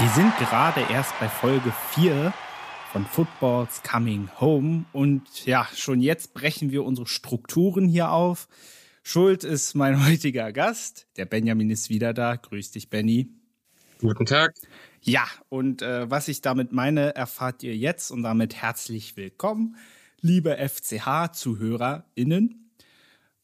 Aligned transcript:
Wir 0.00 0.08
sind 0.10 0.36
gerade 0.36 0.82
erst 0.92 1.18
bei 1.18 1.28
Folge 1.28 1.72
4 1.90 2.32
von 2.92 3.04
Footballs 3.04 3.82
Coming 3.82 4.30
Home 4.40 4.84
und 4.92 5.44
ja, 5.44 5.66
schon 5.74 6.00
jetzt 6.00 6.34
brechen 6.34 6.70
wir 6.70 6.84
unsere 6.84 7.08
Strukturen 7.08 7.88
hier 7.88 8.12
auf. 8.12 8.46
Schuld 9.02 9.42
ist 9.42 9.74
mein 9.74 10.06
heutiger 10.10 10.52
Gast. 10.52 11.08
Der 11.16 11.24
Benjamin 11.24 11.68
ist 11.68 11.90
wieder 11.90 12.14
da. 12.14 12.36
Grüß 12.36 12.70
dich, 12.70 12.90
Benny. 12.90 13.28
Guten 13.98 14.24
Tag. 14.24 14.54
Ja, 15.02 15.26
und 15.48 15.82
äh, 15.82 16.08
was 16.08 16.28
ich 16.28 16.42
damit 16.42 16.70
meine, 16.70 17.16
erfahrt 17.16 17.64
ihr 17.64 17.76
jetzt 17.76 18.12
und 18.12 18.22
damit 18.22 18.54
herzlich 18.54 19.16
willkommen, 19.16 19.74
liebe 20.20 20.58
FCH-ZuhörerInnen. 20.58 22.70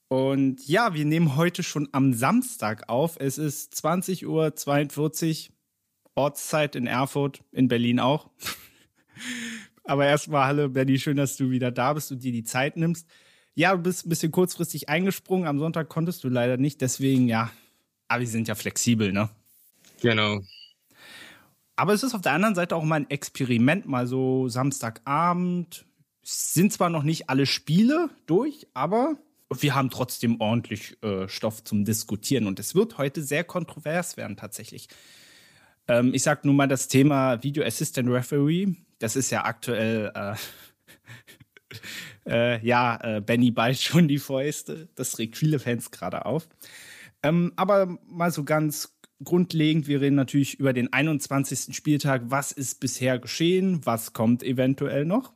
Und 0.07 0.69
ja, 0.69 0.95
wir 0.95 1.05
nehmen 1.05 1.35
heute 1.35 1.65
schon 1.65 1.89
am 1.91 2.13
Samstag 2.13 2.89
auf. 2.89 3.17
Es 3.19 3.39
ist 3.39 3.75
20.42 3.75 5.49
Uhr 5.49 5.54
Ortszeit 6.15 6.77
in 6.77 6.87
Erfurt, 6.87 7.43
in 7.53 7.69
Berlin 7.69 8.01
auch. 8.01 8.31
Aber 9.85 10.07
erstmal, 10.07 10.47
hallo 10.47 10.69
Benny, 10.69 10.99
schön, 10.99 11.17
dass 11.17 11.37
du 11.37 11.51
wieder 11.51 11.71
da 11.71 11.93
bist 11.93 12.11
und 12.11 12.23
dir 12.23 12.33
die 12.33 12.45
Zeit 12.45 12.77
nimmst. 12.77 13.07
Ja, 13.55 13.77
du 13.77 13.83
bist 13.83 14.07
ein 14.07 14.09
bisschen 14.09 14.33
kurzfristig 14.33 14.89
eingesprungen. 14.89 15.47
Am 15.47 15.59
Sonntag 15.59 15.89
konntest 15.89 16.25
du 16.25 16.29
leider 16.29 16.57
nicht, 16.57 16.81
deswegen 16.81 17.29
ja. 17.29 17.51
Aber 18.09 18.21
wir 18.21 18.29
sind 18.29 18.49
ja 18.49 18.55
flexibel, 18.55 19.13
ne? 19.13 19.29
Genau. 20.01 20.41
Aber 21.77 21.93
es 21.93 22.03
ist 22.03 22.15
auf 22.15 22.21
der 22.21 22.33
anderen 22.33 22.55
Seite 22.55 22.77
auch 22.77 22.85
mal 22.85 22.97
ein 22.97 23.11
Experiment, 23.11 23.87
mal 23.87 24.07
so 24.07 24.49
Samstagabend. 24.49 25.85
Es 26.23 26.55
sind 26.55 26.73
zwar 26.73 26.91
noch 26.91 27.03
nicht 27.03 27.29
alle 27.29 27.47
Spiele 27.47 28.11
durch, 28.27 28.67
aber 28.75 29.17
wir 29.51 29.75
haben 29.75 29.91
trotzdem 29.91 30.41
ordentlich 30.41 30.97
äh, 31.03 31.29
Stoff 31.29 31.65
zum 31.65 31.85
Diskutieren. 31.85 32.47
Und 32.47 32.59
es 32.59 32.75
wird 32.75 32.99
heute 32.99 33.23
sehr 33.23 33.45
kontrovers 33.45 34.17
werden, 34.17 34.37
tatsächlich. 34.37 34.89
Ähm, 35.89 36.15
ich 36.15 36.23
sag 36.23 36.45
nur 36.45 36.55
mal 36.55 36.69
das 36.69 36.89
Thema 36.89 37.43
Video 37.43 37.65
Assistant 37.65 38.09
Referee. 38.09 38.75
Das 38.99 39.17
ist 39.17 39.31
ja 39.31 39.45
aktuell, 39.45 40.13
äh, 40.15 40.35
äh, 42.31 42.67
ja, 42.67 42.99
äh, 43.03 43.21
Benny 43.21 43.51
beißt 43.51 43.83
schon 43.83 44.09
die 44.09 44.19
Fäuste. 44.19 44.89
Das 44.95 45.19
regt 45.19 45.37
viele 45.37 45.59
Fans 45.59 45.91
gerade 45.91 46.27
auf. 46.27 46.49
Ähm, 47.23 47.53
aber 47.57 47.99
mal 48.07 48.31
so 48.31 48.45
ganz 48.45 48.95
grundlegend, 49.23 49.87
wir 49.87 50.01
reden 50.01 50.17
natürlich 50.17 50.59
über 50.59 50.73
den 50.73 50.93
21. 50.93 51.75
Spieltag. 51.75 52.23
Was 52.27 52.53
ist 52.53 52.81
bisher 52.81 53.19
geschehen? 53.19 53.81
Was 53.85 54.13
kommt 54.13 54.43
eventuell 54.43 55.05
noch? 55.05 55.33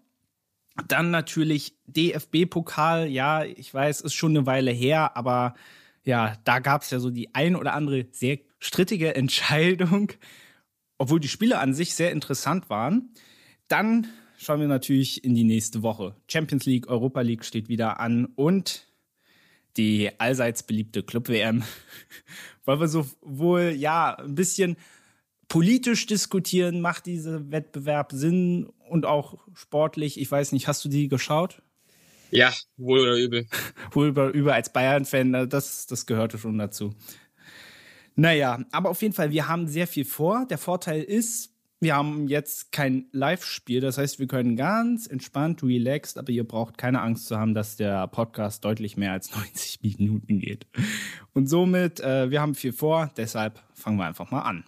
Dann 0.86 1.10
natürlich 1.10 1.77
DFB-Pokal. 1.86 3.08
Ja, 3.08 3.44
ich 3.44 3.72
weiß, 3.72 4.02
ist 4.02 4.14
schon 4.14 4.36
eine 4.36 4.46
Weile 4.46 4.70
her, 4.70 5.16
aber 5.16 5.55
ja, 6.05 6.36
da 6.44 6.60
gab 6.60 6.83
es 6.83 6.90
ja 6.90 7.00
so 7.00 7.10
die 7.10 7.34
ein 7.34 7.56
oder 7.56 7.74
andere 7.74 8.06
sehr 8.12 8.38
strittige 8.59 9.14
Entscheidung, 9.17 10.12
obwohl 10.98 11.20
die 11.20 11.28
Spiele 11.28 11.59
an 11.59 11.75
sich 11.75 11.95
sehr 11.95 12.12
interessant 12.12 12.70
waren. 12.70 13.11
Dann 13.69 14.06
schauen 14.39 14.61
wir 14.61 14.69
natürlich 14.69 15.25
in 15.25 15.34
die 15.34 15.45
nächste 15.45 15.83
Woche. 15.83 16.14
Champions 16.28 16.64
League, 16.64 16.89
Europa 16.89 17.20
League 17.20 17.45
steht 17.45 17.69
wieder 17.69 18.01
an 18.01 18.27
und 18.36 18.86
die 19.77 20.11
allseits 20.19 20.62
beliebte 20.62 21.03
Club-WM, 21.03 21.62
weil 22.64 22.81
wir 22.81 22.89
so 22.89 23.06
wohl 23.23 23.75
ja 23.77 24.17
ein 24.17 24.34
bisschen 24.34 24.77
politisch 25.48 26.06
diskutieren, 26.06 26.81
macht 26.81 27.06
dieser 27.06 27.51
Wettbewerb 27.51 28.12
Sinn 28.12 28.69
und 28.89 29.06
auch 29.06 29.39
sportlich. 29.55 30.20
Ich 30.20 30.31
weiß 30.31 30.53
nicht, 30.53 30.69
hast 30.69 30.84
du 30.84 30.89
die 30.89 31.09
geschaut? 31.09 31.62
Ja, 32.31 32.53
wohl 32.77 33.01
oder 33.01 33.17
übel. 33.17 33.47
wohl 33.92 34.11
oder 34.11 34.29
übel 34.29 34.53
als 34.53 34.73
Bayern-Fan, 34.73 35.48
das, 35.48 35.86
das 35.86 36.06
gehörte 36.06 36.39
schon 36.39 36.59
dazu. 36.59 36.95
Naja, 38.19 38.58
aber 38.72 38.91
auf 38.91 39.00
jeden 39.00 39.14
Fall, 39.14 39.30
wir 39.30 39.47
haben 39.47 39.69
sehr 39.69 39.86
viel 39.86 40.05
vor. 40.05 40.44
Der 40.50 40.58
Vorteil 40.58 41.05
ist, 41.05 41.55
wir 41.78 41.94
haben 41.94 42.27
jetzt 42.27 42.72
kein 42.72 43.06
Live-Spiel. 43.12 43.80
Das 43.80 43.97
heißt, 43.97 44.19
wir 44.19 44.27
können 44.27 44.56
ganz 44.56 45.06
entspannt, 45.06 45.62
relaxed, 45.62 46.18
aber 46.18 46.30
ihr 46.30 46.42
braucht 46.42 46.77
keine 46.79 47.01
Angst 47.01 47.29
zu 47.29 47.39
haben, 47.39 47.55
dass 47.55 47.77
der 47.77 48.08
Podcast 48.08 48.64
deutlich 48.64 48.96
mehr 48.96 49.12
als 49.12 49.30
90 49.36 49.83
Minuten 49.83 50.40
geht. 50.40 50.67
Und 51.33 51.46
somit, 51.48 52.01
äh, 52.01 52.29
wir 52.29 52.40
haben 52.40 52.56
viel 52.56 52.73
vor, 52.73 53.08
deshalb 53.17 53.62
fangen 53.73 53.98
wir 53.98 54.06
einfach 54.06 54.33
mal 54.33 54.42
an. 54.42 54.64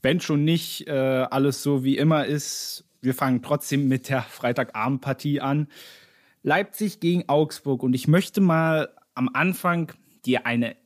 Wenn 0.00 0.20
schon 0.20 0.44
nicht 0.44 0.86
äh, 0.86 0.92
alles 0.92 1.64
so 1.64 1.82
wie 1.82 1.96
immer 1.96 2.24
ist, 2.24 2.84
wir 3.00 3.14
fangen 3.14 3.42
trotzdem 3.42 3.88
mit 3.88 4.08
der 4.08 4.22
Freitagabendpartie 4.22 5.40
an. 5.40 5.66
Leipzig 6.44 7.00
gegen 7.00 7.28
Augsburg. 7.28 7.82
Und 7.82 7.94
ich 7.94 8.06
möchte 8.06 8.40
mal 8.40 8.94
am 9.16 9.28
Anfang 9.32 9.92
dir 10.24 10.46
eine 10.46 10.76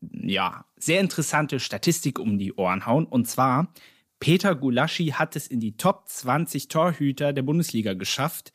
ja, 0.00 0.64
sehr 0.76 1.00
interessante 1.00 1.60
Statistik 1.60 2.18
um 2.18 2.38
die 2.38 2.52
Ohren 2.54 2.86
hauen. 2.86 3.06
Und 3.06 3.26
zwar, 3.26 3.72
Peter 4.20 4.54
Gulaschi 4.54 5.08
hat 5.08 5.36
es 5.36 5.46
in 5.46 5.60
die 5.60 5.76
Top 5.76 6.08
20 6.08 6.68
Torhüter 6.68 7.32
der 7.32 7.42
Bundesliga 7.42 7.94
geschafft. 7.94 8.52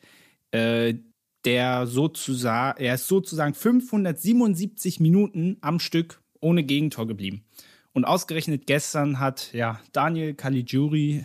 Äh, 0.50 0.94
der 1.44 1.86
sozusagen, 1.86 2.80
er 2.80 2.94
ist 2.94 3.08
sozusagen 3.08 3.54
577 3.54 5.00
Minuten 5.00 5.56
am 5.60 5.80
Stück 5.80 6.22
ohne 6.40 6.62
Gegentor 6.64 7.06
geblieben. 7.06 7.44
Und 7.92 8.04
ausgerechnet 8.04 8.66
gestern 8.66 9.18
hat 9.18 9.52
ja 9.52 9.80
Daniel 9.92 10.34
Caligiuri 10.34 11.24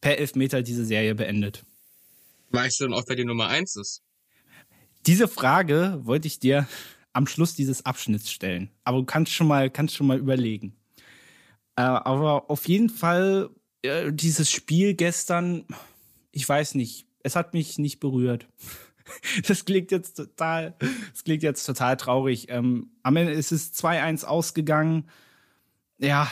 per 0.00 0.18
Elfmeter 0.18 0.62
diese 0.62 0.84
Serie 0.84 1.14
beendet. 1.14 1.64
Weißt 2.50 2.80
du 2.80 2.84
denn 2.84 2.94
auch, 2.94 3.04
wer 3.06 3.16
die 3.16 3.24
Nummer 3.24 3.48
1 3.48 3.76
ist? 3.76 4.02
Diese 5.06 5.28
Frage 5.28 6.00
wollte 6.02 6.26
ich 6.26 6.38
dir 6.38 6.66
am 7.12 7.26
Schluss 7.26 7.54
dieses 7.54 7.84
Abschnitts 7.84 8.30
stellen. 8.30 8.70
Aber 8.84 8.98
du 8.98 9.04
kannst 9.04 9.32
schon 9.32 9.46
mal, 9.46 9.70
kannst 9.70 9.96
schon 9.96 10.06
mal 10.06 10.18
überlegen. 10.18 10.76
Äh, 11.76 11.82
aber 11.82 12.50
auf 12.50 12.68
jeden 12.68 12.88
Fall, 12.88 13.50
äh, 13.82 14.12
dieses 14.12 14.50
Spiel 14.50 14.94
gestern, 14.94 15.64
ich 16.32 16.48
weiß 16.48 16.74
nicht, 16.74 17.06
es 17.22 17.36
hat 17.36 17.54
mich 17.54 17.78
nicht 17.78 18.00
berührt. 18.00 18.46
Das 19.48 19.64
klingt 19.64 19.90
jetzt 19.90 20.18
total, 20.18 20.76
das 21.12 21.24
klingt 21.24 21.42
jetzt 21.42 21.64
total 21.64 21.96
traurig. 21.96 22.46
Ähm, 22.48 22.92
am 23.02 23.16
Ende 23.16 23.32
ist 23.32 23.50
es 23.50 23.74
2-1 23.74 24.24
ausgegangen. 24.24 25.08
Ja, 25.98 26.30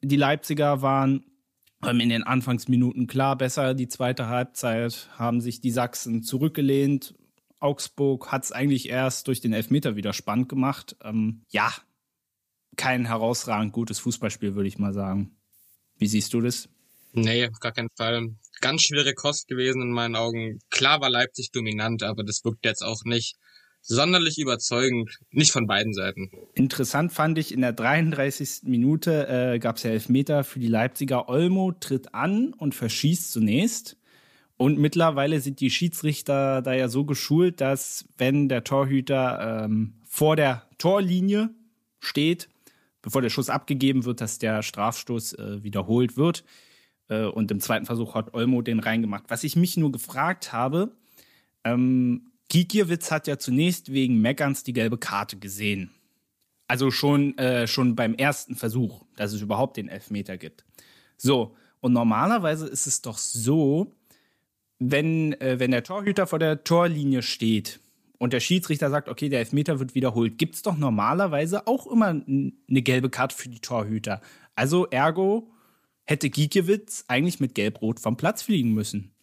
die 0.00 0.16
Leipziger 0.16 0.80
waren 0.80 1.26
in 1.86 2.08
den 2.08 2.22
Anfangsminuten 2.22 3.08
klar 3.08 3.36
besser. 3.36 3.74
Die 3.74 3.88
zweite 3.88 4.28
Halbzeit 4.28 5.10
haben 5.18 5.42
sich 5.42 5.60
die 5.60 5.70
Sachsen 5.70 6.22
zurückgelehnt, 6.22 7.14
Augsburg 7.64 8.30
hat 8.30 8.44
es 8.44 8.52
eigentlich 8.52 8.90
erst 8.90 9.26
durch 9.26 9.40
den 9.40 9.54
Elfmeter 9.54 9.96
wieder 9.96 10.12
spannend 10.12 10.48
gemacht. 10.50 10.96
Ähm, 11.02 11.42
ja, 11.48 11.72
kein 12.76 13.06
herausragend 13.06 13.72
gutes 13.72 13.98
Fußballspiel, 14.00 14.54
würde 14.54 14.68
ich 14.68 14.78
mal 14.78 14.92
sagen. 14.92 15.36
Wie 15.96 16.06
siehst 16.06 16.34
du 16.34 16.42
das? 16.42 16.68
Nee, 17.12 17.46
auf 17.46 17.60
gar 17.60 17.72
keinen 17.72 17.90
Fall. 17.96 18.34
Ganz 18.60 18.82
schwere 18.82 19.14
Kost 19.14 19.48
gewesen 19.48 19.80
in 19.80 19.92
meinen 19.92 20.14
Augen. 20.14 20.58
Klar 20.70 21.00
war 21.00 21.08
Leipzig 21.08 21.52
dominant, 21.52 22.02
aber 22.02 22.22
das 22.22 22.44
wirkt 22.44 22.64
jetzt 22.64 22.82
auch 22.82 23.04
nicht 23.04 23.36
sonderlich 23.80 24.38
überzeugend. 24.38 25.16
Nicht 25.30 25.52
von 25.52 25.66
beiden 25.66 25.94
Seiten. 25.94 26.30
Interessant 26.54 27.12
fand 27.12 27.38
ich, 27.38 27.52
in 27.52 27.60
der 27.60 27.72
33. 27.72 28.64
Minute 28.64 29.26
äh, 29.28 29.58
gab 29.58 29.76
es 29.76 29.84
ja 29.84 29.90
Elfmeter 29.90 30.44
für 30.44 30.58
die 30.58 30.68
Leipziger. 30.68 31.28
Olmo 31.28 31.72
tritt 31.72 32.14
an 32.14 32.52
und 32.52 32.74
verschießt 32.74 33.32
zunächst. 33.32 33.96
Und 34.56 34.78
mittlerweile 34.78 35.40
sind 35.40 35.60
die 35.60 35.70
Schiedsrichter 35.70 36.62
da 36.62 36.74
ja 36.74 36.88
so 36.88 37.04
geschult, 37.04 37.60
dass 37.60 38.04
wenn 38.16 38.48
der 38.48 38.64
Torhüter 38.64 39.64
ähm, 39.64 39.94
vor 40.04 40.36
der 40.36 40.68
Torlinie 40.78 41.50
steht, 41.98 42.48
bevor 43.02 43.20
der 43.20 43.30
Schuss 43.30 43.50
abgegeben 43.50 44.04
wird, 44.04 44.20
dass 44.20 44.38
der 44.38 44.62
Strafstoß 44.62 45.34
äh, 45.34 45.62
wiederholt 45.62 46.16
wird. 46.16 46.44
Äh, 47.08 47.24
und 47.24 47.50
im 47.50 47.60
zweiten 47.60 47.86
Versuch 47.86 48.14
hat 48.14 48.32
Olmo 48.32 48.62
den 48.62 48.80
reingemacht. 48.80 49.24
Was 49.28 49.44
ich 49.44 49.56
mich 49.56 49.76
nur 49.76 49.90
gefragt 49.90 50.52
habe, 50.52 50.92
ähm, 51.64 52.30
Gikiewicz 52.48 53.10
hat 53.10 53.26
ja 53.26 53.38
zunächst 53.38 53.92
wegen 53.92 54.20
Meckerns 54.20 54.62
die 54.62 54.72
gelbe 54.72 54.98
Karte 54.98 55.36
gesehen. 55.36 55.90
Also 56.68 56.90
schon, 56.90 57.36
äh, 57.38 57.66
schon 57.66 57.94
beim 57.96 58.14
ersten 58.14 58.54
Versuch, 58.54 59.04
dass 59.16 59.32
es 59.32 59.42
überhaupt 59.42 59.76
den 59.76 59.88
Elfmeter 59.88 60.38
gibt. 60.38 60.64
So, 61.16 61.56
und 61.80 61.92
normalerweise 61.92 62.66
ist 62.66 62.86
es 62.86 63.02
doch 63.02 63.18
so, 63.18 63.92
wenn, 64.78 65.32
äh, 65.40 65.58
wenn 65.58 65.70
der 65.70 65.84
Torhüter 65.84 66.26
vor 66.26 66.38
der 66.38 66.64
Torlinie 66.64 67.22
steht 67.22 67.80
und 68.18 68.32
der 68.32 68.40
Schiedsrichter 68.40 68.90
sagt, 68.90 69.08
okay, 69.08 69.28
der 69.28 69.40
Elfmeter 69.40 69.80
wird 69.80 69.94
wiederholt, 69.94 70.38
gibt 70.38 70.54
es 70.54 70.62
doch 70.62 70.76
normalerweise 70.76 71.66
auch 71.66 71.86
immer 71.86 72.06
eine 72.06 72.82
gelbe 72.82 73.10
Karte 73.10 73.36
für 73.36 73.48
die 73.48 73.60
Torhüter. 73.60 74.20
Also 74.54 74.86
ergo 74.86 75.50
hätte 76.04 76.30
Giekewitz 76.30 77.04
eigentlich 77.08 77.40
mit 77.40 77.54
Gelb-Rot 77.54 78.00
vom 78.00 78.16
Platz 78.16 78.42
fliegen 78.42 78.72
müssen. 78.72 79.13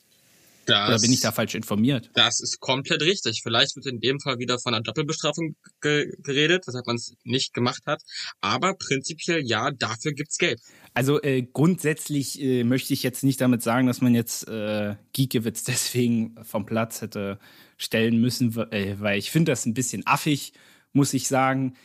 Das, 0.66 0.90
Oder 0.90 1.00
bin 1.00 1.12
ich 1.12 1.22
da 1.22 1.32
falsch 1.32 1.56
informiert? 1.56 2.10
Das 2.14 2.40
ist 2.40 2.60
komplett 2.60 3.02
richtig. 3.02 3.42
Vielleicht 3.42 3.76
wird 3.76 3.88
in 3.88 4.00
dem 4.00 4.20
Fall 4.20 4.38
wieder 4.38 4.60
von 4.60 4.74
einer 4.74 4.84
Doppelbestrafung 4.84 5.56
ge 5.82 6.12
geredet, 6.22 6.68
weshalb 6.68 6.86
man 6.86 6.98
es 6.98 7.16
nicht 7.24 7.54
gemacht 7.54 7.84
hat. 7.86 8.02
Aber 8.42 8.76
prinzipiell 8.76 9.42
ja, 9.46 9.72
dafür 9.72 10.14
gibt's 10.14 10.38
Gelb. 10.38 10.60
Also 10.94 11.22
äh, 11.22 11.42
grundsätzlich 11.42 12.40
äh, 12.42 12.64
möchte 12.64 12.94
ich 12.94 13.02
jetzt 13.02 13.24
nicht 13.24 13.42
damit 13.42 13.64
sagen, 13.64 13.88
dass 13.88 14.02
man 14.02 14.14
jetzt 14.14 14.48
äh, 14.48 14.96
Giekewitz 15.14 15.64
deswegen 15.66 16.36
vom 16.44 16.66
Platz 16.66 17.02
hätte 17.02 17.40
stellen 17.78 18.22
müssen, 18.22 18.56
äh, 18.72 19.00
weil 19.00 19.18
ich 19.18 19.32
finde 19.32 19.52
das 19.52 19.66
ein 19.66 19.74
bisschen 19.74 20.06
affig, 20.06 20.54
muss 20.94 21.14
ich 21.14 21.28
sagen. 21.28 21.76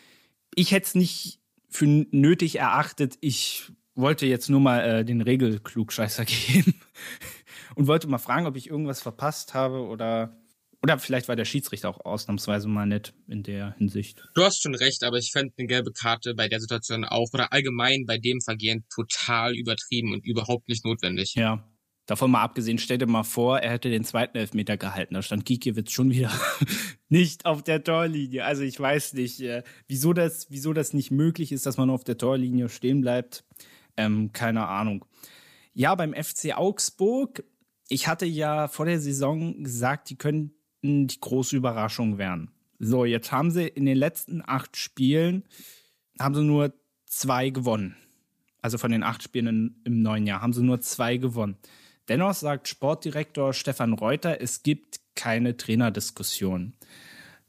Ich 0.55 0.73
hätte 0.73 0.87
es 0.87 0.95
nicht 0.95 1.41
für 1.71 1.87
nötig 1.87 2.59
erachtet. 2.59 3.17
Ich 3.21 3.73
wollte 3.95 4.27
jetzt 4.27 4.51
nur 4.51 4.61
mal 4.61 4.81
äh, 4.81 5.05
den 5.05 5.23
Regelklugscheißer 5.23 6.25
geben 6.27 6.75
und 7.77 7.87
wollte 7.87 8.09
mal 8.09 8.19
fragen, 8.19 8.47
ob 8.47 8.57
ich 8.57 8.69
irgendwas 8.69 9.01
verpasst 9.01 9.55
habe 9.55 9.87
oder 9.87 10.37
oder 10.83 10.99
vielleicht 10.99 11.27
war 11.29 11.37
der 11.37 11.45
Schiedsrichter 11.45 11.89
auch 11.89 12.05
ausnahmsweise 12.05 12.69
mal 12.69 12.87
nett 12.87 13.15
in 13.27 13.43
der 13.43 13.75
Hinsicht. 13.77 14.23
Du 14.35 14.43
hast 14.43 14.63
schon 14.63 14.75
recht, 14.75 15.03
aber 15.05 15.17
ich 15.17 15.33
fände 15.33 15.53
eine 15.59 15.67
gelbe 15.67 15.93
Karte 15.93 16.35
bei 16.35 16.49
der 16.49 16.61
Situation 16.61 17.05
auch 17.05 17.33
oder 17.33 17.53
allgemein 17.53 18.05
bei 18.07 18.19
dem 18.19 18.41
Vergehen 18.41 18.85
total 18.95 19.57
übertrieben 19.57 20.13
und 20.13 20.25
überhaupt 20.25 20.69
nicht 20.69 20.85
notwendig. 20.85 21.35
Ja. 21.35 21.65
Davon 22.07 22.31
mal 22.31 22.43
abgesehen, 22.43 22.79
stell 22.79 22.99
dir 22.99 23.07
mal 23.07 23.25
vor, 23.25 23.59
er 23.59 23.73
hätte 23.73 23.91
den 23.91 24.05
zweiten 24.05 24.39
Elfmeter 24.39 24.77
gehalten. 24.77 25.15
Da 25.15 25.23
stand 25.23 25.45
Gikiewicz 25.45 25.91
schon 25.91 26.11
wieder 26.11 26.31
nicht 27.09 27.47
auf 27.47 27.65
der 27.65 27.83
Torlinie. 27.83 28.45
Also 28.45 28.63
ich 28.63 28.79
weiß 28.79 29.15
nicht, 29.15 29.41
äh, 29.41 29.65
wieso, 29.89 30.13
das, 30.13 30.49
wieso 30.51 30.73
das 30.73 30.93
nicht 30.93 31.11
möglich 31.11 31.51
ist, 31.51 31.67
dass 31.67 31.79
man 31.79 31.91
auf 31.91 32.05
der 32.05 32.17
Torlinie 32.17 32.69
stehen 32.69 33.01
bleibt. 33.01 33.45
Ähm, 33.97 34.31
keine 34.33 34.69
Ahnung. 34.69 35.05
Ja, 35.73 35.97
beim 35.97 36.15
FC 36.15 36.57
Augsburg, 36.57 37.43
ich 37.89 38.09
hatte 38.09 38.27
ja 38.27 38.69
vor 38.69 38.87
der 38.87 39.01
Saison 39.01 39.63
gesagt, 39.63 40.11
die 40.11 40.17
können 40.17 40.53
die 40.83 41.21
große 41.21 41.57
Überraschung 41.57 42.19
werden. 42.19 42.51
So, 42.79 43.05
jetzt 43.05 43.33
haben 43.33 43.51
sie 43.51 43.67
in 43.67 43.87
den 43.87 43.97
letzten 43.97 44.43
acht 44.45 44.77
Spielen 44.77 45.45
haben 46.21 46.35
sie 46.35 46.45
nur 46.45 46.75
zwei 47.07 47.51
gewonnen. 47.51 47.97
Also 48.61 48.79
von 48.79 48.91
den 48.91 49.03
acht 49.03 49.23
Spielen 49.23 49.81
im 49.85 50.03
neuen 50.03 50.27
Jahr 50.27 50.43
haben 50.43 50.53
sie 50.53 50.63
nur 50.63 50.81
zwei 50.81 51.17
gewonnen. 51.17 51.57
Dennoch 52.09 52.35
sagt 52.35 52.69
Sportdirektor 52.69 53.53
Stefan 53.53 53.93
Reuter, 53.93 54.41
es 54.41 54.63
gibt 54.63 55.01
keine 55.15 55.57
Trainerdiskussion. 55.57 56.75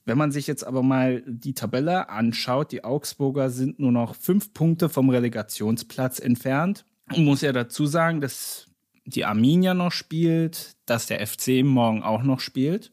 Wenn 0.06 0.18
man 0.18 0.32
sich 0.32 0.48
jetzt 0.48 0.66
aber 0.66 0.84
mal 0.84 1.22
die 1.28 1.54
Tabelle 1.54 2.10
anschaut, 2.10 2.72
die 2.72 2.84
Augsburger 2.84 3.50
sind 3.50 3.80
nur 3.80 3.92
noch 3.92 4.16
fünf 4.16 4.54
Punkte 4.54 4.90
vom 4.90 5.10
Relegationsplatz 5.10 6.20
entfernt. 6.20 6.86
Und 7.14 7.26
muss 7.26 7.42
ja 7.42 7.52
dazu 7.52 7.86
sagen, 7.86 8.22
dass 8.22 8.67
die 9.08 9.26
Arminia 9.26 9.74
noch 9.74 9.92
spielt, 9.92 10.76
dass 10.86 11.08
der 11.08 11.26
FC 11.26 11.64
morgen 11.64 12.04
auch 12.04 12.24
noch 12.24 12.42
spielt. 12.42 12.92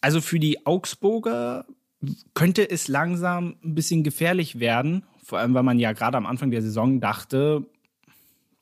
Also 0.00 0.20
für 0.20 0.40
die 0.40 0.66
Augsburger 0.66 1.64
könnte 2.34 2.68
es 2.68 2.88
langsam 2.88 3.56
ein 3.62 3.76
bisschen 3.76 4.02
gefährlich 4.02 4.58
werden, 4.58 5.04
vor 5.22 5.38
allem 5.38 5.54
weil 5.54 5.62
man 5.62 5.78
ja 5.78 5.92
gerade 5.92 6.16
am 6.16 6.26
Anfang 6.26 6.50
der 6.50 6.60
Saison 6.60 7.00
dachte, 7.00 7.64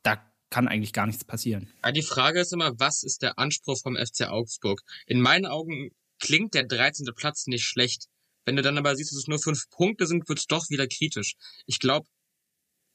da 0.03 0.23
kann 0.51 0.69
eigentlich 0.69 0.93
gar 0.93 1.07
nichts 1.07 1.25
passieren. 1.25 1.73
Die 1.95 2.03
Frage 2.03 2.41
ist 2.41 2.53
immer, 2.53 2.79
was 2.79 3.03
ist 3.03 3.23
der 3.23 3.39
Anspruch 3.39 3.81
vom 3.81 3.97
FC 3.97 4.29
Augsburg? 4.29 4.83
In 5.07 5.23
meinen 5.23 5.47
Augen 5.47 5.91
klingt 6.19 6.53
der 6.53 6.65
13. 6.65 7.09
Platz 7.17 7.47
nicht 7.47 7.65
schlecht. 7.65 8.05
Wenn 8.45 8.57
du 8.57 8.63
dann 8.63 8.77
aber 8.77 8.95
siehst, 8.97 9.13
dass 9.13 9.21
es 9.21 9.29
nur 9.29 9.39
fünf 9.39 9.71
Punkte 9.71 10.07
sind, 10.07 10.29
wird 10.29 10.41
es 10.41 10.47
doch 10.47 10.69
wieder 10.69 10.87
kritisch. 10.87 11.37
Ich 11.65 11.79
glaube, 11.79 12.07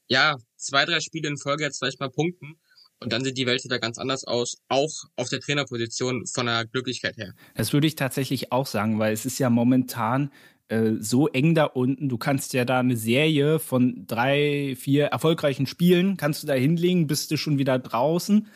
ja, 0.06 0.36
zwei, 0.56 0.84
drei 0.84 1.00
Spiele 1.00 1.28
in 1.28 1.36
Folge 1.36 1.64
jetzt 1.64 1.78
vielleicht 1.78 1.98
mal 1.98 2.10
punkten, 2.10 2.60
und 3.00 3.12
dann 3.12 3.24
sieht 3.24 3.36
die 3.36 3.46
Welt 3.46 3.62
wieder 3.64 3.78
ganz 3.78 3.98
anders 3.98 4.24
aus, 4.24 4.58
auch 4.68 5.04
auf 5.16 5.28
der 5.28 5.40
Trainerposition 5.40 6.26
von 6.26 6.46
der 6.46 6.64
Glücklichkeit 6.66 7.16
her. 7.16 7.34
Das 7.54 7.72
würde 7.72 7.86
ich 7.86 7.94
tatsächlich 7.94 8.52
auch 8.52 8.66
sagen, 8.66 8.98
weil 8.98 9.12
es 9.12 9.26
ist 9.26 9.38
ja 9.38 9.50
momentan 9.50 10.30
äh, 10.68 10.92
so 10.98 11.28
eng 11.28 11.54
da 11.54 11.64
unten. 11.64 12.08
Du 12.08 12.18
kannst 12.18 12.52
ja 12.52 12.64
da 12.64 12.80
eine 12.80 12.96
Serie 12.96 13.58
von 13.58 14.06
drei, 14.06 14.74
vier 14.78 15.06
erfolgreichen 15.06 15.66
Spielen, 15.66 16.16
kannst 16.16 16.42
du 16.42 16.46
da 16.46 16.54
hinlegen, 16.54 17.06
bist 17.06 17.30
du 17.30 17.36
schon 17.36 17.58
wieder 17.58 17.78
draußen. 17.78 18.48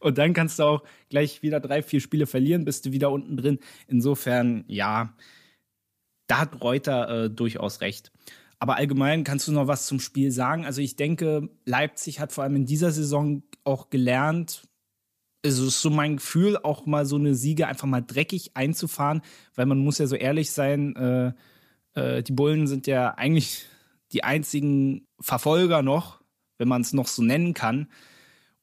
Und 0.00 0.18
dann 0.18 0.34
kannst 0.34 0.58
du 0.58 0.64
auch 0.64 0.82
gleich 1.08 1.42
wieder 1.42 1.60
drei, 1.60 1.82
vier 1.82 2.00
Spiele 2.00 2.26
verlieren, 2.26 2.64
bist 2.64 2.86
du 2.86 2.92
wieder 2.92 3.10
unten 3.10 3.36
drin. 3.36 3.58
Insofern, 3.86 4.64
ja, 4.66 5.14
da 6.26 6.38
hat 6.40 6.60
Reuter 6.60 7.24
äh, 7.24 7.30
durchaus 7.30 7.80
recht. 7.80 8.12
Aber 8.64 8.76
allgemein 8.76 9.24
kannst 9.24 9.46
du 9.46 9.52
noch 9.52 9.66
was 9.66 9.84
zum 9.84 10.00
Spiel 10.00 10.30
sagen. 10.30 10.64
Also 10.64 10.80
ich 10.80 10.96
denke, 10.96 11.50
Leipzig 11.66 12.18
hat 12.18 12.32
vor 12.32 12.44
allem 12.44 12.56
in 12.56 12.64
dieser 12.64 12.92
Saison 12.92 13.42
auch 13.62 13.90
gelernt, 13.90 14.66
also 15.44 15.66
ist 15.66 15.82
so 15.82 15.90
mein 15.90 16.16
Gefühl, 16.16 16.56
auch 16.56 16.86
mal 16.86 17.04
so 17.04 17.16
eine 17.16 17.34
Siege 17.34 17.66
einfach 17.66 17.86
mal 17.86 18.00
dreckig 18.00 18.56
einzufahren, 18.56 19.20
weil 19.54 19.66
man 19.66 19.80
muss 19.80 19.98
ja 19.98 20.06
so 20.06 20.16
ehrlich 20.16 20.50
sein, 20.50 20.96
äh, 20.96 21.32
äh, 21.92 22.22
die 22.22 22.32
Bullen 22.32 22.66
sind 22.66 22.86
ja 22.86 23.10
eigentlich 23.10 23.66
die 24.12 24.24
einzigen 24.24 25.08
Verfolger 25.20 25.82
noch, 25.82 26.22
wenn 26.56 26.68
man 26.68 26.80
es 26.80 26.94
noch 26.94 27.08
so 27.08 27.22
nennen 27.22 27.52
kann. 27.52 27.88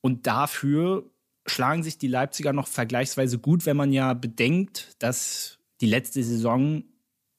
Und 0.02 0.26
dafür 0.26 1.12
schlagen 1.46 1.84
sich 1.84 2.00
die 2.00 2.08
Leipziger 2.08 2.54
noch 2.54 2.68
vergleichsweise 2.68 3.38
gut, 3.38 3.68
wenn 3.68 3.78
man 3.78 3.94
ja 3.94 4.16
bedenkt, 4.16 4.96
dass 4.98 5.60
die 5.80 5.86
letzte 5.86 6.24
Saison 6.24 6.86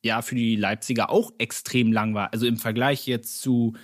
ja 0.02 0.22
für 0.22 0.34
die 0.34 0.56
Leipziger 0.56 1.10
auch 1.10 1.32
extrem 1.38 1.92
lang 1.92 2.14
war. 2.14 2.32
Also 2.32 2.46
im 2.46 2.56
Vergleich 2.56 3.06
jetzt 3.06 3.40
zu, 3.40 3.74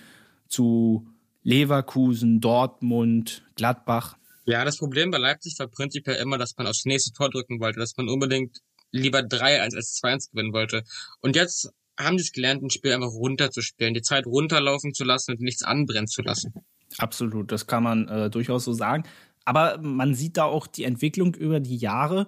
zu 0.47 1.07
Leverkusen, 1.43 2.41
Dortmund, 2.41 3.43
Gladbach. 3.55 4.17
Ja, 4.45 4.65
das 4.65 4.77
Problem 4.77 5.11
bei 5.11 5.17
Leipzig 5.17 5.57
war 5.59 5.67
prinzipiell 5.67 6.17
immer, 6.17 6.37
dass 6.37 6.57
man 6.57 6.67
aufs 6.67 6.85
nächste 6.85 7.11
Tor 7.13 7.29
drücken 7.29 7.59
wollte, 7.59 7.79
dass 7.79 7.95
man 7.97 8.09
unbedingt 8.09 8.59
lieber 8.91 9.19
3-1 9.19 9.75
als 9.75 10.01
2-1 10.03 10.31
gewinnen 10.31 10.53
wollte. 10.53 10.83
Und 11.21 11.35
jetzt 11.35 11.69
haben 11.97 12.17
die 12.17 12.23
es 12.23 12.31
gelernt, 12.31 12.63
ein 12.63 12.69
Spiel 12.69 12.93
einfach 12.93 13.11
runterzuspielen, 13.11 13.93
die 13.93 14.01
Zeit 14.01 14.25
runterlaufen 14.25 14.93
zu 14.93 15.03
lassen 15.03 15.31
und 15.31 15.41
nichts 15.41 15.63
anbrennen 15.63 16.07
zu 16.07 16.21
lassen. 16.21 16.53
Absolut, 16.97 17.51
das 17.51 17.67
kann 17.67 17.83
man 17.83 18.07
äh, 18.07 18.29
durchaus 18.29 18.65
so 18.65 18.73
sagen. 18.73 19.03
Aber 19.45 19.77
man 19.81 20.15
sieht 20.15 20.37
da 20.37 20.45
auch 20.45 20.67
die 20.67 20.83
Entwicklung 20.83 21.35
über 21.35 21.59
die 21.59 21.77
Jahre. 21.77 22.25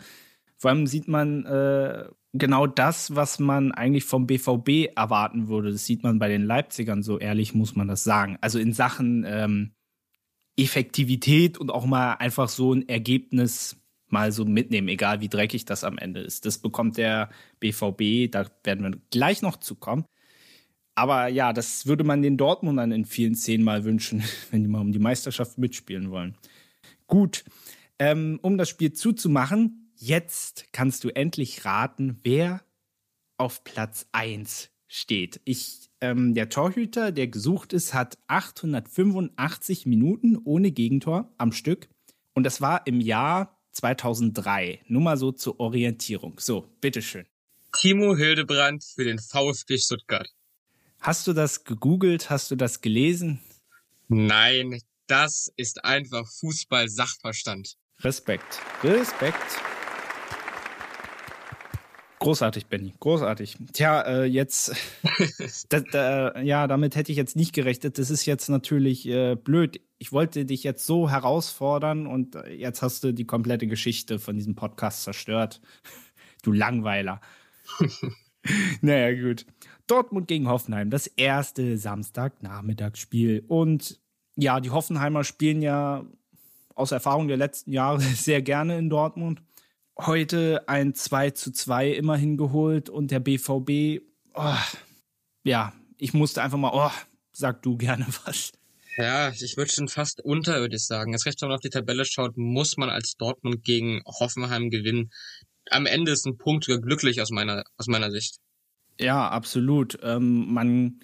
Vor 0.58 0.70
allem 0.70 0.88
sieht 0.88 1.08
man 1.08 1.46
äh, 1.46 2.06
genau 2.33 2.68
das, 2.68 3.16
was 3.16 3.39
man 3.39 3.72
eigentlich 3.72 4.06
vom 4.06 4.28
BVB 4.28 4.95
erwarten 4.95 5.48
würde. 5.48 5.72
Das 5.72 5.86
sieht 5.86 6.04
man 6.04 6.19
bei 6.19 6.28
den 6.28 6.44
Leipzigern, 6.44 7.04
so 7.04 7.19
ehrlich 7.19 7.54
muss 7.54 7.75
man 7.75 7.88
das 7.88 8.04
sagen. 8.04 8.38
Also 8.42 8.60
in 8.60 8.74
Sachen 8.74 9.25
ähm, 9.28 9.72
Effektivität 10.57 11.57
und 11.57 11.69
auch 11.69 11.86
mal 11.86 12.13
einfach 12.13 12.50
so 12.50 12.74
ein 12.74 12.88
Ergebnis 12.88 13.78
mal 14.07 14.31
so 14.31 14.45
mitnehmen, 14.45 14.89
egal 14.89 15.22
wie 15.22 15.30
dreckig 15.30 15.66
das 15.66 15.83
am 15.83 15.98
Ende 15.98 16.22
ist. 16.22 16.45
Das 16.45 16.57
bekommt 16.57 16.98
der 16.98 17.30
BVB, 17.60 18.30
da 18.30 18.45
werden 18.63 18.83
wir 18.83 19.00
gleich 19.10 19.42
noch 19.42 19.57
zu 19.57 19.75
kommen. 19.75 20.06
Aber 20.95 21.28
ja, 21.28 21.54
das 21.54 21.86
würde 21.88 22.04
man 22.04 22.22
den 22.22 22.38
Dortmundern 22.38 22.92
in 22.92 23.06
vielen 23.06 23.36
Szenen 23.36 23.63
mal 23.63 23.86
wünschen, 23.86 24.24
wenn 24.51 24.63
die 24.63 24.69
mal 24.69 24.81
um 24.81 24.92
die 24.92 25.00
Meisterschaft 25.00 25.57
mitspielen 25.57 26.12
wollen. 26.12 26.36
Gut, 27.07 27.44
ähm, 28.00 28.39
um 28.42 28.57
das 28.57 28.69
Spiel 28.69 28.94
zuzumachen, 28.94 29.81
Jetzt 30.03 30.65
kannst 30.71 31.03
du 31.03 31.09
endlich 31.09 31.63
raten, 31.63 32.19
wer 32.24 32.63
auf 33.38 33.63
Platz 33.63 34.07
1 34.13 34.71
steht. 34.88 35.39
Ich, 35.45 35.92
ähm, 36.01 36.33
der 36.33 36.50
Torhüter, 36.50 37.12
der 37.12 37.27
gesucht 37.27 37.71
ist, 37.71 37.94
hat 37.94 38.18
885 38.25 39.85
Minuten 39.85 40.40
ohne 40.44 40.71
Gegentor 40.71 41.31
am 41.37 41.52
Stück. 41.52 41.87
Und 42.33 42.45
das 42.45 42.61
war 42.61 42.87
im 42.87 42.99
Jahr 42.99 43.61
2003. 43.73 44.81
Nur 44.87 45.04
mal 45.04 45.18
so 45.18 45.31
zur 45.31 45.59
Orientierung. 45.59 46.40
So, 46.40 46.68
bitteschön. 46.81 47.28
Timo 47.80 48.16
Hildebrand 48.16 48.83
für 48.83 49.04
den 49.04 49.19
VfB 49.19 49.78
Stuttgart. 49.78 50.28
Hast 50.99 51.28
du 51.28 51.33
das 51.33 51.64
gegoogelt? 51.64 52.31
Hast 52.31 52.49
du 52.49 52.56
das 52.56 52.81
gelesen? 52.81 53.40
Nein, 54.07 54.81
das 55.06 55.54
ist 55.57 55.85
einfach 55.85 56.28
Fußball-Sachverstand. 56.40 57.78
Respekt. 57.99 58.59
Respekt. 58.83 59.61
Großartig, 62.21 62.68
Benny, 62.68 62.94
großartig. 62.99 63.57
Tja, 63.73 64.01
äh, 64.01 64.25
jetzt, 64.25 64.75
da, 65.69 65.80
da, 65.80 66.40
ja, 66.42 66.68
damit 66.68 66.95
hätte 66.95 67.11
ich 67.11 67.18
jetzt 67.18 67.35
nicht 67.35 67.51
gerechnet. 67.51 67.97
Das 67.97 68.11
ist 68.11 68.28
jetzt 68.28 68.47
natürlich 68.47 69.07
äh, 69.07 69.33
blöd. 69.33 69.81
Ich 69.97 70.11
wollte 70.11 70.45
dich 70.45 70.63
jetzt 70.63 70.85
so 70.85 71.09
herausfordern 71.09 72.06
und 72.06 72.35
äh, 72.35 72.54
jetzt 72.54 72.83
hast 72.83 73.04
du 73.04 73.11
die 73.11 73.25
komplette 73.25 73.66
Geschichte 73.66 74.19
von 74.19 74.35
diesem 74.35 74.54
Podcast 74.54 75.01
zerstört. 75.01 75.61
Du 76.44 76.51
Langweiler. 76.51 77.21
naja, 78.81 79.19
gut. 79.19 79.47
Dortmund 79.87 80.28
gegen 80.28 80.47
Hoffenheim, 80.47 80.92
das 80.92 81.07
erste 81.07 81.80
Samstagnachmittagsspiel. 81.80 83.45
Und 83.47 83.99
ja, 84.35 84.59
die 84.59 84.69
Hoffenheimer 84.69 85.23
spielen 85.23 85.63
ja 85.63 86.06
aus 86.75 86.92
Erfahrung 86.92 87.28
der 87.28 87.37
letzten 87.37 87.71
Jahre 87.71 87.99
sehr 88.16 88.44
gerne 88.44 88.78
in 88.78 88.92
Dortmund 88.92 89.42
heute 90.06 90.68
ein 90.68 90.94
2 90.94 91.31
zu 91.31 91.52
2 91.52 91.92
immerhin 91.92 92.38
geholt 92.38 92.90
und 92.90 93.12
der 93.12 93.20
BVB, 93.20 94.04
oh, 94.34 94.56
ja, 95.44 95.74
ich 95.98 96.14
musste 96.14 96.42
einfach 96.42 96.58
mal, 96.58 96.72
oh, 96.74 96.92
sag 97.31 97.62
du 97.62 97.78
gerne 97.78 98.06
was. 98.26 98.52
Ja, 98.98 99.30
ich 99.30 99.56
würde 99.56 99.72
schon 99.72 99.88
fast 99.88 100.22
unterirdisch 100.22 100.84
sagen. 100.84 101.14
Als 101.14 101.26
recht, 101.26 101.42
wenn 101.42 101.50
man 101.50 101.56
auf 101.56 101.62
die 101.62 101.70
Tabelle 101.70 102.06
schaut, 102.06 102.38
muss 102.38 102.78
man 102.78 102.90
als 102.90 103.16
Dortmund 103.18 103.64
gegen 103.64 104.02
Hoffenheim 104.06 104.70
gewinnen. 104.70 105.12
Am 105.70 105.86
Ende 105.86 106.12
ist 106.12 106.26
ein 106.26 106.38
Punkt 106.38 106.66
glücklich 106.66 107.22
aus 107.22 107.31
meiner, 107.31 107.64
aus 107.78 107.88
meiner 107.88 108.12
Sicht. 108.12 108.38
Ja, 109.00 109.30
absolut. 109.30 109.98
Ähm, 110.04 110.54
man, 110.54 111.00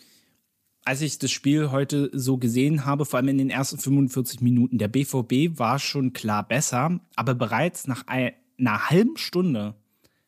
als 0.84 1.01
ich 1.01 1.18
das 1.18 1.32
Spiel 1.32 1.72
heute 1.72 2.10
so 2.13 2.38
gesehen 2.38 2.86
habe, 2.86 3.06
vor 3.06 3.18
allem 3.18 3.30
in 3.30 3.38
den 3.38 3.50
ersten 3.50 3.77
45 3.77 4.42
Minuten, 4.42 4.77
der 4.77 4.89
BVB 4.89 5.58
war 5.58 5.80
schon 5.80 6.13
klar 6.13 6.48
besser, 6.48 7.00
aber 7.16 7.36
bereits 7.36 7.88
nach 7.88 8.06
ein, 8.08 8.34
einer 8.59 8.89
halben 8.89 9.17
Stunde 9.17 9.75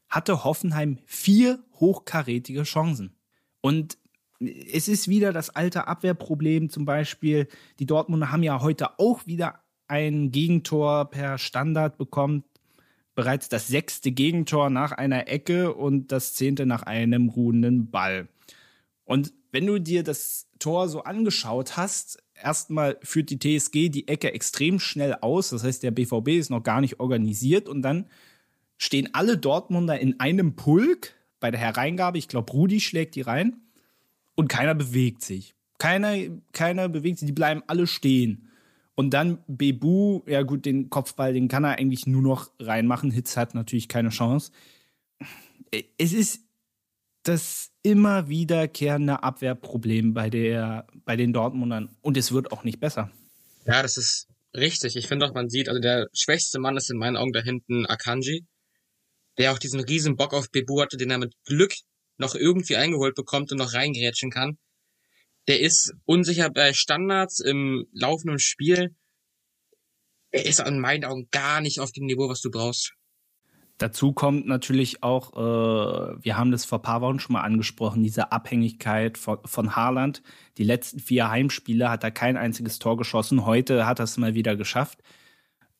hatte 0.07 0.43
Hoffenheim 0.43 0.97
vier 1.05 1.59
hochkarätige 1.75 2.63
Chancen. 2.63 3.15
Und 3.61 3.97
es 4.39 4.87
ist 4.87 5.07
wieder 5.07 5.33
das 5.33 5.49
alte 5.49 5.87
Abwehrproblem. 5.87 6.69
Zum 6.69 6.85
Beispiel, 6.85 7.47
die 7.79 7.85
Dortmunder 7.85 8.31
haben 8.31 8.43
ja 8.43 8.61
heute 8.61 8.99
auch 8.99 9.27
wieder 9.27 9.61
ein 9.87 10.31
Gegentor 10.31 11.09
per 11.09 11.37
Standard 11.37 11.97
bekommen. 11.97 12.43
Bereits 13.15 13.49
das 13.49 13.67
sechste 13.67 14.11
Gegentor 14.11 14.69
nach 14.69 14.93
einer 14.93 15.27
Ecke 15.27 15.73
und 15.73 16.11
das 16.11 16.35
zehnte 16.35 16.65
nach 16.65 16.83
einem 16.83 17.29
ruhenden 17.29 17.91
Ball. 17.91 18.29
Und 19.03 19.33
wenn 19.51 19.65
du 19.65 19.79
dir 19.79 20.03
das 20.03 20.47
Tor 20.59 20.87
so 20.87 21.03
angeschaut 21.03 21.75
hast, 21.75 22.23
erstmal 22.43 22.97
führt 23.01 23.29
die 23.29 23.39
TSG 23.39 23.89
die 23.89 24.07
Ecke 24.07 24.33
extrem 24.33 24.79
schnell 24.79 25.15
aus. 25.15 25.49
Das 25.49 25.63
heißt, 25.63 25.83
der 25.83 25.91
BVB 25.91 26.29
ist 26.29 26.49
noch 26.49 26.63
gar 26.63 26.81
nicht 26.81 26.99
organisiert 26.99 27.69
und 27.69 27.81
dann 27.81 28.05
stehen 28.77 29.09
alle 29.13 29.37
Dortmunder 29.37 29.99
in 29.99 30.19
einem 30.19 30.55
Pulk 30.55 31.15
bei 31.39 31.51
der 31.51 31.59
Hereingabe. 31.59 32.17
Ich 32.17 32.27
glaube, 32.27 32.51
Rudi 32.51 32.79
schlägt 32.79 33.15
die 33.15 33.21
rein 33.21 33.57
und 34.35 34.47
keiner 34.47 34.75
bewegt 34.75 35.21
sich. 35.21 35.55
Keiner, 35.77 36.15
keiner 36.51 36.89
bewegt 36.89 37.19
sich, 37.19 37.27
die 37.27 37.33
bleiben 37.33 37.63
alle 37.67 37.87
stehen. 37.87 38.49
Und 38.95 39.11
dann 39.11 39.39
Bebu, 39.47 40.21
ja 40.27 40.41
gut, 40.41 40.65
den 40.65 40.89
Kopfball, 40.89 41.33
den 41.33 41.47
kann 41.47 41.63
er 41.63 41.77
eigentlich 41.77 42.05
nur 42.05 42.21
noch 42.21 42.51
reinmachen. 42.59 43.11
Hitz 43.11 43.37
hat 43.37 43.55
natürlich 43.55 43.87
keine 43.87 44.09
Chance. 44.09 44.51
Es 45.97 46.11
ist 46.11 46.48
das 47.23 47.71
immer 47.83 48.29
wiederkehrende 48.29 49.23
Abwehrproblem 49.23 50.13
bei, 50.13 50.29
der, 50.29 50.87
bei 51.05 51.15
den 51.15 51.33
Dortmundern. 51.33 51.95
Und 52.01 52.17
es 52.17 52.31
wird 52.31 52.51
auch 52.51 52.63
nicht 52.63 52.79
besser. 52.79 53.11
Ja, 53.65 53.81
das 53.81 53.97
ist 53.97 54.27
richtig. 54.55 54.95
Ich 54.95 55.07
finde 55.07 55.25
auch, 55.25 55.33
man 55.33 55.49
sieht, 55.49 55.69
also 55.69 55.79
der 55.79 56.07
schwächste 56.13 56.59
Mann 56.59 56.77
ist 56.77 56.89
in 56.89 56.97
meinen 56.97 57.17
Augen 57.17 57.33
da 57.33 57.41
hinten 57.41 57.85
Akanji, 57.85 58.45
der 59.37 59.51
auch 59.51 59.59
diesen 59.59 59.79
riesen 59.79 60.15
Bock 60.15 60.33
auf 60.33 60.49
Bebu 60.49 60.81
hatte, 60.81 60.97
den 60.97 61.11
er 61.11 61.17
mit 61.17 61.33
Glück 61.45 61.73
noch 62.17 62.35
irgendwie 62.35 62.75
eingeholt 62.75 63.15
bekommt 63.15 63.51
und 63.51 63.57
noch 63.57 63.73
reingrätschen 63.73 64.31
kann. 64.31 64.57
Der 65.47 65.59
ist 65.61 65.93
unsicher 66.05 66.49
bei 66.49 66.73
Standards 66.73 67.39
im 67.39 67.87
laufenden 67.91 68.39
Spiel. 68.39 68.95
Er 70.31 70.45
ist 70.45 70.59
an 70.59 70.79
meinen 70.79 71.05
Augen 71.05 71.27
gar 71.31 71.61
nicht 71.61 71.79
auf 71.79 71.91
dem 71.91 72.05
Niveau, 72.05 72.29
was 72.29 72.41
du 72.41 72.51
brauchst. 72.51 72.93
Dazu 73.79 74.11
kommt 74.11 74.45
natürlich 74.45 75.03
auch, 75.03 75.33
äh, 75.37 76.17
wir 76.21 76.37
haben 76.37 76.51
das 76.51 76.65
vor 76.65 76.79
ein 76.79 76.83
paar 76.83 76.99
Wochen 76.99 77.19
schon 77.19 77.33
mal 77.33 77.43
angesprochen, 77.43 78.03
diese 78.03 78.33
Abhängigkeit 78.33 79.17
von, 79.17 79.39
von 79.45 79.77
Haaland. 79.77 80.21
Die 80.57 80.65
letzten 80.65 80.99
vier 80.99 81.29
Heimspiele 81.29 81.89
hat 81.89 82.03
er 82.03 82.11
kein 82.11 82.35
einziges 82.35 82.79
Tor 82.79 82.97
geschossen. 82.97 83.45
Heute 83.45 83.87
hat 83.87 83.99
er 83.99 84.03
es 84.03 84.17
mal 84.17 84.35
wieder 84.35 84.57
geschafft. 84.57 85.01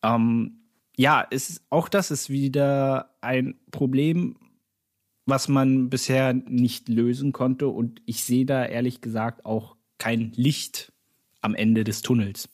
Ähm, 0.01 0.61
ja, 0.95 1.19
ist, 1.19 1.61
auch 1.69 1.89
das 1.89 2.09
ist 2.09 2.29
wieder 2.29 3.13
ein 3.19 3.59
Problem, 3.69 4.37
was 5.25 5.49
man 5.49 5.89
bisher 5.89 6.31
nicht 6.33 6.87
lösen 6.87 7.33
konnte. 7.33 7.67
Und 7.67 8.01
ich 8.05 8.23
sehe 8.23 8.45
da 8.45 8.65
ehrlich 8.65 9.01
gesagt 9.01 9.45
auch 9.45 9.75
kein 9.97 10.31
Licht 10.35 10.93
am 11.41 11.53
Ende 11.53 11.83
des 11.83 12.01
Tunnels. 12.01 12.47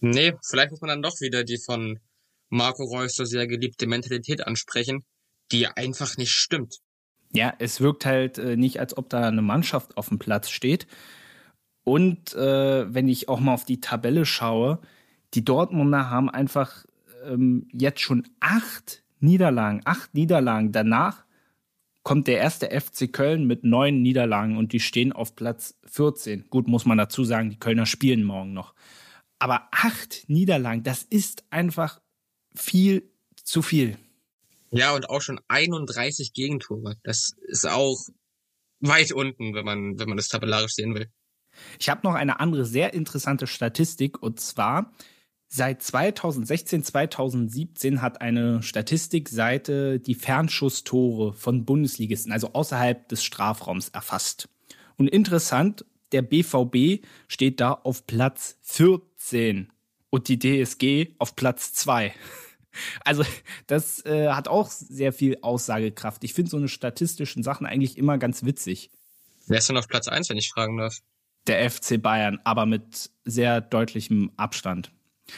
Nee, 0.00 0.34
vielleicht 0.42 0.72
muss 0.72 0.82
man 0.82 0.88
dann 0.88 1.02
doch 1.02 1.18
wieder 1.22 1.42
die 1.42 1.56
von 1.56 2.00
Marco 2.54 2.84
Reus 2.84 3.16
so 3.16 3.24
sehr 3.24 3.46
geliebte 3.46 3.86
Mentalität 3.86 4.46
ansprechen, 4.46 5.04
die 5.52 5.66
einfach 5.66 6.16
nicht 6.16 6.32
stimmt. 6.32 6.78
Ja, 7.32 7.52
es 7.58 7.80
wirkt 7.80 8.06
halt 8.06 8.38
äh, 8.38 8.56
nicht, 8.56 8.78
als 8.78 8.96
ob 8.96 9.10
da 9.10 9.26
eine 9.26 9.42
Mannschaft 9.42 9.96
auf 9.96 10.08
dem 10.08 10.18
Platz 10.18 10.50
steht. 10.50 10.86
Und 11.82 12.32
äh, 12.34 12.94
wenn 12.94 13.08
ich 13.08 13.28
auch 13.28 13.40
mal 13.40 13.54
auf 13.54 13.64
die 13.64 13.80
Tabelle 13.80 14.24
schaue, 14.24 14.80
die 15.34 15.44
Dortmunder 15.44 16.10
haben 16.10 16.30
einfach 16.30 16.86
ähm, 17.26 17.68
jetzt 17.72 18.00
schon 18.00 18.28
acht 18.40 19.02
Niederlagen, 19.18 19.82
acht 19.84 20.14
Niederlagen. 20.14 20.70
Danach 20.70 21.24
kommt 22.04 22.28
der 22.28 22.38
erste 22.38 22.68
FC 22.68 23.12
Köln 23.12 23.46
mit 23.46 23.64
neun 23.64 24.00
Niederlagen 24.00 24.56
und 24.56 24.72
die 24.72 24.80
stehen 24.80 25.12
auf 25.12 25.34
Platz 25.34 25.76
14. 25.86 26.44
Gut, 26.50 26.68
muss 26.68 26.86
man 26.86 26.98
dazu 26.98 27.24
sagen, 27.24 27.50
die 27.50 27.58
Kölner 27.58 27.86
spielen 27.86 28.22
morgen 28.22 28.52
noch. 28.52 28.74
Aber 29.40 29.68
acht 29.72 30.24
Niederlagen, 30.28 30.84
das 30.84 31.02
ist 31.02 31.44
einfach 31.50 32.00
viel 32.56 33.10
zu 33.42 33.62
viel. 33.62 33.98
Ja, 34.70 34.94
und 34.94 35.08
auch 35.08 35.22
schon 35.22 35.40
31 35.48 36.32
Gegentore. 36.32 36.96
Das 37.04 37.32
ist 37.46 37.66
auch 37.66 37.98
weit 38.80 39.12
unten, 39.12 39.54
wenn 39.54 39.64
man, 39.64 39.98
wenn 39.98 40.08
man 40.08 40.16
das 40.16 40.28
tabellarisch 40.28 40.74
sehen 40.74 40.94
will. 40.94 41.08
Ich 41.78 41.88
habe 41.88 42.00
noch 42.02 42.14
eine 42.14 42.40
andere 42.40 42.64
sehr 42.64 42.94
interessante 42.94 43.46
Statistik 43.46 44.20
und 44.22 44.40
zwar 44.40 44.92
Seit 45.56 45.84
2016, 45.84 46.82
2017 46.82 48.02
hat 48.02 48.20
eine 48.20 48.60
Statistikseite 48.64 50.00
die 50.00 50.16
Fernschusstore 50.16 51.32
von 51.32 51.64
Bundesligisten, 51.64 52.32
also 52.32 52.54
außerhalb 52.54 53.08
des 53.08 53.22
Strafraums, 53.22 53.90
erfasst. 53.90 54.48
Und 54.96 55.08
interessant, 55.08 55.84
der 56.10 56.22
BVB 56.22 57.04
steht 57.28 57.60
da 57.60 57.72
auf 57.72 58.04
Platz 58.04 58.58
14 58.62 59.72
und 60.14 60.28
die 60.28 60.38
DSG 60.38 61.14
auf 61.18 61.34
Platz 61.34 61.72
2. 61.74 62.14
Also 63.04 63.24
das 63.68 64.04
äh, 64.04 64.30
hat 64.30 64.48
auch 64.48 64.68
sehr 64.68 65.12
viel 65.12 65.38
Aussagekraft. 65.42 66.24
Ich 66.24 66.34
finde 66.34 66.50
so 66.50 66.56
eine 66.56 66.66
statistischen 66.66 67.44
Sachen 67.44 67.68
eigentlich 67.68 67.96
immer 67.96 68.18
ganz 68.18 68.44
witzig. 68.44 68.90
Wer 69.46 69.58
ist 69.58 69.68
denn 69.68 69.76
auf 69.76 69.86
Platz 69.86 70.08
1, 70.08 70.28
wenn 70.28 70.38
ich 70.38 70.50
fragen 70.50 70.76
darf? 70.76 70.98
Der 71.46 71.70
FC 71.70 72.02
Bayern, 72.02 72.40
aber 72.42 72.66
mit 72.66 73.12
sehr 73.24 73.60
deutlichem 73.60 74.32
Abstand. 74.36 74.90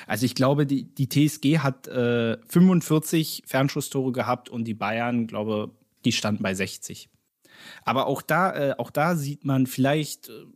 Also 0.07 0.25
ich 0.25 0.35
glaube, 0.35 0.65
die, 0.65 0.85
die 0.85 1.11
TSG 1.11 1.59
hat 1.59 1.89
äh, 1.89 2.39
45 2.47 3.43
Fernschusstore 3.45 4.13
gehabt 4.13 4.49
und 4.49 4.65
die 4.65 4.73
Bayern, 4.73 5.27
glaube, 5.27 5.73
die 6.07 6.13
standen 6.13 6.43
bei 6.43 6.55
60. 6.55 7.11
Aber 7.85 8.07
auch 8.07 8.23
da, 8.23 8.71
äh, 8.71 8.75
auch 8.79 8.91
da 8.91 9.15
sieht 9.15 9.45
man 9.45 9.67
vielleicht, 9.67 10.31
äh, 10.31 10.47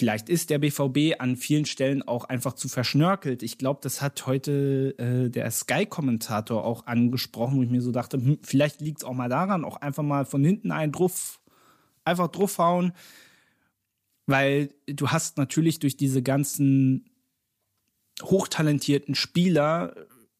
vielleicht 0.00 0.30
ist 0.30 0.48
der 0.48 0.58
BVB 0.58 1.20
an 1.20 1.36
vielen 1.36 1.66
Stellen 1.66 2.02
auch 2.02 2.24
einfach 2.24 2.54
zu 2.54 2.68
verschnörkelt. 2.68 3.42
Ich 3.42 3.58
glaube, 3.58 3.80
das 3.82 4.00
hat 4.00 4.26
heute 4.26 4.94
äh, 4.96 5.28
der 5.28 5.50
Sky-Kommentator 5.50 6.64
auch 6.64 6.86
angesprochen, 6.86 7.58
wo 7.58 7.62
ich 7.62 7.68
mir 7.68 7.82
so 7.82 7.92
dachte, 7.92 8.16
hm, 8.16 8.38
vielleicht 8.40 8.80
liegt 8.80 9.00
es 9.00 9.04
auch 9.04 9.12
mal 9.12 9.28
daran, 9.28 9.62
auch 9.62 9.76
einfach 9.76 10.02
mal 10.02 10.24
von 10.24 10.42
hinten 10.42 10.72
einen 10.72 10.90
drauf, 10.90 11.42
einfach 12.02 12.28
draufhauen. 12.28 12.94
Weil 14.24 14.70
du 14.86 15.08
hast 15.08 15.36
natürlich 15.36 15.80
durch 15.80 15.98
diese 15.98 16.22
ganzen 16.22 17.10
hochtalentierten 18.22 19.14
Spieler. 19.14 19.94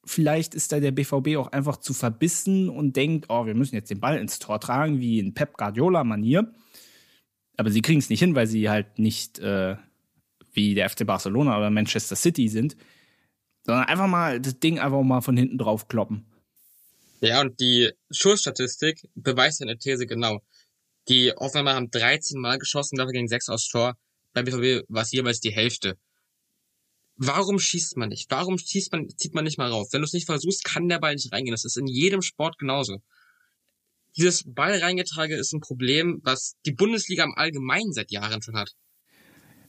Vielleicht 0.06 0.54
ist 0.54 0.72
da 0.72 0.80
der 0.80 0.92
BVB 0.92 1.36
auch 1.36 1.52
einfach 1.52 1.76
zu 1.76 1.92
verbissen 1.92 2.70
und 2.70 2.96
denkt, 2.96 3.26
oh, 3.28 3.44
wir 3.44 3.54
müssen 3.54 3.74
jetzt 3.74 3.90
den 3.90 4.00
Ball 4.00 4.16
ins 4.16 4.38
Tor 4.38 4.58
tragen, 4.58 5.00
wie 5.00 5.18
in 5.18 5.34
Pep 5.34 5.58
Guardiola-Manier. 5.58 6.50
Aber 7.60 7.70
sie 7.70 7.82
kriegen 7.82 7.98
es 7.98 8.08
nicht 8.08 8.20
hin, 8.20 8.34
weil 8.34 8.46
sie 8.46 8.70
halt 8.70 8.98
nicht 8.98 9.38
äh, 9.38 9.76
wie 10.54 10.74
der 10.74 10.88
FC 10.88 11.06
Barcelona 11.06 11.58
oder 11.58 11.68
Manchester 11.68 12.16
City 12.16 12.48
sind, 12.48 12.74
sondern 13.66 13.84
einfach 13.84 14.06
mal 14.06 14.40
das 14.40 14.58
Ding 14.58 14.78
einfach 14.78 15.02
mal 15.02 15.20
von 15.20 15.36
hinten 15.36 15.58
drauf 15.58 15.86
kloppen. 15.86 16.24
Ja, 17.20 17.42
und 17.42 17.60
die 17.60 17.92
Schussstatistik 18.10 19.06
beweist 19.14 19.60
eine 19.60 19.76
These 19.76 20.06
genau. 20.06 20.40
Die 21.10 21.36
Aufnahme 21.36 21.74
haben 21.74 21.90
13 21.90 22.40
Mal 22.40 22.56
geschossen, 22.58 22.96
dafür 22.96 23.12
gegen 23.12 23.28
6 23.28 23.50
aus 23.50 23.68
Tor. 23.68 23.94
Bei 24.32 24.42
BVB 24.42 24.86
war 24.88 25.02
es 25.02 25.12
jeweils 25.12 25.40
die 25.40 25.52
Hälfte. 25.52 25.98
Warum 27.16 27.58
schießt 27.58 27.98
man 27.98 28.08
nicht? 28.08 28.30
Warum 28.30 28.56
schießt 28.56 28.90
man, 28.90 29.06
zieht 29.10 29.34
man 29.34 29.44
nicht 29.44 29.58
mal 29.58 29.68
rauf? 29.68 29.88
Wenn 29.92 30.00
du 30.00 30.06
es 30.06 30.14
nicht 30.14 30.24
versuchst, 30.24 30.64
kann 30.64 30.88
der 30.88 30.98
Ball 30.98 31.14
nicht 31.14 31.30
reingehen. 31.30 31.52
Das 31.52 31.66
ist 31.66 31.76
in 31.76 31.86
jedem 31.86 32.22
Sport 32.22 32.56
genauso. 32.56 33.02
Dieses 34.16 34.44
Ball 34.46 34.78
reingetrage 34.78 35.36
ist 35.36 35.52
ein 35.52 35.60
Problem, 35.60 36.20
was 36.22 36.56
die 36.66 36.72
Bundesliga 36.72 37.24
im 37.24 37.34
Allgemeinen 37.36 37.92
seit 37.92 38.10
Jahren 38.10 38.42
schon 38.42 38.56
hat. 38.56 38.72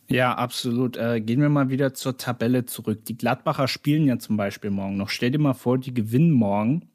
Ja, 0.07 0.33
absolut. 0.33 0.97
Äh, 0.97 1.21
gehen 1.21 1.41
wir 1.41 1.49
mal 1.49 1.69
wieder 1.69 1.93
zur 1.93 2.17
Tabelle 2.17 2.65
zurück. 2.65 3.05
Die 3.05 3.17
Gladbacher 3.17 3.67
spielen 3.67 4.05
ja 4.05 4.19
zum 4.19 4.35
Beispiel 4.35 4.71
morgen 4.71 4.97
noch. 4.97 5.09
Stell 5.09 5.31
dir 5.31 5.39
mal 5.39 5.53
vor, 5.53 5.77
die 5.77 5.93
gewinnen 5.93 6.31
morgen. 6.31 6.89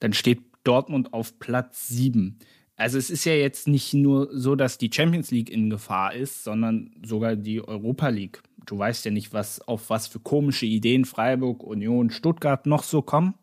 Dann 0.00 0.12
steht 0.12 0.42
Dortmund 0.64 1.12
auf 1.12 1.38
Platz 1.38 1.88
7. 1.88 2.38
Also 2.76 2.98
es 2.98 3.10
ist 3.10 3.24
ja 3.24 3.34
jetzt 3.34 3.68
nicht 3.68 3.94
nur 3.94 4.28
so, 4.32 4.56
dass 4.56 4.78
die 4.78 4.90
Champions 4.92 5.30
League 5.30 5.50
in 5.50 5.70
Gefahr 5.70 6.14
ist, 6.14 6.44
sondern 6.44 6.90
sogar 7.04 7.36
die 7.36 7.66
Europa 7.66 8.08
League 8.08 8.42
du 8.70 8.78
weißt 8.78 9.04
ja 9.04 9.10
nicht, 9.10 9.32
was 9.32 9.60
auf 9.62 9.90
was 9.90 10.06
für 10.06 10.20
komische 10.20 10.66
Ideen 10.66 11.04
Freiburg, 11.04 11.62
Union, 11.62 12.10
Stuttgart 12.10 12.66
noch 12.66 12.82
so 12.82 13.02
kommen. 13.02 13.34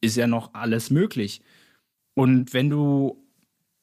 Ist 0.00 0.16
ja 0.16 0.26
noch 0.26 0.54
alles 0.54 0.90
möglich. 0.90 1.42
Und 2.18 2.52
wenn 2.52 2.68
du 2.68 3.24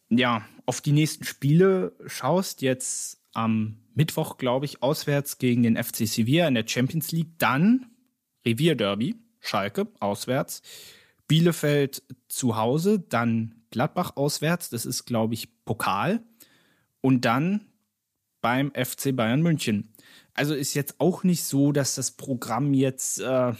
ja 0.09 0.45
auf 0.65 0.81
die 0.81 0.91
nächsten 0.91 1.23
Spiele 1.23 1.95
schaust, 2.05 2.61
jetzt 2.61 3.21
am 3.31 3.77
Mittwoch, 3.93 4.37
glaube 4.37 4.65
ich, 4.65 4.83
auswärts 4.83 5.37
gegen 5.37 5.63
den 5.63 5.81
FC 5.81 6.05
Sevilla 6.05 6.45
in 6.45 6.55
der 6.55 6.67
Champions 6.67 7.13
League, 7.13 7.31
dann 7.37 7.85
Revierderby, 8.45 9.15
Schalke 9.39 9.87
auswärts, 10.01 10.63
Bielefeld 11.29 12.03
zu 12.27 12.57
Hause, 12.57 12.99
dann 12.99 13.63
Gladbach 13.71 14.17
auswärts, 14.17 14.69
das 14.69 14.85
ist, 14.85 15.05
glaube 15.05 15.33
ich, 15.33 15.63
Pokal. 15.63 16.21
Und 16.99 17.23
dann 17.23 17.61
beim 18.41 18.73
FC 18.73 19.15
Bayern 19.15 19.43
München. 19.43 19.93
Also 20.33 20.55
ist 20.55 20.73
jetzt 20.73 20.99
auch 20.99 21.23
nicht 21.23 21.45
so, 21.45 21.71
dass 21.71 21.95
das 21.95 22.11
Programm 22.11 22.73
jetzt, 22.73 23.21
äh, 23.21 23.53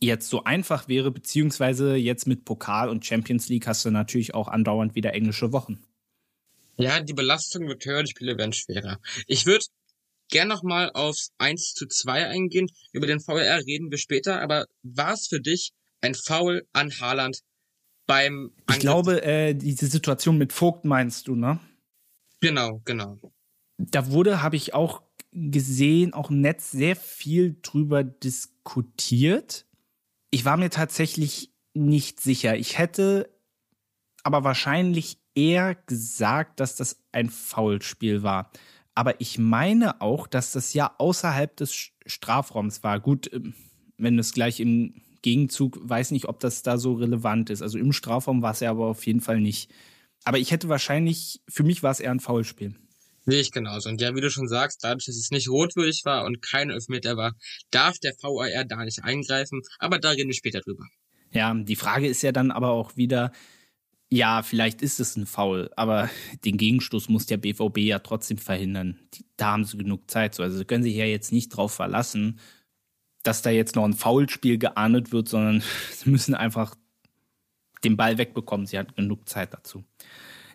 jetzt 0.00 0.28
so 0.28 0.44
einfach 0.44 0.88
wäre, 0.88 1.10
beziehungsweise 1.10 1.94
jetzt 1.94 2.26
mit 2.26 2.44
Pokal 2.44 2.88
und 2.88 3.04
Champions 3.04 3.48
League 3.48 3.66
hast 3.66 3.84
du 3.84 3.90
natürlich 3.90 4.34
auch 4.34 4.48
andauernd 4.48 4.94
wieder 4.94 5.12
englische 5.14 5.52
Wochen. 5.52 5.82
Ja, 6.76 7.00
die 7.00 7.12
Belastung 7.12 7.68
wird 7.68 7.84
höher, 7.84 8.02
die 8.02 8.10
Spiele 8.10 8.38
werden 8.38 8.54
schwerer. 8.54 8.98
Ich 9.26 9.44
würde 9.44 9.66
gern 10.30 10.48
nochmal 10.48 10.90
aufs 10.94 11.32
1 11.38 11.74
zu 11.74 11.86
2 11.86 12.28
eingehen. 12.28 12.68
Über 12.92 13.06
den 13.06 13.20
VRR 13.20 13.58
reden 13.66 13.90
wir 13.90 13.98
später, 13.98 14.40
aber 14.40 14.66
war 14.82 15.12
es 15.12 15.26
für 15.26 15.40
dich 15.40 15.72
ein 16.00 16.14
Foul 16.14 16.66
an 16.72 16.90
Haaland 16.98 17.40
beim 18.06 18.52
Angriff? 18.66 18.76
Ich 18.76 18.80
glaube, 18.80 19.22
äh, 19.22 19.54
diese 19.54 19.86
Situation 19.86 20.38
mit 20.38 20.52
Vogt 20.52 20.86
meinst 20.86 21.28
du, 21.28 21.36
ne? 21.36 21.60
Genau, 22.40 22.80
genau. 22.86 23.18
Da 23.76 24.10
wurde, 24.10 24.42
habe 24.42 24.56
ich 24.56 24.72
auch 24.72 25.02
gesehen, 25.32 26.14
auch 26.14 26.30
im 26.30 26.40
Netz 26.40 26.70
sehr 26.70 26.96
viel 26.96 27.56
drüber 27.62 28.02
diskutiert. 28.02 29.66
Ich 30.30 30.44
war 30.44 30.56
mir 30.56 30.70
tatsächlich 30.70 31.52
nicht 31.74 32.20
sicher. 32.20 32.56
Ich 32.56 32.78
hätte 32.78 33.30
aber 34.22 34.44
wahrscheinlich 34.44 35.18
eher 35.34 35.74
gesagt, 35.74 36.60
dass 36.60 36.76
das 36.76 37.02
ein 37.12 37.30
Foulspiel 37.30 38.22
war. 38.22 38.50
Aber 38.94 39.20
ich 39.20 39.38
meine 39.38 40.00
auch, 40.00 40.26
dass 40.26 40.52
das 40.52 40.74
ja 40.74 40.94
außerhalb 40.98 41.56
des 41.56 41.92
Strafraums 42.06 42.82
war. 42.82 43.00
Gut, 43.00 43.32
ähm, 43.32 43.54
wenn 43.96 44.18
es 44.18 44.32
gleich 44.32 44.60
im 44.60 44.94
Gegenzug, 45.22 45.78
weiß 45.82 46.10
nicht, 46.10 46.26
ob 46.26 46.40
das 46.40 46.62
da 46.62 46.78
so 46.78 46.94
relevant 46.94 47.50
ist. 47.50 47.62
Also 47.62 47.78
im 47.78 47.92
Strafraum 47.92 48.42
war 48.42 48.52
es 48.52 48.60
ja 48.60 48.70
aber 48.70 48.86
auf 48.86 49.06
jeden 49.06 49.20
Fall 49.20 49.40
nicht. 49.40 49.70
Aber 50.24 50.38
ich 50.38 50.50
hätte 50.50 50.68
wahrscheinlich, 50.68 51.42
für 51.48 51.62
mich 51.62 51.82
war 51.82 51.90
es 51.90 52.00
eher 52.00 52.10
ein 52.10 52.20
Foulspiel. 52.20 52.74
Sehe 53.30 53.40
ich 53.40 53.52
genauso. 53.52 53.88
Und 53.88 54.00
ja, 54.00 54.14
wie 54.16 54.20
du 54.20 54.30
schon 54.30 54.48
sagst, 54.48 54.82
dadurch, 54.82 55.06
dass 55.06 55.16
es 55.16 55.30
nicht 55.30 55.48
rotwürdig 55.48 56.04
war 56.04 56.24
und 56.24 56.42
kein 56.42 56.70
Elfmeter 56.70 57.16
war, 57.16 57.34
darf 57.70 57.98
der 58.00 58.12
VAR 58.20 58.64
da 58.64 58.84
nicht 58.84 59.04
eingreifen. 59.04 59.62
Aber 59.78 60.00
da 60.00 60.10
reden 60.10 60.28
wir 60.28 60.34
später 60.34 60.60
drüber. 60.60 60.84
Ja, 61.30 61.54
die 61.54 61.76
Frage 61.76 62.08
ist 62.08 62.22
ja 62.22 62.32
dann 62.32 62.50
aber 62.50 62.70
auch 62.70 62.96
wieder, 62.96 63.30
ja, 64.10 64.42
vielleicht 64.42 64.82
ist 64.82 64.98
es 64.98 65.16
ein 65.16 65.26
Foul, 65.26 65.70
aber 65.76 66.10
den 66.44 66.56
Gegenstoß 66.56 67.08
muss 67.08 67.26
der 67.26 67.36
BVB 67.36 67.78
ja 67.78 68.00
trotzdem 68.00 68.38
verhindern. 68.38 68.98
Da 69.36 69.52
haben 69.52 69.64
sie 69.64 69.78
genug 69.78 70.10
Zeit. 70.10 70.38
Also 70.40 70.58
sie 70.58 70.64
können 70.64 70.82
sich 70.82 70.96
ja 70.96 71.04
jetzt 71.04 71.30
nicht 71.32 71.50
drauf 71.50 71.72
verlassen, 71.72 72.40
dass 73.22 73.42
da 73.42 73.50
jetzt 73.50 73.76
noch 73.76 73.84
ein 73.84 73.94
Foulspiel 73.94 74.58
geahndet 74.58 75.12
wird, 75.12 75.28
sondern 75.28 75.62
sie 75.92 76.10
müssen 76.10 76.34
einfach 76.34 76.74
den 77.84 77.96
Ball 77.96 78.18
wegbekommen. 78.18 78.66
Sie 78.66 78.76
hat 78.76 78.96
genug 78.96 79.28
Zeit 79.28 79.54
dazu. 79.54 79.84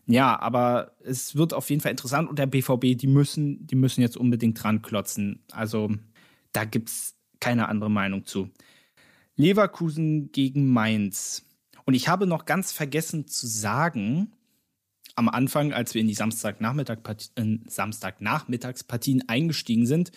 Ja, 0.08 0.40
aber 0.40 0.92
es 1.04 1.36
wird 1.36 1.54
auf 1.54 1.70
jeden 1.70 1.82
Fall 1.82 1.92
interessant 1.92 2.30
und 2.30 2.38
der 2.38 2.46
BVB, 2.46 2.98
die 2.98 3.08
müssen, 3.08 3.66
die 3.66 3.76
müssen 3.76 4.02
jetzt 4.02 4.18
unbedingt 4.18 4.62
dran 4.62 4.82
klotzen. 4.82 5.44
Also 5.52 5.92
da 6.52 6.66
gibt's 6.66 7.16
keine 7.40 7.68
andere 7.70 7.90
Meinung 7.90 8.26
zu. 8.26 8.50
Leverkusen 9.36 10.32
gegen 10.32 10.72
Mainz. 10.72 11.46
Und 11.86 11.94
ich 11.94 12.08
habe 12.08 12.28
noch 12.28 12.46
ganz 12.46 12.72
vergessen 12.72 13.28
zu 13.28 13.48
sagen, 13.48 14.32
am 15.16 15.30
Anfang, 15.30 15.74
als 15.74 15.94
wir 15.94 16.02
in 16.02 16.08
die 16.08 16.14
Samstagnachmittag 16.14 17.00
äh, 17.36 17.58
Samstagnachmittagspartien 17.68 19.28
eingestiegen 19.28 19.86
sind, 19.86 20.12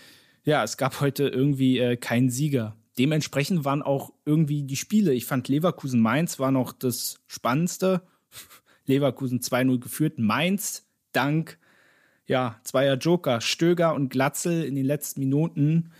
ja, 0.44 0.64
es 0.64 0.76
gab 0.76 1.00
heute 1.00 1.28
irgendwie 1.28 1.78
äh, 1.78 1.96
keinen 1.96 2.30
Sieger. 2.30 2.76
Dementsprechend 2.98 3.64
waren 3.64 3.82
auch 3.82 4.12
irgendwie 4.24 4.64
die 4.64 4.76
Spiele. 4.76 5.12
Ich 5.12 5.24
fand 5.24 5.48
Leverkusen 5.48 6.00
Mainz 6.00 6.38
war 6.38 6.50
noch 6.50 6.72
das 6.72 7.20
Spannendste. 7.26 8.02
Leverkusen 8.88 9.40
2-0 9.40 9.78
geführt. 9.78 10.18
Mainz 10.18 10.86
dank 11.12 11.58
ja, 12.28 12.60
zweier 12.62 12.96
Joker, 12.96 13.40
Stöger 13.40 13.94
und 13.94 14.10
Glatzel 14.10 14.64
in 14.64 14.74
den 14.74 14.84
letzten 14.84 15.20
Minuten 15.20 15.90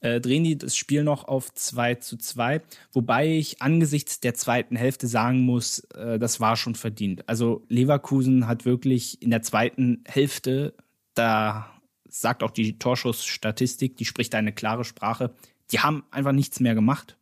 äh, 0.00 0.20
drehen 0.20 0.44
die 0.44 0.58
das 0.58 0.76
Spiel 0.76 1.02
noch 1.02 1.24
auf 1.24 1.52
2 1.54 1.96
zu 1.96 2.18
2. 2.18 2.60
Wobei 2.92 3.28
ich 3.28 3.62
angesichts 3.62 4.20
der 4.20 4.34
zweiten 4.34 4.76
Hälfte 4.76 5.06
sagen 5.06 5.40
muss, 5.40 5.80
äh, 5.94 6.18
das 6.18 6.40
war 6.40 6.56
schon 6.56 6.74
verdient. 6.74 7.28
Also 7.28 7.64
Leverkusen 7.68 8.46
hat 8.46 8.64
wirklich 8.64 9.22
in 9.22 9.30
der 9.30 9.42
zweiten 9.42 10.04
Hälfte, 10.06 10.74
da 11.14 11.72
sagt 12.08 12.42
auch 12.42 12.50
die 12.50 12.78
Torschussstatistik, 12.78 13.96
die 13.96 14.04
spricht 14.04 14.34
eine 14.34 14.52
klare 14.52 14.84
Sprache, 14.84 15.32
die 15.70 15.80
haben 15.80 16.04
einfach 16.10 16.32
nichts 16.32 16.60
mehr 16.60 16.74
gemacht. 16.74 17.16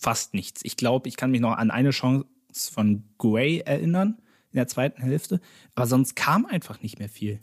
Fast 0.00 0.32
nichts. 0.32 0.60
Ich 0.64 0.76
glaube, 0.76 1.08
ich 1.08 1.16
kann 1.16 1.30
mich 1.30 1.40
noch 1.40 1.56
an 1.56 1.70
eine 1.70 1.90
Chance 1.90 2.26
von 2.58 3.04
Gray 3.18 3.60
erinnern 3.60 4.20
in 4.52 4.56
der 4.56 4.68
zweiten 4.68 5.02
Hälfte, 5.02 5.40
aber 5.74 5.86
sonst 5.86 6.16
kam 6.16 6.46
einfach 6.46 6.80
nicht 6.80 6.98
mehr 6.98 7.08
viel. 7.08 7.40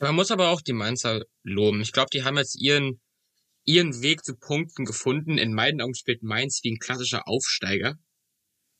Man 0.00 0.14
muss 0.14 0.30
aber 0.30 0.48
auch 0.48 0.60
die 0.60 0.72
Mainzer 0.72 1.24
loben. 1.42 1.80
Ich 1.80 1.92
glaube, 1.92 2.10
die 2.12 2.22
haben 2.22 2.36
jetzt 2.36 2.60
ihren, 2.60 3.00
ihren 3.64 4.00
Weg 4.02 4.24
zu 4.24 4.36
Punkten 4.36 4.84
gefunden. 4.84 5.38
In 5.38 5.54
meinen 5.54 5.80
Augen 5.80 5.94
spielt 5.94 6.22
Mainz 6.22 6.60
wie 6.62 6.72
ein 6.72 6.78
klassischer 6.78 7.26
Aufsteiger. 7.26 7.98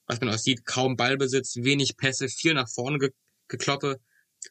Was 0.06 0.20
man 0.20 0.30
auch 0.30 0.38
sieht, 0.38 0.64
kaum 0.64 0.96
Ballbesitz, 0.96 1.56
wenig 1.56 1.96
Pässe, 1.96 2.28
viel 2.28 2.54
nach 2.54 2.68
vorne 2.68 2.98
ge 2.98 3.10
gekloppe. 3.48 4.00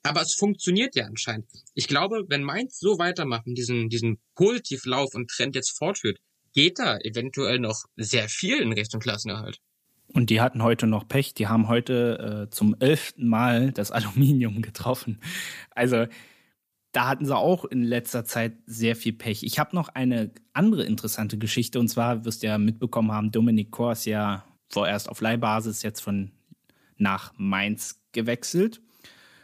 Aber 0.04 0.22
es 0.22 0.34
funktioniert 0.34 0.96
ja 0.96 1.06
anscheinend. 1.06 1.50
Ich 1.74 1.88
glaube, 1.88 2.26
wenn 2.28 2.44
Mainz 2.44 2.80
so 2.80 2.98
weitermachen, 2.98 3.56
diesen, 3.56 3.90
diesen 3.90 4.20
Positivlauf 4.36 5.14
und 5.14 5.30
Trend 5.30 5.56
jetzt 5.56 5.78
fortführt, 5.78 6.20
geht 6.54 6.80
da 6.80 6.98
eventuell 6.98 7.60
noch 7.60 7.86
sehr 7.96 8.28
viel 8.28 8.60
in 8.60 8.74
Richtung 8.74 9.00
Klassenerhalt. 9.00 9.60
Und 10.18 10.32
die 10.32 10.42
hatten 10.42 10.64
heute 10.64 10.88
noch 10.88 11.08
Pech. 11.08 11.36
Die 11.36 11.46
haben 11.46 11.68
heute 11.68 12.48
äh, 12.48 12.50
zum 12.50 12.76
elften 12.80 13.28
Mal 13.28 13.72
das 13.72 13.92
Aluminium 13.98 14.64
getroffen. 14.64 15.20
Also 15.70 16.08
da 16.92 17.08
hatten 17.08 17.28
sie 17.28 17.38
auch 17.38 17.66
in 17.66 17.84
letzter 17.84 18.26
Zeit 18.26 18.54
sehr 18.66 18.96
viel 18.96 19.14
Pech. 19.14 19.44
Ich 19.44 19.60
habe 19.60 19.76
noch 19.76 19.90
eine 19.90 20.32
andere 20.54 20.86
interessante 20.86 21.38
Geschichte 21.38 21.80
und 21.80 21.88
zwar 21.88 22.26
wirst 22.26 22.42
du 22.42 22.48
ja 22.48 22.58
mitbekommen 22.58 23.12
haben, 23.12 23.32
Dominik 23.32 23.70
Kors 23.70 24.06
ja 24.06 24.44
vorerst 24.70 25.08
auf 25.08 25.22
Leihbasis 25.22 25.84
jetzt 25.84 26.00
von 26.00 26.32
nach 26.98 27.32
Mainz 27.38 28.02
gewechselt. 28.12 28.82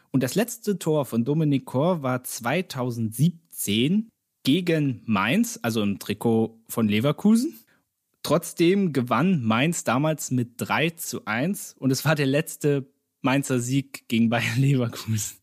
Und 0.10 0.24
das 0.24 0.34
letzte 0.34 0.80
Tor 0.80 1.06
von 1.06 1.24
Dominik 1.24 1.66
Kor 1.66 2.02
war 2.02 2.24
2017 2.24 4.10
gegen 4.44 5.04
Mainz, 5.06 5.60
also 5.62 5.84
im 5.84 6.00
Trikot 6.00 6.60
von 6.68 6.88
Leverkusen. 6.88 7.63
Trotzdem 8.24 8.94
gewann 8.94 9.44
Mainz 9.44 9.84
damals 9.84 10.32
mit 10.32 10.54
3 10.58 10.92
zu 10.92 11.26
1 11.26 11.76
und 11.78 11.92
es 11.92 12.06
war 12.06 12.16
der 12.16 12.26
letzte 12.26 12.90
Mainzer 13.22 13.60
Sieg 13.60 14.08
gegen 14.08 14.30
Bayern 14.30 14.58
Leverkusen. 14.58 15.38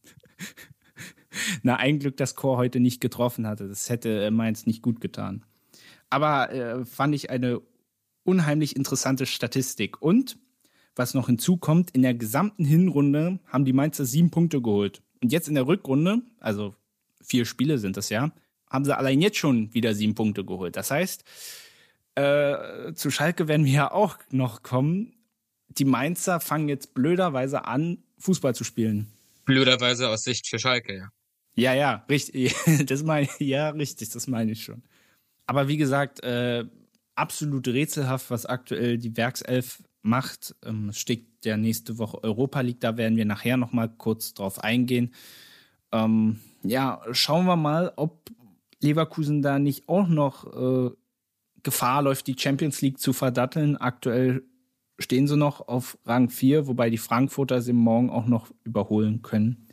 Na, 1.62 1.76
ein 1.76 1.98
Glück, 1.98 2.16
dass 2.16 2.34
Chor 2.34 2.56
heute 2.56 2.80
nicht 2.80 3.00
getroffen 3.00 3.46
hatte. 3.46 3.68
Das 3.68 3.88
hätte 3.88 4.24
äh, 4.24 4.30
Mainz 4.30 4.66
nicht 4.66 4.82
gut 4.82 5.00
getan. 5.00 5.44
Aber 6.08 6.52
äh, 6.52 6.84
fand 6.84 7.14
ich 7.14 7.30
eine 7.30 7.60
unheimlich 8.24 8.76
interessante 8.76 9.26
Statistik. 9.26 10.02
Und 10.02 10.38
was 10.96 11.14
noch 11.14 11.26
hinzukommt, 11.26 11.90
in 11.92 12.02
der 12.02 12.14
gesamten 12.14 12.64
Hinrunde 12.64 13.38
haben 13.46 13.64
die 13.64 13.72
Mainzer 13.72 14.04
sieben 14.06 14.30
Punkte 14.30 14.60
geholt. 14.60 15.02
Und 15.22 15.32
jetzt 15.32 15.48
in 15.48 15.54
der 15.54 15.66
Rückrunde, 15.66 16.22
also 16.40 16.74
vier 17.22 17.44
Spiele 17.44 17.78
sind 17.78 17.96
das 17.96 18.08
ja, 18.08 18.32
haben 18.68 18.84
sie 18.84 18.96
allein 18.96 19.20
jetzt 19.20 19.36
schon 19.36 19.72
wieder 19.74 19.94
sieben 19.94 20.14
Punkte 20.14 20.44
geholt. 20.44 20.76
Das 20.76 20.90
heißt, 20.90 21.24
äh, 22.14 22.92
zu 22.94 23.10
Schalke 23.10 23.48
werden 23.48 23.66
wir 23.66 23.72
ja 23.72 23.90
auch 23.92 24.18
noch 24.30 24.62
kommen. 24.62 25.14
Die 25.68 25.84
Mainzer 25.84 26.40
fangen 26.40 26.68
jetzt 26.68 26.94
blöderweise 26.94 27.64
an, 27.64 27.98
Fußball 28.18 28.54
zu 28.54 28.64
spielen. 28.64 29.06
Blöderweise 29.44 30.08
aus 30.08 30.24
Sicht 30.24 30.48
für 30.48 30.58
Schalke, 30.58 30.96
ja. 30.96 31.08
Ja, 31.54 31.74
ja, 31.74 32.04
richtig. 32.08 32.54
Das 32.86 33.02
meine 33.02 33.28
ja, 33.38 33.70
richtig, 33.70 34.10
das 34.10 34.26
meine 34.26 34.52
ich 34.52 34.64
schon. 34.64 34.82
Aber 35.46 35.68
wie 35.68 35.76
gesagt, 35.76 36.22
äh, 36.22 36.64
absolut 37.14 37.68
rätselhaft, 37.68 38.30
was 38.30 38.46
aktuell 38.46 38.98
die 38.98 39.16
Werkself 39.16 39.82
macht. 40.02 40.54
Ähm, 40.64 40.90
es 40.90 40.98
steht 40.98 41.26
ja 41.44 41.56
nächste 41.56 41.98
Woche 41.98 42.22
Europa 42.22 42.60
League, 42.60 42.80
da 42.80 42.96
werden 42.96 43.16
wir 43.16 43.24
nachher 43.24 43.56
noch 43.56 43.72
mal 43.72 43.88
kurz 43.88 44.34
drauf 44.34 44.62
eingehen. 44.62 45.12
Ähm, 45.92 46.40
ja, 46.62 47.02
schauen 47.12 47.46
wir 47.46 47.56
mal, 47.56 47.92
ob 47.96 48.30
Leverkusen 48.80 49.42
da 49.42 49.58
nicht 49.58 49.88
auch 49.88 50.08
noch 50.08 50.46
äh, 50.46 50.90
Gefahr 51.62 52.02
läuft, 52.02 52.26
die 52.26 52.36
Champions 52.38 52.80
League 52.80 52.98
zu 52.98 53.12
verdatteln. 53.12 53.76
Aktuell 53.76 54.42
stehen 54.98 55.26
sie 55.26 55.36
noch 55.36 55.66
auf 55.68 55.98
Rang 56.04 56.28
4, 56.28 56.66
wobei 56.66 56.90
die 56.90 56.98
Frankfurter 56.98 57.62
sie 57.62 57.72
morgen 57.72 58.10
auch 58.10 58.26
noch 58.26 58.50
überholen 58.64 59.22
können. 59.22 59.66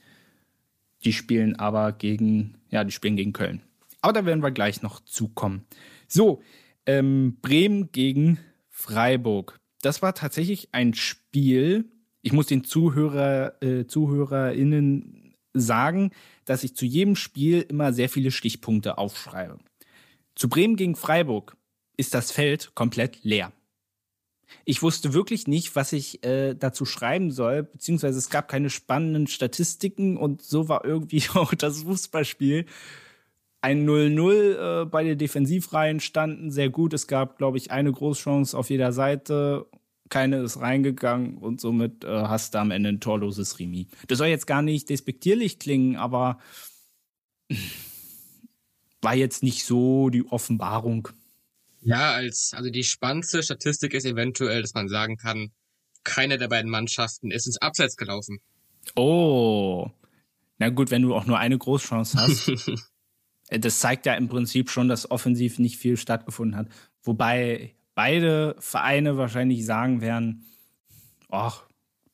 Die 1.04 1.14
spielen 1.14 1.56
aber 1.56 1.92
gegen, 1.92 2.58
ja, 2.70 2.84
die 2.84 2.92
spielen 2.92 3.18
gegen 3.18 3.34
Köln. 3.34 3.62
Aber 4.02 4.14
da 4.14 4.26
werden 4.26 4.42
wir 4.42 4.52
gleich 4.52 4.82
noch 4.82 5.00
zukommen. 5.02 5.66
So, 6.08 6.42
ähm, 6.86 7.38
Bremen 7.42 7.92
gegen 7.92 8.40
Freiburg. 8.70 9.60
Das 9.82 10.02
war 10.02 10.16
tatsächlich 10.16 10.70
ein 10.72 10.94
Spiel. 10.94 11.86
Ich 12.22 12.32
muss 12.32 12.48
den 12.48 12.64
Zuhörer, 12.64 13.62
äh, 13.62 13.86
ZuhörerInnen 13.86 15.36
sagen, 15.54 16.12
dass 16.46 16.64
ich 16.64 16.76
zu 16.76 16.86
jedem 16.86 17.16
Spiel 17.16 17.62
immer 17.62 17.94
sehr 17.94 18.10
viele 18.10 18.32
Stichpunkte 18.32 18.98
aufschreibe. 18.98 19.58
Zu 20.36 20.50
Bremen 20.50 20.76
gegen 20.76 20.96
Freiburg 20.96 21.57
ist 21.98 22.14
das 22.14 22.32
Feld 22.32 22.74
komplett 22.76 23.24
leer. 23.24 23.52
Ich 24.66 24.82
wusste 24.82 25.14
wirklich 25.14 25.48
nicht, 25.48 25.76
was 25.76 25.94
ich 25.94 26.24
äh, 26.24 26.54
dazu 26.54 26.86
schreiben 26.86 27.32
soll, 27.32 27.64
beziehungsweise 27.64 28.18
es 28.18 28.30
gab 28.30 28.48
keine 28.48 28.70
spannenden 28.70 29.28
Statistiken 29.28 30.18
und 30.18 30.42
so 30.42 30.70
war 30.70 30.86
irgendwie 30.86 31.24
auch 31.34 31.54
das 31.54 31.84
Fußballspiel. 31.84 32.66
Ein 33.62 33.88
0-0 33.88 34.84
äh, 34.84 34.86
bei 34.86 35.04
den 35.04 35.18
Defensivreihen 35.18 36.00
standen 36.00 36.52
sehr 36.52 36.70
gut. 36.70 36.94
Es 36.94 37.08
gab, 37.08 37.38
glaube 37.38 37.58
ich, 37.58 37.72
eine 37.72 37.92
Großchance 37.92 38.58
auf 38.58 38.70
jeder 38.70 38.94
Seite. 38.94 39.66
keine 40.10 40.38
ist 40.38 40.62
reingegangen 40.62 41.38
und 41.38 41.60
somit 41.60 42.04
äh, 42.06 42.08
hast 42.08 42.54
du 42.54 42.60
am 42.60 42.72
Ende 42.72 42.90
ein 42.90 43.00
torloses 43.00 43.60
Remis. 43.60 43.88
Das 44.08 44.20
soll 44.20 44.28
jetzt 44.28 44.48
gar 44.48 44.62
nicht 44.62 44.90
despektierlich 44.90 45.60
klingen, 45.60 45.98
aber 45.98 46.40
war 49.02 49.16
jetzt 49.16 49.44
nicht 49.44 49.66
so 49.66 50.10
die 50.10 50.26
Offenbarung. 50.26 51.10
Ja, 51.88 52.12
als, 52.12 52.54
also 52.54 52.70
die 52.70 52.84
spannendste 52.84 53.42
Statistik 53.42 53.94
ist 53.94 54.06
eventuell, 54.06 54.62
dass 54.62 54.74
man 54.74 54.90
sagen 54.90 55.16
kann, 55.16 55.52
keine 56.04 56.38
der 56.38 56.50
beiden 56.50 56.70
Mannschaften 56.70 57.32
ist 57.32 57.48
ins 57.48 57.62
Abseits 57.62 57.96
gelaufen. 57.96 58.40
Oh. 58.94 59.90
Na 60.58 60.68
gut, 60.68 60.92
wenn 60.92 61.02
du 61.02 61.16
auch 61.16 61.26
nur 61.26 61.40
eine 61.40 61.58
Großchance 61.58 62.18
hast. 62.20 62.52
Äh, 63.50 63.62
das 63.62 63.80
zeigt 63.80 64.06
ja 64.06 64.14
im 64.16 64.28
Prinzip 64.28 64.70
schon, 64.70 64.90
dass 64.90 65.10
offensiv 65.10 65.58
nicht 65.58 65.78
viel 65.78 65.96
stattgefunden 65.96 66.58
hat. 66.58 66.68
Wobei 67.02 67.74
beide 67.96 68.58
Vereine 68.60 69.16
wahrscheinlich 69.16 69.66
sagen 69.66 70.02
werden, 70.02 70.44
ach, 71.30 71.64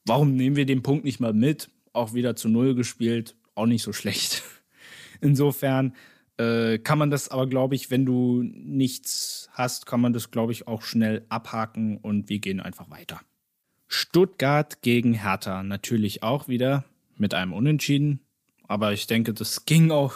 warum 0.05 0.35
nehmen 0.35 0.55
wir 0.55 0.67
den 0.67 0.83
Punkt 0.83 1.05
nicht 1.05 1.19
mal 1.19 1.33
mit? 1.33 1.71
Auch 1.91 2.13
wieder 2.13 2.35
zu 2.35 2.49
Null 2.49 2.75
gespielt, 2.75 3.35
auch 3.55 3.65
nicht 3.65 3.81
so 3.81 3.93
schlecht. 3.93 4.43
Insofern 5.21 5.95
äh, 6.37 6.79
kann 6.79 6.97
man 6.97 7.11
das 7.11 7.29
aber, 7.29 7.47
glaube 7.47 7.75
ich, 7.75 7.91
wenn 7.91 8.05
du 8.05 8.43
nichts 8.43 9.49
hast, 9.53 9.85
kann 9.85 10.01
man 10.01 10.13
das, 10.13 10.31
glaube 10.31 10.51
ich, 10.51 10.67
auch 10.67 10.81
schnell 10.81 11.25
abhaken 11.29 11.97
und 11.97 12.29
wir 12.29 12.39
gehen 12.39 12.59
einfach 12.59 12.89
weiter. 12.89 13.21
Stuttgart 13.87 14.81
gegen 14.81 15.13
Hertha 15.13 15.61
natürlich 15.61 16.23
auch 16.23 16.47
wieder 16.47 16.83
mit 17.17 17.33
einem 17.33 17.53
Unentschieden. 17.53 18.21
Aber 18.67 18.93
ich 18.93 19.05
denke, 19.05 19.33
das 19.33 19.65
ging 19.65 19.91
auch 19.91 20.15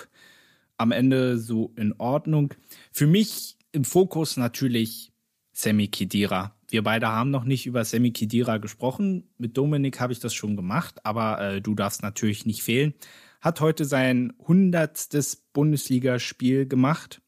am 0.78 0.92
Ende 0.92 1.38
so 1.38 1.74
in 1.76 1.94
Ordnung. 2.00 2.54
Für 2.92 3.08
mich 3.08 3.58
im 3.72 3.84
Fokus 3.84 4.38
natürlich 4.38 5.12
Sammy 5.54 5.88
Kidira. 5.88 6.56
Wir 6.70 6.84
beide 6.84 7.08
haben 7.08 7.30
noch 7.30 7.44
nicht 7.44 7.66
über 7.66 7.86
Sammy 7.86 8.12
Kidira 8.12 8.58
gesprochen. 8.58 9.30
Mit 9.38 9.58
Dominik 9.58 10.00
habe 10.00 10.14
ich 10.14 10.20
das 10.20 10.34
schon 10.34 10.56
gemacht, 10.56 11.06
aber 11.06 11.40
äh, 11.40 11.62
du 11.62 11.76
darfst 11.76 12.04
natürlich 12.04 12.46
nicht 12.46 12.64
fehlen. 12.64 12.94
Hat 13.42 13.62
heute 13.62 13.86
sein 13.86 14.34
hundertstes 14.40 15.36
Bundesligaspiel 15.54 16.68
gemacht. 16.68 17.22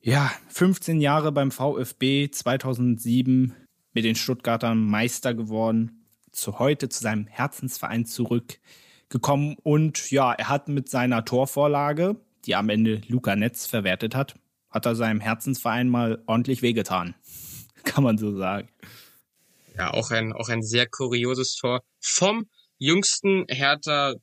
Ja, 0.00 0.30
15 0.48 1.00
Jahre 1.00 1.32
beim 1.32 1.50
VfB, 1.50 2.30
2007 2.30 3.54
mit 3.92 4.04
den 4.04 4.14
Stuttgartern 4.14 4.86
Meister 4.86 5.34
geworden, 5.34 6.06
zu 6.30 6.58
heute 6.58 6.88
zu 6.88 7.02
seinem 7.02 7.26
Herzensverein 7.26 8.06
zurückgekommen 8.06 9.56
und 9.62 10.10
ja, 10.10 10.32
er 10.32 10.48
hat 10.48 10.68
mit 10.68 10.88
seiner 10.88 11.24
Torvorlage, 11.24 12.16
die 12.46 12.54
am 12.54 12.68
Ende 12.68 13.02
Luca 13.08 13.34
Netz 13.36 13.66
verwertet 13.66 14.14
hat, 14.14 14.36
hat 14.70 14.86
er 14.86 14.94
seinem 14.94 15.20
Herzensverein 15.20 15.88
mal 15.88 16.22
ordentlich 16.26 16.62
wehgetan. 16.62 17.14
Kann 17.84 18.04
man 18.04 18.18
so 18.18 18.36
sagen. 18.36 18.68
Ja, 19.76 19.92
auch 19.92 20.10
ein, 20.10 20.32
auch 20.32 20.48
ein 20.48 20.62
sehr 20.62 20.88
kurioses 20.88 21.54
Tor 21.56 21.82
vom 22.00 22.48
jüngsten 22.78 23.46
Hertha 23.48 24.14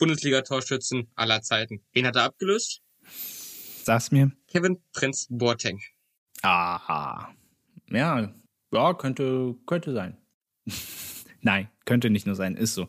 Bundesliga-Torschützen 0.00 1.08
aller 1.14 1.42
Zeiten. 1.42 1.82
Wen 1.92 2.06
hat 2.06 2.16
er 2.16 2.24
abgelöst? 2.24 2.80
Sag's 3.84 4.10
mir. 4.10 4.32
Kevin 4.48 4.78
Prinz 4.92 5.26
Boateng. 5.30 5.80
Aha. 6.42 7.32
Ja, 7.90 8.34
ja, 8.72 8.94
könnte, 8.94 9.56
könnte 9.66 9.92
sein. 9.92 10.16
Nein, 11.42 11.68
könnte 11.84 12.10
nicht 12.10 12.26
nur 12.26 12.34
sein, 12.34 12.56
ist 12.56 12.74
so. 12.74 12.88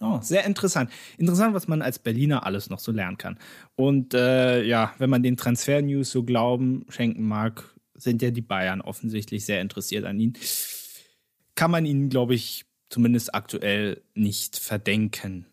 Oh, 0.00 0.20
sehr 0.20 0.44
interessant. 0.44 0.90
Interessant, 1.16 1.54
was 1.54 1.68
man 1.68 1.82
als 1.82 1.98
Berliner 1.98 2.44
alles 2.44 2.70
noch 2.70 2.80
so 2.80 2.90
lernen 2.90 3.18
kann. 3.18 3.38
Und 3.76 4.14
äh, 4.14 4.62
ja, 4.64 4.94
wenn 4.98 5.10
man 5.10 5.22
den 5.22 5.36
Transfer-News 5.36 6.10
so 6.10 6.24
Glauben 6.24 6.84
schenken 6.88 7.26
mag, 7.26 7.64
sind 7.94 8.20
ja 8.20 8.30
die 8.30 8.42
Bayern 8.42 8.80
offensichtlich 8.80 9.44
sehr 9.44 9.60
interessiert 9.60 10.04
an 10.04 10.18
ihn. 10.18 10.32
Kann 11.54 11.70
man 11.70 11.86
ihnen, 11.86 12.08
glaube 12.08 12.34
ich, 12.34 12.64
zumindest 12.88 13.34
aktuell 13.34 14.02
nicht 14.14 14.58
verdenken. 14.58 15.46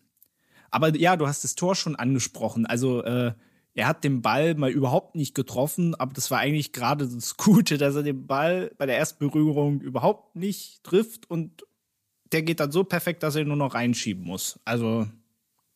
Aber 0.70 0.96
ja, 0.96 1.16
du 1.16 1.26
hast 1.26 1.44
das 1.44 1.54
Tor 1.54 1.74
schon 1.74 1.96
angesprochen. 1.96 2.66
Also 2.66 3.02
äh, 3.02 3.32
er 3.74 3.86
hat 3.86 4.04
den 4.04 4.22
Ball 4.22 4.54
mal 4.54 4.70
überhaupt 4.70 5.14
nicht 5.14 5.34
getroffen, 5.34 5.94
aber 5.94 6.12
das 6.12 6.30
war 6.30 6.38
eigentlich 6.38 6.72
gerade 6.72 7.08
das 7.08 7.36
Gute, 7.36 7.78
dass 7.78 7.94
er 7.94 8.02
den 8.02 8.26
Ball 8.26 8.72
bei 8.78 8.86
der 8.86 8.98
ersten 8.98 9.18
Berührung 9.18 9.80
überhaupt 9.80 10.36
nicht 10.36 10.82
trifft 10.84 11.30
und 11.30 11.64
der 12.32 12.42
geht 12.42 12.60
dann 12.60 12.72
so 12.72 12.84
perfekt, 12.84 13.22
dass 13.22 13.34
er 13.34 13.42
ihn 13.42 13.48
nur 13.48 13.56
noch 13.56 13.74
reinschieben 13.74 14.24
muss. 14.24 14.60
Also 14.64 15.08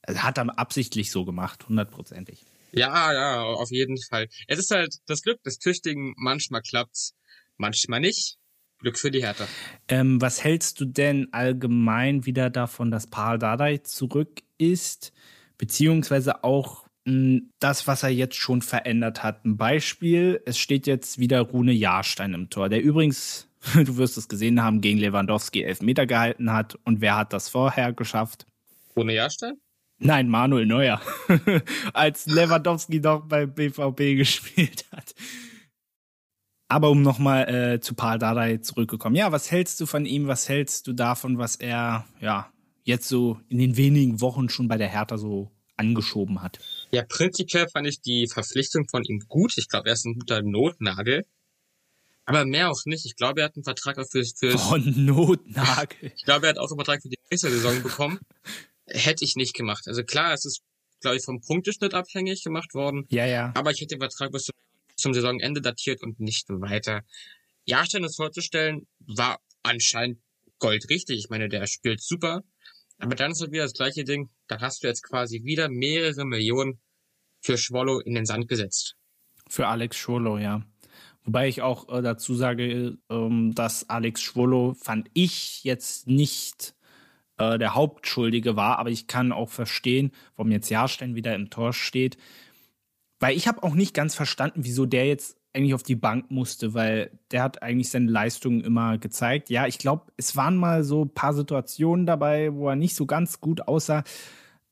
er 0.03 0.23
hat 0.23 0.39
er 0.39 0.59
absichtlich 0.59 1.11
so 1.11 1.25
gemacht, 1.25 1.67
hundertprozentig. 1.69 2.45
Ja, 2.73 3.13
ja, 3.13 3.43
auf 3.43 3.71
jeden 3.71 3.97
Fall. 4.01 4.29
Es 4.49 4.59
ist 4.59 4.71
halt 4.71 4.97
das 5.07 5.23
Glück 5.23 5.43
des 5.43 5.59
Tüchtigen. 5.59 6.15
Manchmal 6.17 6.61
klappt's, 6.61 7.15
manchmal 7.57 8.01
nicht. 8.01 8.39
Glück 8.79 8.99
für 8.99 9.11
die 9.11 9.23
Hertha. 9.23 9.47
Ähm, 9.89 10.21
was 10.21 10.43
hältst 10.43 10.81
du 10.81 10.85
denn 10.85 11.33
allgemein 11.33 12.27
wieder 12.27 12.51
davon, 12.51 12.91
dass 12.91 13.07
Paul 13.07 13.39
Dardai 13.39 13.79
zurück 13.79 14.43
ist? 14.59 15.13
Beziehungsweise 15.59 16.45
auch 16.45 16.85
das, 17.61 17.87
was 17.87 18.03
er 18.03 18.09
jetzt 18.09 18.37
schon 18.37 18.63
verändert 18.63 19.23
hat. 19.23 19.45
Ein 19.45 19.57
Beispiel, 19.57 20.41
es 20.47 20.59
steht 20.59 20.87
jetzt 20.87 21.19
wieder 21.19 21.41
Rune 21.43 21.73
Jahrstein 21.73 22.33
im 22.33 22.49
Tor, 22.49 22.71
der 22.71 22.83
übrigens, 22.83 23.49
du 23.75 23.97
wirst 23.99 24.17
es 24.17 24.29
gesehen 24.29 24.63
haben, 24.63 24.81
gegen 24.81 24.99
Lewandowski 24.99 25.63
elf 25.63 25.83
Meter 25.83 26.07
gehalten 26.07 26.53
hat. 26.53 26.79
Und 26.85 27.01
wer 27.01 27.17
hat 27.17 27.33
das 27.33 27.49
vorher 27.49 27.93
geschafft? 27.93 28.47
Rune 28.97 29.15
Jahrstein? 29.15 29.55
Nein, 29.99 30.29
Manuel 30.29 30.67
Neuer. 30.67 31.01
Als 31.93 32.27
Lewandowski 32.27 33.01
noch 33.01 33.27
beim 33.27 33.53
BVB 33.53 34.17
gespielt 34.17 34.87
hat. 34.91 35.15
Aber 36.69 36.91
um 36.91 37.03
nochmal 37.03 37.49
äh, 37.49 37.81
zu 37.81 37.95
Paul 37.95 38.19
Dardai 38.19 38.57
zurückgekommen. 38.59 39.15
Ja, 39.15 39.31
was 39.31 39.51
hältst 39.51 39.79
du 39.81 39.87
von 39.87 40.07
ihm? 40.07 40.27
Was 40.27 40.49
hältst 40.49 40.87
du 40.87 40.95
davon, 40.95 41.39
was 41.39 41.57
er 41.57 42.07
ja 42.21 42.51
jetzt 42.85 43.09
so 43.09 43.41
in 43.49 43.59
den 43.59 43.77
wenigen 43.77 44.21
Wochen 44.21 44.49
schon 44.49 44.69
bei 44.69 44.77
der 44.77 44.89
Hertha 44.89 45.19
so 45.19 45.51
angeschoben 45.77 46.43
hat? 46.43 46.59
Ja, 46.93 47.03
prinzipiell 47.03 47.69
fand 47.69 47.87
ich 47.89 48.01
die 48.01 48.29
Verpflichtung 48.29 48.87
von 48.89 49.03
ihm 49.05 49.21
gut. 49.29 49.59
Ich 49.59 49.69
glaube, 49.69 49.89
er 49.89 49.95
ist 49.95 50.05
ein 50.05 50.15
guter 50.15 50.43
Notnagel. 50.43 51.27
Aber 52.27 52.45
mehr 52.47 52.71
auch 52.71 52.81
nicht. 52.87 53.05
Ich 53.05 53.17
glaube, 53.17 53.41
er 53.41 53.47
hat 53.47 53.57
einen 53.57 53.65
Vertrag 53.65 53.99
auch 53.99 54.09
für, 54.09 54.25
für 54.25 54.55
oh, 54.55 54.77
Notnagel. 54.77 56.13
ich 56.17 56.25
glaube, 56.25 56.47
er 56.47 56.51
hat 56.51 56.59
auch 56.59 56.71
einen 56.71 56.79
Vertrag 56.79 57.03
für 57.03 57.09
die 57.09 57.19
nächste 57.31 57.51
Saison 57.51 57.83
bekommen. 57.83 58.21
Hätte 58.87 59.25
ich 59.25 59.37
nicht 59.37 59.55
gemacht. 59.55 59.87
Also 59.87 60.05
klar, 60.05 60.33
es 60.33 60.45
ist, 60.45 60.63
glaube 61.01 61.17
ich, 61.17 61.25
vom 61.25 61.41
Punkteschnitt 61.41 61.95
abhängig 61.95 62.43
gemacht 62.45 62.75
worden. 62.75 63.07
Ja, 63.11 63.27
ja. 63.27 63.53
Aber 63.55 63.71
ich 63.71 63.81
hätte 63.81 63.97
den 63.97 64.01
Vertrag 64.01 64.33
bis 64.33 64.45
zum, 64.45 64.55
zum 64.97 65.15
Saisonende 65.15 65.61
datiert 65.61 66.03
und 66.03 66.21
nicht 66.21 66.47
weiter. 66.49 67.03
Jahrstein 67.67 68.03
das 68.03 68.17
vorzustellen, 68.17 68.87
war 69.01 69.39
anscheinend 69.63 70.21
goldrichtig. 70.59 71.19
Ich 71.19 71.29
meine, 71.29 71.49
der 71.49 71.67
spielt 71.67 72.03
super. 72.03 72.43
Aber 72.99 73.15
dann 73.15 73.33
ist 73.33 73.41
halt 73.41 73.53
wieder 73.53 73.65
das 73.65 73.75
gleiche 73.75 74.05
Ding. 74.05 74.31
Da 74.47 74.61
hast 74.61 74.83
du 74.83 74.87
jetzt 74.87 75.03
quasi 75.03 75.43
wieder 75.45 75.69
mehrere 75.69 76.25
Millionen 76.25 76.81
für 77.41 77.59
Schwollo 77.59 78.01
in 78.01 78.15
den 78.15 78.25
Sand 78.25 78.49
gesetzt. 78.49 78.97
Für 79.49 79.67
Alex 79.67 79.97
Schwollo, 79.97 80.39
ja. 80.39 80.63
Wobei 81.25 81.49
ich 81.49 81.63
auch 81.63 81.89
äh, 81.89 82.03
dazu 82.03 82.35
sage, 82.35 82.99
ähm, 83.11 83.55
dass 83.55 83.89
Alex 83.89 84.21
Schwollo, 84.21 84.75
fand 84.75 85.09
ich 85.15 85.65
jetzt 85.65 86.07
nicht 86.07 86.75
äh, 87.39 87.59
der 87.59 87.75
Hauptschuldige 87.75 88.57
war, 88.57 88.79
aber 88.79 88.91
ich 88.91 89.07
kann 89.07 89.33
auch 89.33 89.51
verstehen, 89.51 90.13
warum 90.37 90.53
jetzt 90.53 90.71
Jahrstein 90.71 91.15
wieder 91.15 91.35
im 91.35 91.51
Tor 91.51 91.73
steht. 91.73 92.17
Weil 93.21 93.37
ich 93.37 93.49
habe 93.49 93.63
auch 93.63 93.75
nicht 93.75 93.95
ganz 93.95 94.15
verstanden, 94.15 94.65
wieso 94.65 94.87
der 94.87 95.07
jetzt 95.07 95.39
eigentlich 95.55 95.75
auf 95.75 95.83
die 95.85 95.97
Bank 95.97 96.31
musste, 96.31 96.75
weil 96.75 97.11
der 97.31 97.43
hat 97.43 97.63
eigentlich 97.63 97.91
seine 97.91 98.11
Leistungen 98.11 98.63
immer 98.63 98.99
gezeigt. 98.99 99.51
Ja, 99.51 99.67
ich 99.67 99.79
glaube, 99.79 100.13
es 100.17 100.35
waren 100.35 100.57
mal 100.57 100.83
so 100.83 101.05
ein 101.05 101.15
paar 101.15 101.33
Situationen 101.33 102.07
dabei, 102.07 102.53
wo 102.53 102.69
er 102.69 102.77
nicht 102.77 102.97
so 102.97 103.07
ganz 103.07 103.41
gut 103.41 103.69
aussah. 103.69 104.03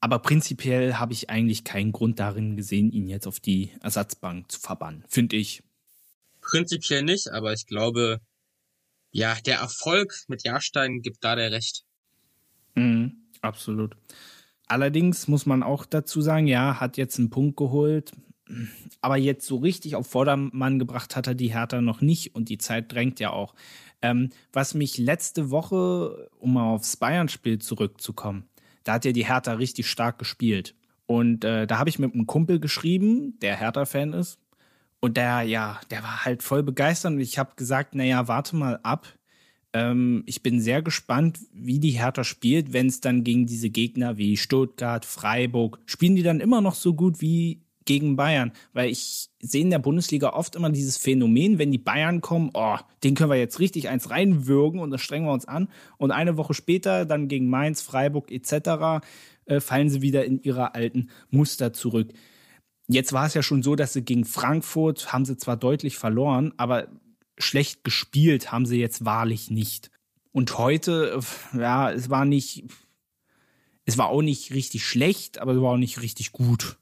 Aber 0.00 0.18
prinzipiell 0.18 0.94
habe 0.94 1.12
ich 1.12 1.30
eigentlich 1.30 1.62
keinen 1.62 1.92
Grund 1.92 2.18
darin 2.18 2.56
gesehen, 2.56 2.90
ihn 2.90 3.06
jetzt 3.06 3.28
auf 3.28 3.38
die 3.38 3.70
Ersatzbank 3.80 4.50
zu 4.50 4.58
verbannen, 4.58 5.04
finde 5.06 5.36
ich. 5.36 5.62
Prinzipiell 6.40 7.04
nicht, 7.04 7.30
aber 7.30 7.52
ich 7.52 7.66
glaube, 7.66 8.20
ja, 9.12 9.36
der 9.46 9.58
Erfolg 9.58 10.12
mit 10.26 10.42
Jahrstein 10.42 11.02
gibt 11.02 11.22
da 11.22 11.36
der 11.36 11.52
Recht. 11.52 11.84
Mhm, 12.74 13.28
absolut. 13.40 13.96
Allerdings 14.66 15.28
muss 15.28 15.46
man 15.46 15.62
auch 15.62 15.86
dazu 15.86 16.20
sagen, 16.20 16.48
ja, 16.48 16.80
hat 16.80 16.96
jetzt 16.96 17.20
einen 17.20 17.30
Punkt 17.30 17.56
geholt, 17.56 18.10
aber 19.00 19.16
jetzt 19.16 19.46
so 19.46 19.56
richtig 19.56 19.96
auf 19.96 20.06
Vordermann 20.06 20.78
gebracht 20.78 21.16
hat 21.16 21.26
er 21.26 21.34
die 21.34 21.52
Hertha 21.52 21.80
noch 21.80 22.00
nicht 22.00 22.34
und 22.34 22.48
die 22.48 22.58
Zeit 22.58 22.92
drängt 22.92 23.20
ja 23.20 23.30
auch. 23.30 23.54
Ähm, 24.02 24.30
was 24.52 24.74
mich 24.74 24.98
letzte 24.98 25.50
Woche, 25.50 26.28
um 26.38 26.54
mal 26.54 26.74
aufs 26.74 26.96
Bayern-Spiel 26.96 27.58
zurückzukommen, 27.58 28.44
da 28.84 28.94
hat 28.94 29.04
ja 29.04 29.12
die 29.12 29.26
Hertha 29.26 29.52
richtig 29.52 29.86
stark 29.86 30.18
gespielt. 30.18 30.74
Und 31.06 31.44
äh, 31.44 31.66
da 31.66 31.78
habe 31.78 31.90
ich 31.90 31.98
mit 31.98 32.14
einem 32.14 32.26
Kumpel 32.26 32.58
geschrieben, 32.58 33.38
der 33.40 33.56
Hertha-Fan 33.56 34.12
ist. 34.12 34.38
Und 35.00 35.16
der, 35.16 35.42
ja, 35.42 35.80
der 35.90 36.02
war 36.02 36.24
halt 36.24 36.42
voll 36.42 36.62
begeistert. 36.62 37.12
Und 37.12 37.20
ich 37.20 37.38
habe 37.38 37.54
gesagt, 37.56 37.94
naja, 37.94 38.28
warte 38.28 38.56
mal 38.56 38.80
ab. 38.82 39.06
Ähm, 39.72 40.22
ich 40.26 40.42
bin 40.42 40.60
sehr 40.60 40.82
gespannt, 40.82 41.38
wie 41.52 41.78
die 41.78 41.90
Hertha 41.90 42.24
spielt, 42.24 42.72
wenn 42.72 42.86
es 42.86 43.00
dann 43.00 43.24
gegen 43.24 43.46
diese 43.46 43.70
Gegner 43.70 44.16
wie 44.16 44.36
Stuttgart, 44.36 45.04
Freiburg, 45.04 45.78
spielen 45.86 46.16
die 46.16 46.22
dann 46.22 46.40
immer 46.40 46.60
noch 46.60 46.74
so 46.74 46.94
gut 46.94 47.20
wie 47.20 47.62
gegen 47.84 48.16
Bayern, 48.16 48.52
weil 48.72 48.90
ich 48.90 49.28
sehe 49.40 49.62
in 49.62 49.70
der 49.70 49.78
Bundesliga 49.78 50.30
oft 50.30 50.56
immer 50.56 50.70
dieses 50.70 50.96
Phänomen, 50.96 51.58
wenn 51.58 51.72
die 51.72 51.78
Bayern 51.78 52.20
kommen, 52.20 52.50
oh, 52.54 52.76
den 53.02 53.14
können 53.14 53.30
wir 53.30 53.38
jetzt 53.38 53.60
richtig 53.60 53.88
eins 53.88 54.10
reinwürgen 54.10 54.80
und 54.80 54.90
das 54.90 55.00
strengen 55.00 55.26
wir 55.26 55.32
uns 55.32 55.46
an 55.46 55.68
und 55.98 56.10
eine 56.10 56.36
Woche 56.36 56.54
später 56.54 57.04
dann 57.04 57.28
gegen 57.28 57.48
Mainz, 57.48 57.82
Freiburg 57.82 58.30
etc. 58.30 59.04
Äh, 59.46 59.60
fallen 59.60 59.90
sie 59.90 60.02
wieder 60.02 60.24
in 60.24 60.40
ihre 60.42 60.74
alten 60.74 61.10
Muster 61.30 61.72
zurück. 61.72 62.12
Jetzt 62.88 63.12
war 63.12 63.26
es 63.26 63.34
ja 63.34 63.42
schon 63.42 63.62
so, 63.62 63.76
dass 63.76 63.92
sie 63.92 64.02
gegen 64.02 64.24
Frankfurt 64.24 65.12
haben 65.12 65.24
sie 65.24 65.36
zwar 65.36 65.56
deutlich 65.56 65.96
verloren, 65.96 66.52
aber 66.56 66.88
schlecht 67.38 67.84
gespielt 67.84 68.52
haben 68.52 68.66
sie 68.66 68.78
jetzt 68.78 69.04
wahrlich 69.04 69.50
nicht. 69.50 69.90
Und 70.32 70.58
heute, 70.58 71.20
ja, 71.52 71.90
es 71.90 72.10
war 72.10 72.24
nicht, 72.24 72.64
es 73.84 73.98
war 73.98 74.08
auch 74.08 74.22
nicht 74.22 74.52
richtig 74.52 74.84
schlecht, 74.84 75.38
aber 75.38 75.52
es 75.52 75.60
war 75.60 75.72
auch 75.72 75.78
nicht 75.78 76.00
richtig 76.00 76.32
gut. 76.32 76.78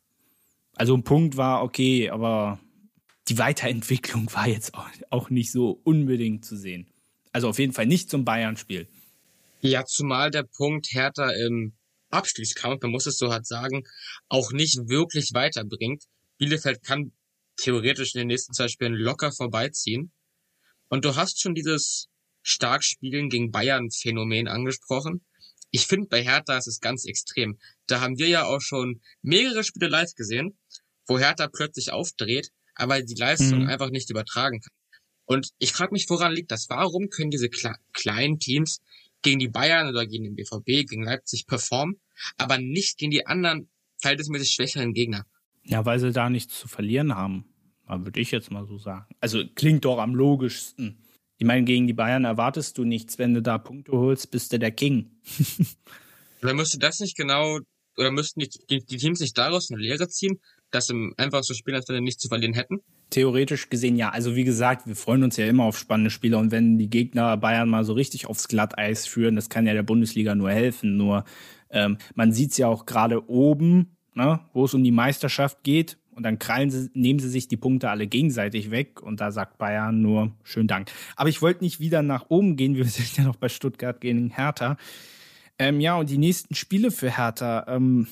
Also 0.76 0.94
ein 0.94 1.04
Punkt 1.04 1.36
war 1.36 1.62
okay, 1.62 2.10
aber 2.10 2.58
die 3.28 3.38
Weiterentwicklung 3.38 4.32
war 4.32 4.48
jetzt 4.48 4.72
auch 5.10 5.30
nicht 5.30 5.52
so 5.52 5.80
unbedingt 5.84 6.44
zu 6.44 6.56
sehen. 6.56 6.86
Also 7.32 7.48
auf 7.48 7.58
jeden 7.58 7.72
Fall 7.72 7.86
nicht 7.86 8.10
zum 8.10 8.24
Bayern-Spiel. 8.24 8.88
Ja, 9.60 9.84
zumal 9.84 10.30
der 10.30 10.44
Punkt 10.44 10.88
Hertha 10.90 11.30
im 11.30 11.74
Abstiegskampf, 12.10 12.82
man 12.82 12.90
muss 12.90 13.06
es 13.06 13.18
so 13.18 13.30
hart 13.30 13.46
sagen, 13.46 13.84
auch 14.28 14.52
nicht 14.52 14.88
wirklich 14.88 15.30
weiterbringt. 15.32 16.04
Bielefeld 16.38 16.82
kann 16.82 17.12
theoretisch 17.56 18.14
in 18.14 18.20
den 18.20 18.28
nächsten 18.28 18.52
zwei 18.52 18.68
Spielen 18.68 18.94
locker 18.94 19.32
vorbeiziehen. 19.32 20.12
Und 20.88 21.04
du 21.04 21.14
hast 21.14 21.40
schon 21.40 21.54
dieses 21.54 22.08
Starkspielen 22.42 23.28
gegen 23.28 23.50
Bayern-Phänomen 23.50 24.48
angesprochen. 24.48 25.24
Ich 25.70 25.86
finde, 25.86 26.08
bei 26.08 26.22
Hertha 26.22 26.56
ist 26.56 26.66
es 26.66 26.80
ganz 26.80 27.04
extrem. 27.04 27.58
Da 27.86 28.00
haben 28.00 28.18
wir 28.18 28.28
ja 28.28 28.44
auch 28.44 28.60
schon 28.60 29.00
mehrere 29.22 29.64
Spiele 29.64 29.88
live 29.88 30.14
gesehen, 30.14 30.58
wo 31.06 31.18
Hertha 31.18 31.48
plötzlich 31.48 31.92
aufdreht, 31.92 32.50
aber 32.74 33.02
die 33.02 33.14
Leistung 33.14 33.62
mhm. 33.62 33.68
einfach 33.68 33.90
nicht 33.90 34.10
übertragen 34.10 34.60
kann. 34.60 34.72
Und 35.26 35.50
ich 35.58 35.72
frage 35.72 35.92
mich, 35.92 36.08
woran 36.08 36.32
liegt 36.32 36.50
das? 36.50 36.68
Warum 36.70 37.08
können 37.08 37.30
diese 37.30 37.48
kle 37.48 37.74
kleinen 37.92 38.40
Teams 38.40 38.80
gegen 39.22 39.38
die 39.38 39.48
Bayern 39.48 39.88
oder 39.88 40.06
gegen 40.06 40.24
den 40.24 40.34
BVB, 40.34 40.88
gegen 40.88 41.04
Leipzig 41.04 41.46
performen, 41.46 42.00
aber 42.36 42.58
nicht 42.58 42.98
gegen 42.98 43.12
die 43.12 43.26
anderen 43.26 43.68
verhältnismäßig 43.98 44.50
schwächeren 44.50 44.92
Gegner? 44.92 45.26
Ja, 45.62 45.84
weil 45.84 46.00
sie 46.00 46.10
da 46.10 46.30
nichts 46.30 46.58
zu 46.58 46.66
verlieren 46.66 47.14
haben. 47.14 47.44
Würde 47.86 48.20
ich 48.20 48.30
jetzt 48.30 48.50
mal 48.50 48.66
so 48.66 48.78
sagen. 48.78 49.06
Also 49.20 49.44
klingt 49.54 49.84
doch 49.84 49.98
am 49.98 50.14
logischsten. 50.14 50.98
Ich 51.40 51.46
meine, 51.46 51.64
gegen 51.64 51.86
die 51.86 51.94
Bayern 51.94 52.26
erwartest 52.26 52.76
du 52.76 52.84
nichts. 52.84 53.18
Wenn 53.18 53.32
du 53.32 53.40
da 53.40 53.56
Punkte 53.56 53.92
holst, 53.92 54.30
bist 54.30 54.52
du 54.52 54.58
der 54.58 54.72
King. 54.72 55.10
oder 56.42 56.52
müsste 56.52 56.78
das 56.78 57.00
nicht 57.00 57.16
genau, 57.16 57.60
oder 57.96 58.10
müssten 58.10 58.40
die, 58.40 58.50
die, 58.68 58.84
die, 58.84 58.96
Teams 58.98 59.20
nicht 59.20 59.38
daraus 59.38 59.70
eine 59.70 59.80
Lehre 59.80 60.06
ziehen, 60.08 60.38
dass 60.70 60.88
sie 60.88 61.12
einfach 61.16 61.42
so 61.42 61.54
spielen, 61.54 61.76
als 61.76 61.88
wenn 61.88 61.96
sie 61.96 62.02
nichts 62.02 62.20
zu 62.20 62.28
verlieren 62.28 62.52
hätten? 62.52 62.80
Theoretisch 63.08 63.70
gesehen 63.70 63.96
ja. 63.96 64.10
Also 64.10 64.36
wie 64.36 64.44
gesagt, 64.44 64.86
wir 64.86 64.94
freuen 64.94 65.22
uns 65.22 65.38
ja 65.38 65.46
immer 65.46 65.64
auf 65.64 65.78
spannende 65.78 66.10
Spiele 66.10 66.36
und 66.36 66.50
wenn 66.50 66.76
die 66.76 66.90
Gegner 66.90 67.38
Bayern 67.38 67.70
mal 67.70 67.84
so 67.84 67.94
richtig 67.94 68.26
aufs 68.26 68.46
Glatteis 68.46 69.06
führen, 69.06 69.34
das 69.34 69.48
kann 69.48 69.66
ja 69.66 69.72
der 69.72 69.82
Bundesliga 69.82 70.34
nur 70.34 70.50
helfen. 70.50 70.98
Nur 70.98 71.24
ähm, 71.70 71.96
man 72.14 72.32
sieht 72.34 72.50
es 72.50 72.58
ja 72.58 72.68
auch 72.68 72.84
gerade 72.84 73.30
oben, 73.30 73.96
ne, 74.14 74.40
wo 74.52 74.66
es 74.66 74.74
um 74.74 74.84
die 74.84 74.92
Meisterschaft 74.92 75.62
geht 75.62 75.96
und 76.14 76.22
dann 76.22 76.38
krallen 76.38 76.70
sie, 76.70 76.90
nehmen 76.94 77.18
sie 77.18 77.28
sich 77.28 77.48
die 77.48 77.56
Punkte 77.56 77.90
alle 77.90 78.06
gegenseitig 78.06 78.70
weg 78.70 79.02
und 79.02 79.20
da 79.20 79.30
sagt 79.30 79.58
Bayern 79.58 80.00
nur 80.00 80.32
schönen 80.42 80.68
Dank. 80.68 80.90
Aber 81.16 81.28
ich 81.28 81.42
wollte 81.42 81.64
nicht 81.64 81.80
wieder 81.80 82.02
nach 82.02 82.26
oben 82.28 82.56
gehen, 82.56 82.74
wir 82.76 82.84
sind 82.84 83.16
ja 83.16 83.24
noch 83.24 83.36
bei 83.36 83.48
Stuttgart 83.48 84.00
gegen 84.00 84.30
Hertha. 84.30 84.76
Ähm, 85.58 85.80
ja, 85.80 85.96
und 85.96 86.08
die 86.08 86.18
nächsten 86.18 86.54
Spiele 86.54 86.90
für 86.90 87.16
Hertha, 87.16 87.66
ähm, 87.68 88.06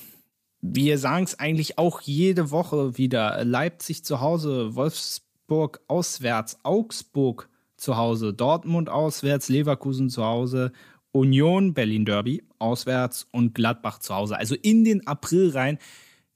wir 0.61 0.97
sagen 0.97 1.23
es 1.23 1.39
eigentlich 1.39 1.77
auch 1.77 2.01
jede 2.01 2.51
Woche 2.51 2.97
wieder. 2.97 3.43
Leipzig 3.45 4.03
zu 4.03 4.19
Hause, 4.19 4.75
Wolfsburg 4.75 5.79
auswärts, 5.87 6.59
Augsburg 6.63 7.49
zu 7.77 7.97
Hause, 7.97 8.33
Dortmund 8.33 8.89
auswärts, 8.89 9.49
Leverkusen 9.49 10.09
zu 10.09 10.25
Hause, 10.25 10.73
Union, 11.11 11.73
Berlin 11.73 12.05
Derby 12.05 12.43
auswärts 12.59 13.27
und 13.31 13.55
Gladbach 13.55 13.99
zu 13.99 14.13
Hause. 14.13 14.37
Also 14.37 14.55
in 14.55 14.83
den 14.83 15.07
April 15.07 15.49
rein. 15.51 15.79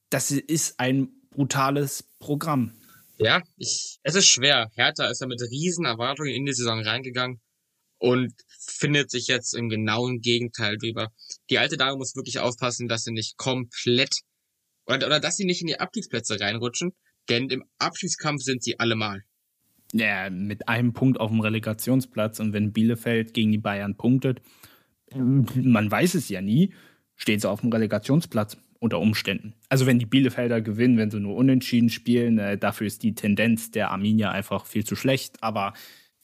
Das 0.09 0.31
ist 0.31 0.79
ein 0.79 1.09
brutales 1.33 2.03
Programm. 2.19 2.73
Ja, 3.17 3.41
ich, 3.57 3.99
es 4.03 4.15
ist 4.15 4.27
schwer. 4.27 4.69
Hertha 4.73 5.05
ist 5.07 5.21
ja 5.21 5.27
mit 5.27 5.41
riesen 5.41 5.85
Erwartungen 5.85 6.31
in 6.31 6.45
die 6.45 6.53
Saison 6.53 6.79
reingegangen 6.79 7.39
und 7.97 8.33
findet 8.47 9.11
sich 9.11 9.27
jetzt 9.27 9.53
im 9.53 9.69
genauen 9.69 10.19
Gegenteil 10.19 10.77
drüber. 10.77 11.11
Die 11.49 11.57
alte 11.57 11.77
Dame 11.77 11.97
muss 11.97 12.15
wirklich 12.15 12.39
aufpassen, 12.39 12.87
dass 12.87 13.03
sie 13.03 13.11
nicht 13.11 13.37
komplett 13.37 14.21
oder, 14.85 15.07
oder 15.07 15.19
dass 15.19 15.37
sie 15.37 15.45
nicht 15.45 15.61
in 15.61 15.67
die 15.67 15.79
Abstiegsplätze 15.79 16.39
reinrutschen, 16.39 16.93
denn 17.29 17.49
im 17.49 17.63
Abstiegskampf 17.77 18.41
sind 18.41 18.63
sie 18.63 18.79
allemal. 18.79 19.23
Ja, 19.93 20.29
mit 20.29 20.67
einem 20.67 20.93
Punkt 20.93 21.19
auf 21.19 21.29
dem 21.29 21.39
Relegationsplatz 21.39 22.39
und 22.39 22.51
wenn 22.51 22.73
Bielefeld 22.73 23.33
gegen 23.33 23.51
die 23.51 23.59
Bayern 23.59 23.95
punktet, 23.95 24.41
man 25.13 25.89
weiß 25.89 26.15
es 26.15 26.29
ja 26.29 26.41
nie, 26.41 26.73
steht 27.15 27.41
sie 27.41 27.49
auf 27.49 27.61
dem 27.61 27.71
Relegationsplatz 27.71 28.57
unter 28.83 28.99
Umständen. 28.99 29.53
Also 29.69 29.85
wenn 29.85 29.97
die 29.97 30.05
Bielefelder 30.05 30.59
gewinnen, 30.59 30.97
wenn 30.97 31.09
sie 31.09 31.21
nur 31.21 31.35
unentschieden 31.35 31.89
spielen, 31.89 32.37
äh, 32.37 32.57
dafür 32.57 32.85
ist 32.85 33.01
die 33.01 33.15
Tendenz 33.15 33.71
der 33.71 33.91
Arminia 33.91 34.29
einfach 34.31 34.65
viel 34.65 34.83
zu 34.83 34.97
schlecht, 34.97 35.41
aber 35.41 35.73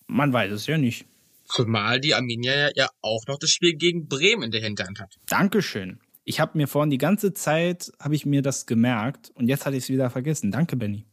man 0.08 0.34
weiß 0.34 0.52
es 0.52 0.68
ja 0.68 0.78
nicht. 0.78 1.06
Zumal 1.46 2.02
die 2.02 2.14
Arminia 2.14 2.70
ja 2.76 2.90
auch 3.02 3.26
noch 3.28 3.40
das 3.40 3.50
Spiel 3.50 3.76
gegen 3.76 4.08
Bremen 4.08 4.44
in 4.44 4.52
der 4.52 4.62
Hinterhand 4.62 5.00
hat. 5.00 5.18
Dankeschön. 5.26 6.00
Ich 6.26 6.42
habe 6.42 6.58
mir 6.58 6.68
vorhin 6.68 6.90
die 6.90 6.98
ganze 6.98 7.34
Zeit, 7.34 7.92
habe 7.98 8.14
ich 8.14 8.26
mir 8.26 8.42
das 8.42 8.66
gemerkt 8.66 9.32
und 9.36 9.48
jetzt 9.48 9.66
hatte 9.66 9.78
ich 9.78 9.84
es 9.84 9.90
wieder 9.90 10.10
vergessen. 10.10 10.52
Danke, 10.52 10.76
Benny. 10.76 11.06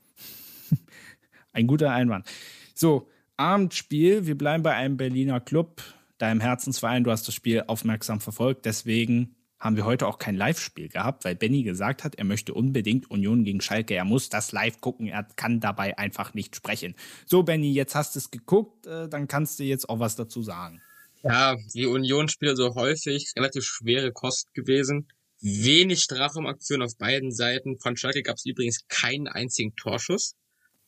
Ein 1.53 1.69
guter 1.69 1.93
Einwand. 1.93 2.27
So, 2.75 3.09
Abendspiel. 3.37 4.27
Wir 4.27 4.37
bleiben 4.37 4.65
bei 4.65 4.75
einem 4.75 4.97
Berliner 4.97 5.41
Club, 5.41 5.81
deinem 6.19 6.41
Herzensverein. 6.41 7.05
Du 7.05 7.13
hast 7.13 7.29
das 7.29 7.35
Spiel 7.35 7.63
aufmerksam 7.69 8.21
verfolgt. 8.21 8.65
Deswegen 8.65 9.36
haben 9.67 9.77
wir 9.77 9.85
heute 9.85 10.07
auch 10.07 10.19
kein 10.19 10.37
Live-Spiel 10.37 10.89
gehabt, 10.89 11.25
weil 11.25 11.35
Benny 11.35 11.63
gesagt 11.63 12.05
hat, 12.05 12.15
er 12.15 12.25
möchte 12.25 12.55
unbedingt 12.55 13.11
Union 13.11 13.45
gegen 13.45 13.61
Schalke. 13.61 13.95
Er 13.95 14.05
muss 14.05 14.29
das 14.29 14.53
live 14.53 14.81
gucken. 14.81 15.09
Er 15.09 15.25
kann 15.37 15.61
dabei 15.61 15.99
einfach 15.99 16.33
nicht 16.35 16.57
sprechen. 16.57 16.95
So, 17.27 17.43
Benny, 17.43 17.73
jetzt 17.73 17.95
hast 17.95 18.15
du 18.15 18.21
es 18.21 18.31
geguckt, 18.31 18.87
äh, 18.87 19.09
dann 19.09 19.29
kannst 19.29 19.59
du 19.59 19.65
jetzt 19.65 19.89
auch 19.89 19.99
was 19.99 20.17
dazu 20.17 20.43
sagen. 20.43 20.81
Ja, 21.23 21.57
die 21.75 21.87
Union-Spiele 21.87 22.57
so 22.57 22.75
häufig, 22.75 23.33
relativ 23.37 23.65
schwere 23.65 24.13
Kost 24.13 24.55
gewesen. 24.55 25.09
Wenig 25.41 26.03
Strafraumaktionen 26.03 26.87
auf 26.87 26.97
beiden 26.97 27.33
Seiten. 27.33 27.79
Von 27.81 27.97
Schalke 27.97 28.23
gab 28.23 28.37
es 28.37 28.47
übrigens 28.47 28.87
keinen 28.89 29.27
einzigen 29.27 29.75
Torschuss. 29.77 30.35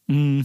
Mm. 0.06 0.42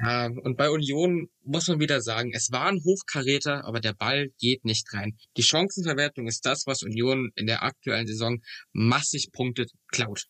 Ja, 0.00 0.26
und 0.26 0.56
bei 0.56 0.70
Union 0.70 1.28
muss 1.42 1.66
man 1.66 1.80
wieder 1.80 2.00
sagen, 2.00 2.30
es 2.32 2.52
war 2.52 2.66
ein 2.66 2.80
Hochkaräter, 2.84 3.64
aber 3.64 3.80
der 3.80 3.94
Ball 3.94 4.28
geht 4.38 4.64
nicht 4.64 4.92
rein. 4.92 5.18
Die 5.36 5.42
Chancenverwertung 5.42 6.28
ist 6.28 6.46
das, 6.46 6.66
was 6.66 6.82
Union 6.82 7.32
in 7.34 7.46
der 7.46 7.62
aktuellen 7.64 8.06
Saison 8.06 8.40
massig 8.72 9.32
punktet, 9.32 9.72
klaut. 9.88 10.26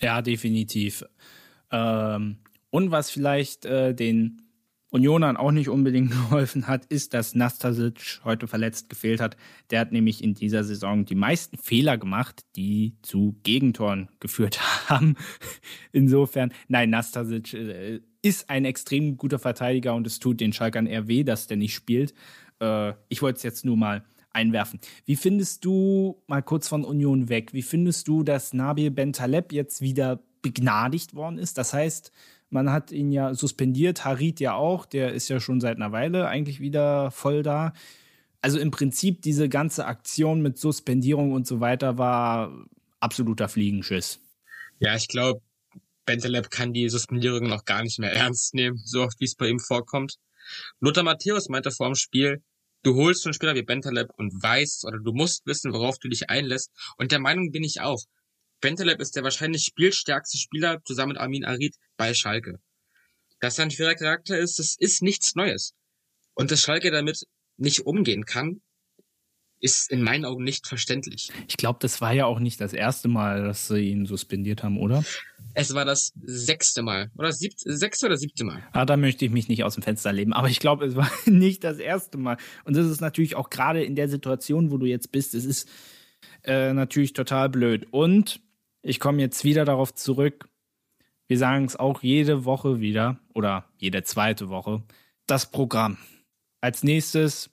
Ja, 0.00 0.22
definitiv. 0.22 1.04
Ähm, 1.72 2.38
und 2.70 2.90
was 2.92 3.10
vielleicht 3.10 3.64
äh, 3.64 3.94
den 3.94 4.47
Unionern 4.90 5.36
auch 5.36 5.52
nicht 5.52 5.68
unbedingt 5.68 6.10
geholfen 6.30 6.66
hat, 6.66 6.86
ist, 6.86 7.14
dass 7.14 7.34
Nastasic 7.34 8.20
heute 8.24 8.46
verletzt 8.46 8.88
gefehlt 8.88 9.20
hat. 9.20 9.36
Der 9.70 9.80
hat 9.80 9.92
nämlich 9.92 10.22
in 10.22 10.34
dieser 10.34 10.64
Saison 10.64 11.04
die 11.04 11.14
meisten 11.14 11.58
Fehler 11.58 11.98
gemacht, 11.98 12.42
die 12.56 12.96
zu 13.02 13.36
Gegentoren 13.42 14.08
geführt 14.20 14.60
haben. 14.88 15.16
Insofern, 15.92 16.52
nein, 16.68 16.90
Nastasic 16.90 17.54
äh, 17.54 18.00
ist 18.22 18.50
ein 18.50 18.64
extrem 18.64 19.16
guter 19.16 19.38
Verteidiger 19.38 19.94
und 19.94 20.06
es 20.06 20.18
tut 20.18 20.40
den 20.40 20.52
Schalkern 20.52 20.86
eher 20.86 21.08
weh, 21.08 21.24
dass 21.24 21.46
der 21.46 21.56
nicht 21.56 21.74
spielt. 21.74 22.14
Äh, 22.60 22.94
ich 23.08 23.22
wollte 23.22 23.36
es 23.36 23.42
jetzt 23.42 23.64
nur 23.64 23.76
mal 23.76 24.04
einwerfen. 24.30 24.80
Wie 25.04 25.16
findest 25.16 25.64
du, 25.64 26.22
mal 26.26 26.42
kurz 26.42 26.68
von 26.68 26.84
Union 26.84 27.28
weg, 27.28 27.52
wie 27.52 27.62
findest 27.62 28.08
du, 28.08 28.22
dass 28.22 28.52
Nabil 28.52 28.90
Bentaleb 28.90 29.52
jetzt 29.52 29.80
wieder 29.80 30.22
begnadigt 30.42 31.14
worden 31.14 31.38
ist? 31.38 31.58
Das 31.58 31.72
heißt, 31.72 32.12
man 32.50 32.72
hat 32.72 32.92
ihn 32.92 33.12
ja 33.12 33.34
suspendiert, 33.34 34.04
Harit 34.04 34.40
ja 34.40 34.54
auch, 34.54 34.86
der 34.86 35.12
ist 35.12 35.28
ja 35.28 35.40
schon 35.40 35.60
seit 35.60 35.76
einer 35.76 35.92
Weile 35.92 36.28
eigentlich 36.28 36.60
wieder 36.60 37.10
voll 37.10 37.42
da. 37.42 37.72
Also 38.40 38.58
im 38.58 38.70
Prinzip 38.70 39.22
diese 39.22 39.48
ganze 39.48 39.86
Aktion 39.86 40.40
mit 40.40 40.58
Suspendierung 40.58 41.32
und 41.32 41.46
so 41.46 41.60
weiter 41.60 41.98
war 41.98 42.66
absoluter 43.00 43.48
Fliegenschiss. 43.48 44.20
Ja, 44.78 44.94
ich 44.94 45.08
glaube, 45.08 45.40
Bentaleb 46.06 46.50
kann 46.50 46.72
die 46.72 46.88
Suspendierung 46.88 47.48
noch 47.48 47.64
gar 47.64 47.82
nicht 47.82 47.98
mehr 47.98 48.12
ernst 48.12 48.54
nehmen, 48.54 48.80
so 48.84 49.02
oft 49.02 49.20
wie 49.20 49.24
es 49.24 49.34
bei 49.34 49.48
ihm 49.48 49.60
vorkommt. 49.60 50.16
Lothar 50.80 51.04
Matthäus 51.04 51.48
meinte 51.48 51.70
vor 51.70 51.88
dem 51.88 51.96
Spiel, 51.96 52.42
du 52.82 52.94
holst 52.94 53.26
einen 53.26 53.34
Spieler 53.34 53.54
wie 53.54 53.62
Bentaleb 53.62 54.08
und 54.16 54.32
weißt 54.42 54.86
oder 54.86 54.98
du 54.98 55.12
musst 55.12 55.44
wissen, 55.46 55.72
worauf 55.72 55.98
du 55.98 56.08
dich 56.08 56.30
einlässt. 56.30 56.70
Und 56.96 57.12
der 57.12 57.18
Meinung 57.18 57.50
bin 57.50 57.64
ich 57.64 57.80
auch. 57.80 58.02
Bentaleb 58.60 59.00
ist 59.00 59.16
der 59.16 59.22
wahrscheinlich 59.22 59.64
spielstärkste 59.64 60.38
Spieler 60.38 60.82
zusammen 60.84 61.12
mit 61.12 61.18
Armin 61.18 61.44
Arid 61.44 61.76
bei 61.96 62.14
Schalke. 62.14 62.58
Dass 63.40 63.58
er 63.58 63.66
ein 63.66 63.70
schwerer 63.70 63.94
Charakter 63.94 64.38
ist, 64.38 64.58
das 64.58 64.76
ist 64.78 65.02
nichts 65.02 65.34
Neues. 65.34 65.74
Und 66.34 66.50
dass 66.50 66.62
Schalke 66.62 66.90
damit 66.90 67.24
nicht 67.56 67.86
umgehen 67.86 68.24
kann, 68.24 68.60
ist 69.60 69.90
in 69.90 70.02
meinen 70.02 70.24
Augen 70.24 70.44
nicht 70.44 70.66
verständlich. 70.66 71.30
Ich 71.48 71.56
glaube, 71.56 71.78
das 71.80 72.00
war 72.00 72.12
ja 72.12 72.26
auch 72.26 72.38
nicht 72.38 72.60
das 72.60 72.72
erste 72.72 73.08
Mal, 73.08 73.42
dass 73.42 73.68
sie 73.68 73.90
ihn 73.90 74.06
suspendiert 74.06 74.62
haben, 74.62 74.78
oder? 74.78 75.04
Es 75.54 75.74
war 75.74 75.84
das 75.84 76.12
sechste 76.22 76.82
Mal. 76.82 77.10
Oder 77.16 77.32
sechste 77.32 78.06
oder 78.06 78.16
siebte 78.16 78.44
Mal. 78.44 78.62
Ah, 78.72 78.84
da 78.84 78.96
möchte 78.96 79.24
ich 79.24 79.32
mich 79.32 79.48
nicht 79.48 79.64
aus 79.64 79.74
dem 79.74 79.82
Fenster 79.82 80.12
leben. 80.12 80.32
Aber 80.32 80.48
ich 80.48 80.60
glaube, 80.60 80.86
es 80.86 80.94
war 80.94 81.10
nicht 81.26 81.64
das 81.64 81.78
erste 81.78 82.18
Mal. 82.18 82.36
Und 82.64 82.76
das 82.76 82.86
ist 82.86 83.00
natürlich 83.00 83.34
auch 83.34 83.50
gerade 83.50 83.82
in 83.82 83.96
der 83.96 84.08
Situation, 84.08 84.70
wo 84.70 84.78
du 84.78 84.86
jetzt 84.86 85.10
bist, 85.10 85.34
es 85.34 85.44
ist 85.44 85.68
äh, 86.44 86.72
natürlich 86.72 87.12
total 87.12 87.48
blöd. 87.48 87.86
Und 87.90 88.40
ich 88.88 89.00
komme 89.00 89.20
jetzt 89.20 89.44
wieder 89.44 89.64
darauf 89.64 89.94
zurück. 89.94 90.48
Wir 91.26 91.36
sagen 91.36 91.66
es 91.66 91.76
auch 91.76 92.02
jede 92.02 92.46
Woche 92.46 92.80
wieder 92.80 93.18
oder 93.34 93.66
jede 93.76 94.02
zweite 94.02 94.48
Woche. 94.48 94.82
Das 95.26 95.50
Programm. 95.50 95.98
Als 96.62 96.82
nächstes 96.82 97.50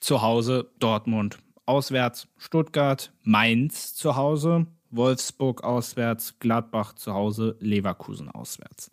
zu 0.00 0.22
Hause 0.22 0.70
Dortmund 0.78 1.38
auswärts 1.66 2.28
Stuttgart, 2.38 3.12
Mainz 3.22 3.94
zu 3.94 4.16
Hause, 4.16 4.66
Wolfsburg 4.88 5.62
auswärts, 5.62 6.38
Gladbach 6.38 6.94
zu 6.94 7.12
Hause, 7.12 7.56
Leverkusen 7.60 8.30
auswärts. 8.30 8.90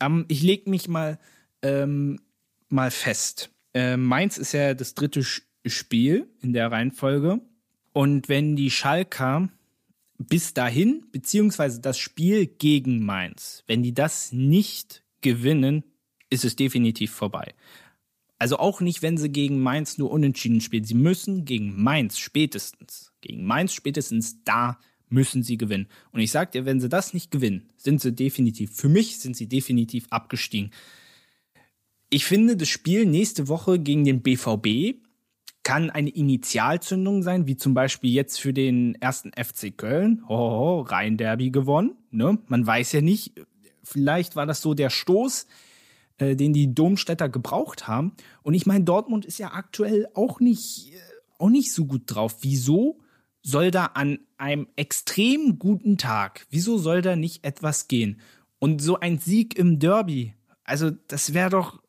Ähm, 0.00 0.24
ich 0.28 0.42
lege 0.42 0.70
mich 0.70 0.88
mal, 0.88 1.18
ähm, 1.60 2.18
mal 2.70 2.90
fest. 2.90 3.50
Äh, 3.74 3.98
Mainz 3.98 4.38
ist 4.38 4.52
ja 4.52 4.72
das 4.72 4.94
dritte 4.94 5.22
Spiel 5.22 6.26
in 6.40 6.54
der 6.54 6.72
Reihenfolge. 6.72 7.42
Und 7.92 8.30
wenn 8.30 8.56
die 8.56 8.70
Schalker 8.70 9.50
bis 10.18 10.52
dahin, 10.52 11.06
beziehungsweise 11.12 11.80
das 11.80 11.98
Spiel 11.98 12.46
gegen 12.46 13.04
Mainz, 13.04 13.62
wenn 13.66 13.82
die 13.82 13.94
das 13.94 14.32
nicht 14.32 15.04
gewinnen, 15.20 15.84
ist 16.28 16.44
es 16.44 16.56
definitiv 16.56 17.12
vorbei. 17.12 17.54
Also 18.38 18.58
auch 18.58 18.80
nicht, 18.80 19.02
wenn 19.02 19.16
sie 19.16 19.30
gegen 19.30 19.60
Mainz 19.60 19.98
nur 19.98 20.10
unentschieden 20.10 20.60
spielen. 20.60 20.84
Sie 20.84 20.94
müssen 20.94 21.44
gegen 21.44 21.80
Mainz 21.82 22.18
spätestens, 22.18 23.12
gegen 23.20 23.44
Mainz 23.44 23.72
spätestens 23.72 24.44
da 24.44 24.78
müssen 25.08 25.42
sie 25.42 25.56
gewinnen. 25.56 25.88
Und 26.12 26.20
ich 26.20 26.30
sag 26.30 26.52
dir, 26.52 26.64
wenn 26.64 26.80
sie 26.80 26.88
das 26.88 27.14
nicht 27.14 27.30
gewinnen, 27.30 27.70
sind 27.76 28.00
sie 28.00 28.12
definitiv, 28.12 28.76
für 28.76 28.88
mich 28.88 29.18
sind 29.18 29.36
sie 29.36 29.48
definitiv 29.48 30.06
abgestiegen. 30.10 30.70
Ich 32.10 32.24
finde, 32.24 32.56
das 32.56 32.68
Spiel 32.68 33.06
nächste 33.06 33.48
Woche 33.48 33.78
gegen 33.78 34.04
den 34.04 34.22
BVB 34.22 35.00
kann 35.68 35.90
eine 35.90 36.08
Initialzündung 36.08 37.22
sein, 37.22 37.46
wie 37.46 37.58
zum 37.58 37.74
Beispiel 37.74 38.10
jetzt 38.10 38.40
für 38.40 38.54
den 38.54 38.94
ersten 39.02 39.32
FC 39.32 39.76
Köln. 39.76 40.24
Oh, 40.26 40.80
Rhein-Derby 40.80 41.50
gewonnen. 41.50 41.94
Ne? 42.10 42.38
Man 42.46 42.66
weiß 42.66 42.92
ja 42.92 43.02
nicht, 43.02 43.34
vielleicht 43.84 44.34
war 44.34 44.46
das 44.46 44.62
so 44.62 44.72
der 44.72 44.88
Stoß, 44.88 45.46
äh, 46.16 46.36
den 46.36 46.54
die 46.54 46.74
Domstädter 46.74 47.28
gebraucht 47.28 47.86
haben. 47.86 48.14
Und 48.42 48.54
ich 48.54 48.64
meine, 48.64 48.84
Dortmund 48.84 49.26
ist 49.26 49.36
ja 49.36 49.52
aktuell 49.52 50.08
auch 50.14 50.40
nicht, 50.40 50.94
äh, 50.94 51.00
auch 51.36 51.50
nicht 51.50 51.74
so 51.74 51.84
gut 51.84 52.04
drauf. 52.06 52.36
Wieso 52.40 53.00
soll 53.42 53.70
da 53.70 53.90
an 53.92 54.20
einem 54.38 54.68
extrem 54.76 55.58
guten 55.58 55.98
Tag, 55.98 56.46
wieso 56.48 56.78
soll 56.78 57.02
da 57.02 57.14
nicht 57.14 57.44
etwas 57.44 57.88
gehen? 57.88 58.22
Und 58.58 58.80
so 58.80 59.00
ein 59.00 59.18
Sieg 59.18 59.58
im 59.58 59.78
Derby, 59.78 60.32
also 60.64 60.90
das 61.08 61.34
wäre 61.34 61.50
doch, 61.50 61.82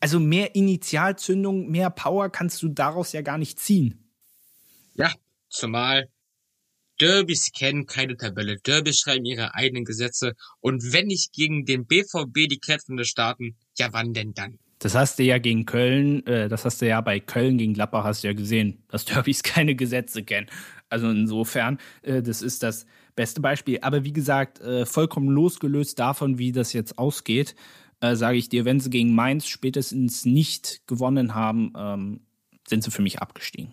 also 0.00 0.20
mehr 0.20 0.54
Initialzündung, 0.54 1.68
mehr 1.68 1.90
Power 1.90 2.30
kannst 2.30 2.62
du 2.62 2.68
daraus 2.68 3.12
ja 3.12 3.22
gar 3.22 3.38
nicht 3.38 3.58
ziehen. 3.58 4.12
Ja, 4.94 5.12
zumal 5.48 6.08
Derbys 7.00 7.52
kennen 7.52 7.86
keine 7.86 8.16
Tabelle. 8.16 8.56
Derbys 8.58 8.98
schreiben 9.00 9.24
ihre 9.24 9.54
eigenen 9.54 9.84
Gesetze. 9.84 10.32
Und 10.60 10.92
wenn 10.92 11.06
nicht 11.06 11.32
gegen 11.32 11.64
den 11.64 11.86
BVB 11.86 12.48
die 12.48 12.58
Kehrtwende 12.58 13.04
starten, 13.04 13.56
ja 13.78 13.88
wann 13.92 14.14
denn 14.14 14.32
dann? 14.32 14.58
Das 14.78 14.94
hast 14.94 15.18
du 15.18 15.22
ja 15.22 15.38
gegen 15.38 15.64
Köln, 15.64 16.24
äh, 16.26 16.48
das 16.48 16.64
hast 16.64 16.82
du 16.82 16.86
ja 16.86 17.00
bei 17.00 17.18
Köln 17.18 17.56
gegen 17.56 17.74
Gladbach 17.74 18.04
hast 18.04 18.22
du 18.22 18.28
ja 18.28 18.34
gesehen, 18.34 18.82
dass 18.88 19.04
Derbys 19.04 19.42
keine 19.42 19.74
Gesetze 19.74 20.22
kennen. 20.22 20.48
Also 20.88 21.08
insofern, 21.10 21.78
äh, 22.02 22.22
das 22.22 22.42
ist 22.42 22.62
das 22.62 22.86
beste 23.14 23.40
Beispiel. 23.40 23.78
Aber 23.82 24.04
wie 24.04 24.12
gesagt, 24.12 24.60
äh, 24.60 24.86
vollkommen 24.86 25.28
losgelöst 25.28 25.98
davon, 25.98 26.38
wie 26.38 26.52
das 26.52 26.72
jetzt 26.72 26.98
ausgeht, 26.98 27.54
äh, 28.00 28.16
sage 28.16 28.38
ich 28.38 28.48
dir, 28.48 28.64
wenn 28.64 28.80
sie 28.80 28.90
gegen 28.90 29.14
Mainz 29.14 29.46
spätestens 29.46 30.24
nicht 30.24 30.82
gewonnen 30.86 31.34
haben, 31.34 31.72
ähm, 31.76 32.26
sind 32.68 32.84
sie 32.84 32.90
für 32.90 33.02
mich 33.02 33.20
abgestiegen. 33.20 33.72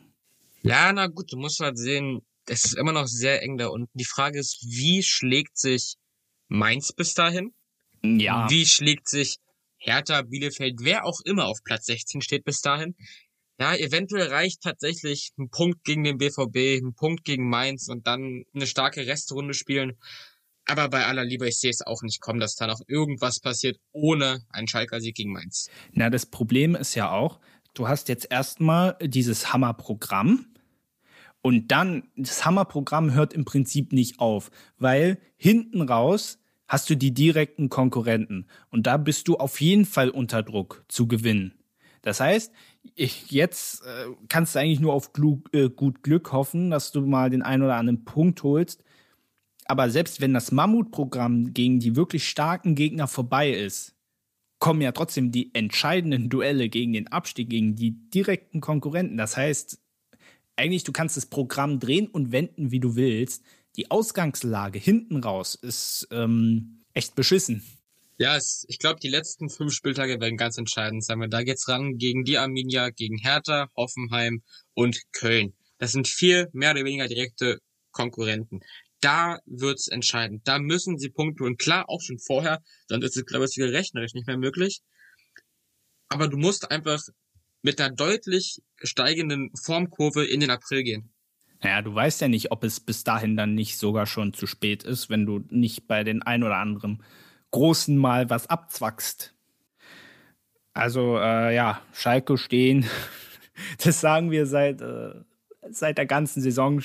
Ja, 0.61 0.93
na 0.93 1.07
gut, 1.07 1.31
du 1.31 1.37
musst 1.37 1.59
halt 1.59 1.77
sehen, 1.77 2.21
es 2.47 2.65
ist 2.65 2.77
immer 2.77 2.91
noch 2.91 3.07
sehr 3.07 3.41
eng 3.41 3.57
da 3.57 3.67
unten. 3.67 3.97
Die 3.97 4.05
Frage 4.05 4.39
ist, 4.39 4.63
wie 4.63 5.03
schlägt 5.03 5.57
sich 5.57 5.95
Mainz 6.47 6.93
bis 6.93 7.13
dahin? 7.13 7.53
Ja. 8.03 8.49
Wie 8.49 8.65
schlägt 8.65 9.07
sich 9.07 9.37
Hertha, 9.77 10.21
Bielefeld, 10.21 10.79
wer 10.81 11.05
auch 11.05 11.19
immer 11.25 11.45
auf 11.45 11.63
Platz 11.63 11.85
16 11.85 12.21
steht 12.21 12.45
bis 12.45 12.61
dahin? 12.61 12.95
Ja, 13.59 13.75
eventuell 13.75 14.27
reicht 14.27 14.61
tatsächlich 14.61 15.31
ein 15.37 15.49
Punkt 15.49 15.83
gegen 15.83 16.03
den 16.03 16.17
BVB, 16.17 16.83
ein 16.83 16.95
Punkt 16.95 17.23
gegen 17.23 17.49
Mainz 17.49 17.87
und 17.87 18.07
dann 18.07 18.43
eine 18.53 18.67
starke 18.67 19.05
Restrunde 19.05 19.53
spielen. 19.53 19.97
Aber 20.65 20.89
bei 20.89 21.05
aller 21.05 21.25
Liebe, 21.25 21.47
ich 21.47 21.59
sehe 21.59 21.71
es 21.71 21.81
auch 21.81 22.01
nicht 22.03 22.21
kommen, 22.21 22.39
dass 22.39 22.55
da 22.55 22.67
noch 22.67 22.79
irgendwas 22.87 23.39
passiert 23.39 23.77
ohne 23.91 24.43
einen 24.49 24.67
Schalker 24.67 25.01
Sieg 25.01 25.15
gegen 25.15 25.33
Mainz. 25.33 25.69
Na, 25.91 26.09
das 26.09 26.25
Problem 26.25 26.75
ist 26.75 26.95
ja 26.95 27.11
auch, 27.11 27.39
du 27.73 27.87
hast 27.87 28.07
jetzt 28.07 28.27
erstmal 28.31 28.97
dieses 29.01 29.51
Hammerprogramm, 29.51 30.45
und 31.43 31.71
dann, 31.73 32.03
das 32.15 32.45
Hammerprogramm 32.45 33.13
hört 33.13 33.33
im 33.33 33.43
Prinzip 33.43 33.91
nicht 33.91 34.19
auf, 34.19 34.49
weil 34.77 35.19
hinten 35.35 35.81
raus 35.81 36.39
hast 36.69 36.89
du 36.89 36.95
die 36.95 37.13
direkten 37.13 37.67
Konkurrenten. 37.67 38.47
Und 38.69 38.87
da 38.87 38.95
bist 38.95 39.27
du 39.27 39.35
auf 39.35 39.59
jeden 39.59 39.85
Fall 39.85 40.09
unter 40.09 40.41
Druck 40.41 40.85
zu 40.87 41.05
gewinnen. 41.05 41.53
Das 42.01 42.21
heißt, 42.21 42.53
ich, 42.95 43.29
jetzt 43.29 43.83
äh, 43.85 44.05
kannst 44.29 44.55
du 44.55 44.59
eigentlich 44.59 44.79
nur 44.79 44.93
auf 44.93 45.11
Glu 45.11 45.41
äh, 45.51 45.69
gut 45.69 46.01
Glück 46.01 46.31
hoffen, 46.31 46.71
dass 46.71 46.93
du 46.93 47.01
mal 47.01 47.29
den 47.29 47.41
einen 47.41 47.63
oder 47.63 47.75
anderen 47.75 48.05
Punkt 48.05 48.41
holst. 48.43 48.83
Aber 49.65 49.89
selbst 49.89 50.21
wenn 50.21 50.33
das 50.33 50.51
Mammutprogramm 50.51 51.53
gegen 51.53 51.79
die 51.79 51.95
wirklich 51.95 52.27
starken 52.27 52.75
Gegner 52.75 53.07
vorbei 53.07 53.51
ist, 53.51 53.95
kommen 54.59 54.81
ja 54.81 54.91
trotzdem 54.91 55.31
die 55.31 55.53
entscheidenden 55.53 56.29
Duelle 56.29 56.69
gegen 56.69 56.93
den 56.93 57.09
Abstieg, 57.09 57.49
gegen 57.49 57.75
die 57.75 57.91
direkten 58.09 58.61
Konkurrenten. 58.61 59.17
Das 59.17 59.35
heißt, 59.35 59.79
eigentlich, 60.55 60.83
du 60.83 60.91
kannst 60.91 61.17
das 61.17 61.25
Programm 61.25 61.79
drehen 61.79 62.07
und 62.07 62.31
wenden, 62.31 62.71
wie 62.71 62.79
du 62.79 62.95
willst. 62.95 63.43
Die 63.75 63.89
Ausgangslage 63.91 64.79
hinten 64.79 65.17
raus 65.17 65.55
ist 65.55 66.07
ähm, 66.11 66.83
echt 66.93 67.15
beschissen. 67.15 67.63
Ja, 68.17 68.37
es, 68.37 68.65
ich 68.69 68.77
glaube, 68.77 68.99
die 68.99 69.09
letzten 69.09 69.49
fünf 69.49 69.73
Spieltage 69.73 70.21
werden 70.21 70.37
ganz 70.37 70.57
entscheidend 70.57 71.03
sein. 71.03 71.29
Da 71.29 71.43
geht's 71.43 71.67
ran 71.67 71.97
gegen 71.97 72.23
die 72.23 72.37
Arminia, 72.37 72.91
gegen 72.91 73.17
Hertha, 73.17 73.67
Hoffenheim 73.75 74.43
und 74.75 75.01
Köln. 75.11 75.53
Das 75.79 75.91
sind 75.91 76.07
vier 76.07 76.49
mehr 76.53 76.71
oder 76.71 76.85
weniger 76.85 77.07
direkte 77.07 77.59
Konkurrenten. 77.91 78.61
Da 79.03 79.39
wird's 79.45 79.89
entscheidend. 79.89 80.47
Da 80.47 80.59
müssen 80.59 80.97
sie 80.97 81.09
Punkte 81.09 81.43
und 81.43 81.59
klar 81.59 81.89
auch 81.89 81.99
schon 82.01 82.19
vorher, 82.19 82.61
sonst 82.87 83.03
ist 83.03 83.17
es 83.17 83.25
glaube 83.25 83.45
ich 83.45 83.57
wieder 83.57 83.73
rechnerisch 83.73 84.13
nicht 84.13 84.27
mehr 84.27 84.37
möglich. 84.37 84.79
Aber 86.07 86.29
du 86.29 86.37
musst 86.37 86.71
einfach 86.71 87.01
mit 87.63 87.81
einer 87.81 87.93
deutlich 87.93 88.61
steigenden 88.81 89.51
Formkurve 89.61 90.25
in 90.25 90.39
den 90.39 90.49
April 90.49 90.83
gehen. 90.83 91.13
Naja, 91.61 91.81
du 91.81 91.93
weißt 91.93 92.21
ja 92.21 92.29
nicht, 92.29 92.51
ob 92.51 92.63
es 92.63 92.79
bis 92.79 93.03
dahin 93.03 93.35
dann 93.35 93.55
nicht 93.55 93.77
sogar 93.77 94.05
schon 94.05 94.33
zu 94.33 94.47
spät 94.47 94.83
ist, 94.83 95.09
wenn 95.09 95.25
du 95.25 95.43
nicht 95.49 95.87
bei 95.87 96.03
den 96.05 96.21
ein 96.21 96.43
oder 96.43 96.57
anderen 96.57 97.03
Großen 97.51 97.97
mal 97.97 98.29
was 98.29 98.47
abzwackst. 98.47 99.33
Also, 100.73 101.17
äh, 101.17 101.53
ja, 101.53 101.81
Schalke 101.93 102.37
stehen, 102.37 102.85
das 103.83 103.99
sagen 103.99 104.31
wir 104.31 104.45
seit, 104.45 104.81
äh, 104.81 105.13
seit 105.69 105.97
der 105.97 106.05
ganzen 106.05 106.41
Saison, 106.41 106.81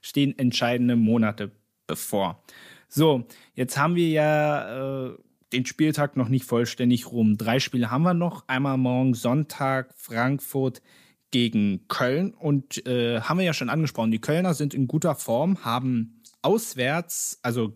stehen 0.00 0.38
entscheidende 0.38 0.96
Monate 0.96 1.50
bevor. 1.86 2.42
So, 2.88 3.26
jetzt 3.54 3.78
haben 3.78 3.94
wir 3.94 4.08
ja 4.08 5.06
äh, 5.06 5.16
den 5.52 5.66
Spieltag 5.66 6.16
noch 6.16 6.28
nicht 6.28 6.44
vollständig 6.44 7.10
rum. 7.10 7.36
Drei 7.36 7.58
Spiele 7.58 7.90
haben 7.90 8.02
wir 8.02 8.14
noch. 8.14 8.44
Einmal 8.48 8.78
morgen 8.78 9.14
Sonntag 9.14 9.94
Frankfurt 9.96 10.82
gegen 11.30 11.86
Köln. 11.88 12.34
Und 12.34 12.86
äh, 12.86 13.20
haben 13.20 13.38
wir 13.38 13.44
ja 13.44 13.54
schon 13.54 13.70
angesprochen, 13.70 14.10
die 14.10 14.20
Kölner 14.20 14.54
sind 14.54 14.74
in 14.74 14.86
guter 14.86 15.14
Form, 15.14 15.64
haben 15.64 16.22
auswärts, 16.42 17.38
also 17.42 17.72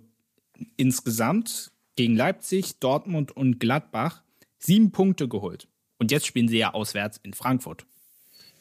insgesamt 0.77 1.73
gegen 1.97 2.17
Leipzig, 2.17 2.79
Dortmund 2.79 3.35
und 3.35 3.59
Gladbach 3.59 4.23
sieben 4.59 4.93
Punkte 4.93 5.29
geholt. 5.29 5.69
Und 5.99 6.11
jetzt 6.11 6.27
spielen 6.27 6.49
sie 6.49 6.59
ja 6.59 6.75
auswärts 6.75 7.19
in 7.23 7.33
Frankfurt. 7.33 7.87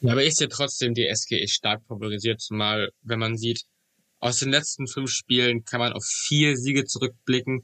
Ja, 0.00 0.12
aber 0.12 0.24
ich 0.24 0.34
sehe 0.34 0.48
trotzdem 0.48 0.94
die 0.94 1.10
SGE 1.12 1.46
stark 1.48 1.82
favorisiert, 1.86 2.40
zumal 2.40 2.90
wenn 3.02 3.18
man 3.18 3.36
sieht, 3.36 3.64
aus 4.26 4.38
den 4.38 4.50
letzten 4.50 4.86
fünf 4.86 5.10
Spielen 5.10 5.64
kann 5.64 5.80
man 5.80 5.92
auf 5.92 6.04
vier 6.04 6.56
Siege 6.56 6.84
zurückblicken 6.84 7.62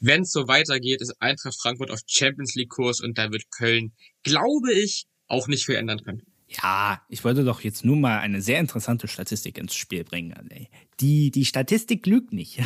wenn 0.00 0.22
es 0.22 0.32
so 0.32 0.48
weitergeht, 0.48 1.00
ist 1.00 1.20
Eintracht 1.20 1.60
Frankfurt 1.60 1.90
auf 1.90 2.00
Champions 2.06 2.54
League 2.54 2.70
Kurs 2.70 3.00
und 3.00 3.18
da 3.18 3.30
wird 3.32 3.50
Köln, 3.50 3.92
glaube 4.22 4.72
ich, 4.72 5.06
auch 5.26 5.48
nicht 5.48 5.66
viel 5.66 5.74
ändern 5.74 6.02
können. 6.02 6.22
Ja, 6.48 7.02
ich 7.08 7.24
wollte 7.24 7.44
doch 7.44 7.60
jetzt 7.60 7.84
nur 7.84 7.96
mal 7.96 8.20
eine 8.20 8.40
sehr 8.40 8.58
interessante 8.58 9.06
Statistik 9.06 9.58
ins 9.58 9.74
Spiel 9.74 10.04
bringen. 10.04 10.34
Die, 11.00 11.30
die 11.30 11.44
Statistik 11.44 12.06
lügt 12.06 12.32
nicht. 12.32 12.60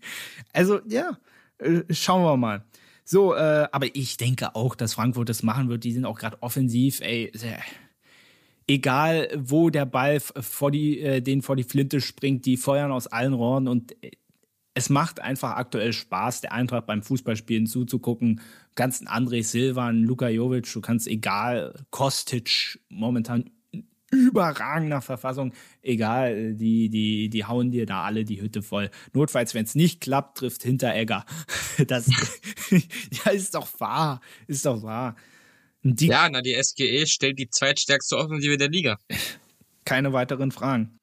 also, 0.52 0.80
ja, 0.88 1.18
äh, 1.58 1.82
schauen 1.90 2.24
wir 2.24 2.36
mal. 2.36 2.64
So, 3.04 3.34
äh, 3.34 3.68
aber 3.70 3.94
ich 3.94 4.16
denke 4.16 4.56
auch, 4.56 4.74
dass 4.74 4.94
Frankfurt 4.94 5.28
das 5.28 5.42
machen 5.42 5.68
wird. 5.68 5.84
Die 5.84 5.92
sind 5.92 6.04
auch 6.04 6.18
gerade 6.18 6.42
offensiv, 6.42 7.00
ey. 7.00 7.30
Egal 8.68 9.28
wo 9.36 9.70
der 9.70 9.86
Ball 9.86 10.20
vor 10.20 10.70
die, 10.70 11.00
äh, 11.00 11.20
den 11.20 11.42
vor 11.42 11.56
die 11.56 11.64
Flinte 11.64 12.00
springt, 12.00 12.46
die 12.46 12.56
feuern 12.56 12.92
aus 12.92 13.08
allen 13.08 13.32
Rohren 13.32 13.66
und 13.66 13.92
äh, 14.04 14.12
es 14.74 14.90
macht 14.90 15.18
einfach 15.20 15.56
aktuell 15.56 15.92
Spaß, 15.92 16.42
der 16.42 16.52
Eintracht 16.52 16.86
beim 16.86 17.02
Fußballspielen 17.02 17.66
zuzugucken. 17.66 18.40
Einen 18.76 18.92
André 18.92 19.42
Silva, 19.42 19.88
einen 19.88 20.04
Luka 20.04 20.28
Jovic, 20.28 20.72
du 20.72 20.80
kannst 20.80 21.08
egal, 21.08 21.74
Kostic 21.90 22.78
momentan 22.88 23.50
überragender 24.12 25.00
Verfassung, 25.00 25.52
egal, 25.82 26.54
die, 26.54 26.88
die, 26.90 27.28
die 27.28 27.44
hauen 27.44 27.72
dir 27.72 27.86
da 27.86 28.04
alle 28.04 28.24
die 28.24 28.40
Hütte 28.40 28.62
voll. 28.62 28.90
Notfalls, 29.12 29.52
wenn 29.54 29.64
es 29.64 29.74
nicht 29.74 30.00
klappt, 30.00 30.38
trifft 30.38 30.62
Hinteregger. 30.62 31.24
Das 31.86 32.08
ja, 32.70 33.30
ist 33.30 33.54
doch 33.54 33.68
wahr, 33.78 34.20
ist 34.48 34.66
doch 34.66 34.82
wahr. 34.82 35.14
Die, 35.82 36.06
ja, 36.06 36.28
na, 36.28 36.42
die 36.42 36.60
SGE 36.60 37.06
stellt 37.06 37.38
die 37.38 37.48
zweitstärkste 37.48 38.16
Offensive 38.16 38.56
der 38.56 38.68
Liga. 38.68 38.98
Keine 39.84 40.12
weiteren 40.12 40.50
Fragen. 40.50 40.98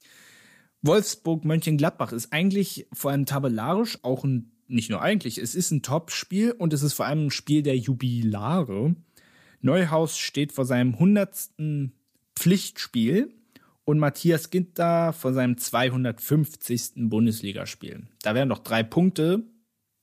Wolfsburg-Mönchengladbach 0.82 2.12
ist 2.12 2.32
eigentlich 2.32 2.88
vor 2.94 3.12
allem 3.12 3.26
tabellarisch 3.26 3.98
auch 4.04 4.24
ein, 4.24 4.52
nicht 4.68 4.90
nur 4.90 5.02
eigentlich, 5.02 5.38
es 5.38 5.56
ist 5.56 5.72
ein 5.72 5.82
Top-Spiel 5.82 6.52
und 6.52 6.74
es 6.74 6.84
ist 6.84 6.94
vor 6.94 7.06
allem 7.06 7.28
ein 7.28 7.32
Spiel 7.32 7.64
der 7.64 7.78
Jubilare. 7.78 8.96
Neuhaus 9.62 10.18
steht 10.18 10.52
vor 10.52 10.66
seinem 10.66 10.94
100. 10.94 11.50
Pflichtspiel 12.36 13.34
und 13.86 14.00
Matthias 14.00 14.50
Ginter 14.50 15.14
vor 15.14 15.34
seinem 15.34 15.58
250. 15.58 16.92
Bundesligaspiel. 17.10 18.08
Da 18.22 18.36
wären 18.36 18.50
doch 18.50 18.60
drei 18.60 18.84
Punkte 18.84 19.44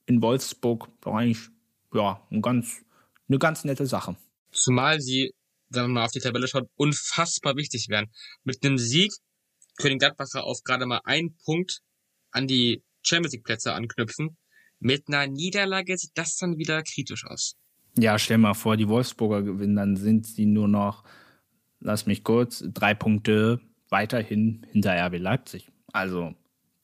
in 0.06 0.22
Wolfsburg 0.22 0.88
doch 1.00 1.14
eigentlich 1.14 1.48
ja, 1.94 2.26
ein 2.30 2.42
ganz, 2.42 2.84
eine 3.28 3.38
ganz 3.38 3.64
nette 3.64 3.86
Sache. 3.86 4.16
Zumal 4.52 5.00
sie, 5.00 5.32
wenn 5.70 5.82
man 5.82 5.92
mal 5.92 6.04
auf 6.04 6.12
die 6.12 6.20
Tabelle 6.20 6.46
schaut, 6.46 6.68
unfassbar 6.76 7.56
wichtig 7.56 7.88
wären. 7.88 8.10
Mit 8.44 8.64
einem 8.64 8.78
Sieg 8.78 9.12
können 9.76 9.98
Gladbacher 9.98 10.44
auf 10.44 10.62
gerade 10.62 10.86
mal 10.86 11.00
einen 11.04 11.36
Punkt 11.44 11.80
an 12.30 12.46
die 12.46 12.82
Champions 13.02 13.32
League 13.32 13.44
Plätze 13.44 13.72
anknüpfen. 13.72 14.36
Mit 14.78 15.08
einer 15.08 15.26
Niederlage 15.26 15.96
sieht 15.96 16.12
das 16.14 16.36
dann 16.36 16.58
wieder 16.58 16.82
kritisch 16.82 17.24
aus. 17.24 17.56
Ja, 17.98 18.18
stell 18.18 18.38
mal 18.38 18.54
vor, 18.54 18.76
die 18.76 18.88
Wolfsburger 18.88 19.42
gewinnen, 19.42 19.76
dann 19.76 19.96
sind 19.96 20.26
sie 20.26 20.46
nur 20.46 20.66
noch, 20.66 21.04
lass 21.80 22.06
mich 22.06 22.24
kurz, 22.24 22.64
drei 22.72 22.94
Punkte 22.94 23.60
weiterhin 23.90 24.66
hinter 24.72 24.94
RB 25.06 25.18
Leipzig. 25.18 25.70
Also 25.92 26.34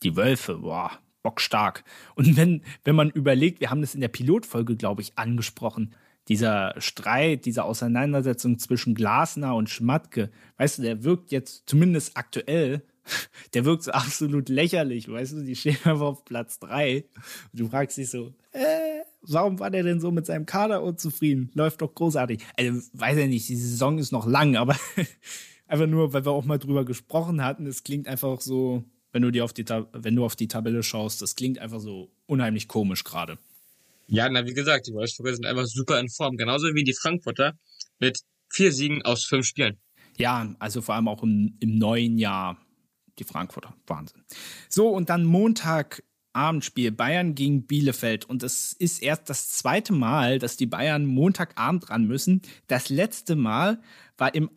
die 0.03 0.17
Wölfe, 0.17 0.59
boah, 0.59 0.99
bockstark. 1.23 1.83
Und 2.15 2.37
wenn, 2.37 2.63
wenn 2.85 2.95
man 2.95 3.11
überlegt, 3.11 3.61
wir 3.61 3.71
haben 3.71 3.81
das 3.81 3.95
in 3.95 4.01
der 4.01 4.09
Pilotfolge, 4.09 4.77
glaube 4.77 5.03
ich, 5.03 5.19
angesprochen, 5.19 5.95
dieser 6.29 6.75
Streit, 6.79 7.47
diese 7.47 7.65
Auseinandersetzung 7.65 8.59
zwischen 8.59 8.95
Glasner 8.95 9.55
und 9.55 9.71
Schmatke, 9.71 10.31
weißt 10.59 10.79
du, 10.79 10.83
der 10.83 11.05
wirkt 11.05 11.33
jetzt 11.33 11.69
zumindest 11.69 12.17
aktuell, 12.17 12.83
der 13.55 13.65
wirkt 13.65 13.85
so 13.85 13.93
absolut 13.93 14.49
lächerlich, 14.49 15.09
weißt 15.09 15.33
du, 15.33 15.43
die 15.43 15.57
stehen 15.57 15.79
einfach 15.85 16.01
auf 16.07 16.25
Platz 16.25 16.59
drei 16.59 17.05
und 17.53 17.61
du 17.61 17.69
fragst 17.69 17.97
dich 17.97 18.11
so, 18.11 18.35
äh, 18.53 19.03
warum 19.23 19.59
war 19.59 19.71
der 19.71 19.83
denn 19.83 20.01
so 20.01 20.11
mit 20.11 20.27
seinem 20.27 20.47
Kader 20.47 20.83
unzufrieden? 20.83 21.51
Läuft 21.55 21.81
doch 21.83 21.95
großartig. 21.95 22.45
Also, 22.57 22.81
weiß 22.93 23.19
ja 23.19 23.27
nicht, 23.27 23.49
die 23.49 23.57
Saison 23.57 23.99
ist 23.99 24.13
noch 24.13 24.27
lang, 24.27 24.57
aber 24.57 24.77
einfach 25.67 25.87
nur, 25.87 26.13
weil 26.13 26.25
wir 26.25 26.33
auch 26.33 26.45
mal 26.45 26.59
drüber 26.59 26.85
gesprochen 26.85 27.43
hatten, 27.43 27.67
es 27.67 27.85
klingt 27.85 28.07
einfach 28.07 28.41
so, 28.41 28.85
wenn 29.13 29.23
du 29.23 29.31
dir 29.31 29.45
auf 29.45 29.53
die, 29.53 29.65
wenn 29.93 30.17
du 30.17 30.25
auf 30.25 30.37
die 30.37 30.49
Tabelle 30.49 30.83
schaust, 30.83 31.23
das 31.23 31.37
klingt 31.37 31.59
einfach 31.59 31.81
so 31.81 32.11
unheimlich 32.27 32.69
komisch 32.69 33.05
gerade. 33.05 33.39
Ja, 34.09 34.29
na, 34.29 34.47
wie 34.47 34.55
gesagt, 34.55 34.87
die 34.87 34.95
Wolfsburger 34.95 35.35
sind 35.35 35.47
einfach 35.47 35.67
super 35.67 36.01
in 36.01 36.09
Form. 36.09 36.37
Genauso 36.37 36.75
wie 36.75 36.85
die 36.85 36.95
Frankfurter 36.95 37.53
mit 37.99 38.19
vier 38.51 38.73
Siegen 38.73 39.03
aus 39.03 39.25
fünf 39.25 39.47
Spielen. 39.47 39.79
Ja, 40.17 40.55
also 40.59 40.83
vor 40.83 40.95
allem 40.95 41.09
auch 41.09 41.23
im, 41.23 41.57
im 41.61 41.79
neuen 41.79 42.19
Jahr 42.19 42.59
die 43.19 43.25
Frankfurter. 43.25 43.75
Wahnsinn. 43.87 44.25
So, 44.69 44.89
und 44.89 45.11
dann 45.11 45.25
Montag 45.25 46.03
Abendspiel 46.33 46.93
Bayern 46.93 47.35
gegen 47.35 47.67
Bielefeld. 47.67 48.25
Und 48.25 48.43
es 48.43 48.73
ist 48.73 49.03
erst 49.03 49.29
das 49.29 49.51
zweite 49.51 49.93
Mal, 49.93 50.39
dass 50.39 50.57
die 50.57 50.67
Bayern 50.67 51.05
Montagabend 51.05 51.91
ran 51.91 52.05
müssen. 52.05 52.43
Das 52.67 52.89
letzte 52.89 53.37
Mal 53.37 53.81
war 54.17 54.35
im 54.35 54.51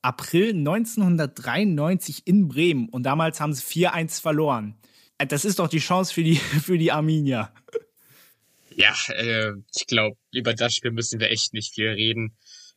April 0.00 0.50
1993 0.50 2.26
in 2.26 2.48
Bremen. 2.48 2.88
Und 2.88 3.04
damals 3.04 3.40
haben 3.40 3.52
sie 3.52 3.62
4-1 3.62 4.20
verloren. 4.20 4.76
Das 5.18 5.44
ist 5.44 5.58
doch 5.58 5.68
die 5.68 5.78
Chance 5.78 6.14
für 6.14 6.22
die, 6.22 6.36
für 6.64 6.78
die 6.78 6.92
Arminia. 6.92 7.52
Ja, 8.76 8.94
äh, 9.08 9.52
ich 9.74 9.86
glaube, 9.86 10.16
über 10.32 10.54
das 10.54 10.74
Spiel 10.74 10.90
müssen 10.90 11.20
wir 11.20 11.30
echt 11.30 11.52
nicht 11.52 11.74
viel 11.74 11.88
reden. 11.88 12.36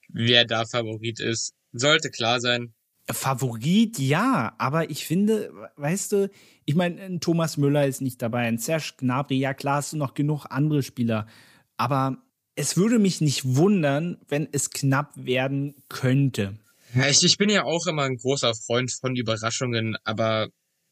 Wer 0.09 0.45
da 0.45 0.65
Favorit 0.65 1.19
ist, 1.19 1.53
sollte 1.71 2.09
klar 2.09 2.39
sein. 2.39 2.73
Favorit, 3.09 3.99
ja, 3.99 4.53
aber 4.57 4.89
ich 4.89 5.05
finde, 5.05 5.51
weißt 5.77 6.11
du, 6.11 6.29
ich 6.65 6.75
meine, 6.75 7.19
Thomas 7.19 7.55
Müller 7.55 7.87
ist 7.87 8.01
nicht 8.01 8.21
dabei, 8.21 8.47
ein 8.47 8.57
Serge 8.57 8.93
Gnabry, 8.97 9.37
ja 9.37 9.53
klar 9.53 9.77
hast 9.77 9.93
du 9.93 9.97
noch 9.97 10.13
genug 10.13 10.45
andere 10.49 10.83
Spieler, 10.83 11.25
aber 11.77 12.17
es 12.55 12.75
würde 12.75 12.99
mich 12.99 13.21
nicht 13.21 13.55
wundern, 13.55 14.17
wenn 14.27 14.49
es 14.51 14.71
knapp 14.71 15.13
werden 15.15 15.75
könnte. 15.87 16.57
Ich, 17.09 17.23
ich 17.23 17.37
bin 17.37 17.49
ja 17.49 17.63
auch 17.63 17.85
immer 17.87 18.03
ein 18.03 18.17
großer 18.17 18.53
Freund 18.55 18.91
von 18.91 19.15
Überraschungen, 19.15 19.95
aber 20.03 20.47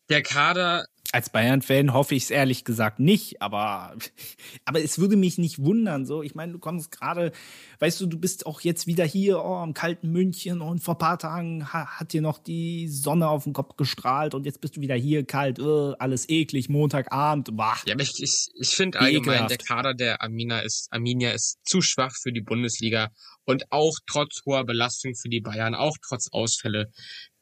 der 0.09 0.21
Kader 0.21 0.85
als 1.15 1.29
Bayern-Fan 1.29 1.93
hoffe 1.93 2.13
ich 2.13 2.23
es 2.23 2.29
ehrlich 2.29 2.65
gesagt 2.65 2.99
nicht, 2.99 3.41
aber, 3.41 3.95
aber 4.65 4.83
es 4.83 4.99
würde 4.99 5.15
mich 5.15 5.37
nicht 5.37 5.59
wundern. 5.59 6.05
So, 6.05 6.21
ich 6.21 6.35
meine, 6.35 6.51
du 6.51 6.59
kommst 6.59 6.91
gerade, 6.91 7.31
weißt 7.79 8.01
du, 8.01 8.05
du 8.07 8.19
bist 8.19 8.45
auch 8.45 8.59
jetzt 8.59 8.85
wieder 8.85 9.05
hier 9.05 9.41
oh, 9.41 9.63
im 9.63 9.73
kalten 9.73 10.11
München 10.11 10.59
und 10.59 10.83
vor 10.83 10.97
paar 10.97 11.17
Tagen 11.17 11.71
hat 11.71 12.11
dir 12.11 12.21
noch 12.21 12.37
die 12.37 12.89
Sonne 12.89 13.29
auf 13.29 13.45
den 13.45 13.53
Kopf 13.53 13.77
gestrahlt 13.77 14.33
und 14.33 14.45
jetzt 14.45 14.59
bist 14.59 14.75
du 14.75 14.81
wieder 14.81 14.95
hier 14.95 15.23
kalt, 15.25 15.57
uh, 15.57 15.93
alles 15.99 16.27
eklig, 16.27 16.67
Montagabend. 16.67 17.55
Bah. 17.55 17.77
Ja, 17.85 17.93
aber 17.93 18.03
ich, 18.03 18.21
ich, 18.21 18.49
ich 18.59 18.69
finde 18.69 18.99
allgemein, 18.99 19.47
der 19.47 19.57
Kader 19.57 19.93
der 19.93 20.21
Amina 20.21 20.59
ist, 20.59 20.89
Arminia 20.91 21.31
ist 21.31 21.59
zu 21.63 21.81
schwach 21.81 22.13
für 22.21 22.33
die 22.33 22.41
Bundesliga 22.41 23.09
und 23.45 23.71
auch 23.71 23.95
trotz 24.05 24.41
hoher 24.45 24.65
Belastung 24.65 25.15
für 25.15 25.29
die 25.29 25.39
Bayern, 25.39 25.75
auch 25.75 25.95
trotz 26.05 26.27
Ausfälle, 26.33 26.91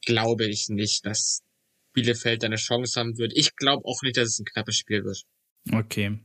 glaube 0.05 0.45
ich 0.45 0.67
nicht, 0.69 1.07
dass 1.07 1.41
Bielefeld 1.93 2.43
eine 2.43 2.55
Chance 2.57 2.99
haben 2.99 3.17
wird. 3.17 3.33
Ich 3.35 3.55
glaube 3.55 3.85
auch 3.85 4.01
nicht, 4.01 4.17
dass 4.17 4.29
es 4.29 4.39
ein 4.39 4.45
knappes 4.45 4.77
Spiel 4.77 5.03
wird. 5.03 5.23
Okay. 5.71 6.19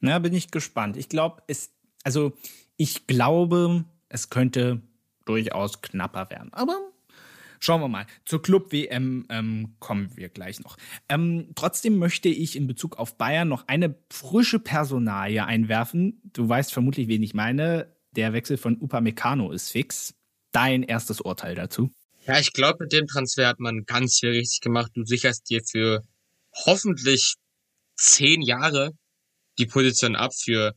Na, 0.00 0.18
bin 0.18 0.34
ich 0.34 0.50
gespannt. 0.50 0.96
Ich 0.96 1.08
glaube, 1.08 1.42
es, 1.46 1.72
also 2.04 2.32
ich 2.76 3.06
glaube, 3.06 3.84
es 4.08 4.30
könnte 4.30 4.82
durchaus 5.24 5.82
knapper 5.82 6.30
werden. 6.30 6.52
Aber 6.52 6.78
schauen 7.60 7.80
wir 7.80 7.88
mal. 7.88 8.06
Zur 8.24 8.42
Club-WM 8.42 9.26
ähm, 9.28 9.76
kommen 9.78 10.16
wir 10.16 10.28
gleich 10.28 10.60
noch. 10.60 10.76
Ähm, 11.08 11.50
trotzdem 11.54 11.98
möchte 11.98 12.28
ich 12.28 12.56
in 12.56 12.66
Bezug 12.66 12.98
auf 12.98 13.16
Bayern 13.16 13.48
noch 13.48 13.68
eine 13.68 13.94
frische 14.10 14.58
Personalie 14.58 15.44
einwerfen. 15.44 16.20
Du 16.32 16.48
weißt 16.48 16.72
vermutlich, 16.72 17.08
wen 17.08 17.22
ich 17.22 17.34
meine. 17.34 17.94
Der 18.12 18.32
Wechsel 18.32 18.56
von 18.56 18.80
Upamecano 18.80 19.52
ist 19.52 19.70
fix. 19.70 20.14
Dein 20.52 20.82
erstes 20.82 21.20
Urteil 21.20 21.54
dazu? 21.54 21.90
Ja, 22.26 22.38
ich 22.38 22.52
glaube, 22.52 22.84
mit 22.84 22.92
dem 22.92 23.06
Transfer 23.06 23.48
hat 23.48 23.60
man 23.60 23.84
ganz 23.84 24.18
viel 24.18 24.30
richtig 24.30 24.60
gemacht. 24.60 24.92
Du 24.94 25.04
sicherst 25.04 25.48
dir 25.48 25.62
für 25.64 26.02
hoffentlich 26.66 27.36
zehn 27.96 28.42
Jahre 28.42 28.92
die 29.58 29.66
Position 29.66 30.16
ab 30.16 30.32
für 30.34 30.74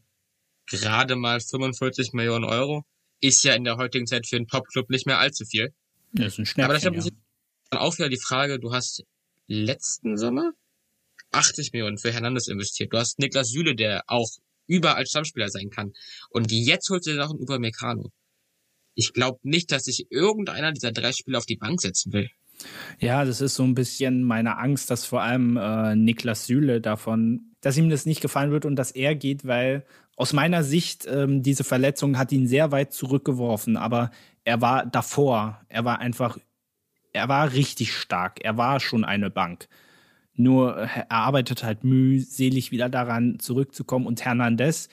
gerade 0.68 1.16
mal 1.16 1.39
45 1.39 2.14
Millionen 2.14 2.46
Euro. 2.46 2.84
Ist 3.22 3.44
ja 3.44 3.54
in 3.54 3.64
der 3.64 3.78
heutigen 3.78 4.08
Zeit 4.08 4.28
für 4.28 4.38
einen 4.38 4.48
Top-Club 4.48 4.89
nicht 4.89 5.06
mehr 5.06 5.20
allzu 5.20 5.46
viel. 5.46 5.74
Das 6.14 6.34
ist 6.34 6.39
ein 6.39 6.46
Schnäppchen, 6.46 6.64
Aber 6.64 6.74
das 6.74 7.06
ja. 7.06 7.12
dann 7.70 7.80
auch 7.80 7.98
wieder 7.98 8.10
die 8.10 8.20
Frage, 8.20 8.60
du 8.60 8.74
hast 8.74 9.04
letzten 9.48 10.18
Sommer 10.18 10.52
80 11.32 11.72
Millionen 11.74 11.98
für 11.98 12.12
Hernandez 12.12 12.48
investiert. 12.48 12.94
Du 12.94 12.98
hast 12.98 13.20
Niklas 13.20 13.50
Süle, 13.50 13.76
der 13.76 14.04
auch 14.08 14.30
überall 14.68 15.06
Stammspieler 15.06 15.50
sein 15.50 15.70
kann. 15.70 15.94
Und 16.30 16.52
jetzt 16.52 16.89
holst 16.89 17.08
du 17.08 17.12
dir 17.12 17.18
noch 17.18 17.32
einen 17.32 17.41
Upamecano 17.41 18.12
ich 18.96 19.14
glaube 19.14 19.39
nicht, 19.44 19.72
dass 19.72 19.86
sich 19.86 20.12
irgendeiner 20.12 20.72
dieser 20.72 20.91
drei 20.91 21.12
Spieler 21.12 21.38
auf 21.38 21.46
die 21.46 21.56
Bank 21.56 21.82
setzen 21.82 22.14
will. 22.14 22.30
Ja, 23.00 23.26
das 23.26 23.41
ist 23.41 23.56
so 23.56 23.64
ein 23.64 23.76
bisschen 23.76 24.24
meine 24.24 24.58
Angst, 24.58 24.89
dass 24.89 25.06
vor 25.06 25.22
allem 25.22 25.58
äh, 25.58 25.96
Niklas 25.96 26.46
Süle 26.46 26.82
davon, 26.82 27.56
dass 27.62 27.78
ihm 27.78 27.89
das 27.89 28.06
nicht 28.06 28.22
gefallen 28.22 28.52
wird 28.52 28.66
und 28.66 28.76
dass 28.76 28.91
er 28.91 29.16
geht, 29.16 29.46
weil 29.46 29.86
aus 30.16 30.34
meiner 30.34 30.64
Sicht 30.64 31.08
ähm, 31.08 31.41
diese 31.41 31.64
Verletzung 31.64 32.18
hat 32.18 32.32
ihn 32.32 32.48
sehr 32.48 32.72
weit 32.72 32.94
zurückgeworfen, 32.94 33.78
aber 33.78 34.12
er 34.44 34.62
war 34.62 34.86
davor, 34.86 35.62
er 35.70 35.86
war 35.86 36.00
einfach, 36.00 36.38
er 37.12 37.28
war 37.28 37.54
richtig 37.54 37.94
stark, 37.94 38.39
er 38.44 38.58
war 38.58 38.80
schon 38.80 39.04
eine 39.04 39.30
Bank. 39.30 39.68
Nur 40.36 40.78
äh, 40.78 40.88
er 41.10 41.12
arbeitet 41.12 41.64
halt 41.64 41.84
mühselig 41.84 42.72
wieder 42.72 42.89
daran 42.89 43.39
zurückzukommen 43.39 44.06
und 44.06 44.24
Hernandez 44.24 44.89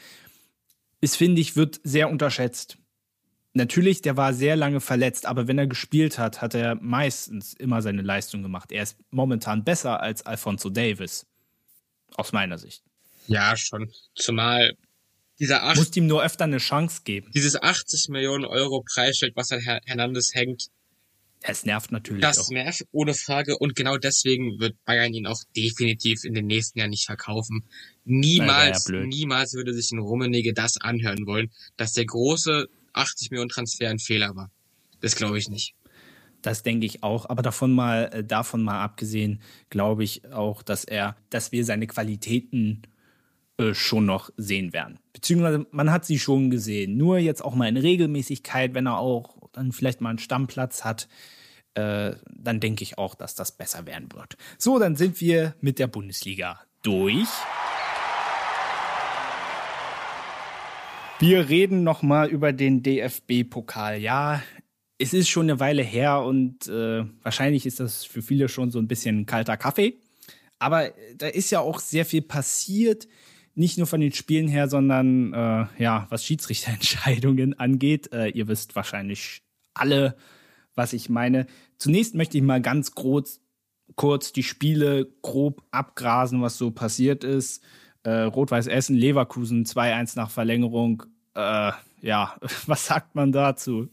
ist, 1.03 1.17
finde 1.17 1.41
ich, 1.41 1.57
wird 1.57 1.81
sehr 1.85 2.11
unterschätzt 2.11 2.79
natürlich, 3.55 4.03
der 4.03 4.17
war 4.17 4.33
sehr 4.35 4.57
lange 4.57 4.81
verletzt, 4.81 5.27
aber 5.27 5.49
wenn 5.49 5.59
er 5.59 5.67
gespielt 5.67 6.19
hat, 6.19 6.41
hat 6.41 6.55
er 6.55 6.77
meistens 6.77 7.55
immer 7.55 7.83
seine 7.83 8.03
Leistung 8.03 8.43
gemacht. 8.43 8.73
Er 8.73 8.83
ist 8.83 8.97
momentan 9.11 9.65
besser 9.65 10.01
als 10.01 10.25
Alfonso 10.27 10.71
Davis. 10.71 11.27
Aus 12.17 12.33
meiner 12.33 12.59
Sicht. 12.59 12.83
Ja, 13.29 13.57
schon. 13.57 13.91
Zumal 14.17 14.77
dieser 15.39 15.63
8, 15.63 15.77
Muss 15.77 15.97
ihm 15.97 16.07
nur 16.07 16.23
öfter 16.23 16.45
eine 16.45 16.59
Chance 16.59 17.03
geben. 17.05 17.31
Dieses 17.35 17.61
80 17.61 18.09
Millionen 18.09 18.45
Euro 18.45 18.83
Preisschild, 18.83 19.35
was 19.37 19.53
an 19.53 19.61
Hernandez 19.61 20.35
hängt, 20.35 20.67
Es 21.43 21.65
nervt 21.65 21.93
natürlich 21.93 22.21
Das 22.21 22.39
auch. 22.39 22.51
nervt 22.51 22.85
ohne 22.91 23.15
Frage 23.15 23.57
und 23.57 23.75
genau 23.77 23.97
deswegen 23.97 24.59
wird 24.59 24.77
Bayern 24.85 25.15
ihn 25.15 25.27
auch 25.27 25.41
definitiv 25.57 26.25
in 26.25 26.35
den 26.35 26.47
nächsten 26.47 26.79
Jahren 26.81 26.91
nicht 26.91 27.07
verkaufen. 27.07 27.65
Niemals, 28.05 28.89
ja 28.89 29.01
niemals 29.07 29.55
würde 29.55 29.73
sich 29.73 29.93
ein 29.93 30.01
Rummenigge 30.01 30.53
das 30.53 30.77
anhören 30.79 31.27
wollen, 31.27 31.51
dass 31.77 31.93
der 31.93 32.05
große 32.05 32.69
80 32.93 33.31
Millionen 33.31 33.51
Transfer 33.51 33.89
ein 33.89 33.99
Fehler 33.99 34.35
war. 34.37 34.51
Das 35.01 35.17
glaube 35.17 35.39
ich 35.39 35.49
nicht. 35.49 35.75
Das 36.43 36.63
denke 36.63 36.87
ich 36.87 37.03
auch. 37.03 37.29
Aber 37.29 37.43
davon 37.43 37.73
mal, 37.73 38.11
äh, 38.13 38.25
davon 38.25 38.63
mal 38.63 38.83
abgesehen, 38.83 39.41
glaube 39.69 40.05
ich 40.05 40.33
auch, 40.33 40.63
dass 40.63 40.85
er, 40.85 41.17
dass 41.29 41.53
wir 41.53 41.65
seine 41.65 41.87
Qualitäten 41.87 42.83
äh, 43.59 43.75
schon 43.75 44.07
noch 44.07 44.31
sehen 44.37 44.73
werden. 44.73 44.99
Beziehungsweise 45.13 45.67
man 45.71 45.91
hat 45.91 46.07
sie 46.07 46.19
schon 46.19 46.51
gesehen. 46.51 46.97
Nur 46.97 47.19
jetzt 47.19 47.45
auch 47.45 47.55
mal 47.55 47.69
in 47.69 47.77
Regelmäßigkeit, 47.77 48.75
wenn 48.75 48.87
er 48.87 48.99
auch 48.99 49.37
dann 49.53 49.73
vielleicht 49.73 50.01
mal 50.01 50.11
einen 50.11 50.19
Stammplatz 50.19 50.85
hat, 50.85 51.09
äh, 51.75 52.13
dann 52.31 52.61
denke 52.61 52.83
ich 52.83 52.99
auch, 52.99 53.15
dass 53.15 53.35
das 53.35 53.53
besser 53.53 53.87
werden 53.87 54.09
wird. 54.13 54.37
So, 54.59 54.79
dann 54.79 54.97
sind 54.97 55.21
wir 55.21 55.55
mit 55.61 55.79
der 55.79 55.89
Bundesliga 55.89 56.61
durch. 56.83 57.29
Wir 61.21 61.51
reden 61.51 61.85
noch 61.85 62.01
mal 62.01 62.31
über 62.31 62.55
den 62.55 62.83
DFB-Pokal. 62.83 63.99
Ja, 64.01 64.43
es 64.97 65.13
ist 65.13 65.29
schon 65.29 65.51
eine 65.51 65.61
Weile 65.61 65.83
her 65.83 66.23
und 66.23 66.67
äh, 66.67 67.05
wahrscheinlich 67.23 67.67
ist 67.67 67.79
das 67.79 68.07
für 68.07 68.23
viele 68.23 68.49
schon 68.49 68.71
so 68.71 68.79
ein 68.79 68.89
bisschen 68.89 69.27
kalter 69.27 69.59
Kaffee. 69.59 69.99
Aber 70.59 70.91
da 71.17 71.27
ist 71.27 71.51
ja 71.51 71.61
auch 71.61 71.79
sehr 71.79 72.07
viel 72.07 72.23
passiert, 72.23 73.07
nicht 73.55 73.77
nur 73.77 73.87
von 73.87 74.01
den 74.01 74.13
Spielen 74.13 74.49
her, 74.49 74.67
sondern 74.71 75.35
äh, 75.35 75.67
ja, 75.77 76.07
was 76.09 76.25
Schiedsrichterentscheidungen 76.25 77.53
angeht. 77.59 78.11
Äh, 78.15 78.29
ihr 78.29 78.49
wisst 78.49 78.75
wahrscheinlich 78.75 79.43
alle, 79.75 80.17
was 80.75 80.95
ich 80.95 81.11
meine. 81.11 81.47
Zunächst 81.77 82.15
möchte 82.15 82.39
ich 82.39 82.43
mal 82.43 82.63
ganz 82.63 82.95
kurz, 82.95 83.43
kurz 83.95 84.33
die 84.33 84.43
Spiele 84.43 85.13
grob 85.21 85.63
abgrasen, 85.71 86.41
was 86.41 86.57
so 86.57 86.71
passiert 86.71 87.25
ist. 87.25 87.63
Äh, 88.03 88.23
Rot-Weiß 88.23 88.67
Essen, 88.67 88.97
Leverkusen 88.97 89.65
2-1 89.65 90.17
nach 90.17 90.31
Verlängerung. 90.31 91.05
Äh, 91.35 91.73
ja, 92.03 92.37
was 92.67 92.87
sagt 92.87 93.15
man 93.15 93.33
dazu? 93.33 93.89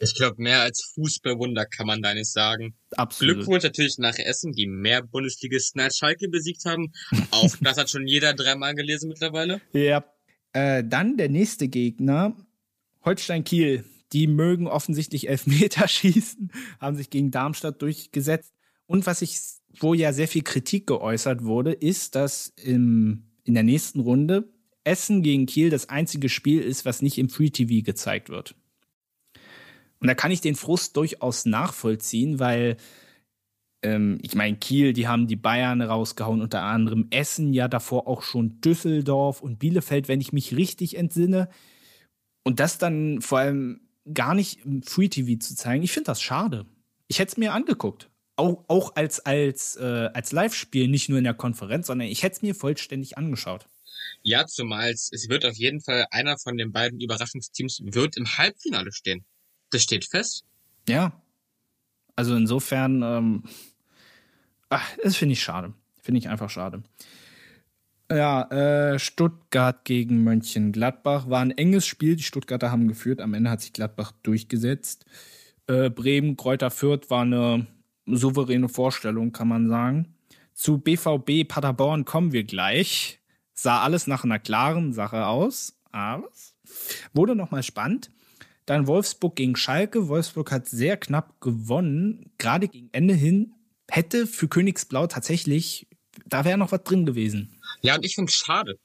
Ich 0.00 0.14
glaube, 0.14 0.42
mehr 0.42 0.60
als 0.60 0.92
Fußballwunder 0.94 1.64
kann 1.66 1.86
man 1.86 2.02
da 2.02 2.12
nicht 2.12 2.30
sagen. 2.30 2.74
Absolut. 2.96 3.36
Glückwunsch 3.36 3.64
natürlich 3.64 3.98
nach 3.98 4.18
Essen, 4.18 4.52
die 4.52 4.66
mehr 4.66 5.02
Bundesligisten 5.02 5.80
als 5.80 5.96
Schalke 5.96 6.28
besiegt 6.28 6.64
haben. 6.64 6.92
Auch 7.30 7.54
das 7.60 7.78
hat 7.78 7.90
schon 7.90 8.06
jeder 8.06 8.34
dreimal 8.34 8.74
gelesen 8.74 9.08
mittlerweile. 9.08 9.60
Ja. 9.72 10.04
Äh, 10.52 10.84
dann 10.84 11.16
der 11.16 11.28
nächste 11.28 11.68
Gegner, 11.68 12.36
Holstein 13.04 13.44
Kiel. 13.44 13.84
Die 14.12 14.26
mögen 14.26 14.68
offensichtlich 14.68 15.28
Elfmeter 15.28 15.88
schießen, 15.88 16.50
haben 16.80 16.96
sich 16.96 17.10
gegen 17.10 17.30
Darmstadt 17.30 17.82
durchgesetzt. 17.82 18.52
Und 18.86 19.06
was 19.06 19.20
ich, 19.20 19.38
wo 19.80 19.94
ja 19.94 20.12
sehr 20.12 20.28
viel 20.28 20.42
Kritik 20.42 20.86
geäußert 20.86 21.42
wurde, 21.42 21.72
ist, 21.72 22.14
dass 22.14 22.52
im, 22.62 23.24
in 23.46 23.54
der 23.54 23.62
nächsten 23.62 24.00
Runde 24.00 24.48
Essen 24.84 25.22
gegen 25.22 25.46
Kiel 25.46 25.70
das 25.70 25.88
einzige 25.88 26.28
Spiel 26.28 26.62
ist, 26.62 26.84
was 26.84 27.02
nicht 27.02 27.18
im 27.18 27.28
Free 27.28 27.50
TV 27.50 27.84
gezeigt 27.84 28.28
wird. 28.28 28.54
Und 29.98 30.08
da 30.08 30.14
kann 30.14 30.30
ich 30.30 30.40
den 30.40 30.54
Frust 30.54 30.96
durchaus 30.96 31.46
nachvollziehen, 31.46 32.38
weil 32.38 32.76
ähm, 33.82 34.18
ich 34.22 34.34
meine, 34.34 34.56
Kiel, 34.56 34.92
die 34.92 35.08
haben 35.08 35.26
die 35.26 35.36
Bayern 35.36 35.82
rausgehauen, 35.82 36.40
unter 36.40 36.62
anderem 36.62 37.08
Essen, 37.10 37.52
ja 37.52 37.66
davor 37.66 38.06
auch 38.06 38.22
schon 38.22 38.60
Düsseldorf 38.60 39.42
und 39.42 39.58
Bielefeld, 39.58 40.08
wenn 40.08 40.20
ich 40.20 40.32
mich 40.32 40.56
richtig 40.56 40.96
entsinne. 40.96 41.48
Und 42.44 42.60
das 42.60 42.78
dann 42.78 43.20
vor 43.20 43.38
allem 43.38 43.80
gar 44.12 44.34
nicht 44.34 44.64
im 44.64 44.82
Free 44.82 45.08
TV 45.08 45.38
zu 45.40 45.56
zeigen, 45.56 45.82
ich 45.82 45.92
finde 45.92 46.06
das 46.06 46.22
schade. 46.22 46.66
Ich 47.08 47.18
hätte 47.18 47.32
es 47.32 47.36
mir 47.36 47.52
angeguckt. 47.52 48.10
Auch, 48.36 48.64
auch 48.68 48.96
als, 48.96 49.20
als, 49.20 49.76
äh, 49.76 50.10
als 50.12 50.32
Live-Spiel, 50.32 50.88
nicht 50.88 51.08
nur 51.08 51.18
in 51.18 51.24
der 51.24 51.34
Konferenz, 51.34 51.86
sondern 51.86 52.08
ich 52.08 52.22
hätte 52.22 52.36
es 52.36 52.42
mir 52.42 52.54
vollständig 52.54 53.16
angeschaut. 53.16 53.66
Ja, 54.22 54.46
zumal 54.46 54.90
es, 54.90 55.10
wird 55.28 55.46
auf 55.46 55.56
jeden 55.56 55.80
Fall 55.80 56.06
einer 56.10 56.38
von 56.38 56.56
den 56.56 56.72
beiden 56.72 57.00
Überraschungsteams 57.00 57.80
wird 57.84 58.16
im 58.16 58.26
Halbfinale 58.26 58.92
stehen. 58.92 59.24
Das 59.70 59.82
steht 59.82 60.04
fest. 60.04 60.44
Ja. 60.88 61.22
Also 62.14 62.34
insofern, 62.34 63.02
ähm, 63.02 63.44
ach, 64.68 64.96
das 65.02 65.16
finde 65.16 65.34
ich 65.34 65.42
schade. 65.42 65.74
Finde 66.02 66.18
ich 66.18 66.28
einfach 66.28 66.50
schade. 66.50 66.82
Ja, 68.10 68.42
äh, 68.92 68.98
Stuttgart 68.98 69.84
gegen 69.84 70.22
Mönchengladbach 70.22 71.28
war 71.28 71.40
ein 71.40 71.50
enges 71.50 71.86
Spiel. 71.86 72.16
Die 72.16 72.22
Stuttgarter 72.22 72.70
haben 72.70 72.86
geführt. 72.86 73.20
Am 73.20 73.34
Ende 73.34 73.50
hat 73.50 73.60
sich 73.60 73.72
Gladbach 73.72 74.12
durchgesetzt. 74.22 75.04
Äh, 75.66 75.90
Bremen, 75.90 76.36
Kräuter 76.36 76.70
Fürth 76.70 77.10
war 77.10 77.22
eine 77.22 77.66
souveräne 78.06 78.68
Vorstellung, 78.68 79.32
kann 79.32 79.48
man 79.48 79.68
sagen. 79.68 80.14
Zu 80.54 80.78
BVB 80.78 81.46
Paderborn 81.46 82.04
kommen 82.04 82.32
wir 82.32 82.44
gleich. 82.44 83.20
Sah 83.52 83.82
alles 83.82 84.06
nach 84.06 84.24
einer 84.24 84.38
klaren 84.38 84.92
Sache 84.92 85.26
aus, 85.26 85.78
aber 85.92 86.28
es 86.32 86.54
wurde 87.12 87.34
nochmal 87.34 87.62
spannend. 87.62 88.10
Dann 88.66 88.86
Wolfsburg 88.86 89.36
gegen 89.36 89.56
Schalke. 89.56 90.08
Wolfsburg 90.08 90.50
hat 90.50 90.66
sehr 90.66 90.96
knapp 90.96 91.40
gewonnen. 91.40 92.32
Gerade 92.38 92.68
gegen 92.68 92.88
Ende 92.92 93.14
hin 93.14 93.54
hätte 93.88 94.26
für 94.26 94.48
Königsblau 94.48 95.06
tatsächlich, 95.06 95.86
da 96.26 96.44
wäre 96.44 96.58
noch 96.58 96.72
was 96.72 96.82
drin 96.82 97.06
gewesen. 97.06 97.60
Ja, 97.82 97.96
und 97.96 98.04
ich 98.04 98.14
finde 98.14 98.32
schade. 98.32 98.78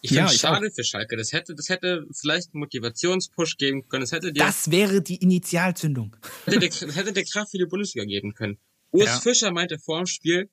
Ich 0.00 0.10
Ja, 0.12 0.22
finde 0.22 0.34
ich 0.34 0.40
schade 0.40 0.70
für 0.70 0.84
Schalke. 0.84 1.16
Das 1.16 1.32
hätte, 1.32 1.54
das 1.54 1.68
hätte 1.68 2.06
vielleicht 2.12 2.54
einen 2.54 2.60
Motivationspush 2.60 3.56
geben 3.56 3.88
können. 3.88 4.02
Das 4.02 4.12
hätte 4.12 4.32
dir, 4.32 4.38
Das 4.44 4.70
wäre 4.70 5.02
die 5.02 5.16
Initialzündung. 5.16 6.16
hätte 6.44 6.58
der, 6.60 6.68
das 6.68 6.96
hätte 6.96 7.12
der 7.12 7.24
Kraft 7.24 7.50
für 7.50 7.58
die 7.58 7.66
Bundesliga 7.66 8.04
geben 8.06 8.34
können. 8.34 8.58
Urs 8.92 9.06
Ja. 9.06 9.20
Fischer 9.20 9.50
meinte 9.50 9.78
vor 9.78 9.98
dem 9.98 10.06
Spiel, 10.06 10.48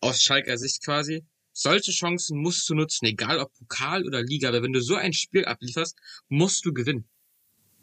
aus 0.00 0.22
Schalker 0.22 0.56
Sicht 0.56 0.82
quasi, 0.84 1.24
solche 1.52 1.92
Chancen 1.92 2.38
musst 2.38 2.68
du 2.68 2.74
nutzen, 2.74 3.06
egal 3.06 3.38
ob 3.38 3.52
Pokal 3.54 4.04
oder 4.06 4.22
Liga. 4.22 4.48
Aber 4.48 4.62
wenn 4.62 4.72
du 4.72 4.80
so 4.80 4.94
ein 4.94 5.12
Spiel 5.12 5.44
ablieferst, 5.44 5.96
musst 6.28 6.64
du 6.64 6.72
gewinnen. 6.72 7.04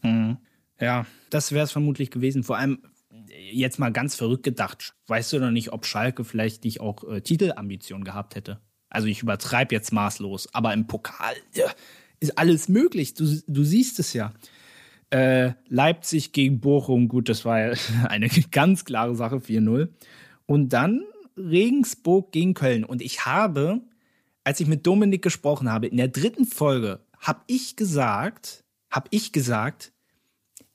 Mhm. 0.01 0.37
Ja, 0.79 1.05
das 1.29 1.51
wäre 1.51 1.65
es 1.65 1.71
vermutlich 1.71 2.09
gewesen. 2.09 2.43
Vor 2.43 2.57
allem 2.57 2.81
jetzt 3.51 3.77
mal 3.77 3.91
ganz 3.91 4.15
verrückt 4.15 4.43
gedacht. 4.43 4.95
Weißt 5.07 5.31
du 5.33 5.39
noch 5.39 5.51
nicht, 5.51 5.71
ob 5.71 5.85
Schalke 5.85 6.23
vielleicht 6.25 6.63
nicht 6.63 6.81
auch 6.81 7.03
äh, 7.09 7.21
Titelambitionen 7.21 8.03
gehabt 8.03 8.35
hätte? 8.35 8.59
Also 8.91 9.07
ich 9.07 9.23
übertreibe 9.23 9.73
jetzt 9.73 9.91
maßlos, 9.91 10.53
aber 10.53 10.73
im 10.73 10.85
Pokal 10.85 11.33
ja, 11.53 11.65
ist 12.19 12.37
alles 12.37 12.69
möglich. 12.69 13.15
Du, 13.15 13.25
du 13.47 13.63
siehst 13.63 13.99
es 13.99 14.13
ja. 14.13 14.33
Äh, 15.09 15.53
Leipzig 15.67 16.31
gegen 16.31 16.59
Bochum, 16.59 17.07
gut, 17.07 17.27
das 17.27 17.43
war 17.43 17.59
ja 17.59 17.73
eine 18.07 18.29
ganz 18.51 18.85
klare 18.85 19.15
Sache, 19.15 19.37
4-0. 19.37 19.89
Und 20.45 20.69
dann 20.69 21.03
Regensburg 21.35 22.31
gegen 22.31 22.53
Köln. 22.53 22.83
Und 22.83 23.01
ich 23.01 23.25
habe, 23.25 23.81
als 24.43 24.59
ich 24.59 24.67
mit 24.67 24.85
Dominik 24.85 25.21
gesprochen 25.21 25.71
habe, 25.71 25.87
in 25.87 25.97
der 25.97 26.09
dritten 26.09 26.45
Folge, 26.45 26.99
habe 27.19 27.41
ich 27.47 27.75
gesagt, 27.75 28.63
habe 28.89 29.07
ich 29.11 29.31
gesagt, 29.31 29.93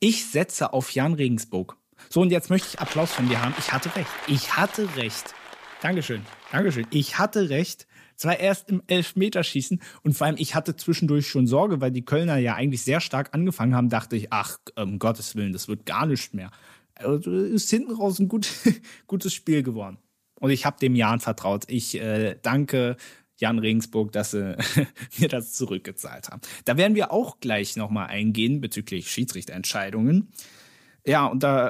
ich 0.01 0.27
setze 0.27 0.73
auf 0.73 0.91
Jan 0.91 1.15
Regensburg. 1.15 1.77
So, 2.11 2.21
und 2.21 2.31
jetzt 2.31 2.51
möchte 2.51 2.69
ich 2.69 2.81
Applaus 2.81 3.13
von 3.13 3.29
dir 3.29 3.43
haben. 3.43 3.55
Ich 3.59 3.73
hatte 3.73 3.95
recht. 3.97 4.11
Ich 4.27 4.57
hatte 4.57 4.97
recht. 4.97 5.35
Dankeschön. 5.83 6.23
Dankeschön. 6.53 6.87
Ich 6.91 7.19
hatte 7.19 7.49
recht. 7.49 7.87
Zwar 8.17 8.41
erst 8.41 8.71
im 8.71 8.83
Elfmeterschießen 8.87 9.81
und 10.03 10.15
vor 10.15 10.27
allem 10.27 10.37
ich 10.39 10.55
hatte 10.55 10.77
zwischendurch 10.77 11.27
schon 11.27 11.47
Sorge, 11.47 11.81
weil 11.81 11.91
die 11.91 12.05
Kölner 12.05 12.39
ja 12.39 12.55
eigentlich 12.55 12.83
sehr 12.83 13.01
stark 13.01 13.31
angefangen 13.33 13.75
haben, 13.75 13.89
dachte 13.89 14.17
ich, 14.17 14.33
ach, 14.33 14.59
um 14.77 14.99
Gottes 14.99 15.37
Willen, 15.37 15.53
das 15.53 15.69
wird 15.69 15.87
gar 15.87 16.07
nicht 16.07 16.35
mehr. 16.35 16.51
Also 16.95 17.31
ist 17.31 17.71
hinten 17.71 17.93
raus 17.93 18.19
ein 18.19 18.29
gut, 18.29 18.49
gutes 19.07 19.35
Spiel 19.35 19.63
geworden. 19.63 19.99
Und 20.41 20.51
ich 20.51 20.67
habe 20.67 20.79
dem 20.81 20.95
Jan 20.95 21.21
vertraut. 21.21 21.65
Ich 21.69 22.01
äh, 22.01 22.37
danke 22.43 22.97
Jan 23.39 23.59
Regensburg, 23.59 24.13
dass 24.13 24.33
sie 24.33 24.57
mir 25.19 25.29
das 25.29 25.53
zurückgezahlt 25.53 26.29
haben. 26.29 26.41
Da 26.65 26.77
werden 26.77 26.95
wir 26.95 27.13
auch 27.13 27.41
gleich 27.41 27.77
nochmal 27.77 28.09
eingehen 28.09 28.61
bezüglich 28.61 29.11
Schiedsrichterentscheidungen. 29.11 30.29
Ja, 31.07 31.27
und 31.27 31.43
da 31.43 31.69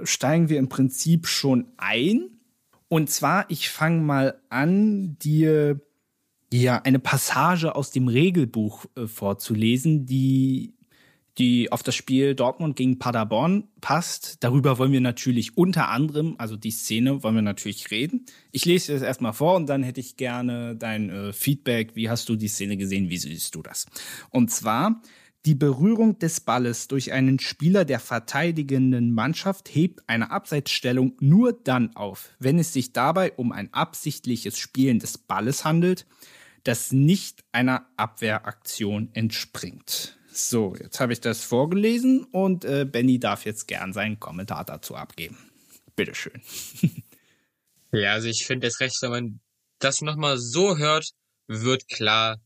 äh, 0.00 0.06
steigen 0.06 0.48
wir 0.48 0.58
im 0.58 0.68
Prinzip 0.68 1.26
schon 1.26 1.66
ein. 1.76 2.39
Und 2.90 3.08
zwar, 3.08 3.48
ich 3.48 3.70
fange 3.70 4.02
mal 4.02 4.40
an, 4.48 5.16
dir 5.20 5.80
ja 6.52 6.82
eine 6.82 6.98
Passage 6.98 7.76
aus 7.76 7.92
dem 7.92 8.08
Regelbuch 8.08 8.86
äh, 8.96 9.06
vorzulesen, 9.06 10.06
die 10.06 10.74
die 11.38 11.70
auf 11.70 11.84
das 11.84 11.94
Spiel 11.94 12.34
Dortmund 12.34 12.74
gegen 12.74 12.98
Paderborn 12.98 13.68
passt. 13.80 14.42
Darüber 14.42 14.78
wollen 14.78 14.90
wir 14.92 15.00
natürlich 15.00 15.56
unter 15.56 15.88
anderem, 15.88 16.34
also 16.38 16.56
die 16.56 16.72
Szene, 16.72 17.22
wollen 17.22 17.36
wir 17.36 17.42
natürlich 17.42 17.90
reden. 17.92 18.26
Ich 18.50 18.64
lese 18.64 18.92
das 18.92 19.02
erstmal 19.02 19.32
vor 19.32 19.54
und 19.54 19.66
dann 19.66 19.84
hätte 19.84 20.00
ich 20.00 20.16
gerne 20.16 20.74
dein 20.76 21.08
äh, 21.08 21.32
Feedback. 21.32 21.94
Wie 21.94 22.10
hast 22.10 22.28
du 22.28 22.34
die 22.34 22.48
Szene 22.48 22.76
gesehen? 22.76 23.08
Wie 23.08 23.16
siehst 23.16 23.54
du 23.54 23.62
das? 23.62 23.86
Und 24.30 24.50
zwar, 24.50 25.00
die 25.46 25.54
Berührung 25.54 26.18
des 26.18 26.40
Balles 26.40 26.86
durch 26.88 27.12
einen 27.12 27.38
Spieler 27.38 27.84
der 27.84 27.98
verteidigenden 28.00 29.12
Mannschaft 29.12 29.74
hebt 29.74 30.02
eine 30.06 30.30
Abseitsstellung 30.30 31.16
nur 31.20 31.52
dann 31.52 31.96
auf, 31.96 32.30
wenn 32.38 32.58
es 32.58 32.72
sich 32.72 32.92
dabei 32.92 33.32
um 33.32 33.52
ein 33.52 33.72
absichtliches 33.72 34.58
Spielen 34.58 34.98
des 34.98 35.16
Balles 35.16 35.64
handelt, 35.64 36.06
das 36.64 36.92
nicht 36.92 37.42
einer 37.52 37.86
Abwehraktion 37.96 39.08
entspringt. 39.14 40.18
So, 40.32 40.76
jetzt 40.78 41.00
habe 41.00 41.12
ich 41.12 41.20
das 41.20 41.42
vorgelesen 41.42 42.24
und 42.24 42.64
äh, 42.64 42.84
Benny 42.84 43.18
darf 43.18 43.46
jetzt 43.46 43.66
gern 43.66 43.92
seinen 43.92 44.20
Kommentar 44.20 44.64
dazu 44.64 44.94
abgeben. 44.94 45.38
Bitteschön. 45.96 46.40
ja, 47.92 48.12
also 48.12 48.28
ich 48.28 48.46
finde 48.46 48.66
es 48.66 48.80
recht, 48.80 49.00
wenn 49.00 49.10
man 49.10 49.40
das 49.78 50.02
nochmal 50.02 50.38
so 50.38 50.76
hört, 50.76 51.10
wird 51.48 51.88
klar, 51.88 52.40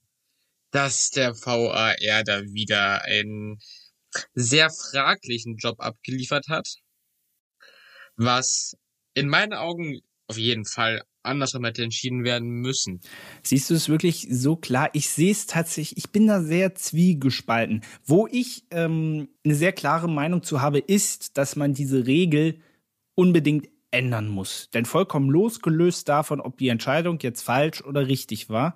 dass 0.74 1.10
der 1.10 1.36
VAR 1.36 1.94
da 2.24 2.42
wieder 2.46 3.04
einen 3.04 3.60
sehr 4.34 4.70
fraglichen 4.70 5.56
Job 5.56 5.78
abgeliefert 5.78 6.48
hat, 6.48 6.78
was 8.16 8.76
in 9.14 9.28
meinen 9.28 9.52
Augen 9.52 10.00
auf 10.26 10.36
jeden 10.36 10.64
Fall 10.64 11.04
andersrum 11.22 11.64
hätte 11.64 11.84
entschieden 11.84 12.24
werden 12.24 12.48
müssen. 12.48 13.00
Siehst 13.44 13.70
du 13.70 13.74
es 13.74 13.88
wirklich 13.88 14.26
so 14.28 14.56
klar? 14.56 14.90
Ich 14.94 15.08
sehe 15.10 15.30
es 15.30 15.46
tatsächlich, 15.46 15.96
ich 15.96 16.10
bin 16.10 16.26
da 16.26 16.42
sehr 16.42 16.74
zwiegespalten. 16.74 17.82
Wo 18.04 18.26
ich 18.26 18.64
ähm, 18.72 19.28
eine 19.44 19.54
sehr 19.54 19.72
klare 19.72 20.08
Meinung 20.08 20.42
zu 20.42 20.60
habe, 20.60 20.80
ist, 20.80 21.38
dass 21.38 21.54
man 21.54 21.72
diese 21.72 22.04
Regel 22.04 22.58
unbedingt 23.14 23.68
ändern 23.92 24.26
muss. 24.26 24.70
Denn 24.74 24.86
vollkommen 24.86 25.30
losgelöst 25.30 26.08
davon, 26.08 26.40
ob 26.40 26.58
die 26.58 26.68
Entscheidung 26.68 27.20
jetzt 27.20 27.42
falsch 27.42 27.80
oder 27.84 28.08
richtig 28.08 28.48
war, 28.48 28.74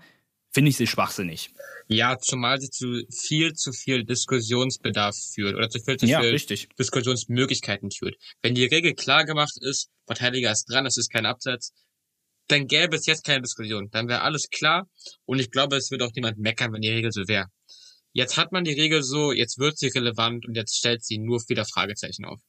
finde 0.52 0.70
ich 0.70 0.76
sie 0.76 0.86
schwachsinnig. 0.86 1.50
Ja, 1.88 2.18
zumal 2.18 2.60
sie 2.60 2.70
zu 2.70 3.02
viel 3.10 3.54
zu 3.54 3.72
viel 3.72 4.04
Diskussionsbedarf 4.04 5.16
führt 5.34 5.54
oder 5.54 5.70
zu 5.70 5.80
viel 5.80 5.96
zu 5.96 6.06
ja, 6.06 6.20
viel 6.20 6.30
richtig. 6.30 6.68
Diskussionsmöglichkeiten 6.78 7.90
führt. 7.90 8.16
Wenn 8.42 8.54
die 8.54 8.64
Regel 8.64 8.94
klar 8.94 9.24
gemacht 9.24 9.56
ist, 9.60 9.88
Verteidiger 10.06 10.52
ist 10.52 10.66
dran, 10.66 10.86
es 10.86 10.96
ist 10.96 11.10
kein 11.10 11.26
Absatz, 11.26 11.72
dann 12.48 12.66
gäbe 12.66 12.96
es 12.96 13.06
jetzt 13.06 13.24
keine 13.24 13.42
Diskussion. 13.42 13.88
Dann 13.90 14.08
wäre 14.08 14.22
alles 14.22 14.48
klar 14.50 14.88
und 15.24 15.38
ich 15.38 15.50
glaube, 15.50 15.76
es 15.76 15.90
wird 15.90 16.02
auch 16.02 16.12
niemand 16.14 16.38
meckern, 16.38 16.72
wenn 16.72 16.82
die 16.82 16.90
Regel 16.90 17.12
so 17.12 17.26
wäre. 17.26 17.46
Jetzt 18.12 18.36
hat 18.36 18.52
man 18.52 18.64
die 18.64 18.72
Regel 18.72 19.02
so, 19.02 19.32
jetzt 19.32 19.58
wird 19.58 19.78
sie 19.78 19.88
relevant 19.88 20.46
und 20.46 20.56
jetzt 20.56 20.76
stellt 20.76 21.04
sie 21.04 21.18
nur 21.18 21.40
wieder 21.48 21.64
Fragezeichen 21.64 22.24
auf. 22.24 22.40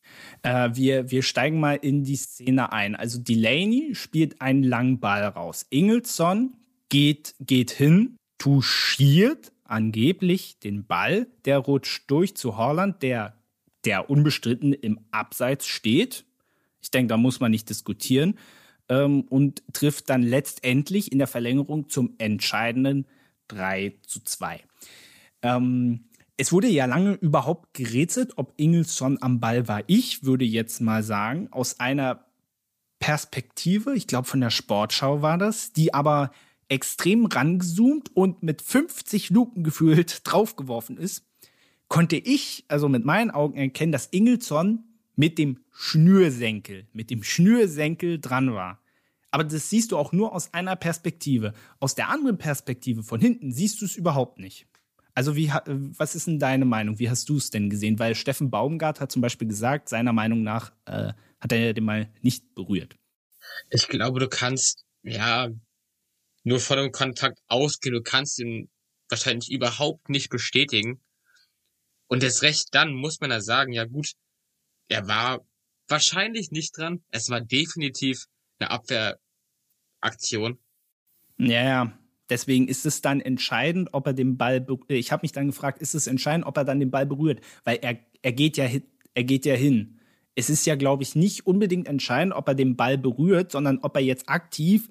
Äh, 0.42 0.70
wir, 0.74 1.12
wir 1.12 1.22
steigen 1.22 1.60
mal 1.60 1.76
in 1.76 2.04
die 2.04 2.16
Szene 2.16 2.72
ein. 2.72 2.96
Also 2.96 3.20
Delaney 3.20 3.94
spielt 3.94 4.42
einen 4.42 4.64
langen 4.64 5.00
Ball 5.00 5.24
raus. 5.26 5.66
Ingelsson 5.70 6.56
geht, 6.90 7.36
geht 7.40 7.72
hin, 7.72 8.18
touchiert 8.38 9.52
angeblich 9.64 10.60
den 10.60 10.86
Ball, 10.86 11.28
der 11.46 11.60
rutscht 11.60 12.10
durch 12.10 12.36
zu 12.36 12.58
Holland, 12.58 13.04
der, 13.04 13.38
der 13.86 14.10
unbestritten 14.10 14.74
im 14.74 15.00
Abseits 15.12 15.68
steht. 15.68 16.26
Ich 16.82 16.92
denke, 16.92 17.10
da 17.10 17.18
muss 17.18 17.40
man 17.40 17.52
nicht 17.52 17.70
diskutieren 17.70 18.38
ähm, 18.90 19.22
und 19.30 19.64
trifft 19.74 20.10
dann 20.10 20.24
letztendlich 20.24 21.12
in 21.12 21.20
der 21.20 21.28
Verlängerung 21.28 21.90
zum 21.90 22.16
entscheidenden 22.18 23.06
3 23.50 23.96
zu 24.06 24.24
2. 24.24 24.62
Ähm, 25.44 26.06
es 26.38 26.52
wurde 26.52 26.68
ja 26.68 26.86
lange 26.86 27.14
überhaupt 27.16 27.74
gerätselt, 27.74 28.38
ob 28.38 28.54
Ingelsson 28.58 29.18
am 29.22 29.40
Ball 29.40 29.68
war. 29.68 29.84
Ich 29.88 30.24
würde 30.24 30.46
jetzt 30.46 30.80
mal 30.80 31.04
sagen, 31.04 31.50
aus 31.52 31.80
einer 31.80 32.26
Perspektive, 33.00 33.94
ich 33.94 34.08
glaube 34.08 34.28
von 34.28 34.42
der 34.42 34.50
Sportschau 34.50 35.22
war 35.22 35.38
das, 35.38 35.74
die 35.74 35.94
aber 35.94 36.32
extrem 36.70 37.26
rangezoomt 37.26 38.16
und 38.16 38.44
mit 38.44 38.62
50 38.62 39.32
Lupen 39.32 39.64
gefühlt 39.64 40.22
draufgeworfen 40.24 40.98
ist, 40.98 41.26
konnte 41.88 42.16
ich 42.16 42.66
also 42.68 42.88
mit 42.88 43.04
meinen 43.04 43.32
Augen 43.32 43.58
erkennen, 43.58 43.92
dass 43.92 44.08
Ingelsson 44.08 44.84
mit 45.16 45.38
dem 45.38 45.60
Schnürsenkel, 45.72 46.88
mit 46.94 47.10
dem 47.10 47.24
Schnürsenkel 47.24 48.20
dran 48.20 48.54
war. 48.54 48.80
Aber 49.32 49.44
das 49.44 49.70
siehst 49.70 49.92
du 49.92 49.98
auch 49.98 50.12
nur 50.12 50.34
aus 50.34 50.54
einer 50.54 50.76
Perspektive. 50.76 51.54
Aus 51.80 51.96
der 51.96 52.10
anderen 52.10 52.38
Perspektive 52.38 53.04
von 53.04 53.20
hinten 53.20 53.52
siehst 53.52 53.82
du 53.82 53.86
es 53.86 53.96
überhaupt 53.96 54.40
nicht. 54.40 54.66
Also 55.14 55.36
wie, 55.36 55.52
was 55.66 56.16
ist 56.16 56.28
denn 56.28 56.40
deine 56.40 56.66
Meinung? 56.66 57.00
Wie 57.00 57.10
hast 57.10 57.28
du 57.28 57.38
es 57.38 57.50
denn 57.50 57.70
gesehen? 57.70 58.00
Weil 58.00 58.16
Steffen 58.16 58.50
Baumgart 58.50 59.02
hat 59.02 59.12
zum 59.12 59.22
Beispiel 59.22 59.48
gesagt, 59.48 59.90
seiner 59.90 60.14
Meinung 60.14 60.44
nach 60.44 60.72
äh, 60.86 61.14
hat 61.40 61.52
er 61.52 61.74
den 61.74 61.84
mal 61.84 62.10
nicht 62.22 62.56
berührt. 62.56 62.96
Ich 63.70 63.88
glaube, 63.88 64.20
du 64.20 64.30
kannst, 64.30 64.86
ja, 65.04 65.50
nur 66.50 66.60
von 66.60 66.78
dem 66.78 66.92
Kontakt 66.92 67.40
ausgehen. 67.48 67.94
Du 67.94 68.02
kannst 68.02 68.40
ihn 68.40 68.70
wahrscheinlich 69.08 69.52
überhaupt 69.52 70.10
nicht 70.10 70.30
bestätigen. 70.30 71.00
Und 72.08 72.24
erst 72.24 72.42
recht 72.42 72.70
dann 72.72 72.94
muss 72.94 73.22
man 73.22 73.30
ja 73.30 73.40
sagen, 73.40 73.72
ja 73.72 73.86
gut, 73.86 74.14
er 74.88 75.08
war 75.08 75.46
wahrscheinlich 75.88 76.50
nicht 76.50 76.76
dran. 76.76 77.04
Es 77.12 77.30
war 77.30 77.40
definitiv 77.40 78.26
eine 78.58 78.72
Abwehraktion. 78.72 80.58
Ja, 81.38 81.64
ja. 81.64 82.00
Deswegen 82.30 82.68
ist 82.68 82.86
es 82.86 83.02
dann 83.02 83.22
entscheidend, 83.22 83.90
ob 83.92 84.08
er 84.08 84.14
den 84.14 84.38
Ball. 84.38 84.66
Ich 84.88 85.12
habe 85.12 85.22
mich 85.24 85.32
dann 85.32 85.48
gefragt, 85.48 85.82
ist 85.82 85.94
es 85.94 86.08
entscheidend, 86.08 86.46
ob 86.46 86.58
er 86.58 86.66
dann 86.66 86.80
den 86.80 86.92
Ball 86.92 87.06
berührt? 87.06 87.42
Weil 87.64 87.78
er, 87.82 88.00
er, 88.24 88.34
geht, 88.34 88.58
ja, 88.58 88.68
er 89.14 89.24
geht 89.24 89.46
ja 89.46 89.54
hin. 89.54 90.00
Es 90.34 90.50
ist 90.50 90.66
ja, 90.66 90.76
glaube 90.76 91.04
ich, 91.04 91.16
nicht 91.16 91.46
unbedingt 91.46 91.88
entscheidend, 91.88 92.34
ob 92.34 92.48
er 92.48 92.56
den 92.56 92.76
Ball 92.76 92.98
berührt, 92.98 93.52
sondern 93.52 93.80
ob 93.80 93.96
er 93.96 94.02
jetzt 94.02 94.30
aktiv 94.30 94.90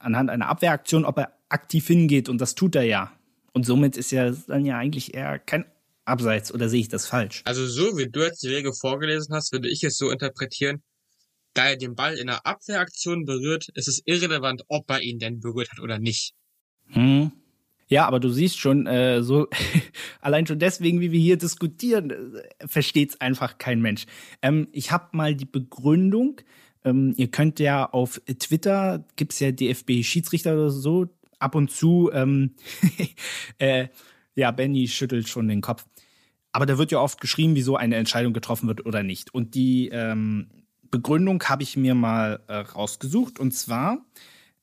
anhand 0.00 0.30
einer 0.30 0.48
Abwehraktion, 0.48 1.04
ob 1.04 1.18
er 1.18 1.32
aktiv 1.48 1.86
hingeht 1.86 2.28
und 2.28 2.40
das 2.40 2.54
tut 2.54 2.74
er 2.74 2.84
ja. 2.84 3.12
Und 3.52 3.64
somit 3.64 3.96
ist 3.96 4.10
ja 4.10 4.30
dann 4.30 4.64
ja 4.64 4.78
eigentlich 4.78 5.14
eher 5.14 5.38
kein 5.38 5.64
Abseits 6.04 6.52
oder 6.52 6.68
sehe 6.68 6.80
ich 6.80 6.88
das 6.88 7.06
falsch? 7.06 7.42
Also 7.44 7.66
so 7.66 7.96
wie 7.98 8.08
du 8.08 8.20
jetzt 8.20 8.42
die 8.42 8.48
Regel 8.48 8.72
vorgelesen 8.72 9.34
hast, 9.34 9.52
würde 9.52 9.68
ich 9.68 9.84
es 9.84 9.98
so 9.98 10.10
interpretieren, 10.10 10.82
da 11.54 11.68
er 11.68 11.76
den 11.76 11.94
Ball 11.94 12.14
in 12.14 12.28
einer 12.28 12.46
Abwehraktion 12.46 13.24
berührt, 13.24 13.68
ist 13.74 13.88
es 13.88 14.02
irrelevant, 14.04 14.62
ob 14.68 14.90
er 14.90 15.02
ihn 15.02 15.18
denn 15.18 15.40
berührt 15.40 15.70
hat 15.70 15.80
oder 15.80 15.98
nicht. 15.98 16.32
Hm. 16.86 17.32
Ja, 17.88 18.06
aber 18.06 18.20
du 18.20 18.28
siehst 18.28 18.58
schon, 18.58 18.86
äh, 18.86 19.22
so 19.22 19.48
allein 20.20 20.46
schon 20.46 20.58
deswegen, 20.58 21.00
wie 21.00 21.10
wir 21.10 21.20
hier 21.20 21.38
diskutieren, 21.38 22.10
äh, 22.10 22.66
versteht 22.66 23.10
es 23.10 23.20
einfach 23.20 23.58
kein 23.58 23.80
Mensch. 23.80 24.04
Ähm, 24.42 24.68
ich 24.72 24.92
habe 24.92 25.16
mal 25.16 25.34
die 25.34 25.46
Begründung 25.46 26.40
ähm, 26.88 27.14
ihr 27.16 27.30
könnt 27.30 27.60
ja 27.60 27.86
auf 27.86 28.20
Twitter, 28.38 29.04
gibt 29.16 29.32
es 29.32 29.40
ja 29.40 29.52
DFB-Schiedsrichter 29.52 30.54
oder 30.54 30.70
so, 30.70 31.06
ab 31.38 31.54
und 31.54 31.70
zu, 31.70 32.10
ähm, 32.12 32.54
äh, 33.58 33.88
ja, 34.34 34.50
Benny 34.50 34.88
schüttelt 34.88 35.28
schon 35.28 35.48
den 35.48 35.60
Kopf. 35.60 35.86
Aber 36.52 36.66
da 36.66 36.78
wird 36.78 36.90
ja 36.90 37.00
oft 37.00 37.20
geschrieben, 37.20 37.54
wieso 37.54 37.76
eine 37.76 37.96
Entscheidung 37.96 38.32
getroffen 38.32 38.68
wird 38.68 38.86
oder 38.86 39.02
nicht. 39.02 39.34
Und 39.34 39.54
die 39.54 39.88
ähm, 39.88 40.48
Begründung 40.90 41.42
habe 41.44 41.62
ich 41.62 41.76
mir 41.76 41.94
mal 41.94 42.40
äh, 42.48 42.56
rausgesucht. 42.56 43.38
Und 43.38 43.52
zwar 43.52 44.04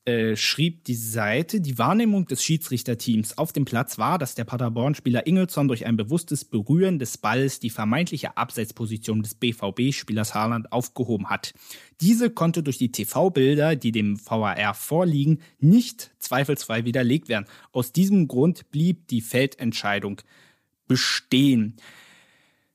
äh, 0.06 0.36
schrieb 0.36 0.84
die 0.84 0.94
Seite, 0.94 1.62
die 1.62 1.80
Wahrnehmung 1.80 2.28
des 2.28 2.44
Schiedsrichterteams 2.44 3.40
auf 3.40 3.54
dem 3.54 3.66
Platz 3.66 3.98
war, 3.98 4.20
dass 4.20 4.36
der 4.36 4.44
Paderborn-Spieler 4.44 5.26
Ingelsson 5.26 5.68
durch 5.68 5.88
ein 5.88 5.98
bewusstes 5.98 6.46
Berühren 6.46 7.00
des 7.00 7.18
Balls 7.18 7.60
die 7.60 7.72
vermeintliche 7.72 8.38
Abseitsposition 8.38 9.24
des 9.24 9.34
BVB-Spielers 9.34 10.36
Haaland 10.36 10.72
aufgehoben 10.72 11.32
hat. 11.32 11.56
Diese 12.02 12.30
konnte 12.30 12.62
durch 12.62 12.78
die 12.78 12.92
TV-Bilder, 12.92 13.76
die 13.76 13.92
dem 13.92 14.24
VAR 14.24 14.76
vorliegen, 14.76 15.42
nicht 15.60 16.12
zweifelsfrei 16.20 16.86
widerlegt 16.86 17.28
werden. 17.28 17.48
Aus 17.72 17.92
diesem 17.92 18.28
Grund 18.28 18.70
blieb 18.70 19.08
die 19.08 19.22
Feldentscheidung 19.22 20.22
bestehen. 20.88 21.78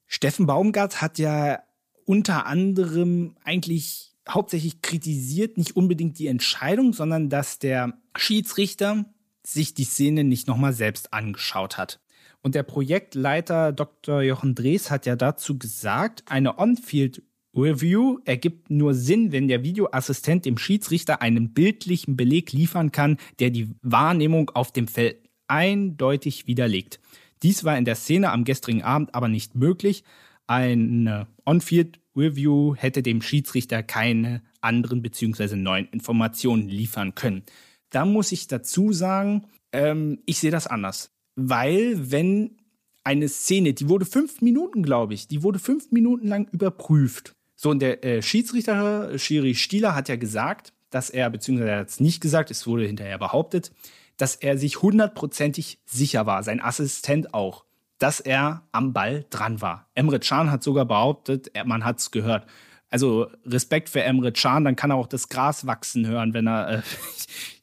Steffen 0.09 0.47
Baumgart 0.47 1.01
hat 1.01 1.21
ja 1.21 1.63
unter 2.07 2.47
anderem 2.47 3.37
eigentlich 3.45 4.10
hauptsächlich 4.31 4.83
kritisiert 4.83 5.59
nicht 5.59 5.77
unbedingt 5.77 6.19
die 6.19 6.27
Entscheidung, 6.27 6.93
sondern 6.93 7.29
dass 7.29 7.59
der 7.59 7.99
Schiedsrichter 8.17 9.05
sich 9.45 9.75
die 9.75 9.85
Szene 9.85 10.25
nicht 10.25 10.47
nochmal 10.47 10.73
selbst 10.73 11.13
angeschaut 11.13 11.79
hat. 11.79 12.01
Und 12.43 12.55
der 12.55 12.63
Projektleiter 12.63 13.73
Dr. 13.73 14.23
Jochen 14.23 14.55
Drees 14.55 14.91
hat 14.91 15.07
ja 15.07 15.17
dazu 15.17 15.59
gesagt, 15.59 16.25
eine 16.27 16.59
On-Field 16.59 17.23
Review 17.55 18.19
ergibt 18.25 18.71
nur 18.71 18.95
Sinn, 18.95 19.33
wenn 19.33 19.49
der 19.49 19.65
Videoassistent 19.65 20.45
dem 20.45 20.57
Schiedsrichter 20.57 21.21
einen 21.21 21.53
bildlichen 21.53 22.17
Beleg 22.17 22.53
liefern 22.53 22.93
kann, 22.93 23.17
der 23.41 23.51
die 23.51 23.75
Wahrnehmung 23.83 24.51
auf 24.51 24.73
dem 24.73 24.87
Feld 24.87 25.29
eindeutig 25.49 26.47
widerlegt. 26.47 27.01
Dies 27.43 27.65
war 27.65 27.77
in 27.77 27.85
der 27.85 27.97
Szene 27.97 28.31
am 28.31 28.45
gestrigen 28.45 28.83
Abend 28.83 29.15
aber 29.15 29.29
nicht 29.29 29.57
möglich. 29.57 30.05
Eine 30.51 31.29
On-Field 31.47 32.01
Review 32.17 32.75
hätte 32.75 33.05
dem 33.05 33.23
Schiedsrichter 33.23 33.85
keine 33.85 34.43
anderen 34.61 35.01
bzw. 35.01 35.55
neuen 35.55 35.87
Informationen 35.93 36.69
liefern 36.69 37.15
können. 37.15 37.45
Da 37.91 38.05
muss 38.05 38.33
ich 38.33 38.49
dazu 38.49 38.93
sagen, 38.93 39.47
ähm, 39.71 40.19
ich 40.27 40.41
sehe 40.41 40.51
das 40.51 40.67
anders. 40.67 41.13
Weil 41.37 42.11
wenn 42.11 42.57
eine 43.05 43.29
Szene, 43.29 43.75
die 43.75 43.89
wurde 43.89 44.07
fünf 44.07 44.41
Minuten, 44.41 44.83
glaube 44.83 45.15
ich, 45.15 45.29
die 45.29 45.45
wurde 45.45 45.61
fünf 45.61 45.93
Minuten 45.93 46.27
lang 46.27 46.49
überprüft. 46.51 47.31
So, 47.55 47.71
und 47.71 47.81
der 47.81 48.05
äh, 48.05 48.21
Schiedsrichter, 48.21 49.17
Schiri 49.21 49.55
Stieler, 49.55 49.95
hat 49.95 50.09
ja 50.09 50.17
gesagt, 50.17 50.73
dass 50.91 51.11
er, 51.11 51.31
beziehungsweise 51.31 51.71
er 51.71 51.79
hat 51.79 51.91
es 51.91 52.01
nicht 52.01 52.21
gesagt, 52.21 52.51
es 52.51 52.67
wurde 52.67 52.89
hinterher 52.89 53.19
behauptet, 53.19 53.71
dass 54.17 54.35
er 54.35 54.59
sich 54.59 54.83
hundertprozentig 54.83 55.79
sicher 55.87 56.27
war, 56.27 56.43
sein 56.43 56.61
Assistent 56.61 57.35
auch 57.35 57.67
dass 58.01 58.19
er 58.19 58.67
am 58.73 58.93
Ball 58.93 59.27
dran 59.31 59.61
war. 59.61 59.89
Emre 59.95 60.19
Can 60.19 60.51
hat 60.51 60.65
sogar 60.65 60.87
behauptet, 60.87 61.51
man 61.67 61.85
hat 61.85 62.01
es 62.01 62.11
gehört. 62.11 62.47
Also 62.89 63.29
Respekt 63.45 63.89
für 63.91 64.03
Emre 64.03 64.33
Can, 64.33 64.65
dann 64.65 64.75
kann 64.75 64.91
er 64.91 64.97
auch 64.97 65.07
das 65.07 65.29
Gras 65.29 65.67
wachsen 65.67 66.07
hören, 66.07 66.35
wenn 66.35 66.49
er 66.49 66.83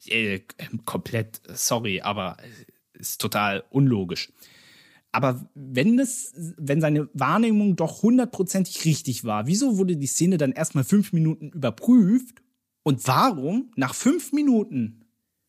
äh, 0.06 0.34
äh, 0.36 0.40
komplett, 0.86 1.42
sorry, 1.48 2.00
aber 2.00 2.36
ist 2.94 3.20
total 3.20 3.64
unlogisch. 3.70 4.32
Aber 5.10 5.48
wenn 5.54 5.98
es, 5.98 6.32
wenn 6.56 6.80
seine 6.80 7.08
Wahrnehmung 7.14 7.74
doch 7.74 8.02
hundertprozentig 8.02 8.84
richtig 8.84 9.24
war, 9.24 9.46
wieso 9.46 9.76
wurde 9.76 9.96
die 9.96 10.06
Szene 10.06 10.38
dann 10.38 10.52
erstmal 10.52 10.84
fünf 10.84 11.12
Minuten 11.12 11.50
überprüft? 11.50 12.42
Und 12.84 13.06
warum 13.06 13.72
nach 13.76 13.94
fünf 13.94 14.32
Minuten 14.32 15.04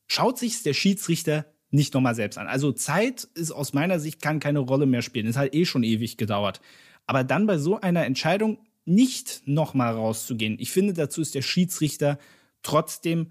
schaut 0.07 0.39
sich 0.39 0.63
der 0.63 0.73
Schiedsrichter 0.73 1.45
nicht 1.71 1.93
nochmal 1.93 2.15
selbst 2.15 2.37
an? 2.37 2.47
Also 2.47 2.71
Zeit 2.71 3.27
ist 3.35 3.51
aus 3.51 3.73
meiner 3.73 3.99
Sicht 3.99 4.21
kann 4.21 4.39
keine 4.39 4.59
Rolle 4.59 4.85
mehr 4.85 5.01
spielen. 5.01 5.27
Es 5.27 5.37
hat 5.37 5.53
eh 5.53 5.65
schon 5.65 5.83
ewig 5.83 6.17
gedauert. 6.17 6.61
Aber 7.05 7.23
dann 7.23 7.47
bei 7.47 7.57
so 7.57 7.79
einer 7.79 8.05
Entscheidung 8.05 8.59
nicht 8.85 9.43
nochmal 9.45 9.93
rauszugehen. 9.93 10.57
Ich 10.59 10.71
finde, 10.71 10.93
dazu 10.93 11.21
ist 11.21 11.35
der 11.35 11.41
Schiedsrichter 11.41 12.17
trotzdem 12.63 13.27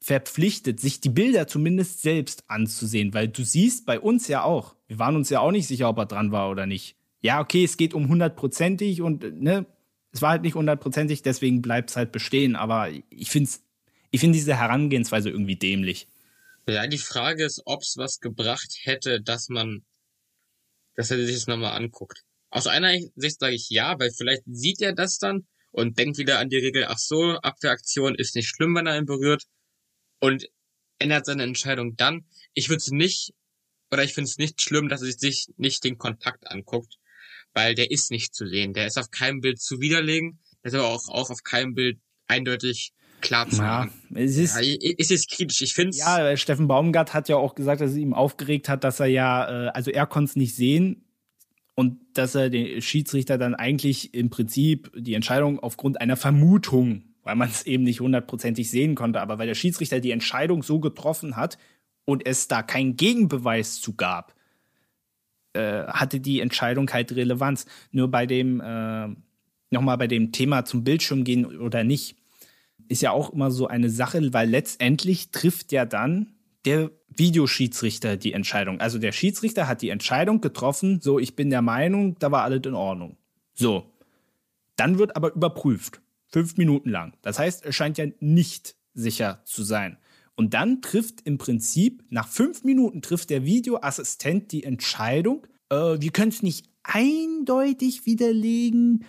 verpflichtet, 0.00 0.80
sich 0.80 1.00
die 1.00 1.08
Bilder 1.08 1.46
zumindest 1.46 2.02
selbst 2.02 2.44
anzusehen, 2.48 3.14
weil 3.14 3.28
du 3.28 3.42
siehst 3.42 3.84
bei 3.84 3.98
uns 3.98 4.28
ja 4.28 4.44
auch, 4.44 4.76
wir 4.86 4.98
waren 4.98 5.16
uns 5.16 5.28
ja 5.30 5.40
auch 5.40 5.50
nicht 5.50 5.66
sicher, 5.66 5.88
ob 5.88 5.98
er 5.98 6.06
dran 6.06 6.30
war 6.30 6.50
oder 6.50 6.66
nicht. 6.66 6.96
Ja, 7.20 7.40
okay, 7.40 7.64
es 7.64 7.76
geht 7.76 7.94
um 7.94 8.08
hundertprozentig 8.08 9.02
und 9.02 9.42
ne, 9.42 9.66
es 10.12 10.22
war 10.22 10.30
halt 10.30 10.42
nicht 10.42 10.54
hundertprozentig, 10.54 11.22
deswegen 11.22 11.62
bleibt 11.62 11.90
es 11.90 11.96
halt 11.96 12.12
bestehen, 12.12 12.54
aber 12.54 12.88
ich 13.10 13.30
finde 13.30 13.50
ich 14.10 14.20
finde 14.20 14.38
diese 14.38 14.56
Herangehensweise 14.56 15.28
irgendwie 15.30 15.56
dämlich. 15.56 16.08
Ja, 16.68 16.86
die 16.86 16.98
Frage 16.98 17.46
ist, 17.46 17.62
ob 17.64 17.80
es 17.80 17.96
was 17.96 18.20
gebracht 18.20 18.80
hätte, 18.82 19.22
dass 19.22 19.48
man, 19.48 19.86
dass 20.96 21.10
er 21.10 21.16
sich 21.24 21.34
das 21.34 21.46
nochmal 21.46 21.72
anguckt. 21.72 22.24
Aus 22.50 22.66
einer 22.66 22.94
Sicht 23.16 23.40
sage 23.40 23.54
ich 23.54 23.70
ja, 23.70 23.98
weil 23.98 24.10
vielleicht 24.10 24.42
sieht 24.44 24.82
er 24.82 24.92
das 24.92 25.18
dann 25.18 25.46
und 25.72 25.98
denkt 25.98 26.18
wieder 26.18 26.38
an 26.38 26.50
die 26.50 26.58
Regel, 26.58 26.84
ach 26.86 26.98
so, 26.98 27.38
Abwehraktion 27.38 28.14
ist 28.14 28.34
nicht 28.34 28.48
schlimm, 28.48 28.74
wenn 28.74 28.86
er 28.86 28.98
ihn 28.98 29.06
berührt 29.06 29.44
und 30.20 30.46
ändert 30.98 31.24
seine 31.24 31.44
Entscheidung 31.44 31.96
dann. 31.96 32.26
Ich 32.52 32.68
würde 32.68 32.80
es 32.80 32.90
nicht, 32.90 33.32
oder 33.90 34.04
ich 34.04 34.12
finde 34.12 34.28
es 34.28 34.36
nicht 34.36 34.60
schlimm, 34.60 34.90
dass 34.90 35.00
er 35.00 35.10
sich 35.10 35.46
nicht 35.56 35.84
den 35.84 35.96
Kontakt 35.96 36.46
anguckt, 36.48 36.98
weil 37.54 37.74
der 37.76 37.90
ist 37.90 38.10
nicht 38.10 38.34
zu 38.34 38.46
sehen. 38.46 38.74
Der 38.74 38.86
ist 38.86 38.98
auf 38.98 39.10
keinem 39.10 39.40
Bild 39.40 39.58
zu 39.58 39.80
widerlegen, 39.80 40.38
der 40.62 40.72
ist 40.72 40.74
aber 40.74 40.88
auch, 40.88 41.08
auch 41.08 41.30
auf 41.30 41.42
keinem 41.42 41.72
Bild 41.72 41.98
eindeutig 42.26 42.92
klar 43.20 43.48
zu 43.48 43.62
ja, 43.62 43.88
Es 44.14 44.36
ist, 44.36 44.60
ja, 44.60 44.76
es 44.98 45.10
ist 45.10 45.30
kritisch. 45.30 45.60
Ich 45.62 45.74
finde 45.74 45.96
Ja, 45.96 46.36
Steffen 46.36 46.68
Baumgart 46.68 47.14
hat 47.14 47.28
ja 47.28 47.36
auch 47.36 47.54
gesagt, 47.54 47.80
dass 47.80 47.92
es 47.92 47.96
ihm 47.96 48.14
aufgeregt 48.14 48.68
hat, 48.68 48.84
dass 48.84 49.00
er 49.00 49.06
ja, 49.06 49.66
äh, 49.66 49.68
also 49.68 49.90
er 49.90 50.06
konnte 50.06 50.30
es 50.30 50.36
nicht 50.36 50.54
sehen 50.54 51.04
und 51.74 51.98
dass 52.14 52.34
er 52.34 52.50
den 52.50 52.80
Schiedsrichter 52.82 53.38
dann 53.38 53.54
eigentlich 53.54 54.14
im 54.14 54.30
Prinzip 54.30 54.90
die 54.96 55.14
Entscheidung 55.14 55.58
aufgrund 55.60 56.00
einer 56.00 56.16
Vermutung 56.16 57.04
weil 57.28 57.36
man 57.36 57.50
es 57.50 57.66
eben 57.66 57.84
nicht 57.84 58.00
hundertprozentig 58.00 58.70
sehen 58.70 58.94
konnte, 58.94 59.20
aber 59.20 59.38
weil 59.38 59.46
der 59.46 59.54
Schiedsrichter 59.54 60.00
die 60.00 60.12
Entscheidung 60.12 60.62
so 60.62 60.80
getroffen 60.80 61.36
hat 61.36 61.58
und 62.06 62.26
es 62.26 62.48
da 62.48 62.62
keinen 62.62 62.96
Gegenbeweis 62.96 63.82
zu 63.82 63.96
gab, 63.96 64.34
äh, 65.52 65.84
hatte 65.88 66.20
die 66.20 66.40
Entscheidung 66.40 66.90
halt 66.90 67.12
Relevanz. 67.12 67.66
Nur 67.90 68.10
bei 68.10 68.24
dem, 68.24 68.62
äh, 68.62 69.08
nochmal 69.70 69.98
bei 69.98 70.06
dem 70.06 70.32
Thema 70.32 70.64
zum 70.64 70.84
Bildschirm 70.84 71.22
gehen 71.22 71.44
oder 71.44 71.84
nicht, 71.84 72.16
ist 72.88 73.02
ja 73.02 73.12
auch 73.12 73.30
immer 73.32 73.50
so 73.50 73.66
eine 73.66 73.90
Sache, 73.90 74.32
weil 74.32 74.48
letztendlich 74.48 75.30
trifft 75.30 75.72
ja 75.72 75.84
dann 75.84 76.34
der 76.64 76.90
Videoschiedsrichter 77.08 78.16
die 78.16 78.32
Entscheidung. 78.32 78.80
Also 78.80 78.98
der 78.98 79.12
Schiedsrichter 79.12 79.66
hat 79.66 79.82
die 79.82 79.90
Entscheidung 79.90 80.40
getroffen, 80.40 81.00
so 81.00 81.18
ich 81.18 81.36
bin 81.36 81.50
der 81.50 81.62
Meinung, 81.62 82.16
da 82.18 82.30
war 82.30 82.42
alles 82.42 82.62
in 82.64 82.74
Ordnung. 82.74 83.16
So. 83.54 83.90
Dann 84.76 84.98
wird 84.98 85.16
aber 85.16 85.34
überprüft. 85.34 86.00
Fünf 86.28 86.56
Minuten 86.56 86.90
lang. 86.90 87.14
Das 87.22 87.38
heißt, 87.38 87.64
er 87.64 87.72
scheint 87.72 87.98
ja 87.98 88.06
nicht 88.20 88.76
sicher 88.94 89.40
zu 89.44 89.62
sein. 89.62 89.96
Und 90.36 90.54
dann 90.54 90.82
trifft 90.82 91.22
im 91.24 91.38
Prinzip, 91.38 92.04
nach 92.10 92.28
fünf 92.28 92.62
Minuten 92.62 93.02
trifft 93.02 93.30
der 93.30 93.44
Videoassistent 93.44 94.52
die 94.52 94.62
Entscheidung, 94.62 95.46
äh, 95.70 96.00
wir 96.00 96.10
können 96.10 96.30
es 96.30 96.42
nicht 96.42 96.66
eindeutig 96.84 98.06
widerlegen, 98.06 99.04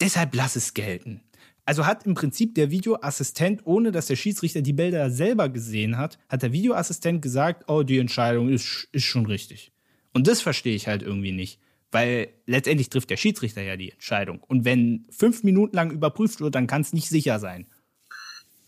deshalb 0.00 0.34
lass 0.34 0.56
es 0.56 0.74
gelten. 0.74 1.22
Also 1.68 1.84
hat 1.84 2.06
im 2.06 2.14
Prinzip 2.14 2.54
der 2.54 2.70
Videoassistent, 2.70 3.66
ohne 3.66 3.92
dass 3.92 4.06
der 4.06 4.16
Schiedsrichter 4.16 4.62
die 4.62 4.72
Bilder 4.72 5.10
selber 5.10 5.50
gesehen 5.50 5.98
hat, 5.98 6.18
hat 6.30 6.40
der 6.40 6.50
Videoassistent 6.50 7.20
gesagt, 7.20 7.68
oh, 7.68 7.82
die 7.82 7.98
Entscheidung 7.98 8.48
ist, 8.48 8.88
ist 8.90 9.04
schon 9.04 9.26
richtig. 9.26 9.70
Und 10.14 10.26
das 10.28 10.40
verstehe 10.40 10.74
ich 10.74 10.88
halt 10.88 11.02
irgendwie 11.02 11.32
nicht. 11.32 11.60
Weil 11.90 12.30
letztendlich 12.46 12.88
trifft 12.88 13.10
der 13.10 13.18
Schiedsrichter 13.18 13.60
ja 13.60 13.76
die 13.76 13.92
Entscheidung. 13.92 14.42
Und 14.44 14.64
wenn 14.64 15.04
fünf 15.10 15.42
Minuten 15.44 15.76
lang 15.76 15.90
überprüft 15.90 16.40
wird, 16.40 16.54
dann 16.54 16.68
kann 16.68 16.80
es 16.80 16.94
nicht 16.94 17.10
sicher 17.10 17.38
sein. 17.38 17.66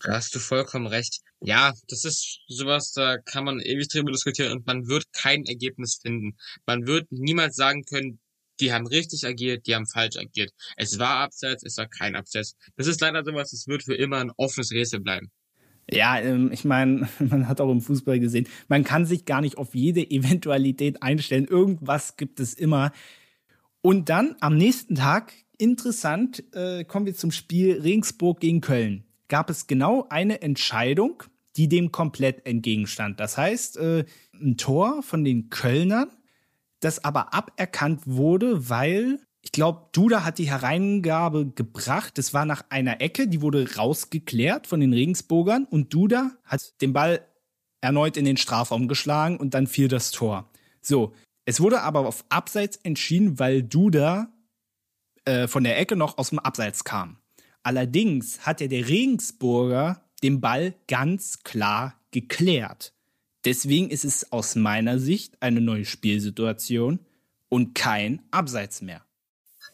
Da 0.03 0.13
hast 0.13 0.35
du 0.35 0.39
vollkommen 0.39 0.85
recht. 0.85 1.21
Ja, 1.39 1.73
das 1.87 2.05
ist 2.05 2.41
sowas, 2.49 2.91
da 2.91 3.17
kann 3.17 3.45
man 3.45 3.61
ewig 3.61 3.87
drüber 3.87 4.11
diskutieren 4.11 4.51
und 4.51 4.67
man 4.67 4.85
wird 4.85 5.05
kein 5.11 5.43
Ergebnis 5.47 5.95
finden. 5.99 6.37
Man 6.67 6.85
wird 6.85 7.11
niemals 7.11 7.55
sagen 7.55 7.83
können, 7.83 8.19
die 8.61 8.71
haben 8.71 8.87
richtig 8.87 9.25
agiert, 9.25 9.67
die 9.67 9.75
haben 9.75 9.87
falsch 9.87 10.17
agiert. 10.17 10.51
Es 10.77 10.99
war 10.99 11.17
Abseits, 11.17 11.63
es 11.63 11.77
war 11.77 11.87
kein 11.87 12.15
Abseits. 12.15 12.55
Das 12.77 12.87
ist 12.87 13.01
leider 13.01 13.23
sowas, 13.23 13.51
es 13.51 13.67
wird 13.67 13.83
für 13.83 13.95
immer 13.95 14.17
ein 14.17 14.31
offenes 14.37 14.71
Rätsel 14.71 14.99
bleiben. 14.99 15.31
Ja, 15.89 16.19
ähm, 16.19 16.51
ich 16.53 16.63
meine, 16.63 17.09
man 17.19 17.47
hat 17.47 17.59
auch 17.59 17.71
im 17.71 17.81
Fußball 17.81 18.19
gesehen, 18.19 18.47
man 18.67 18.83
kann 18.83 19.05
sich 19.05 19.25
gar 19.25 19.41
nicht 19.41 19.57
auf 19.57 19.75
jede 19.75 20.01
Eventualität 20.09 21.03
einstellen. 21.03 21.47
Irgendwas 21.47 22.15
gibt 22.15 22.39
es 22.39 22.53
immer. 22.53 22.91
Und 23.81 24.09
dann 24.09 24.35
am 24.39 24.55
nächsten 24.57 24.95
Tag, 24.95 25.33
interessant, 25.57 26.43
äh, 26.53 26.83
kommen 26.83 27.07
wir 27.07 27.15
zum 27.15 27.31
Spiel 27.31 27.81
Regensburg 27.81 28.39
gegen 28.39 28.61
Köln. 28.61 29.03
Gab 29.27 29.49
es 29.49 29.67
genau 29.67 30.05
eine 30.09 30.41
Entscheidung, 30.41 31.23
die 31.55 31.67
dem 31.67 31.91
komplett 31.91 32.45
entgegenstand. 32.45 33.19
Das 33.19 33.37
heißt, 33.37 33.77
äh, 33.77 34.05
ein 34.33 34.57
Tor 34.57 35.03
von 35.03 35.23
den 35.23 35.49
Kölnern, 35.49 36.09
das 36.81 37.03
aber 37.03 37.33
aberkannt 37.33 38.01
wurde, 38.05 38.69
weil 38.69 39.19
ich 39.43 39.51
glaube, 39.51 39.87
Duda 39.91 40.23
hat 40.23 40.37
die 40.37 40.49
Hereingabe 40.49 41.47
gebracht. 41.47 42.17
Das 42.17 42.33
war 42.33 42.45
nach 42.45 42.63
einer 42.69 43.01
Ecke, 43.01 43.27
die 43.27 43.41
wurde 43.41 43.75
rausgeklärt 43.75 44.67
von 44.67 44.79
den 44.79 44.93
Regensburgern 44.93 45.65
und 45.65 45.93
Duda 45.93 46.31
hat 46.43 46.79
den 46.81 46.93
Ball 46.93 47.25
erneut 47.81 48.17
in 48.17 48.25
den 48.25 48.37
Strafraum 48.37 48.87
geschlagen 48.87 49.37
und 49.37 49.53
dann 49.53 49.65
fiel 49.65 49.87
das 49.87 50.11
Tor. 50.11 50.51
So, 50.81 51.13
es 51.45 51.59
wurde 51.59 51.81
aber 51.81 52.07
auf 52.07 52.23
Abseits 52.29 52.77
entschieden, 52.77 53.39
weil 53.39 53.63
Duda 53.63 54.31
äh, 55.25 55.47
von 55.47 55.63
der 55.63 55.79
Ecke 55.79 55.95
noch 55.95 56.19
aus 56.19 56.29
dem 56.29 56.39
Abseits 56.39 56.83
kam. 56.83 57.17
Allerdings 57.63 58.45
hat 58.45 58.61
ja 58.61 58.67
der 58.67 58.87
Regensburger 58.87 60.03
den 60.23 60.41
Ball 60.41 60.75
ganz 60.87 61.43
klar 61.43 61.99
geklärt. 62.11 62.93
Deswegen 63.45 63.89
ist 63.89 64.05
es 64.05 64.31
aus 64.31 64.55
meiner 64.55 64.99
Sicht 64.99 65.41
eine 65.41 65.61
neue 65.61 65.85
Spielsituation 65.85 66.99
und 67.49 67.73
kein 67.73 68.21
Abseits 68.31 68.81
mehr. 68.81 69.03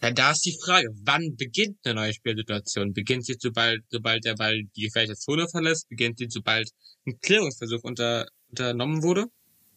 Ja, 0.01 0.11
da 0.11 0.31
ist 0.31 0.45
die 0.45 0.57
Frage, 0.63 0.87
wann 1.03 1.35
beginnt 1.37 1.77
eine 1.83 1.95
neue 1.95 2.13
Spielsituation? 2.13 2.93
Beginnt 2.93 3.25
sie 3.25 3.35
sobald, 3.39 3.83
sobald 3.89 4.25
der 4.25 4.35
Ball 4.35 4.63
die 4.75 4.83
gefährliche 4.83 5.15
Zone 5.15 5.47
verlässt? 5.49 5.89
Beginnt 5.89 6.19
sie 6.19 6.27
sobald 6.29 6.69
ein 7.05 7.19
Klärungsversuch 7.19 7.83
unter, 7.83 8.27
unternommen 8.49 9.01
wurde? 9.01 9.25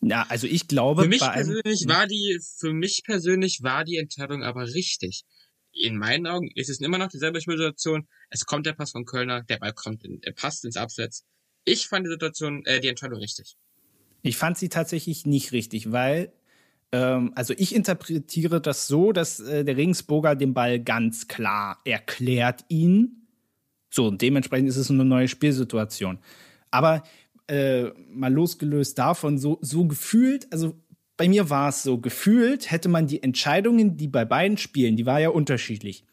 Ja, 0.03 0.27
also 0.29 0.47
ich 0.47 0.69
glaube, 0.69 1.03
für 1.03 1.09
mich 1.09 1.21
persönlich 1.21 1.85
war 1.87 2.07
die, 2.07 2.39
für 2.59 2.73
mich 2.73 3.03
persönlich 3.05 3.61
war 3.63 3.85
die 3.85 3.97
Entscheidung 3.97 4.43
aber 4.43 4.67
richtig. 4.67 5.25
In 5.73 5.97
meinen 5.97 6.27
Augen 6.27 6.51
ist 6.55 6.69
es 6.69 6.81
immer 6.81 6.99
noch 6.99 7.09
dieselbe 7.09 7.41
Spielsituation. 7.41 8.09
Es 8.31 8.45
kommt 8.45 8.67
der 8.67 8.73
Pass 8.73 8.93
von 8.93 9.05
Kölner, 9.05 9.43
der 9.43 9.59
Ball 9.59 9.73
kommt, 9.73 10.05
in, 10.05 10.21
er 10.23 10.33
passt 10.33 10.65
ins 10.65 10.77
Abseits. 10.77 11.25
Ich 11.65 11.87
fand 11.87 12.07
die 12.07 12.11
Situation, 12.11 12.65
äh, 12.65 12.81
die 12.81 12.89
Entscheidung 12.89 13.19
richtig. 13.19 13.57
Ich 14.23 14.37
fand 14.37 14.59
sie 14.59 14.69
tatsächlich 14.69 15.27
nicht 15.27 15.53
richtig, 15.53 15.93
weil 15.93 16.33
ähm, 16.93 17.33
also 17.35 17.55
ich 17.57 17.75
interpretiere 17.75 18.61
das 18.61 18.87
so, 18.87 19.13
dass 19.13 19.41
äh, 19.41 19.65
der 19.65 19.77
Regensburger 19.77 20.35
den 20.35 20.55
Ball 20.55 20.81
ganz 20.81 21.29
klar 21.29 21.79
erklärt 21.85 22.65
ihn. 22.69 23.27
So, 23.91 24.07
und 24.07 24.23
dementsprechend 24.23 24.69
ist 24.69 24.77
es 24.77 24.91
eine 24.91 25.05
neue 25.05 25.29
Spielsituation. 25.29 26.19
Aber 26.71 27.03
äh, 27.49 27.91
mal 28.09 28.33
losgelöst 28.33 28.99
davon, 28.99 29.39
so, 29.39 29.59
so 29.61 29.87
gefühlt, 29.87 30.53
also 30.53 30.77
bei 31.17 31.29
mir 31.29 31.51
war 31.51 31.69
es 31.69 31.83
so, 31.83 31.99
gefühlt 31.99 32.71
hätte 32.71 32.89
man 32.89 33.07
die 33.07 33.23
Entscheidungen, 33.23 33.97
die 33.97 34.09
bei 34.09 34.25
beiden 34.25 34.57
Spielen, 34.57 34.97
die 34.97 35.07
war 35.07 35.21
ja 35.21 35.31
unterschiedlich, 35.31 36.05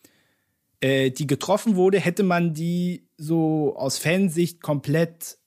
äh, 0.81 1.11
die 1.11 1.27
getroffen 1.27 1.75
wurde, 1.75 1.99
hätte 1.99 2.23
man 2.23 2.53
die 2.53 3.07
so 3.17 3.75
aus 3.77 3.99
Fansicht 3.99 4.61
komplett 4.61 5.37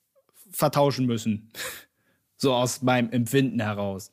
vertauschen 0.51 1.07
müssen. 1.07 1.53
so 2.41 2.55
aus 2.55 2.83
meinem 2.83 3.11
Empfinden 3.11 3.61
heraus. 3.61 4.11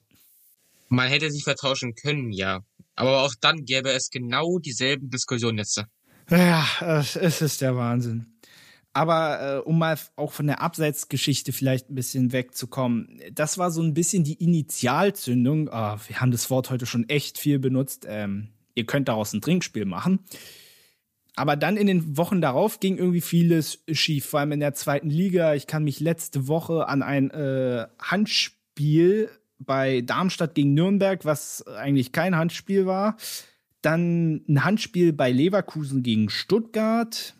Man 0.89 1.07
hätte 1.07 1.32
sich 1.32 1.43
vertauschen 1.43 1.95
können, 1.95 2.32
ja. 2.32 2.61
Aber 2.95 3.23
auch 3.23 3.34
dann 3.39 3.65
gäbe 3.65 3.89
es 3.89 4.09
genau 4.09 4.59
dieselben 4.59 5.09
Diskussionen 5.09 5.59
jetzt. 5.59 5.84
Ja, 6.30 6.67
es 6.82 7.41
ist 7.41 7.61
der 7.61 7.75
Wahnsinn. 7.75 8.25
Aber 8.93 9.57
äh, 9.57 9.59
um 9.59 9.78
mal 9.78 9.97
auch 10.15 10.34
von 10.34 10.47
der 10.47 10.61
Abseitsgeschichte 10.61 11.53
vielleicht 11.53 11.89
ein 11.89 11.95
bisschen 11.95 12.32
wegzukommen, 12.32 13.21
das 13.32 13.57
war 13.57 13.69
so 13.69 13.82
ein 13.82 13.93
bisschen 13.93 14.23
die 14.23 14.43
Initialzündung. 14.43 15.67
Oh, 15.67 15.97
wir 16.07 16.19
haben 16.19 16.32
das 16.32 16.49
Wort 16.49 16.69
heute 16.71 16.86
schon 16.86 17.07
echt 17.07 17.38
viel 17.38 17.59
benutzt. 17.59 18.05
Ähm, 18.09 18.49
ihr 18.73 18.86
könnt 18.86 19.07
daraus 19.07 19.34
ein 19.34 19.41
Trinkspiel 19.41 19.86
machen. 19.86 20.19
Aber 21.38 21.55
dann 21.55 21.77
in 21.77 21.85
den 21.85 22.17
Wochen 22.17 22.41
darauf 22.41 22.79
ging 22.79 22.97
irgendwie 22.97 23.21
vieles 23.21 23.83
schief, 23.91 24.25
vor 24.25 24.39
allem 24.39 24.53
in 24.53 24.59
der 24.59 24.73
zweiten 24.73 25.11
Liga. 25.11 25.53
Ich 25.53 25.67
kann 25.67 25.83
mich 25.83 25.99
letzte 25.99 26.47
Woche 26.47 26.88
an 26.88 27.03
ein 27.03 27.29
äh, 27.29 27.85
Handspiel 27.99 29.29
bei 29.59 30.01
Darmstadt 30.01 30.55
gegen 30.55 30.73
Nürnberg, 30.73 31.25
was 31.25 31.65
eigentlich 31.67 32.11
kein 32.11 32.35
Handspiel 32.35 32.88
war. 32.88 33.17
Dann 33.83 34.45
ein 34.49 34.65
Handspiel 34.65 35.13
bei 35.13 35.31
Leverkusen 35.31 36.01
gegen 36.01 36.31
Stuttgart 36.31 37.35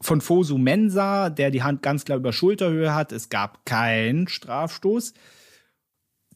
von 0.00 0.20
Fosu 0.20 0.58
Mensa, 0.58 1.30
der 1.30 1.52
die 1.52 1.62
Hand 1.62 1.82
ganz 1.82 2.04
klar 2.04 2.18
über 2.18 2.32
Schulterhöhe 2.32 2.96
hat. 2.96 3.12
Es 3.12 3.28
gab 3.28 3.64
keinen 3.64 4.26
Strafstoß. 4.26 5.14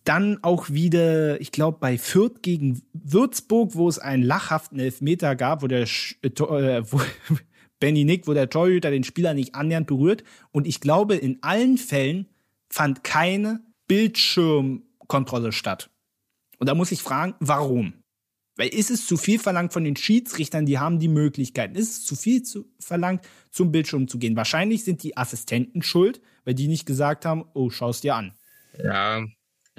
Dann 0.05 0.39
auch 0.43 0.71
wieder, 0.71 1.41
ich 1.41 1.53
glaube, 1.53 1.79
bei 1.79 1.99
Fürth 1.99 2.43
gegen 2.43 2.83
Würzburg, 2.93 3.75
wo 3.75 3.89
es 3.89 3.99
einen 3.99 4.23
lachhaften 4.23 4.79
Elfmeter 4.79 5.37
gab, 5.37 5.63
wo 5.63 5.67
der 5.67 5.87
äh, 6.23 6.27
äh 6.27 6.83
wo, 6.91 7.01
Benny 7.81 8.05
Nick, 8.05 8.27
wo 8.27 8.35
der 8.35 8.49
Torhüter 8.49 8.91
den 8.91 9.05
Spieler 9.05 9.35
nicht 9.35 9.55
annähernd 9.55 9.87
berührt. 9.87 10.25
Und 10.53 10.67
ich 10.67 10.81
glaube, 10.81 11.17
in 11.17 11.39
allen 11.43 11.79
Fällen 11.79 12.27
fand 12.69 13.05
keine 13.05 13.61
Bildschirmkontrolle 13.89 15.53
statt. 15.53 15.91
Und 16.59 16.69
da 16.69 16.75
muss 16.75 16.93
ich 16.93 17.03
fragen, 17.03 17.35
warum? 17.41 17.95
Weil 18.57 18.69
ist 18.69 18.91
es 18.91 19.07
zu 19.07 19.17
viel 19.17 19.39
verlangt 19.39 19.73
von 19.73 19.85
den 19.85 19.97
Schiedsrichtern, 19.97 20.67
die 20.67 20.79
haben 20.79 20.99
die 20.99 21.09
Möglichkeiten, 21.09 21.75
ist 21.75 21.91
es 21.91 22.05
zu 22.05 22.15
viel 22.15 22.43
zu 22.43 22.67
verlangt, 22.79 23.27
zum 23.51 23.73
Bildschirm 23.73 24.07
zu 24.07 24.19
gehen? 24.19 24.37
Wahrscheinlich 24.37 24.85
sind 24.85 25.03
die 25.03 25.17
Assistenten 25.17 25.83
schuld, 25.83 26.21
weil 26.45 26.55
die 26.55 26.69
nicht 26.69 26.85
gesagt 26.85 27.25
haben, 27.25 27.47
oh, 27.55 27.71
schau's 27.71 28.03
dir 28.03 28.15
an. 28.17 28.35
Ja, 28.79 29.25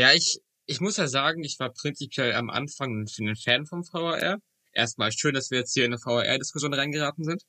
ja, 0.02 0.14
ich, 0.14 0.40
ich 0.66 0.82
muss 0.82 0.98
ja 0.98 1.08
sagen, 1.08 1.44
ich 1.44 1.60
war 1.60 1.72
prinzipiell 1.72 2.34
am 2.34 2.50
Anfang 2.50 3.06
ein 3.06 3.36
Fan 3.36 3.68
vom 3.68 3.84
VAR. 3.84 4.40
Erstmal 4.74 5.12
schön, 5.12 5.36
dass 5.36 5.52
wir 5.52 5.60
jetzt 5.60 5.74
hier 5.74 5.86
in 5.86 5.94
eine 5.94 6.02
VAR-Diskussion 6.04 6.74
reingeraten 6.74 7.24
sind. 7.24 7.44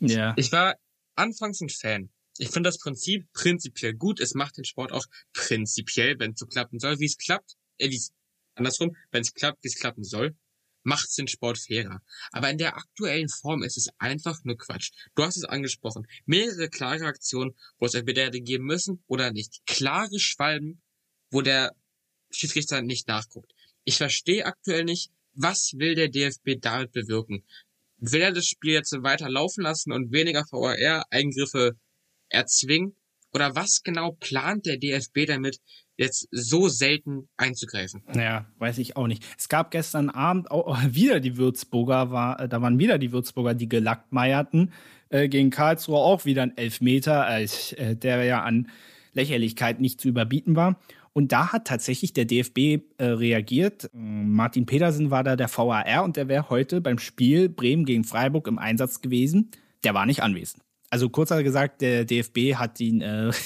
Ja. 0.00 0.32
Ich 0.38 0.50
war 0.50 0.76
anfangs 1.14 1.60
ein 1.60 1.68
Fan. 1.68 2.08
Ich 2.38 2.48
finde 2.48 2.68
das 2.68 2.78
Prinzip 2.78 3.30
prinzipiell 3.34 3.92
gut. 3.92 4.18
Es 4.18 4.32
macht 4.32 4.56
den 4.56 4.64
Sport 4.64 4.92
auch 4.92 5.04
prinzipiell, 5.34 6.18
wenn 6.18 6.32
es 6.32 6.40
so 6.40 6.46
klappen 6.46 6.78
soll, 6.78 7.00
wie 7.00 7.04
es 7.04 7.18
klappt, 7.18 7.56
äh, 7.76 7.90
wie 7.90 7.96
es 7.96 8.14
andersrum, 8.54 8.96
wenn 9.10 9.20
es 9.20 9.34
klappt, 9.34 9.62
wie 9.62 9.68
es 9.68 9.76
klappen 9.76 10.04
soll, 10.04 10.34
macht 10.84 11.08
es 11.08 11.16
den 11.16 11.28
Sport 11.28 11.58
fairer. 11.58 12.00
Aber 12.32 12.48
in 12.48 12.56
der 12.56 12.78
aktuellen 12.78 13.28
Form 13.28 13.62
ist 13.62 13.76
es 13.76 13.90
einfach 13.98 14.42
nur 14.44 14.56
Quatsch. 14.56 14.90
Du 15.14 15.22
hast 15.22 15.36
es 15.36 15.44
angesprochen. 15.44 16.06
Mehrere 16.24 16.70
klare 16.70 17.04
Aktionen, 17.04 17.54
wo 17.78 17.84
es 17.84 17.94
entweder 17.94 18.30
geben 18.30 18.64
müssen 18.64 19.04
oder 19.06 19.32
nicht. 19.32 19.60
Klare 19.66 20.18
Schwalben, 20.18 20.80
wo 21.34 21.42
der 21.42 21.72
Schiedsrichter 22.30 22.80
nicht 22.80 23.08
nachguckt. 23.08 23.52
Ich 23.82 23.96
verstehe 23.96 24.46
aktuell 24.46 24.84
nicht, 24.84 25.10
was 25.34 25.72
will 25.76 25.94
der 25.96 26.08
DFB 26.08 26.60
damit 26.60 26.92
bewirken? 26.92 27.44
Will 27.98 28.22
er 28.22 28.32
das 28.32 28.46
Spiel 28.46 28.72
jetzt 28.72 28.92
weiter 29.02 29.28
laufen 29.28 29.62
lassen 29.62 29.92
und 29.92 30.12
weniger 30.12 30.44
VAR-Eingriffe 30.50 31.72
erzwingen? 32.28 32.96
Oder 33.32 33.56
was 33.56 33.82
genau 33.82 34.12
plant 34.12 34.64
der 34.64 34.78
DFB 34.78 35.26
damit, 35.26 35.58
jetzt 35.96 36.28
so 36.30 36.68
selten 36.68 37.28
einzugreifen. 37.36 38.02
Ja, 38.14 38.46
weiß 38.58 38.78
ich 38.78 38.96
auch 38.96 39.08
nicht. 39.08 39.24
Es 39.36 39.48
gab 39.48 39.72
gestern 39.72 40.10
Abend 40.10 40.50
auch 40.52 40.78
wieder 40.88 41.18
die 41.18 41.36
Würzburger, 41.36 42.12
war, 42.12 42.40
äh, 42.40 42.48
da 42.48 42.62
waren 42.62 42.78
wieder 42.78 42.98
die 42.98 43.10
Würzburger, 43.10 43.54
die 43.54 43.68
gelackmeierten, 43.68 44.72
äh, 45.08 45.28
gegen 45.28 45.50
Karlsruhe 45.50 45.98
auch 45.98 46.24
wieder 46.24 46.42
ein 46.42 46.56
Elfmeter, 46.56 47.28
äh, 47.28 47.96
der 47.96 48.24
ja 48.24 48.42
an 48.42 48.68
Lächerlichkeit 49.14 49.80
nicht 49.80 50.00
zu 50.00 50.08
überbieten 50.08 50.56
war. 50.56 50.80
Und 51.14 51.32
da 51.32 51.52
hat 51.52 51.66
tatsächlich 51.66 52.12
der 52.12 52.26
DFB 52.26 52.58
äh, 52.98 53.04
reagiert. 53.06 53.88
Martin 53.92 54.66
Petersen 54.66 55.10
war 55.10 55.24
da 55.24 55.36
der 55.36 55.48
VAR 55.48 56.04
und 56.04 56.16
der 56.16 56.28
wäre 56.28 56.50
heute 56.50 56.82
beim 56.82 56.98
Spiel 56.98 57.48
Bremen 57.48 57.86
gegen 57.86 58.04
Freiburg 58.04 58.46
im 58.48 58.58
Einsatz 58.58 59.00
gewesen. 59.00 59.50
Der 59.84 59.94
war 59.94 60.04
nicht 60.04 60.22
anwesend. 60.22 60.62
Also 60.90 61.08
kurzer 61.08 61.42
gesagt, 61.42 61.80
der 61.80 62.04
DFB 62.04 62.56
hat 62.56 62.78
ihn 62.80 63.00
äh, 63.00 63.32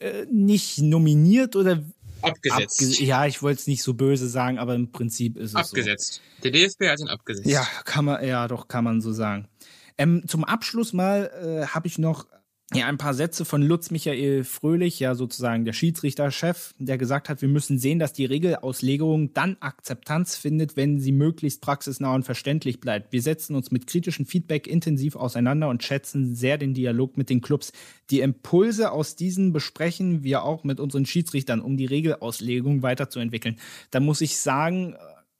Äh, 0.00 0.26
nicht 0.30 0.78
nominiert 0.78 1.56
oder 1.56 1.82
abgesetzt. 2.20 2.82
Abge 2.82 3.04
ja, 3.04 3.26
ich 3.26 3.42
wollte 3.42 3.60
es 3.60 3.66
nicht 3.66 3.82
so 3.82 3.94
böse 3.94 4.28
sagen, 4.28 4.58
aber 4.58 4.74
im 4.74 4.92
Prinzip 4.92 5.36
ist 5.38 5.50
es 5.50 5.56
abgesetzt. 5.56 6.14
So. 6.14 6.42
Der 6.42 6.50
DFB 6.50 6.82
hat 6.84 7.00
ihn 7.00 7.08
abgesetzt. 7.08 7.48
Ja, 7.48 7.66
kann 7.84 8.04
man 8.04 8.24
ja 8.26 8.46
doch 8.48 8.68
kann 8.68 8.84
man 8.84 9.00
so 9.00 9.12
sagen. 9.12 9.48
Ähm, 9.96 10.24
zum 10.26 10.44
Abschluss 10.44 10.92
mal 10.92 11.30
äh, 11.42 11.66
habe 11.66 11.86
ich 11.86 11.98
noch 11.98 12.26
ja, 12.74 12.86
ein 12.86 12.98
paar 12.98 13.14
Sätze 13.14 13.44
von 13.44 13.62
Lutz 13.62 13.92
Michael 13.92 14.42
Fröhlich, 14.42 14.98
ja 14.98 15.14
sozusagen 15.14 15.64
der 15.64 15.72
Schiedsrichterchef, 15.72 16.74
der 16.78 16.98
gesagt 16.98 17.28
hat, 17.28 17.40
wir 17.40 17.48
müssen 17.48 17.78
sehen, 17.78 18.00
dass 18.00 18.12
die 18.12 18.24
Regelauslegung 18.24 19.32
dann 19.34 19.56
Akzeptanz 19.60 20.36
findet, 20.36 20.76
wenn 20.76 20.98
sie 20.98 21.12
möglichst 21.12 21.60
praxisnah 21.60 22.12
und 22.12 22.24
verständlich 22.24 22.80
bleibt. 22.80 23.12
Wir 23.12 23.22
setzen 23.22 23.54
uns 23.54 23.70
mit 23.70 23.86
kritischem 23.86 24.26
Feedback 24.26 24.66
intensiv 24.66 25.14
auseinander 25.14 25.68
und 25.68 25.84
schätzen 25.84 26.34
sehr 26.34 26.58
den 26.58 26.74
Dialog 26.74 27.16
mit 27.16 27.30
den 27.30 27.40
Clubs. 27.40 27.70
Die 28.10 28.18
Impulse 28.18 28.90
aus 28.90 29.14
diesen 29.14 29.52
besprechen 29.52 30.24
wir 30.24 30.42
auch 30.42 30.64
mit 30.64 30.80
unseren 30.80 31.06
Schiedsrichtern, 31.06 31.60
um 31.60 31.76
die 31.76 31.86
Regelauslegung 31.86 32.82
weiterzuentwickeln. 32.82 33.60
Da 33.92 34.00
muss 34.00 34.20
ich 34.20 34.38
sagen, 34.38 34.96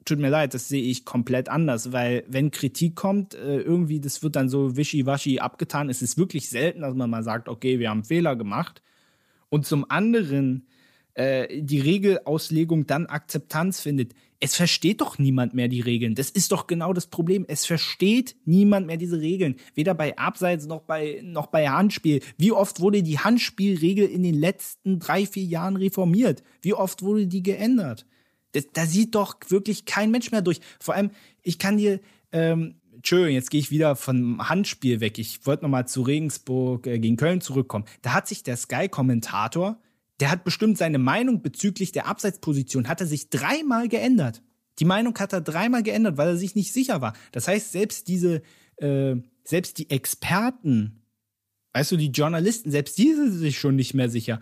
tut 0.07 0.19
mir 0.19 0.29
leid, 0.29 0.53
das 0.53 0.67
sehe 0.67 0.81
ich 0.81 1.05
komplett 1.05 1.49
anders, 1.49 1.91
weil 1.91 2.23
wenn 2.27 2.51
Kritik 2.51 2.95
kommt, 2.95 3.35
äh, 3.35 3.59
irgendwie, 3.59 3.99
das 3.99 4.23
wird 4.23 4.35
dann 4.35 4.49
so 4.49 4.75
wischiwaschi 4.75 5.39
abgetan. 5.39 5.89
Es 5.89 6.01
ist 6.01 6.17
wirklich 6.17 6.49
selten, 6.49 6.81
dass 6.81 6.95
man 6.95 7.09
mal 7.09 7.23
sagt, 7.23 7.49
okay, 7.49 7.79
wir 7.79 7.89
haben 7.89 8.03
Fehler 8.03 8.35
gemacht. 8.35 8.81
Und 9.49 9.65
zum 9.65 9.89
anderen 9.89 10.67
äh, 11.17 11.61
die 11.61 11.79
Regelauslegung 11.79 12.85
dann 12.85 13.07
Akzeptanz 13.07 13.81
findet. 13.81 14.13
Es 14.39 14.55
versteht 14.55 15.01
doch 15.01 15.17
niemand 15.17 15.55
mehr 15.55 15.67
die 15.67 15.81
Regeln. 15.81 16.13
Das 16.13 16.29
ist 16.29 16.51
doch 16.51 16.67
genau 16.67 16.93
das 16.93 17.07
Problem. 17.07 17.43
Es 17.47 17.65
versteht 17.65 18.35
niemand 18.45 18.85
mehr 18.85 18.97
diese 18.97 19.19
Regeln. 19.19 19.55
Weder 19.73 19.95
bei 19.95 20.15
Abseits 20.15 20.67
noch 20.67 20.81
bei, 20.81 21.21
noch 21.23 21.47
bei 21.47 21.67
Handspiel. 21.69 22.21
Wie 22.37 22.51
oft 22.51 22.81
wurde 22.81 23.01
die 23.01 23.17
Handspielregel 23.17 24.07
in 24.07 24.21
den 24.21 24.35
letzten 24.35 24.99
drei, 24.99 25.25
vier 25.25 25.45
Jahren 25.45 25.75
reformiert? 25.75 26.43
Wie 26.61 26.75
oft 26.75 27.01
wurde 27.01 27.25
die 27.25 27.41
geändert? 27.41 28.05
Das, 28.53 28.65
da 28.73 28.85
sieht 28.85 29.15
doch 29.15 29.37
wirklich 29.49 29.85
kein 29.85 30.11
Mensch 30.11 30.31
mehr 30.31 30.41
durch. 30.41 30.61
Vor 30.79 30.95
allem, 30.95 31.11
ich 31.41 31.59
kann 31.59 31.77
dir, 31.77 31.99
ähm, 32.31 32.75
Entschuldigung, 32.93 33.33
jetzt 33.33 33.51
gehe 33.51 33.59
ich 33.59 33.71
wieder 33.71 33.95
vom 33.95 34.49
Handspiel 34.49 34.99
weg. 34.99 35.19
Ich 35.19 35.45
wollte 35.45 35.63
nochmal 35.63 35.87
zu 35.87 36.01
Regensburg 36.01 36.87
äh, 36.87 36.99
gegen 36.99 37.17
Köln 37.17 37.41
zurückkommen. 37.41 37.85
Da 38.01 38.13
hat 38.13 38.27
sich 38.27 38.43
der 38.43 38.57
Sky-Kommentator, 38.57 39.79
der 40.19 40.31
hat 40.31 40.43
bestimmt 40.43 40.77
seine 40.77 40.97
Meinung 40.97 41.41
bezüglich 41.41 41.91
der 41.91 42.07
Abseitsposition, 42.07 42.87
hat 42.87 43.01
er 43.01 43.07
sich 43.07 43.29
dreimal 43.29 43.87
geändert. 43.87 44.41
Die 44.79 44.85
Meinung 44.85 45.17
hat 45.17 45.33
er 45.33 45.41
dreimal 45.41 45.83
geändert, 45.83 46.17
weil 46.17 46.29
er 46.29 46.37
sich 46.37 46.55
nicht 46.55 46.73
sicher 46.73 47.01
war. 47.01 47.13
Das 47.31 47.47
heißt, 47.47 47.71
selbst 47.71 48.07
diese, 48.07 48.41
äh, 48.77 49.15
selbst 49.43 49.77
die 49.77 49.89
Experten, 49.89 51.01
weißt 51.73 51.91
du, 51.91 51.97
die 51.97 52.11
Journalisten, 52.11 52.71
selbst 52.71 52.97
die 52.97 53.13
sind 53.13 53.31
sich 53.31 53.59
schon 53.59 53.75
nicht 53.75 53.93
mehr 53.93 54.09
sicher. 54.09 54.39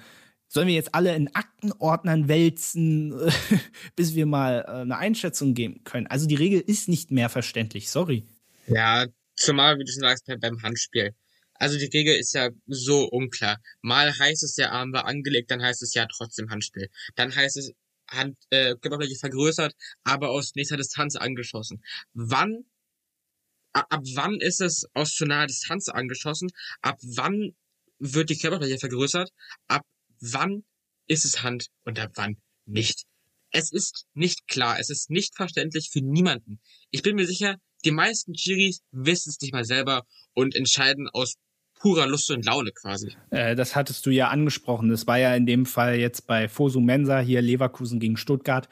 Sollen 0.48 0.68
wir 0.68 0.76
jetzt 0.76 0.94
alle 0.94 1.16
in 1.16 1.34
Aktenordnern 1.36 2.28
wälzen, 2.28 3.14
bis 3.96 4.16
wir 4.16 4.26
mal 4.26 4.64
äh, 4.68 4.72
eine 4.82 4.98
Einschätzung 4.98 5.54
geben 5.54 5.84
können? 5.84 6.08
Also 6.08 6.28
die 6.28 6.36
Regel 6.36 6.62
ist 6.62 6.88
nicht 6.88 7.12
mehr 7.12 7.30
verständlich, 7.30 7.90
sorry. 7.90 8.26
Ja, 8.68 9.06
zumal, 9.36 9.78
wie 9.78 9.84
du 9.84 9.92
schon 9.92 10.02
sagst, 10.02 10.26
beim 10.40 10.62
Handspiel. 10.62 11.14
Also 11.58 11.78
die 11.78 11.86
Regel 11.86 12.16
ist 12.16 12.34
ja 12.34 12.50
so 12.68 13.06
unklar. 13.06 13.58
Mal 13.82 14.18
heißt 14.18 14.44
es, 14.44 14.56
der 14.56 14.72
Arm 14.72 14.92
war 14.94 15.06
angelegt, 15.06 15.52
dann 15.52 15.62
heißt 15.62 15.82
es 15.84 15.94
ja 15.94 16.06
trotzdem 16.06 16.50
Handspiel. 16.50 16.90
Dann 17.16 17.34
heißt 17.34 17.58
es, 17.58 17.72
Hand, 18.10 18.38
äh, 18.50 18.76
Körperfläche 18.76 19.16
vergrößert, 19.16 19.74
aber 20.04 20.30
aus 20.30 20.54
nächster 20.56 20.78
Distanz 20.78 21.16
angeschossen. 21.16 21.84
Wann, 22.14 22.66
ab 23.72 24.02
wann 24.14 24.40
ist 24.40 24.62
es 24.62 24.86
aus 24.94 25.16
zu 25.16 25.26
naher 25.26 25.48
Distanz 25.48 25.90
angeschossen? 25.90 26.52
Ab 26.82 27.00
wann 27.02 27.56
wird 28.00 28.30
die 28.30 28.38
Körperfläche 28.38 28.78
vergrößert? 28.78 29.32
Ab 29.68 29.82
wann 30.20 30.64
ist 31.08 31.26
es 31.26 31.44
Hand 31.44 31.68
und 31.84 32.00
ab 32.00 32.12
wann 32.16 32.38
nicht. 32.66 33.04
Es 33.52 33.72
ist 33.72 34.06
nicht 34.14 34.48
klar, 34.48 34.80
es 34.80 34.90
ist 34.90 35.10
nicht 35.10 35.36
verständlich 35.36 35.90
für 35.92 36.02
niemanden. 36.02 36.60
Ich 36.92 37.02
bin 37.04 37.16
mir 37.16 37.26
sicher, 37.26 37.56
die 37.86 37.92
meisten 37.92 38.34
Chiris 38.34 38.82
wissen 38.92 39.30
es 39.30 39.40
nicht 39.42 39.54
mal 39.54 39.64
selber 39.64 40.04
und 40.34 40.56
entscheiden 40.56 41.08
aus 41.10 41.36
purer 41.80 42.08
Lust 42.08 42.32
und 42.32 42.46
Laune 42.46 42.72
quasi. 42.72 43.16
Äh, 43.30 43.56
das 43.56 43.76
hattest 43.76 44.06
du 44.06 44.10
ja 44.10 44.30
angesprochen. 44.30 44.90
Das 44.90 45.08
war 45.08 45.20
ja 45.20 45.36
in 45.36 45.46
dem 45.46 45.66
Fall 45.66 45.96
jetzt 45.96 46.26
bei 46.28 46.50
Fosu 46.50 46.80
Mensa 46.80 47.20
hier 47.20 47.42
Leverkusen 47.42 48.00
gegen 48.00 48.18
Stuttgart. 48.18 48.68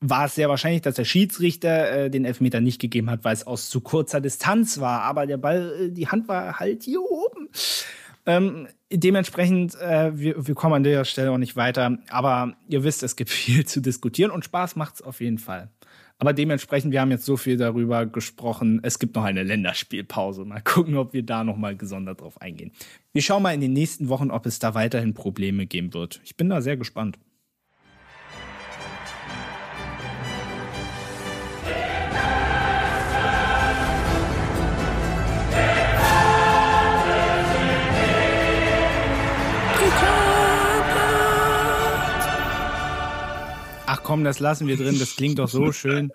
War 0.00 0.26
es 0.26 0.34
sehr 0.34 0.48
wahrscheinlich, 0.48 0.82
dass 0.82 0.94
der 0.94 1.04
Schiedsrichter 1.04 1.90
äh, 1.90 2.10
den 2.10 2.24
Elfmeter 2.24 2.60
nicht 2.60 2.80
gegeben 2.80 3.10
hat, 3.10 3.24
weil 3.24 3.34
es 3.34 3.46
aus 3.46 3.68
zu 3.68 3.80
kurzer 3.80 4.20
Distanz 4.20 4.80
war. 4.80 5.02
Aber 5.02 5.26
der 5.26 5.36
Ball, 5.36 5.86
äh, 5.88 5.90
die 5.90 6.08
Hand 6.08 6.28
war 6.28 6.58
halt 6.58 6.82
hier 6.82 7.02
oben. 7.02 7.48
Ähm, 8.26 8.68
dementsprechend, 8.92 9.74
äh, 9.80 10.18
wir, 10.18 10.46
wir 10.46 10.54
kommen 10.54 10.74
an 10.74 10.84
der 10.84 11.04
Stelle 11.04 11.30
auch 11.30 11.38
nicht 11.38 11.56
weiter. 11.56 11.98
Aber 12.08 12.54
ihr 12.68 12.84
wisst, 12.84 13.02
es 13.02 13.16
gibt 13.16 13.30
viel 13.30 13.66
zu 13.66 13.80
diskutieren 13.80 14.30
und 14.30 14.44
Spaß 14.44 14.76
macht 14.76 14.96
es 14.96 15.02
auf 15.02 15.20
jeden 15.20 15.38
Fall. 15.38 15.70
Aber 16.18 16.34
dementsprechend, 16.34 16.92
wir 16.92 17.00
haben 17.00 17.10
jetzt 17.10 17.24
so 17.24 17.38
viel 17.38 17.56
darüber 17.56 18.04
gesprochen. 18.04 18.80
Es 18.82 18.98
gibt 18.98 19.16
noch 19.16 19.24
eine 19.24 19.42
Länderspielpause. 19.42 20.44
Mal 20.44 20.60
gucken, 20.60 20.96
ob 20.96 21.14
wir 21.14 21.22
da 21.22 21.44
noch 21.44 21.56
mal 21.56 21.74
gesondert 21.74 22.20
drauf 22.20 22.40
eingehen. 22.42 22.72
Wir 23.14 23.22
schauen 23.22 23.42
mal 23.42 23.54
in 23.54 23.62
den 23.62 23.72
nächsten 23.72 24.10
Wochen, 24.10 24.30
ob 24.30 24.44
es 24.44 24.58
da 24.58 24.74
weiterhin 24.74 25.14
Probleme 25.14 25.64
geben 25.66 25.94
wird. 25.94 26.20
Ich 26.24 26.36
bin 26.36 26.50
da 26.50 26.60
sehr 26.60 26.76
gespannt. 26.76 27.18
Komm, 44.10 44.24
das 44.24 44.40
lassen 44.40 44.66
wir 44.66 44.76
drin, 44.76 44.98
das 44.98 45.14
klingt 45.14 45.38
doch 45.38 45.48
so 45.48 45.70
schön. 45.72 46.10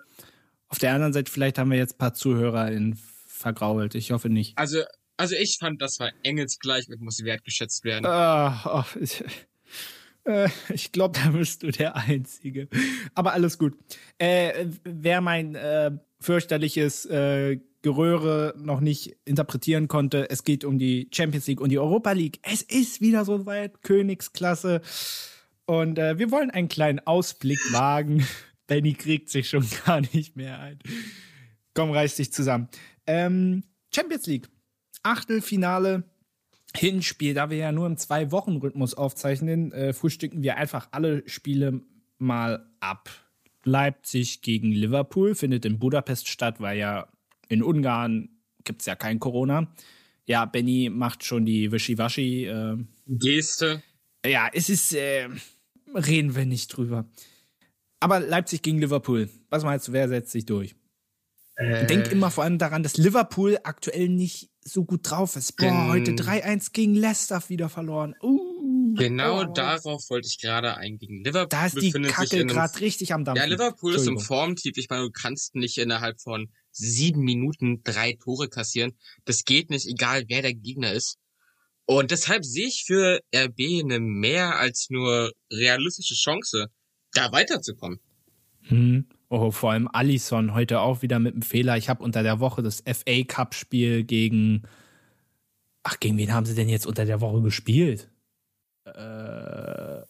Auf 0.68 0.78
der 0.78 0.92
anderen 0.92 1.14
Seite, 1.14 1.32
vielleicht 1.32 1.56
haben 1.56 1.70
wir 1.70 1.78
jetzt 1.78 1.94
ein 1.94 1.98
paar 1.98 2.12
Zuhörer 2.12 2.70
in 2.70 2.98
vergrault. 3.26 3.94
Ich 3.94 4.10
hoffe 4.10 4.28
nicht. 4.28 4.58
Also, 4.58 4.82
also 5.16 5.34
ich 5.34 5.56
fand, 5.58 5.80
das 5.80 5.98
war 5.98 6.10
engelsgleich 6.22 6.88
und 6.90 7.00
muss 7.00 7.24
wertgeschätzt 7.24 7.84
werden. 7.84 8.04
Ah, 8.04 8.84
oh, 8.84 8.98
ich, 9.00 9.24
äh, 10.24 10.50
ich 10.74 10.92
glaube, 10.92 11.18
da 11.18 11.30
bist 11.30 11.62
du 11.62 11.70
der 11.70 11.96
Einzige. 11.96 12.68
Aber 13.14 13.32
alles 13.32 13.56
gut. 13.56 13.72
Äh, 14.18 14.66
wer 14.84 15.22
mein 15.22 15.54
äh, 15.54 15.92
fürchterliches 16.20 17.06
äh, 17.06 17.60
Geröhre 17.80 18.52
noch 18.58 18.80
nicht 18.80 19.16
interpretieren 19.24 19.88
konnte, 19.88 20.28
es 20.28 20.44
geht 20.44 20.64
um 20.64 20.78
die 20.78 21.08
Champions 21.14 21.46
League 21.46 21.62
und 21.62 21.70
die 21.70 21.78
Europa 21.78 22.12
League. 22.12 22.40
Es 22.42 22.60
ist 22.60 23.00
wieder 23.00 23.24
so 23.24 23.46
weit, 23.46 23.82
Königsklasse. 23.82 24.82
Und 25.66 25.98
äh, 25.98 26.18
wir 26.18 26.30
wollen 26.30 26.50
einen 26.50 26.68
kleinen 26.68 27.00
Ausblick 27.00 27.58
wagen. 27.72 28.26
Benny 28.66 28.94
kriegt 28.94 29.28
sich 29.30 29.48
schon 29.48 29.66
gar 29.86 30.00
nicht 30.00 30.36
mehr 30.36 30.58
ein. 30.60 30.78
Komm, 31.74 31.90
reiß 31.90 32.16
dich 32.16 32.32
zusammen. 32.32 32.68
Ähm, 33.06 33.64
Champions 33.94 34.26
League. 34.26 34.48
Achtelfinale. 35.02 36.04
Hinspiel, 36.74 37.32
da 37.32 37.48
wir 37.48 37.56
ja 37.56 37.72
nur 37.72 37.86
im 37.86 37.96
Zwei-Wochen-Rhythmus 37.96 38.94
aufzeichnen, 38.94 39.72
äh, 39.72 39.92
frühstücken 39.92 40.42
wir 40.42 40.56
einfach 40.56 40.88
alle 40.90 41.22
Spiele 41.26 41.80
mal 42.18 42.68
ab. 42.80 43.08
Leipzig 43.64 44.42
gegen 44.42 44.72
Liverpool 44.72 45.34
findet 45.34 45.64
in 45.64 45.78
Budapest 45.78 46.28
statt, 46.28 46.60
weil 46.60 46.78
ja 46.78 47.08
in 47.48 47.62
Ungarn 47.62 48.28
gibt 48.64 48.82
es 48.82 48.86
ja 48.86 48.94
kein 48.94 49.18
Corona. 49.18 49.72
Ja, 50.26 50.44
Benny 50.44 50.90
macht 50.90 51.24
schon 51.24 51.46
die 51.46 51.72
Wischiwaschi. 51.72 52.46
Äh, 52.46 52.76
Geste. 53.06 53.82
Ja, 54.24 54.48
es 54.52 54.68
ist. 54.68 54.92
Äh, 54.94 55.28
reden 55.96 56.34
wir 56.36 56.46
nicht 56.46 56.68
drüber. 56.68 57.08
Aber 58.00 58.20
Leipzig 58.20 58.62
gegen 58.62 58.78
Liverpool. 58.78 59.28
Was 59.48 59.64
meinst 59.64 59.88
du, 59.88 59.92
wer 59.92 60.08
setzt 60.08 60.32
sich 60.32 60.46
durch? 60.46 60.76
Äh, 61.56 61.86
Denk 61.86 62.12
immer 62.12 62.30
vor 62.30 62.44
allem 62.44 62.58
daran, 62.58 62.82
dass 62.82 62.98
Liverpool 62.98 63.58
aktuell 63.64 64.10
nicht 64.10 64.50
so 64.62 64.84
gut 64.84 65.10
drauf 65.10 65.36
ist. 65.36 65.56
Boah, 65.56 65.88
heute 65.88 66.12
3-1 66.12 66.72
gegen 66.72 66.94
Leicester 66.94 67.42
wieder 67.48 67.70
verloren. 67.70 68.14
Uh, 68.22 68.94
genau 68.94 69.40
oh. 69.40 69.44
darauf 69.44 70.10
wollte 70.10 70.28
ich 70.28 70.38
gerade 70.38 70.76
eingehen. 70.76 71.24
Liverpool 71.24 71.48
da 71.48 71.66
ist 71.66 71.80
die 71.80 71.92
Kacke 71.92 72.44
gerade 72.44 72.80
richtig 72.80 73.14
am 73.14 73.24
Dampfen. 73.24 73.42
Ja, 73.42 73.48
Liverpool 73.48 73.94
ist 73.94 74.06
im 74.06 74.18
Formtief. 74.18 74.76
Ich 74.76 74.90
meine, 74.90 75.04
du 75.04 75.10
kannst 75.10 75.54
nicht 75.54 75.78
innerhalb 75.78 76.20
von 76.20 76.50
sieben 76.72 77.22
Minuten 77.22 77.82
drei 77.82 78.12
Tore 78.12 78.48
kassieren. 78.48 78.92
Das 79.24 79.44
geht 79.44 79.70
nicht, 79.70 79.86
egal 79.86 80.24
wer 80.28 80.42
der 80.42 80.54
Gegner 80.54 80.92
ist. 80.92 81.16
Und 81.86 82.10
deshalb 82.10 82.44
sehe 82.44 82.66
ich 82.66 82.84
für 82.84 83.20
RB 83.34 83.82
eine 83.82 84.00
mehr 84.00 84.58
als 84.58 84.88
nur 84.90 85.32
realistische 85.52 86.14
Chance, 86.14 86.68
da 87.12 87.32
weiterzukommen. 87.32 88.00
Hm. 88.62 89.06
Oh, 89.28 89.50
vor 89.50 89.72
allem 89.72 89.88
Allison 89.92 90.54
heute 90.54 90.80
auch 90.80 91.02
wieder 91.02 91.18
mit 91.18 91.34
einem 91.34 91.42
Fehler. 91.42 91.76
Ich 91.76 91.88
habe 91.88 92.02
unter 92.02 92.22
der 92.22 92.38
Woche 92.38 92.62
das 92.62 92.82
FA 92.86 93.22
Cup 93.26 93.54
Spiel 93.54 94.04
gegen. 94.04 94.62
Ach, 95.82 95.98
gegen 95.98 96.16
wen 96.18 96.32
haben 96.32 96.46
sie 96.46 96.54
denn 96.54 96.68
jetzt 96.68 96.86
unter 96.86 97.04
der 97.04 97.20
Woche 97.20 97.42
gespielt? 97.42 98.08
Äh, 98.84 100.02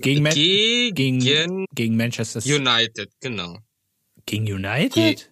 gegen, 0.00 0.22
Man 0.22 0.34
gegen, 0.34 1.18
gegen, 1.20 1.66
gegen 1.72 1.96
Manchester. 1.96 2.40
United, 2.44 3.10
genau. 3.20 3.58
Gegen 4.26 4.44
United? 4.44 5.30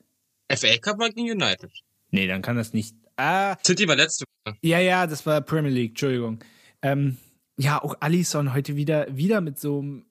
Die 0.50 0.57
FA 0.57 0.76
Cup 0.78 0.98
war 0.98 1.11
gegen 1.11 1.30
United. 1.30 1.70
Nee, 2.11 2.26
dann 2.26 2.42
kann 2.42 2.57
das 2.57 2.72
nicht. 2.72 2.94
Ah, 3.16 3.56
City 3.64 3.86
war 3.88 3.96
letzte 3.96 4.24
Woche. 4.44 4.56
Ja, 4.62 4.78
ja, 4.78 5.06
das 5.06 5.24
war 5.26 5.40
Premier 5.40 5.70
League, 5.70 5.90
Entschuldigung. 5.90 6.38
Ähm, 6.82 7.16
ja, 7.58 7.82
auch 7.82 7.96
Allison 8.00 8.54
heute 8.54 8.76
wieder, 8.76 9.06
wieder 9.16 9.40
mit 9.40 9.58
so 9.58 9.80
einem 9.80 10.04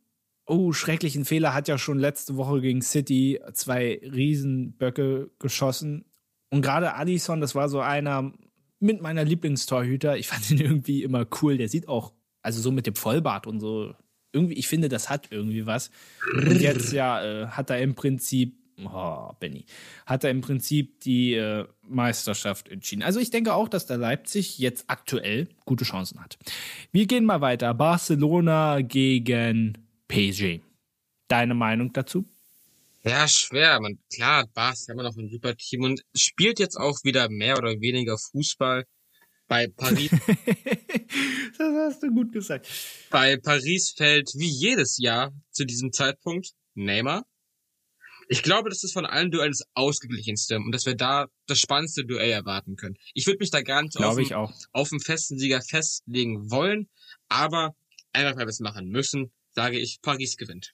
oh, 0.52 0.74
schrecklichen 0.74 1.26
Fehler, 1.26 1.54
hat 1.54 1.68
ja 1.68 1.78
schon 1.78 1.97
letzte 1.97 2.36
Woche 2.36 2.62
gegen 2.62 2.82
City 2.82 3.39
zwei 3.54 4.02
Riesenböcke 4.04 5.32
geschossen. 5.39 6.06
Und 6.49 6.62
gerade 6.62 6.95
Addison, 6.95 7.39
das 7.39 7.56
war 7.56 7.70
so 7.70 7.80
einer 7.80 8.34
mit 8.80 9.02
meiner 9.02 9.24
Lieblingstorhüter. 9.24 10.18
Ich 10.18 10.28
fand 10.28 10.52
ihn 10.52 10.60
irgendwie 10.60 11.04
immer 11.04 11.26
cool. 11.41 11.58
Der 11.58 11.70
sieht 11.70 11.88
auch, 11.88 12.14
also 12.41 12.62
so 12.62 12.72
mit 12.72 12.86
dem 12.86 12.95
Vollbart 12.95 13.47
und 13.47 13.62
so, 13.62 13.93
irgendwie, 14.34 14.56
ich 14.56 14.68
finde, 14.68 14.89
das 14.89 15.10
hat 15.10 15.28
irgendwie 15.32 15.66
was. 15.66 15.91
Und 16.34 16.60
jetzt 16.60 16.91
ja, 16.91 17.24
äh, 17.24 17.47
hat 17.47 17.70
er 17.70 17.80
im 17.80 17.95
Prinzip, 17.95 18.58
oh, 18.88 19.34
Benny, 19.40 19.66
hat 20.06 20.24
er 20.24 20.32
im 20.32 20.42
Prinzip 20.42 21.00
die 21.02 21.34
äh, 21.34 21.66
Meisterschaft 21.84 22.70
entschieden. 22.70 23.04
Also 23.04 23.20
ich 23.20 23.32
denke 23.32 23.54
auch, 23.54 23.68
dass 23.70 23.86
der 23.86 23.98
Leipzig 23.98 24.58
jetzt 24.60 24.86
aktuell 24.88 25.48
gute 25.66 25.84
Chancen 25.84 26.20
hat. 26.20 26.38
Wir 26.92 27.06
gehen 27.08 27.26
mal 27.26 27.42
weiter. 27.42 27.74
Barcelona 27.74 28.82
gegen 28.82 29.78
PSG. 30.08 30.60
Deine 31.28 31.54
Meinung 31.54 31.94
dazu? 31.94 32.26
Ja, 33.04 33.28
schwer. 33.28 33.80
Man, 33.82 33.98
klar, 34.14 34.46
Bas 34.54 34.82
ist 34.82 34.90
immer 34.90 35.04
noch 35.04 35.18
ein 35.18 35.30
super 35.30 35.56
Team 35.56 35.84
und 35.84 36.02
spielt 36.16 36.60
jetzt 36.60 36.78
auch 36.78 36.98
wieder 37.04 37.30
mehr 37.30 37.58
oder 37.58 37.80
weniger 37.80 38.18
Fußball. 38.18 38.86
Bei 39.48 39.68
Paris. 39.68 40.12
das 41.58 41.74
hast 41.76 42.04
du 42.04 42.14
gut 42.14 42.32
gesagt. 42.32 42.68
Bei 43.10 43.38
Paris 43.38 43.94
fällt 43.98 44.30
wie 44.36 44.48
jedes 44.48 44.98
Jahr 44.98 45.34
zu 45.50 45.66
diesem 45.66 45.92
Zeitpunkt 45.92 46.52
Neymar. 46.76 47.26
Ich 48.32 48.44
glaube, 48.44 48.70
das 48.70 48.82
ist 48.86 48.94
von 48.94 49.06
allen 49.06 49.30
Duellen 49.30 49.52
das 49.52 49.68
ausgeglichenste 49.74 50.56
und 50.56 50.72
dass 50.72 50.86
wir 50.86 50.96
da 50.96 51.28
das 51.48 51.60
spannendste 51.60 52.06
Duell 52.06 52.32
erwarten 52.32 52.78
können. 52.78 52.96
Ich 53.14 53.28
würde 53.28 53.40
mich 53.40 53.52
da 53.52 53.62
gar 53.62 53.82
nicht 53.82 53.98
auf, 53.98 54.18
ich 54.20 54.36
auch. 54.36 54.54
auf 54.72 54.90
einen 54.94 55.02
festen 55.02 55.38
Sieger 55.38 55.62
festlegen 55.62 56.50
wollen, 56.50 56.88
aber 57.28 57.76
einfach 58.14 58.38
weil 58.38 58.46
wir 58.46 58.52
es 58.52 58.62
machen 58.62 58.88
müssen, 58.88 59.34
sage 59.50 59.78
ich, 59.78 60.02
Paris 60.02 60.38
gewinnt. 60.38 60.74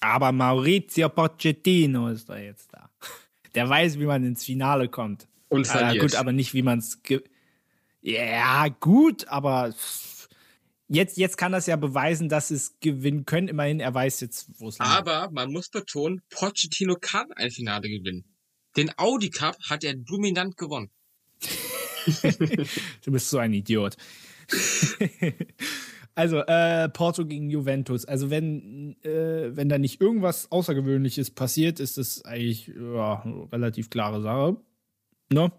Aber 0.00 0.32
Maurizio 0.32 1.08
Pochettino 1.10 2.08
ist 2.08 2.28
da 2.28 2.38
jetzt 2.38 2.72
da. 2.72 2.90
Der 3.54 3.68
weiß, 3.68 4.00
wie 4.00 4.06
man 4.06 4.24
ins 4.24 4.44
Finale 4.44 4.88
kommt. 4.88 5.28
Und 5.48 5.68
verliert. 5.68 5.94
Äh, 5.94 6.06
gut, 6.08 6.16
aber 6.16 6.32
nicht, 6.32 6.54
wie 6.54 6.62
man 6.62 6.80
es. 6.80 7.00
Ja, 8.02 8.66
gut, 8.66 9.28
aber 9.28 9.72
jetzt, 10.90 11.16
jetzt 11.16 11.38
kann 11.38 11.52
das 11.52 11.66
ja 11.66 11.76
beweisen, 11.76 12.28
dass 12.28 12.50
es 12.50 12.78
gewinnen 12.80 13.24
können. 13.24 13.48
Immerhin, 13.48 13.80
er 13.80 13.94
weiß 13.94 14.20
jetzt, 14.20 14.50
wo 14.60 14.68
es 14.68 14.78
liegt. 14.78 14.90
Aber 14.90 15.30
man 15.30 15.52
muss 15.52 15.68
betonen, 15.68 16.22
Pochettino 16.30 16.96
kann 17.00 17.32
ein 17.32 17.50
Finale 17.50 17.88
gewinnen. 17.88 18.24
Den 18.76 18.90
Audi 18.98 19.30
Cup 19.30 19.56
hat 19.68 19.84
er 19.84 19.94
dominant 19.94 20.56
gewonnen. 20.56 20.90
du 22.22 23.12
bist 23.12 23.30
so 23.30 23.38
ein 23.38 23.54
Idiot. 23.54 23.96
Also, 26.16 26.40
äh, 26.40 26.88
Porto 26.88 27.24
gegen 27.24 27.48
Juventus. 27.48 28.04
Also, 28.04 28.28
wenn, 28.30 28.96
äh, 29.04 29.56
wenn 29.56 29.68
da 29.68 29.78
nicht 29.78 30.00
irgendwas 30.00 30.50
Außergewöhnliches 30.50 31.30
passiert, 31.30 31.80
ist 31.80 31.98
das 31.98 32.24
eigentlich 32.24 32.66
ja, 32.66 33.22
relativ 33.52 33.88
klare 33.88 34.20
Sache. 34.20 34.56
Ne? 35.32 35.52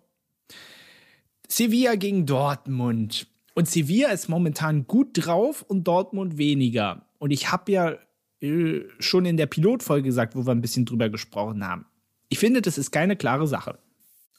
Sevilla 1.47 1.95
gegen 1.95 2.25
Dortmund. 2.25 3.27
Und 3.61 3.67
Sevilla 3.67 4.09
ist 4.09 4.27
momentan 4.27 4.87
gut 4.87 5.09
drauf 5.13 5.61
und 5.61 5.83
Dortmund 5.83 6.39
weniger. 6.39 7.05
Und 7.19 7.29
ich 7.29 7.51
habe 7.51 7.71
ja 7.71 7.95
äh, 8.41 8.81
schon 8.97 9.25
in 9.25 9.37
der 9.37 9.45
Pilotfolge 9.45 10.01
gesagt, 10.01 10.35
wo 10.35 10.47
wir 10.47 10.51
ein 10.51 10.61
bisschen 10.61 10.83
drüber 10.83 11.09
gesprochen 11.09 11.63
haben. 11.63 11.85
Ich 12.29 12.39
finde, 12.39 12.63
das 12.63 12.79
ist 12.79 12.89
keine 12.89 13.15
klare 13.15 13.45
Sache. 13.45 13.77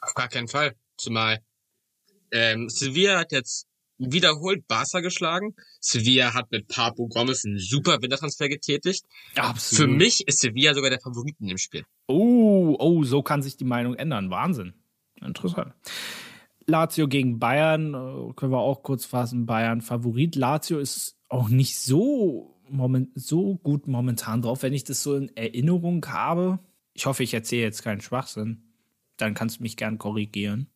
Auf 0.01 0.15
gar 0.15 0.27
keinen 0.27 0.49
Fall. 0.49 0.75
Zumal 0.97 1.39
ähm, 2.33 2.69
Sevilla 2.69 3.21
hat 3.21 3.31
jetzt 3.31 3.69
wiederholt 3.97 4.67
Barca 4.67 4.99
geschlagen. 4.99 5.55
Sevilla 5.79 6.35
hat 6.35 6.51
mit 6.51 6.67
Papo 6.67 7.07
Gomez 7.07 7.45
einen 7.45 7.61
super 7.61 8.03
Wintertransfer 8.03 8.49
getätigt. 8.49 9.05
Absolut. 9.37 9.85
Für 9.85 9.97
mich 9.97 10.27
ist 10.27 10.41
Sevilla 10.41 10.75
sogar 10.75 10.91
der 10.91 10.99
Favorit 10.99 11.37
in 11.39 11.47
dem 11.47 11.59
Spiel. 11.59 11.85
Oh, 12.09 12.75
oh, 12.77 13.05
so 13.05 13.23
kann 13.23 13.41
sich 13.41 13.57
die 13.57 13.67
Meinung 13.67 13.95
ändern. 13.95 14.31
Wahnsinn. 14.31 14.75
Interessant. 15.21 15.75
Lazio 16.67 17.09
gegen 17.09 17.39
Bayern, 17.39 17.95
äh, 17.95 18.33
können 18.35 18.53
wir 18.53 18.59
auch 18.59 18.83
kurz 18.83 19.05
fassen. 19.05 19.47
Bayern 19.47 19.81
Favorit. 19.81 20.37
Lazio 20.37 20.79
ist 20.79 21.17
auch 21.29 21.49
nicht 21.49 21.79
so, 21.79 22.61
moment, 22.69 23.11
so 23.15 23.57
gut 23.57 23.87
momentan 23.87 24.43
drauf, 24.43 24.63
wenn 24.63 24.73
ich 24.73 24.85
das 24.85 25.03
so 25.03 25.17
in 25.17 25.35
Erinnerung 25.37 26.05
habe. 26.07 26.59
Ich 26.95 27.07
hoffe, 27.07 27.23
ich 27.23 27.35
erzähle 27.35 27.63
jetzt 27.63 27.83
keinen 27.83 28.01
Schwachsinn. 28.01 28.75
Dann 29.17 29.35
kannst 29.35 29.59
du 29.59 29.63
mich 29.63 29.77
gern 29.77 29.99
korrigieren. 29.99 30.69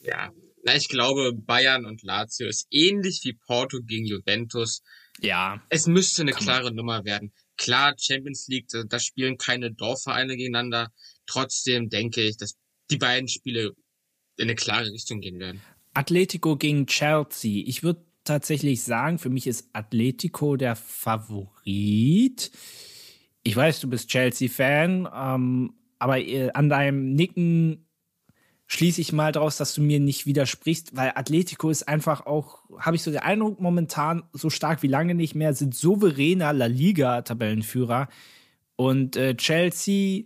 Ja, 0.00 0.32
na, 0.64 0.76
ich 0.76 0.88
glaube, 0.88 1.32
Bayern 1.32 1.86
und 1.86 2.02
Lazio 2.02 2.46
ist 2.46 2.68
ähnlich 2.70 3.20
wie 3.24 3.32
Porto 3.32 3.80
gegen 3.82 4.06
Juventus. 4.06 4.82
Ja. 5.20 5.60
Es 5.68 5.86
müsste 5.86 6.22
eine 6.22 6.32
klare 6.32 6.66
man. 6.66 6.76
Nummer 6.76 7.04
werden. 7.04 7.32
Klar, 7.56 7.94
Champions 7.98 8.46
League, 8.48 8.68
da 8.68 8.98
spielen 9.00 9.38
keine 9.38 9.72
Dorfvereine 9.72 10.36
gegeneinander. 10.36 10.92
Trotzdem 11.26 11.88
denke 11.88 12.22
ich, 12.22 12.36
dass 12.36 12.54
die 12.90 12.96
beiden 12.96 13.28
Spiele 13.28 13.72
in 14.36 14.44
eine 14.44 14.54
klare 14.54 14.90
Richtung 14.90 15.20
gehen 15.20 15.38
werden. 15.38 15.60
Atletico 15.94 16.56
gegen 16.56 16.86
Chelsea. 16.86 17.64
Ich 17.66 17.82
würde 17.82 18.04
tatsächlich 18.24 18.82
sagen, 18.82 19.18
für 19.18 19.30
mich 19.30 19.46
ist 19.46 19.68
Atletico 19.72 20.56
der 20.56 20.76
Favorit. 20.76 22.50
Ich 23.42 23.56
weiß, 23.56 23.80
du 23.80 23.90
bist 23.90 24.08
Chelsea-Fan, 24.08 25.08
ähm, 25.14 25.74
aber 25.98 26.18
äh, 26.18 26.50
an 26.52 26.68
deinem 26.68 27.14
Nicken 27.14 27.86
schließe 28.72 29.00
ich 29.02 29.12
mal 29.12 29.32
daraus, 29.32 29.58
dass 29.58 29.74
du 29.74 29.82
mir 29.82 30.00
nicht 30.00 30.24
widersprichst, 30.24 30.96
weil 30.96 31.12
Atletico 31.14 31.68
ist 31.68 31.86
einfach 31.88 32.24
auch, 32.24 32.62
habe 32.78 32.96
ich 32.96 33.02
so 33.02 33.10
den 33.10 33.20
Eindruck, 33.20 33.60
momentan 33.60 34.22
so 34.32 34.48
stark 34.48 34.82
wie 34.82 34.88
lange 34.88 35.14
nicht 35.14 35.34
mehr, 35.34 35.52
sind 35.52 35.74
souveräner 35.74 36.54
La 36.54 36.66
Liga-Tabellenführer. 36.66 38.08
Und 38.76 39.16
äh, 39.16 39.36
Chelsea, 39.36 40.24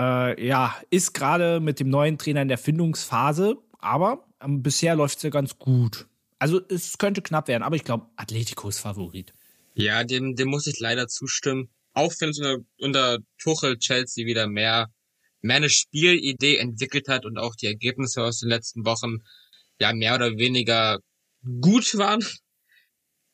äh, 0.00 0.46
ja, 0.46 0.76
ist 0.90 1.12
gerade 1.12 1.60
mit 1.60 1.80
dem 1.80 1.90
neuen 1.90 2.18
Trainer 2.18 2.42
in 2.42 2.48
der 2.48 2.58
Findungsphase, 2.58 3.56
aber 3.78 4.26
ähm, 4.40 4.62
bisher 4.62 4.94
läuft 4.94 5.18
es 5.18 5.22
ja 5.22 5.30
ganz 5.30 5.58
gut. 5.58 6.06
Also 6.38 6.60
es 6.68 6.98
könnte 6.98 7.22
knapp 7.22 7.48
werden, 7.48 7.62
aber 7.62 7.76
ich 7.76 7.84
glaube, 7.84 8.06
Atletico 8.16 8.68
ist 8.68 8.78
Favorit. 8.78 9.34
Ja, 9.74 10.04
dem, 10.04 10.36
dem 10.36 10.48
muss 10.48 10.66
ich 10.66 10.78
leider 10.78 11.08
zustimmen. 11.08 11.68
Auch 11.94 12.12
wenn 12.20 12.30
es 12.30 12.38
unter, 12.38 12.58
unter 12.78 13.18
Tuchel 13.38 13.78
Chelsea 13.78 14.26
wieder 14.26 14.46
mehr, 14.46 14.88
mehr 15.40 15.56
eine 15.56 15.70
Spielidee 15.70 16.58
entwickelt 16.58 17.08
hat 17.08 17.24
und 17.24 17.38
auch 17.38 17.56
die 17.56 17.66
Ergebnisse 17.66 18.22
aus 18.22 18.40
den 18.40 18.48
letzten 18.48 18.84
Wochen 18.84 19.18
ja 19.80 19.92
mehr 19.92 20.14
oder 20.14 20.36
weniger 20.36 20.98
gut 21.60 21.96
waren. 21.96 22.24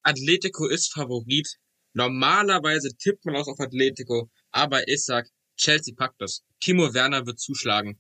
Atletico 0.03 0.67
ist 0.67 0.93
Favorit. 0.93 1.57
Normalerweise 1.95 2.91
tippt 2.97 3.25
man 3.25 3.37
auch 3.37 3.49
auf 3.49 3.61
Atletico, 3.61 4.31
aber 4.51 4.87
ich 4.89 5.05
sag, 5.05 5.29
Chelsea 5.57 5.95
packt 5.97 6.21
das. 6.21 6.43
Timo 6.65 6.95
Werner 6.95 7.27
wird 7.27 7.39
zuschlagen. 7.39 7.99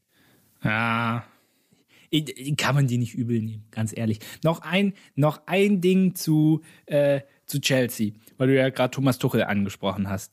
Ja, 0.62 1.24
kann 2.56 2.74
man 2.74 2.86
die 2.86 2.96
nicht 2.96 3.14
übel 3.14 3.42
nehmen, 3.42 3.66
ganz 3.70 3.94
ehrlich. 3.94 4.20
Noch 4.42 4.60
ein, 4.62 4.94
noch 5.14 5.42
ein 5.46 5.82
Ding 5.82 6.14
zu, 6.14 6.62
äh, 6.86 7.20
zu 7.44 7.60
Chelsea, 7.60 8.12
weil 8.38 8.48
du 8.48 8.56
ja 8.56 8.70
gerade 8.70 8.90
Thomas 8.90 9.18
Tuchel 9.18 9.44
angesprochen 9.44 10.08
hast. 10.08 10.32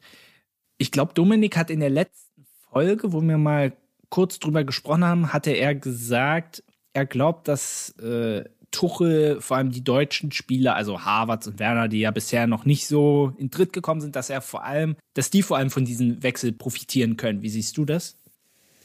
Ich 0.78 0.92
glaube, 0.92 1.14
Dominik 1.14 1.58
hat 1.58 1.70
in 1.70 1.82
der 1.82 1.90
letzten 1.90 2.46
Folge, 2.70 3.12
wo 3.12 3.22
wir 3.22 3.38
mal 3.38 3.74
kurz 4.10 4.40
drüber 4.40 4.64
gesprochen 4.64 5.04
haben, 5.04 5.34
hatte 5.34 5.52
er 5.52 5.76
gesagt, 5.76 6.64
er 6.94 7.06
glaubt, 7.06 7.50
dass 7.50 7.90
äh, 8.00 8.46
Tuchel 8.72 9.42
vor 9.42 9.58
allem 9.58 9.72
die 9.72 9.84
deutschen 9.84 10.32
Spieler, 10.32 10.76
also 10.76 11.04
Harvards 11.04 11.48
und 11.48 11.60
Werner, 11.60 11.90
die 11.90 12.00
ja 12.00 12.12
bisher 12.12 12.48
noch 12.48 12.64
nicht 12.64 12.88
so 12.88 13.34
in 13.38 13.52
Tritt 13.52 13.74
gekommen 13.74 14.00
sind, 14.00 14.16
dass 14.16 14.30
er 14.30 14.42
vor 14.42 14.64
allem, 14.64 14.96
dass 15.14 15.30
die 15.30 15.42
vor 15.42 15.58
allem 15.58 15.70
von 15.70 15.84
diesem 15.84 16.24
Wechsel 16.24 16.54
profitieren 16.54 17.18
können. 17.18 17.42
Wie 17.42 17.50
siehst 17.50 17.78
du 17.78 17.84
das? 17.84 18.21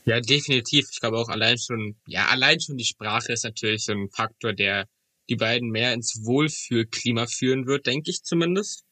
Ja, 0.06 0.20
definitiv. 0.20 0.88
Ich 0.92 1.00
glaube 1.00 1.18
auch 1.18 1.28
allein 1.28 1.58
schon, 1.58 1.96
ja, 2.06 2.28
allein 2.28 2.60
schon 2.60 2.76
die 2.76 2.84
Sprache 2.84 3.32
ist 3.32 3.42
natürlich 3.42 3.84
so 3.84 3.92
ein 3.92 4.08
Faktor, 4.08 4.52
der 4.52 4.88
die 5.28 5.34
beiden 5.34 5.70
mehr 5.70 5.92
ins 5.92 6.24
Wohlfühlklima 6.24 7.26
führen 7.26 7.66
wird, 7.66 7.86
denke 7.86 8.10
ich 8.10 8.22
zumindest. 8.22 8.84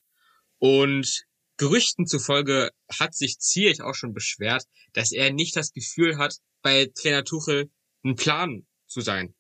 Und 0.59 1.25
Gerüchten 1.57 2.07
zufolge 2.07 2.71
hat 2.91 3.15
sich 3.15 3.39
Zierich 3.39 3.81
auch 3.81 3.95
schon 3.95 4.13
beschwert, 4.13 4.65
dass 4.93 5.13
er 5.13 5.33
nicht 5.33 5.55
das 5.55 5.73
Gefühl 5.73 6.19
hat, 6.19 6.35
bei 6.63 6.91
Trainer 6.93 7.23
Tuchel 7.23 7.71
ein 8.05 8.17
Plan 8.17 8.67
zu 8.89 9.01
sein. 9.01 9.37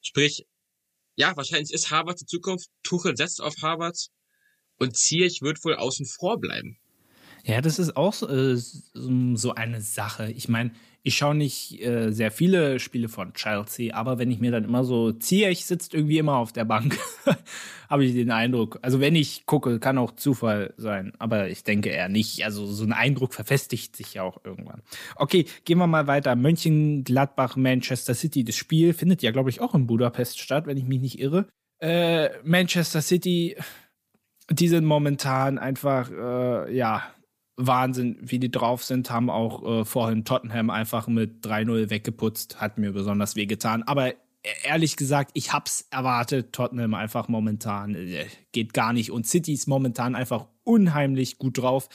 Sprich, 0.00 0.46
ja, 1.14 1.36
wahrscheinlich 1.36 1.74
ist 1.74 1.90
Harvard 1.90 2.22
die 2.22 2.26
Zukunft, 2.26 2.70
Tuchel 2.82 3.18
setzt 3.18 3.42
auf 3.42 3.54
Harvard 3.60 4.08
und 4.78 4.96
Zierich 4.96 5.42
wird 5.42 5.62
wohl 5.62 5.74
außen 5.74 6.06
vor 6.06 6.38
bleiben. 6.38 6.78
Ja, 7.44 7.60
das 7.60 7.78
ist 7.78 7.96
auch 7.96 8.22
äh, 8.22 8.56
so 8.56 9.54
eine 9.54 9.80
Sache. 9.82 10.30
Ich 10.30 10.48
meine, 10.48 10.72
ich 11.02 11.16
schaue 11.16 11.34
nicht 11.34 11.80
äh, 11.80 12.10
sehr 12.10 12.30
viele 12.30 12.80
Spiele 12.80 13.08
von 13.08 13.32
Chelsea, 13.32 13.94
aber 13.94 14.18
wenn 14.18 14.30
ich 14.30 14.40
mir 14.40 14.50
dann 14.50 14.64
immer 14.64 14.84
so 14.84 15.12
ziehe, 15.12 15.48
ich 15.50 15.64
sitzt 15.64 15.94
irgendwie 15.94 16.18
immer 16.18 16.36
auf 16.36 16.52
der 16.52 16.64
Bank, 16.64 16.98
habe 17.88 18.04
ich 18.04 18.12
den 18.12 18.30
Eindruck. 18.30 18.78
Also 18.82 19.00
wenn 19.00 19.14
ich 19.14 19.46
gucke, 19.46 19.78
kann 19.78 19.96
auch 19.96 20.12
Zufall 20.12 20.74
sein, 20.76 21.12
aber 21.18 21.48
ich 21.48 21.64
denke 21.64 21.88
eher 21.88 22.08
nicht. 22.08 22.44
Also 22.44 22.66
so 22.66 22.84
ein 22.84 22.92
Eindruck 22.92 23.32
verfestigt 23.32 23.96
sich 23.96 24.14
ja 24.14 24.22
auch 24.22 24.44
irgendwann. 24.44 24.82
Okay, 25.16 25.46
gehen 25.64 25.78
wir 25.78 25.86
mal 25.86 26.06
weiter. 26.06 26.36
Mönchengladbach, 26.36 27.56
Manchester 27.56 28.14
City. 28.14 28.44
Das 28.44 28.56
Spiel 28.56 28.92
findet 28.92 29.22
ja, 29.22 29.30
glaube 29.30 29.50
ich, 29.50 29.60
auch 29.60 29.74
in 29.74 29.86
Budapest 29.86 30.38
statt, 30.40 30.66
wenn 30.66 30.76
ich 30.76 30.84
mich 30.84 31.00
nicht 31.00 31.20
irre. 31.20 31.46
Äh, 31.80 32.30
Manchester 32.42 33.02
City, 33.02 33.56
die 34.50 34.68
sind 34.68 34.84
momentan 34.84 35.58
einfach, 35.58 36.10
äh, 36.10 36.76
ja, 36.76 37.02
Wahnsinn, 37.58 38.16
wie 38.20 38.38
die 38.38 38.50
drauf 38.50 38.84
sind, 38.84 39.10
haben 39.10 39.28
auch 39.28 39.80
äh, 39.80 39.84
vorhin 39.84 40.24
Tottenham 40.24 40.70
einfach 40.70 41.08
mit 41.08 41.44
3-0 41.44 41.90
weggeputzt, 41.90 42.60
hat 42.60 42.78
mir 42.78 42.92
besonders 42.92 43.34
wehgetan. 43.34 43.82
Aber 43.82 44.12
e-, 44.12 44.16
ehrlich 44.62 44.96
gesagt, 44.96 45.32
ich 45.34 45.52
hab's 45.52 45.86
erwartet, 45.90 46.52
Tottenham 46.52 46.94
einfach 46.94 47.28
momentan 47.28 47.96
äh, 47.96 48.26
geht 48.52 48.72
gar 48.72 48.92
nicht 48.92 49.10
und 49.10 49.26
City 49.26 49.52
ist 49.52 49.66
momentan 49.66 50.14
einfach 50.14 50.46
unheimlich 50.62 51.38
gut 51.38 51.58
drauf. 51.58 51.88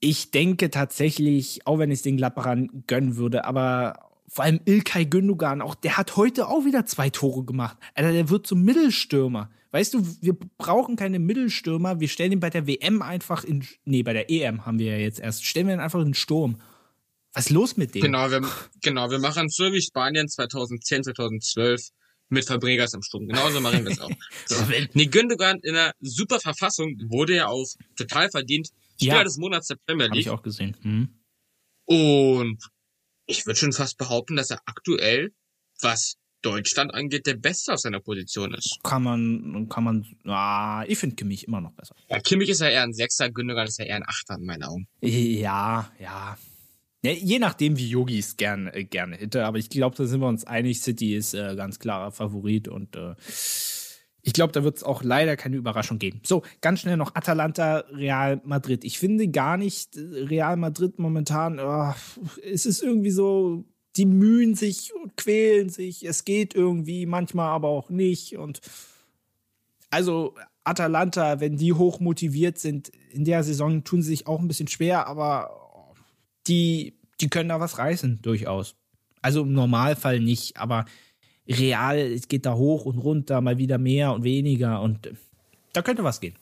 Ich 0.00 0.32
denke 0.32 0.68
tatsächlich, 0.70 1.66
auch 1.66 1.78
wenn 1.78 1.92
ich 1.92 2.02
den 2.02 2.16
Gladbachern 2.16 2.84
gönnen 2.86 3.16
würde, 3.16 3.44
aber 3.44 4.10
vor 4.26 4.44
allem 4.44 4.60
Ilkay 4.64 5.06
Gündogan, 5.06 5.62
auch 5.62 5.74
der 5.74 5.96
hat 5.96 6.16
heute 6.16 6.48
auch 6.48 6.64
wieder 6.64 6.86
zwei 6.86 7.08
Tore 7.08 7.44
gemacht. 7.44 7.78
Alter, 7.94 8.12
der 8.12 8.28
wird 8.28 8.46
zum 8.46 8.62
Mittelstürmer. 8.62 9.48
Weißt 9.70 9.92
du, 9.94 10.06
wir 10.22 10.34
brauchen 10.56 10.96
keine 10.96 11.18
Mittelstürmer. 11.18 12.00
Wir 12.00 12.08
stellen 12.08 12.32
ihn 12.32 12.40
bei 12.40 12.50
der 12.50 12.66
WM 12.66 13.02
einfach 13.02 13.44
in. 13.44 13.66
Nee, 13.84 14.02
bei 14.02 14.14
der 14.14 14.30
EM 14.30 14.64
haben 14.64 14.78
wir 14.78 14.92
ja 14.92 14.98
jetzt 14.98 15.20
erst. 15.20 15.44
Stellen 15.44 15.66
wir 15.66 15.74
ihn 15.74 15.80
einfach 15.80 16.00
in 16.00 16.14
Sturm. 16.14 16.60
Was 17.34 17.46
ist 17.46 17.50
los 17.50 17.76
mit 17.76 17.94
dem? 17.94 18.02
Genau, 18.02 18.30
wir, 18.30 18.48
genau, 18.82 19.10
wir 19.10 19.18
machen 19.18 19.48
so 19.48 19.72
wie 19.72 19.82
Spanien 19.82 20.28
2010, 20.28 21.04
2012 21.04 21.90
mit 22.30 22.46
Fabregas 22.46 22.94
im 22.94 23.02
Sturm. 23.02 23.26
Genauso 23.26 23.60
machen 23.60 23.84
wir 23.84 23.92
es 23.92 24.00
auch. 24.00 24.10
nee, 24.94 25.06
Gündogan 25.06 25.58
in 25.62 25.76
einer 25.76 25.92
super 26.00 26.40
Verfassung 26.40 26.96
wurde 27.08 27.36
ja 27.36 27.48
auch 27.48 27.66
total 27.96 28.30
verdient. 28.30 28.70
Spieler 28.94 29.18
ja, 29.18 29.24
des 29.24 29.36
Monats 29.36 29.68
der 29.68 29.76
Premier 29.86 30.06
League. 30.06 30.12
Hab 30.12 30.20
ich 30.20 30.30
auch 30.30 30.42
gesehen. 30.42 30.76
Hm. 30.82 31.08
Und 31.84 32.58
ich 33.26 33.46
würde 33.46 33.58
schon 33.58 33.72
fast 33.72 33.96
behaupten, 33.98 34.36
dass 34.36 34.50
er 34.50 34.60
aktuell, 34.66 35.32
was 35.80 36.16
Deutschland 36.42 36.94
angeht, 36.94 37.26
der 37.26 37.34
Beste 37.34 37.72
auf 37.72 37.80
seiner 37.80 38.00
Position 38.00 38.54
ist. 38.54 38.78
Kann 38.82 39.02
man, 39.02 39.68
kann 39.68 39.84
man, 39.84 40.06
ah, 40.24 40.84
ich 40.86 40.98
finde 40.98 41.16
Kimmich 41.16 41.46
immer 41.46 41.60
noch 41.60 41.72
besser. 41.72 41.94
Ja, 42.08 42.20
Kimmich 42.20 42.48
ist 42.48 42.60
ja 42.60 42.68
eher 42.68 42.82
ein 42.82 42.92
Sechser, 42.92 43.30
Gündogan 43.30 43.66
ist 43.66 43.78
ja 43.78 43.86
eher 43.86 43.96
ein 43.96 44.06
Achter 44.06 44.36
in 44.36 44.44
meinen 44.44 44.62
Augen. 44.62 44.88
Ja, 45.00 45.90
ja. 45.98 46.38
ja 47.02 47.10
je 47.12 47.38
nachdem, 47.38 47.76
wie 47.76 47.88
Yogi 47.88 48.18
es 48.18 48.36
gern, 48.36 48.68
äh, 48.68 48.84
gerne 48.84 49.16
hätte, 49.16 49.44
aber 49.44 49.58
ich 49.58 49.68
glaube, 49.70 49.96
da 49.96 50.06
sind 50.06 50.20
wir 50.20 50.28
uns 50.28 50.44
einig, 50.44 50.80
City 50.80 51.16
ist 51.16 51.34
äh, 51.34 51.56
ganz 51.56 51.78
klarer 51.78 52.12
Favorit 52.12 52.68
und 52.68 52.94
äh, 52.94 53.14
ich 54.22 54.32
glaube, 54.32 54.52
da 54.52 54.62
wird 54.62 54.76
es 54.76 54.82
auch 54.82 55.02
leider 55.02 55.36
keine 55.36 55.56
Überraschung 55.56 55.98
geben. 55.98 56.20
So, 56.24 56.42
ganz 56.60 56.80
schnell 56.80 56.96
noch 56.96 57.14
Atalanta, 57.14 57.84
Real 57.92 58.40
Madrid. 58.44 58.84
Ich 58.84 58.98
finde 58.98 59.28
gar 59.28 59.56
nicht 59.56 59.96
äh, 59.96 60.00
Real 60.00 60.56
Madrid 60.56 60.98
momentan, 60.98 61.58
oh, 61.58 61.94
es 62.44 62.66
ist 62.66 62.82
irgendwie 62.82 63.10
so 63.10 63.64
die 63.98 64.06
mühen 64.06 64.54
sich 64.54 64.94
und 64.94 65.16
quälen 65.16 65.68
sich. 65.68 66.04
Es 66.06 66.24
geht 66.24 66.54
irgendwie, 66.54 67.04
manchmal 67.04 67.48
aber 67.48 67.68
auch 67.68 67.90
nicht. 67.90 68.38
Und 68.38 68.60
also 69.90 70.36
Atalanta, 70.62 71.40
wenn 71.40 71.56
die 71.56 71.72
hoch 71.72 71.98
motiviert 71.98 72.58
sind, 72.58 72.92
in 73.10 73.24
der 73.24 73.42
Saison 73.42 73.82
tun 73.82 74.02
sie 74.02 74.10
sich 74.10 74.26
auch 74.28 74.38
ein 74.38 74.48
bisschen 74.48 74.68
schwer, 74.68 75.08
aber 75.08 75.94
die, 76.46 76.94
die 77.20 77.28
können 77.28 77.48
da 77.48 77.58
was 77.58 77.78
reißen, 77.78 78.22
durchaus. 78.22 78.76
Also 79.20 79.42
im 79.42 79.52
Normalfall 79.52 80.20
nicht, 80.20 80.56
aber 80.56 80.84
real, 81.48 81.98
es 81.98 82.28
geht 82.28 82.46
da 82.46 82.54
hoch 82.54 82.84
und 82.84 82.98
runter, 82.98 83.40
mal 83.40 83.58
wieder 83.58 83.78
mehr 83.78 84.12
und 84.12 84.22
weniger 84.22 84.80
und 84.80 85.10
da 85.72 85.82
könnte 85.82 86.04
was 86.04 86.20
gehen. 86.20 86.36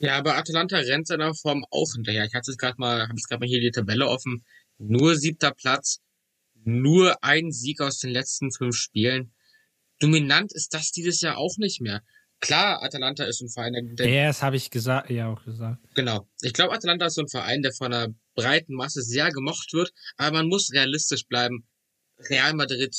Ja, 0.00 0.18
aber 0.18 0.36
Atalanta 0.36 0.76
rennt 0.76 1.06
seiner 1.06 1.34
Form 1.34 1.64
auch 1.70 1.92
hinterher. 1.94 2.24
Ich 2.26 2.34
hatte 2.34 2.50
es 2.50 2.58
gerade 2.58 2.74
mal, 2.78 3.08
habe 3.08 3.14
es 3.14 3.26
gerade 3.26 3.40
mal 3.40 3.48
hier 3.48 3.60
die 3.60 3.70
Tabelle 3.70 4.06
offen. 4.06 4.44
Nur 4.78 5.14
siebter 5.16 5.52
Platz, 5.52 6.00
nur 6.66 7.22
ein 7.22 7.52
Sieg 7.52 7.80
aus 7.80 7.98
den 7.98 8.10
letzten 8.10 8.52
fünf 8.52 8.76
Spielen. 8.76 9.32
Dominant 10.00 10.52
ist 10.52 10.74
das 10.74 10.90
dieses 10.90 11.20
Jahr 11.20 11.38
auch 11.38 11.56
nicht 11.56 11.80
mehr. 11.80 12.02
Klar, 12.40 12.82
Atalanta 12.82 13.24
ist 13.24 13.40
ein 13.40 13.48
Verein, 13.48 13.96
der. 13.96 14.08
Ja, 14.08 14.26
das 14.26 14.42
habe 14.42 14.56
ich 14.56 14.70
gesagt, 14.70 15.08
ja 15.10 15.32
auch 15.32 15.44
gesagt. 15.44 15.82
Genau. 15.94 16.28
Ich 16.42 16.52
glaube, 16.52 16.74
Atalanta 16.74 17.06
ist 17.06 17.14
so 17.14 17.22
ein 17.22 17.28
Verein, 17.28 17.62
der 17.62 17.72
von 17.72 17.92
einer 17.92 18.12
breiten 18.34 18.74
Masse 18.74 19.02
sehr 19.02 19.30
gemocht 19.30 19.72
wird, 19.72 19.92
aber 20.16 20.38
man 20.38 20.48
muss 20.48 20.72
realistisch 20.72 21.26
bleiben. 21.26 21.66
Real 22.28 22.54
Madrid 22.54 22.94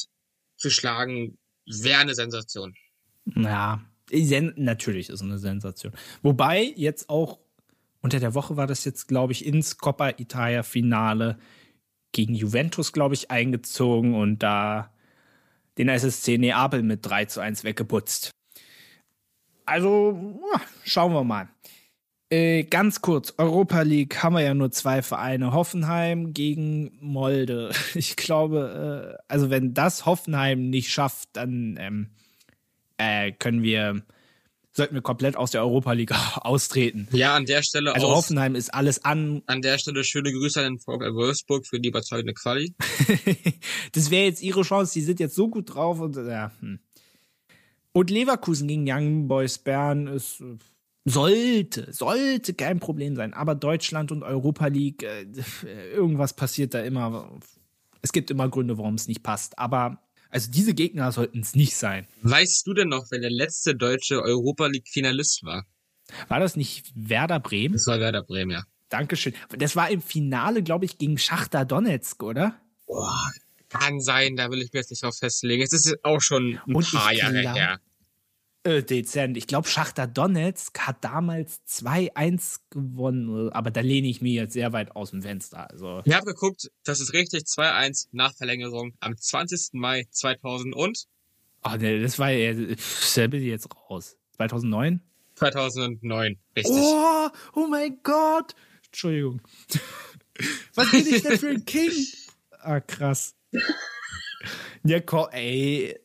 zu 0.57 0.69
schlagen, 0.69 1.37
wäre 1.65 1.99
eine 1.99 2.15
Sensation. 2.15 2.73
Ja, 3.35 3.85
natürlich 4.09 5.09
ist 5.09 5.21
eine 5.21 5.37
Sensation. 5.37 5.93
Wobei 6.21 6.73
jetzt 6.75 7.09
auch 7.09 7.39
unter 8.01 8.19
der 8.19 8.33
Woche 8.35 8.55
war 8.55 8.67
das 8.67 8.85
jetzt, 8.85 9.07
glaube 9.07 9.33
ich, 9.33 9.45
ins 9.45 9.77
Coppa 9.77 10.09
Italia 10.17 10.63
Finale 10.63 11.39
gegen 12.15 12.33
Juventus, 12.33 12.93
glaube 12.93 13.13
ich, 13.13 13.29
eingezogen 13.29 14.15
und 14.15 14.39
da 14.39 14.89
den 15.77 15.89
SSC 15.89 16.37
Neapel 16.37 16.81
mit 16.81 17.05
3 17.05 17.25
zu 17.25 17.41
1 17.41 17.65
weggeputzt. 17.65 18.31
Also, 19.65 20.39
schauen 20.85 21.11
wir 21.13 21.25
mal. 21.25 21.49
Äh, 22.31 22.63
ganz 22.63 23.01
kurz, 23.01 23.33
Europa 23.37 23.81
League 23.81 24.23
haben 24.23 24.35
wir 24.35 24.41
ja 24.41 24.53
nur 24.53 24.71
zwei 24.71 25.01
Vereine. 25.01 25.51
Hoffenheim 25.51 26.33
gegen 26.33 26.97
Molde. 27.01 27.71
Ich 27.95 28.15
glaube, 28.15 29.17
äh, 29.19 29.23
also 29.27 29.49
wenn 29.49 29.73
das 29.73 30.05
Hoffenheim 30.05 30.69
nicht 30.69 30.89
schafft, 30.91 31.29
dann 31.33 31.77
ähm, 31.79 32.09
äh, 32.97 33.33
können 33.33 33.61
wir 33.61 34.03
sollten 34.75 34.93
wir 34.93 35.01
komplett 35.01 35.37
aus 35.37 35.51
der 35.51 35.61
Europa 35.61 35.93
League 35.93 36.11
austreten. 36.35 37.07
Ja, 37.11 37.35
an 37.35 37.45
der 37.45 37.63
Stelle 37.63 37.93
Also 37.95 38.07
aus, 38.07 38.15
Hoffenheim 38.15 38.55
ist 38.55 38.73
alles 38.73 39.05
an. 39.05 39.41
An 39.45 39.61
der 39.61 39.77
Stelle 39.77 40.03
schöne 40.03 40.31
Grüße 40.31 40.59
an 40.59 40.73
den 40.73 40.79
VfL 40.79 41.13
Wolfsburg 41.13 41.65
für 41.65 41.79
die 41.79 41.89
überzeugende 41.89 42.33
Quali. 42.33 42.73
das 43.93 44.11
wäre 44.11 44.25
jetzt 44.25 44.41
ihre 44.41 44.63
Chance, 44.63 44.93
die 44.93 45.01
sind 45.01 45.19
jetzt 45.19 45.35
so 45.35 45.47
gut 45.47 45.73
drauf 45.73 45.99
und 45.99 46.15
ja. 46.17 46.51
Hm. 46.59 46.79
Und 47.93 48.09
Leverkusen 48.09 48.67
gegen 48.67 48.85
Young 48.87 49.27
Boys 49.29 49.57
Bern 49.57 50.07
ist 50.07 50.43
sollte, 51.05 51.93
sollte 51.93 52.53
kein 52.53 52.79
Problem 52.79 53.15
sein. 53.15 53.33
Aber 53.33 53.55
Deutschland 53.55 54.11
und 54.11 54.23
Europa 54.23 54.67
League, 54.67 55.03
äh, 55.03 55.25
irgendwas 55.93 56.33
passiert 56.33 56.73
da 56.73 56.81
immer. 56.81 57.31
Es 58.01 58.11
gibt 58.11 58.31
immer 58.31 58.49
Gründe, 58.49 58.77
warum 58.77 58.95
es 58.95 59.07
nicht 59.07 59.23
passt. 59.23 59.57
Aber 59.57 60.04
also 60.35 60.51
diese 60.51 60.73
Gegner 60.73 61.13
sollten 61.13 61.39
es 61.39 61.55
nicht 61.55 61.77
sein. 61.77 62.07
Weißt 62.21 62.67
du 62.67 62.73
denn 62.73 62.89
noch, 62.89 63.05
wer 63.09 63.19
der 63.19 63.31
letzte 63.31 63.73
deutsche 63.73 64.21
Europa 64.21 64.67
League 64.67 64.89
Finalist 64.89 65.45
war? 65.45 65.65
War 66.27 66.41
das 66.41 66.57
nicht 66.57 66.91
Werder 66.93 67.39
Bremen? 67.39 67.75
Das 67.75 67.87
war 67.87 68.01
Werder 68.01 68.21
Bremen, 68.21 68.51
ja. 68.51 68.63
Dankeschön. 68.89 69.33
Das 69.57 69.77
war 69.77 69.89
im 69.89 70.01
Finale, 70.01 70.61
glaube 70.61 70.83
ich, 70.83 70.97
gegen 70.97 71.17
Schachter 71.17 71.63
Donetsk, 71.63 72.21
oder? 72.21 72.59
Boah, 72.85 73.31
kann 73.69 74.01
sein, 74.01 74.35
da 74.35 74.51
will 74.51 74.61
ich 74.61 74.73
mir 74.73 74.79
jetzt 74.79 74.89
nicht 74.91 75.03
drauf 75.03 75.17
festlegen. 75.17 75.63
Es 75.63 75.71
ist 75.71 76.03
auch 76.03 76.19
schon 76.19 76.59
ein 76.67 76.75
Und 76.75 76.91
paar 76.91 77.13
Jahre 77.13 77.39
glaub, 77.39 77.55
her. 77.55 77.79
Äh, 78.65 78.81
dezent. 78.81 79.37
Ich 79.37 79.45
glaube, 79.45 79.67
Schachter 79.67 80.07
Donetsk 80.07 80.79
hat 80.79 81.03
damals 81.03 81.61
2-1 81.67 82.61
gewonnen, 82.71 83.51
aber 83.51 83.69
da 83.69 83.81
lehne 83.81 84.07
ich 84.07 84.21
mich 84.21 84.33
jetzt 84.33 84.53
sehr 84.53 84.73
weit 84.73 84.95
aus 84.95 85.11
dem 85.11 85.21
Fenster. 85.21 85.69
Also. 85.69 86.01
Ich 86.03 86.13
habe 86.15 86.25
geguckt, 86.25 86.71
das 86.83 86.99
ist 86.99 87.13
richtig, 87.13 87.43
2-1 87.43 88.07
nach 88.11 88.33
Verlängerung 88.33 88.95
am 89.01 89.15
20. 89.15 89.73
Mai 89.73 90.07
2000 90.09 90.73
und? 90.75 91.05
Ach, 91.61 91.77
nee, 91.77 92.01
das 92.01 92.17
war 92.17 92.31
ja, 92.31 92.53
ich 92.53 93.43
jetzt 93.43 93.67
raus. 93.87 94.17
2009? 94.37 94.99
2009, 95.35 96.39
richtig. 96.55 96.75
Oh, 96.75 97.29
oh 97.53 97.67
mein 97.67 97.99
Gott! 98.01 98.55
Entschuldigung. 98.87 99.41
Was 100.73 100.89
bin 100.89 101.05
ich 101.07 101.21
denn 101.21 101.37
für 101.37 101.49
ein 101.49 101.65
King? 101.65 101.91
Ah, 102.61 102.79
krass. 102.79 103.35
Ja, 104.87 104.99
komm, 104.99 105.27
ey. 105.31 105.97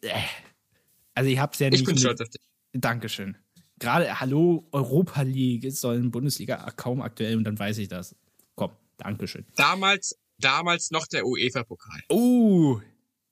Also 1.12 1.28
ich 1.28 1.38
hab's 1.38 1.58
ja 1.58 1.68
nicht. 1.68 1.80
Ich 1.80 1.86
bin 1.86 1.98
stolz 1.98 2.22
auf 2.22 2.30
dich. 2.30 2.40
Dankeschön. 2.72 3.36
Gerade, 3.78 4.20
hallo, 4.20 4.68
Europa 4.72 5.22
League 5.22 5.64
ist 5.64 5.80
so 5.80 5.92
in 5.92 6.10
Bundesliga 6.10 6.70
kaum 6.76 7.00
aktuell 7.00 7.36
und 7.36 7.44
dann 7.44 7.58
weiß 7.58 7.78
ich 7.78 7.88
das. 7.88 8.14
Komm, 8.54 8.72
Dankeschön. 8.98 9.46
Damals, 9.56 10.18
damals 10.38 10.90
noch 10.90 11.06
der 11.06 11.26
UEFA-Pokal. 11.26 12.02
Oh, 12.08 12.80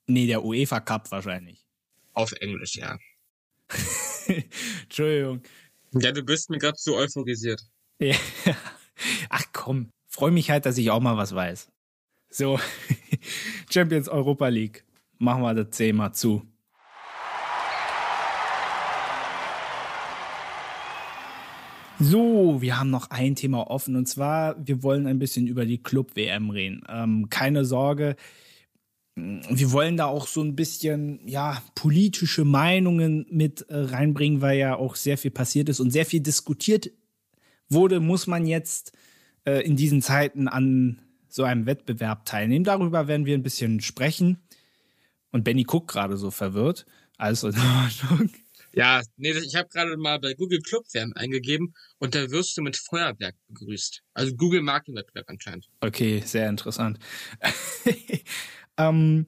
nee, 0.07 0.27
der 0.27 0.43
UEFA 0.43 0.79
Cup 0.79 1.09
wahrscheinlich. 1.11 1.65
Auf 2.13 2.31
Englisch, 2.33 2.75
ja. 2.75 2.97
Entschuldigung. 4.83 5.41
Ja, 5.93 6.11
du 6.11 6.23
bist 6.23 6.49
mir 6.49 6.57
gerade 6.57 6.77
zu 6.77 6.95
euphorisiert. 6.95 7.61
Ja. 7.99 8.15
Ach 9.29 9.43
komm, 9.53 9.91
freue 10.07 10.31
mich 10.31 10.49
halt, 10.49 10.65
dass 10.65 10.77
ich 10.77 10.91
auch 10.91 10.99
mal 10.99 11.17
was 11.17 11.33
weiß. 11.33 11.69
So, 12.29 12.59
Champions 13.69 14.07
Europa 14.09 14.47
League. 14.47 14.83
Machen 15.17 15.41
wir 15.41 15.53
das 15.53 15.75
Thema 15.75 16.13
zu. 16.13 16.45
So, 21.99 22.61
wir 22.61 22.79
haben 22.79 22.89
noch 22.89 23.09
ein 23.09 23.35
Thema 23.35 23.69
offen 23.69 23.97
und 23.97 24.07
zwar, 24.07 24.55
wir 24.65 24.83
wollen 24.83 25.05
ein 25.05 25.19
bisschen 25.19 25.47
über 25.47 25.65
die 25.65 25.83
Club-WM 25.83 26.49
reden. 26.49 26.81
Ähm, 26.87 27.29
keine 27.29 27.65
Sorge, 27.65 28.15
wir 29.15 29.71
wollen 29.71 29.97
da 29.97 30.05
auch 30.05 30.27
so 30.27 30.41
ein 30.41 30.55
bisschen, 30.55 31.19
ja, 31.27 31.61
politische 31.75 32.45
Meinungen 32.45 33.25
mit 33.29 33.63
äh, 33.69 33.77
reinbringen, 33.77 34.41
weil 34.41 34.57
ja 34.57 34.75
auch 34.75 34.95
sehr 34.95 35.17
viel 35.17 35.31
passiert 35.31 35.67
ist 35.67 35.81
und 35.81 35.91
sehr 35.91 36.05
viel 36.05 36.21
diskutiert 36.21 36.89
wurde, 37.67 37.99
muss 37.99 38.27
man 38.27 38.45
jetzt 38.45 38.93
äh, 39.45 39.61
in 39.65 39.75
diesen 39.75 40.01
Zeiten 40.01 40.47
an 40.47 41.01
so 41.27 41.43
einem 41.43 41.65
Wettbewerb 41.65 42.25
teilnehmen. 42.25 42.63
Darüber 42.63 43.07
werden 43.07 43.25
wir 43.25 43.35
ein 43.35 43.43
bisschen 43.43 43.81
sprechen. 43.81 44.39
Und 45.31 45.43
Benny 45.43 45.63
guckt 45.63 45.89
gerade 45.89 46.17
so 46.17 46.31
verwirrt. 46.31 46.85
Also 47.17 47.47
in 47.49 47.55
Ordnung. 47.57 48.29
Ja, 48.73 49.01
nee, 49.17 49.31
ich 49.31 49.55
habe 49.55 49.69
gerade 49.69 49.97
mal 49.97 50.19
bei 50.19 50.33
Google 50.33 50.61
Clubwärme 50.61 51.15
eingegeben 51.15 51.73
und 51.97 52.15
da 52.15 52.29
wirst 52.29 52.57
du 52.57 52.61
mit 52.61 52.77
Feuerwerk 52.77 53.35
begrüßt. 53.47 54.03
Also 54.13 54.35
Google 54.35 54.61
den 54.61 54.95
Wettbewerb 54.95 55.25
anscheinend. 55.27 55.69
Okay, 55.81 56.21
sehr 56.25 56.49
interessant. 56.49 56.99
ähm, 58.77 59.25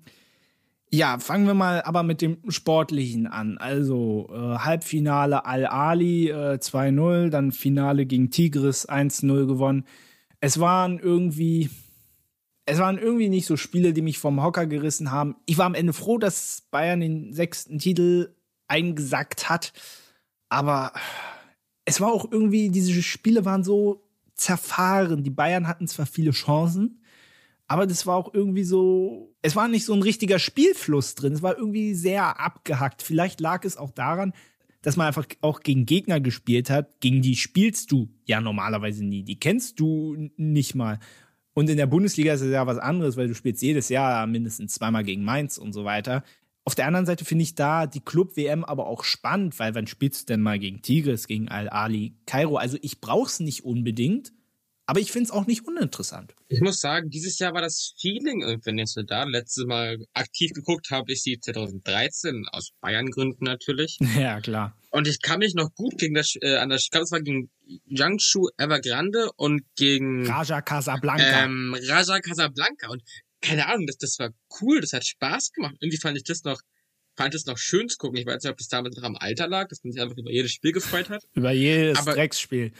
ja, 0.93 1.19
fangen 1.19 1.47
wir 1.47 1.53
mal 1.53 1.81
aber 1.83 2.03
mit 2.03 2.21
dem 2.21 2.39
Sportlichen 2.49 3.25
an. 3.25 3.57
Also 3.57 4.29
äh, 4.31 4.57
Halbfinale 4.57 5.45
Al-Ali 5.45 6.29
äh, 6.29 6.57
2-0, 6.57 7.29
dann 7.29 7.53
Finale 7.53 8.05
gegen 8.05 8.29
Tigris 8.29 8.89
1-0 8.89 9.47
gewonnen. 9.47 9.85
Es 10.41 10.59
waren 10.59 10.99
irgendwie, 10.99 11.69
es 12.65 12.79
waren 12.79 12.97
irgendwie 12.97 13.29
nicht 13.29 13.45
so 13.45 13.55
Spiele, 13.55 13.93
die 13.93 14.01
mich 14.01 14.19
vom 14.19 14.43
Hocker 14.43 14.65
gerissen 14.65 15.11
haben. 15.11 15.37
Ich 15.45 15.57
war 15.57 15.65
am 15.65 15.75
Ende 15.75 15.93
froh, 15.93 16.17
dass 16.17 16.67
Bayern 16.71 16.99
den 16.99 17.33
sechsten 17.33 17.79
Titel 17.79 18.35
eingesackt 18.71 19.49
hat. 19.49 19.73
Aber 20.49 20.93
es 21.85 22.01
war 22.01 22.11
auch 22.11 22.31
irgendwie, 22.31 22.69
diese 22.69 23.01
Spiele 23.03 23.45
waren 23.45 23.63
so 23.63 24.03
zerfahren. 24.35 25.23
Die 25.23 25.29
Bayern 25.29 25.67
hatten 25.67 25.87
zwar 25.87 26.05
viele 26.05 26.31
Chancen, 26.31 27.01
aber 27.67 27.85
das 27.87 28.05
war 28.05 28.15
auch 28.15 28.33
irgendwie 28.33 28.63
so, 28.63 29.33
es 29.41 29.55
war 29.55 29.67
nicht 29.67 29.85
so 29.85 29.93
ein 29.93 30.01
richtiger 30.01 30.39
Spielfluss 30.39 31.15
drin. 31.15 31.33
Es 31.33 31.41
war 31.41 31.57
irgendwie 31.57 31.93
sehr 31.93 32.39
abgehackt. 32.39 33.01
Vielleicht 33.01 33.39
lag 33.39 33.63
es 33.63 33.77
auch 33.77 33.91
daran, 33.91 34.33
dass 34.81 34.97
man 34.97 35.07
einfach 35.07 35.25
auch 35.41 35.61
gegen 35.61 35.85
Gegner 35.85 36.19
gespielt 36.19 36.69
hat. 36.69 36.99
Gegen 36.99 37.21
die 37.21 37.35
spielst 37.35 37.91
du 37.91 38.09
ja 38.25 38.41
normalerweise 38.41 39.05
nie. 39.05 39.23
Die 39.23 39.39
kennst 39.39 39.79
du 39.79 40.17
nicht 40.35 40.75
mal. 40.75 40.99
Und 41.53 41.69
in 41.69 41.77
der 41.77 41.85
Bundesliga 41.85 42.33
ist 42.33 42.41
es 42.41 42.51
ja 42.51 42.65
was 42.65 42.77
anderes, 42.77 43.17
weil 43.17 43.27
du 43.27 43.35
spielst 43.35 43.61
jedes 43.61 43.89
Jahr 43.89 44.25
mindestens 44.27 44.73
zweimal 44.73 45.03
gegen 45.03 45.23
Mainz 45.23 45.57
und 45.57 45.73
so 45.73 45.85
weiter. 45.85 46.23
Auf 46.63 46.75
der 46.75 46.85
anderen 46.85 47.05
Seite 47.05 47.25
finde 47.25 47.43
ich 47.43 47.55
da 47.55 47.87
die 47.87 48.01
Club-WM 48.01 48.63
aber 48.63 48.85
auch 48.85 49.03
spannend, 49.03 49.57
weil 49.57 49.73
wann 49.73 49.87
spielst 49.87 50.21
du 50.21 50.33
denn 50.33 50.41
mal 50.41 50.59
gegen 50.59 50.81
Tigres, 50.81 51.27
gegen 51.27 51.49
Al-Ali, 51.49 52.15
Kairo? 52.27 52.57
Also 52.57 52.77
ich 52.81 53.01
brauche 53.01 53.27
es 53.27 53.39
nicht 53.39 53.65
unbedingt, 53.65 54.31
aber 54.85 54.99
ich 54.99 55.11
finde 55.11 55.25
es 55.25 55.31
auch 55.31 55.47
nicht 55.47 55.65
uninteressant. 55.65 56.35
Ich 56.49 56.61
muss 56.61 56.79
sagen, 56.79 57.09
dieses 57.09 57.39
Jahr 57.39 57.53
war 57.53 57.61
das 57.61 57.93
Feeling 57.99 58.41
irgendwie 58.41 58.73
nicht 58.73 58.89
so 58.89 59.01
da. 59.01 59.23
Letztes 59.23 59.65
Mal 59.65 59.97
aktiv 60.13 60.51
geguckt 60.53 60.91
habe 60.91 61.13
ich 61.13 61.23
sie 61.23 61.39
2013, 61.39 62.45
aus 62.51 62.71
Bayern-Gründen 62.81 63.45
natürlich. 63.45 63.97
Ja, 64.19 64.41
klar. 64.41 64.75
Und 64.89 65.07
ich 65.07 65.21
kann 65.21 65.39
mich 65.39 65.53
noch 65.55 65.73
gut 65.73 65.97
gegen 65.97 66.13
das, 66.13 66.35
äh, 66.41 66.57
an 66.57 66.69
das, 66.69 66.83
ich 66.83 66.89
glaube, 66.91 67.05
es 67.05 67.11
war 67.11 67.21
gegen 67.21 67.49
Jiangsu 67.85 68.49
Evergrande 68.57 69.29
und 69.37 69.63
gegen 69.77 70.27
Raja 70.27 70.61
Casablanca. 70.61 71.45
Ähm, 71.45 71.73
Raja 71.87 72.19
Casablanca. 72.19 72.89
Und 72.89 73.01
keine 73.41 73.67
Ahnung, 73.67 73.87
das, 73.87 73.97
das 73.97 74.19
war 74.19 74.31
cool, 74.61 74.81
das 74.81 74.93
hat 74.93 75.05
Spaß 75.05 75.51
gemacht. 75.51 75.75
Irgendwie 75.79 75.97
fand 75.97 76.17
ich 76.17 76.23
das 76.23 76.43
noch, 76.43 76.61
fand 77.15 77.35
es 77.35 77.45
noch 77.45 77.57
schön 77.57 77.89
zu 77.89 77.97
gucken. 77.97 78.17
Ich 78.17 78.25
weiß 78.25 78.43
nicht, 78.43 78.51
ob 78.51 78.57
das 78.57 78.67
damals 78.67 78.95
noch 78.95 79.03
am 79.03 79.15
Alter 79.15 79.47
lag, 79.47 79.67
dass 79.67 79.83
man 79.83 79.91
sich 79.91 80.01
einfach 80.01 80.17
über 80.17 80.31
jedes 80.31 80.51
Spiel 80.51 80.71
gefreut 80.71 81.09
hat. 81.09 81.23
Über 81.33 81.51
jedes 81.51 81.97
aber, 81.97 82.13
Drecksspiel. 82.13 82.71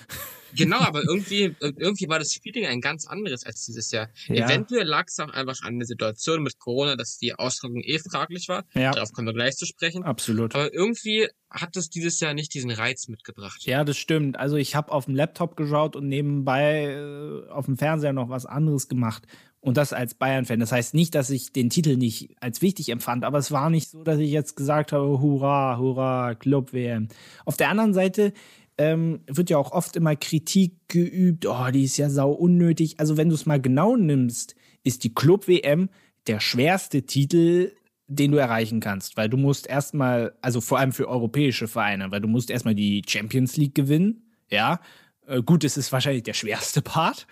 Genau, 0.56 0.80
aber 0.80 1.04
irgendwie, 1.08 1.56
irgendwie 1.60 2.08
war 2.08 2.20
das 2.20 2.34
Feeling 2.34 2.66
ein 2.66 2.82
ganz 2.82 3.06
anderes 3.08 3.46
als 3.46 3.66
dieses 3.66 3.92
Jahr. 3.92 4.10
Ja. 4.28 4.46
Eventuell 4.46 4.86
lag 4.86 5.06
es 5.08 5.20
auch 5.20 5.30
einfach 5.30 5.62
an 5.64 5.80
der 5.80 5.88
Situation 5.88 6.44
mit 6.44 6.60
Corona, 6.60 6.96
dass 6.96 7.18
die 7.18 7.34
Austragung 7.34 7.82
eh 7.84 8.00
fraglich 8.00 8.48
war. 8.48 8.66
Ja. 8.74 8.92
Darauf 8.92 9.12
kommen 9.14 9.28
wir 9.28 9.34
gleich 9.34 9.58
zu 9.58 9.66
sprechen. 9.66 10.04
Absolut. 10.04 10.56
Aber 10.56 10.74
irgendwie 10.74 11.28
hat 11.50 11.76
es 11.76 11.90
dieses 11.90 12.20
Jahr 12.20 12.34
nicht 12.34 12.54
diesen 12.54 12.72
Reiz 12.72 13.08
mitgebracht. 13.08 13.64
Ja, 13.66 13.84
das 13.84 13.98
stimmt. 13.98 14.38
Also 14.38 14.56
ich 14.56 14.76
habe 14.76 14.92
auf 14.92 15.06
dem 15.06 15.16
Laptop 15.16 15.58
geschaut 15.58 15.96
und 15.96 16.08
nebenbei 16.08 16.86
äh, 16.86 17.50
auf 17.50 17.66
dem 17.66 17.78
Fernseher 17.78 18.14
noch 18.14 18.30
was 18.30 18.46
anderes 18.46 18.88
gemacht. 18.88 19.24
Und 19.62 19.78
das 19.78 19.94
als 19.94 20.16
Bayern-Fan. 20.16 20.60
Das 20.60 20.72
heißt 20.72 20.96
nicht, 20.96 21.14
dass 21.14 21.30
ich 21.30 21.54
den 21.54 21.70
Titel 21.70 21.96
nicht 21.96 22.36
als 22.40 22.64
wichtig 22.64 22.90
empfand, 22.90 23.24
aber 23.24 23.38
es 23.38 23.52
war 23.52 23.70
nicht 23.70 23.90
so, 23.90 24.04
dass 24.04 24.18
ich 24.18 24.32
jetzt 24.32 24.56
gesagt 24.56 24.92
habe, 24.92 25.22
hurra, 25.22 25.78
hurra, 25.78 26.34
Club-WM. 26.34 27.10
Auf 27.46 27.58
der 27.58 27.70
anderen 27.70 27.94
Seite 27.94 28.34
ähm, 28.80 29.22
wird 29.28 29.52
ja 29.52 29.58
auch 29.58 29.72
oft 29.72 29.96
immer 29.96 30.16
Kritik 30.16 30.74
geübt, 30.88 31.46
oh, 31.46 31.70
die 31.72 31.84
ist 31.84 31.98
ja 31.98 32.10
sau 32.10 32.32
unnötig. 32.32 33.00
Also 33.00 33.18
wenn 33.18 33.30
du 33.30 33.36
es 33.36 33.46
mal 33.46 33.62
genau 33.62 33.96
nimmst, 33.96 34.56
ist 34.84 35.04
die 35.04 35.14
Club-WM 35.14 35.90
der 36.26 36.40
schwerste 36.40 37.04
Titel, 37.04 37.72
den 38.08 38.32
du 38.32 38.38
erreichen 38.38 38.80
kannst, 38.80 39.16
weil 39.16 39.30
du 39.30 39.38
musst 39.38 39.68
erstmal, 39.68 40.34
also 40.42 40.60
vor 40.60 40.80
allem 40.80 40.92
für 40.92 41.08
europäische 41.08 41.68
Vereine, 41.68 42.12
weil 42.12 42.22
du 42.22 42.28
musst 42.28 42.50
erstmal 42.50 42.76
die 42.76 43.04
Champions 43.08 43.58
League 43.58 43.76
gewinnen, 43.76 44.24
ja. 44.50 44.82
Äh, 45.28 45.42
gut, 45.44 45.64
es 45.64 45.78
ist 45.78 45.92
wahrscheinlich 45.92 46.24
der 46.24 46.34
schwerste 46.34 46.82
Part. 46.82 47.28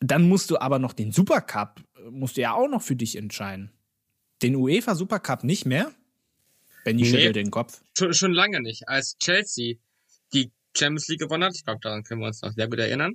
Dann 0.00 0.28
musst 0.28 0.50
du 0.50 0.58
aber 0.58 0.78
noch 0.78 0.94
den 0.94 1.12
Supercup, 1.12 1.82
musst 2.10 2.36
du 2.36 2.40
ja 2.40 2.54
auch 2.54 2.68
noch 2.68 2.82
für 2.82 2.96
dich 2.96 3.16
entscheiden. 3.16 3.70
Den 4.42 4.56
UEFA 4.56 4.94
Supercup 4.94 5.44
nicht 5.44 5.66
mehr? 5.66 5.92
Benny 6.84 7.02
nee, 7.02 7.10
schüttelt 7.10 7.36
den 7.36 7.50
Kopf. 7.50 7.82
Schon, 7.96 8.14
schon 8.14 8.32
lange 8.32 8.60
nicht. 8.62 8.88
Als 8.88 9.18
Chelsea 9.18 9.74
die 10.32 10.50
Champions 10.74 11.08
League 11.08 11.20
gewonnen 11.20 11.44
hat, 11.44 11.54
ich 11.54 11.64
glaube, 11.64 11.80
daran 11.82 12.02
können 12.02 12.20
wir 12.20 12.28
uns 12.28 12.40
noch 12.40 12.52
sehr 12.52 12.68
gut 12.68 12.78
erinnern, 12.78 13.14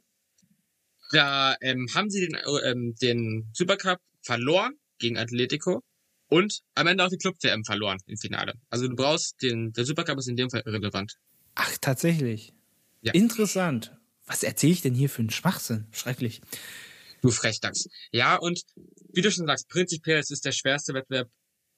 da 1.12 1.56
ähm, 1.62 1.88
haben 1.94 2.10
sie 2.10 2.28
den, 2.28 2.38
ähm, 2.66 2.96
den 3.02 3.50
Supercup 3.54 4.00
verloren 4.22 4.74
gegen 5.00 5.18
Atletico 5.18 5.82
und 6.28 6.62
am 6.76 6.88
Ende 6.88 7.04
auch 7.04 7.10
die 7.10 7.18
Club-WM 7.18 7.64
verloren 7.64 7.98
im 8.08 8.18
Finale. 8.18 8.54
Also 8.70 8.88
du 8.88 8.96
brauchst 8.96 9.42
den, 9.42 9.72
der 9.74 9.86
Supercup 9.86 10.18
ist 10.18 10.28
in 10.28 10.36
dem 10.36 10.50
Fall 10.50 10.64
irrelevant. 10.66 11.16
Ach, 11.56 11.78
tatsächlich. 11.80 12.54
Ja. 13.02 13.14
Interessant. 13.14 13.96
Was 14.26 14.44
erzähle 14.44 14.74
ich 14.74 14.82
denn 14.82 14.96
hier 14.96 15.10
für 15.10 15.20
einen 15.20 15.30
Schwachsinn? 15.30 15.88
Schrecklich. 15.92 16.42
Du 17.22 17.32
Frechdachs. 17.32 17.88
Ja, 18.12 18.36
und 18.36 18.62
wie 19.14 19.22
du 19.22 19.32
schon 19.32 19.48
sagst, 19.48 19.68
prinzipiell 19.70 20.20
es 20.20 20.32
ist 20.32 20.46
der 20.46 20.52
schwerste 20.52 20.94
Wettbewerb, 20.94 21.30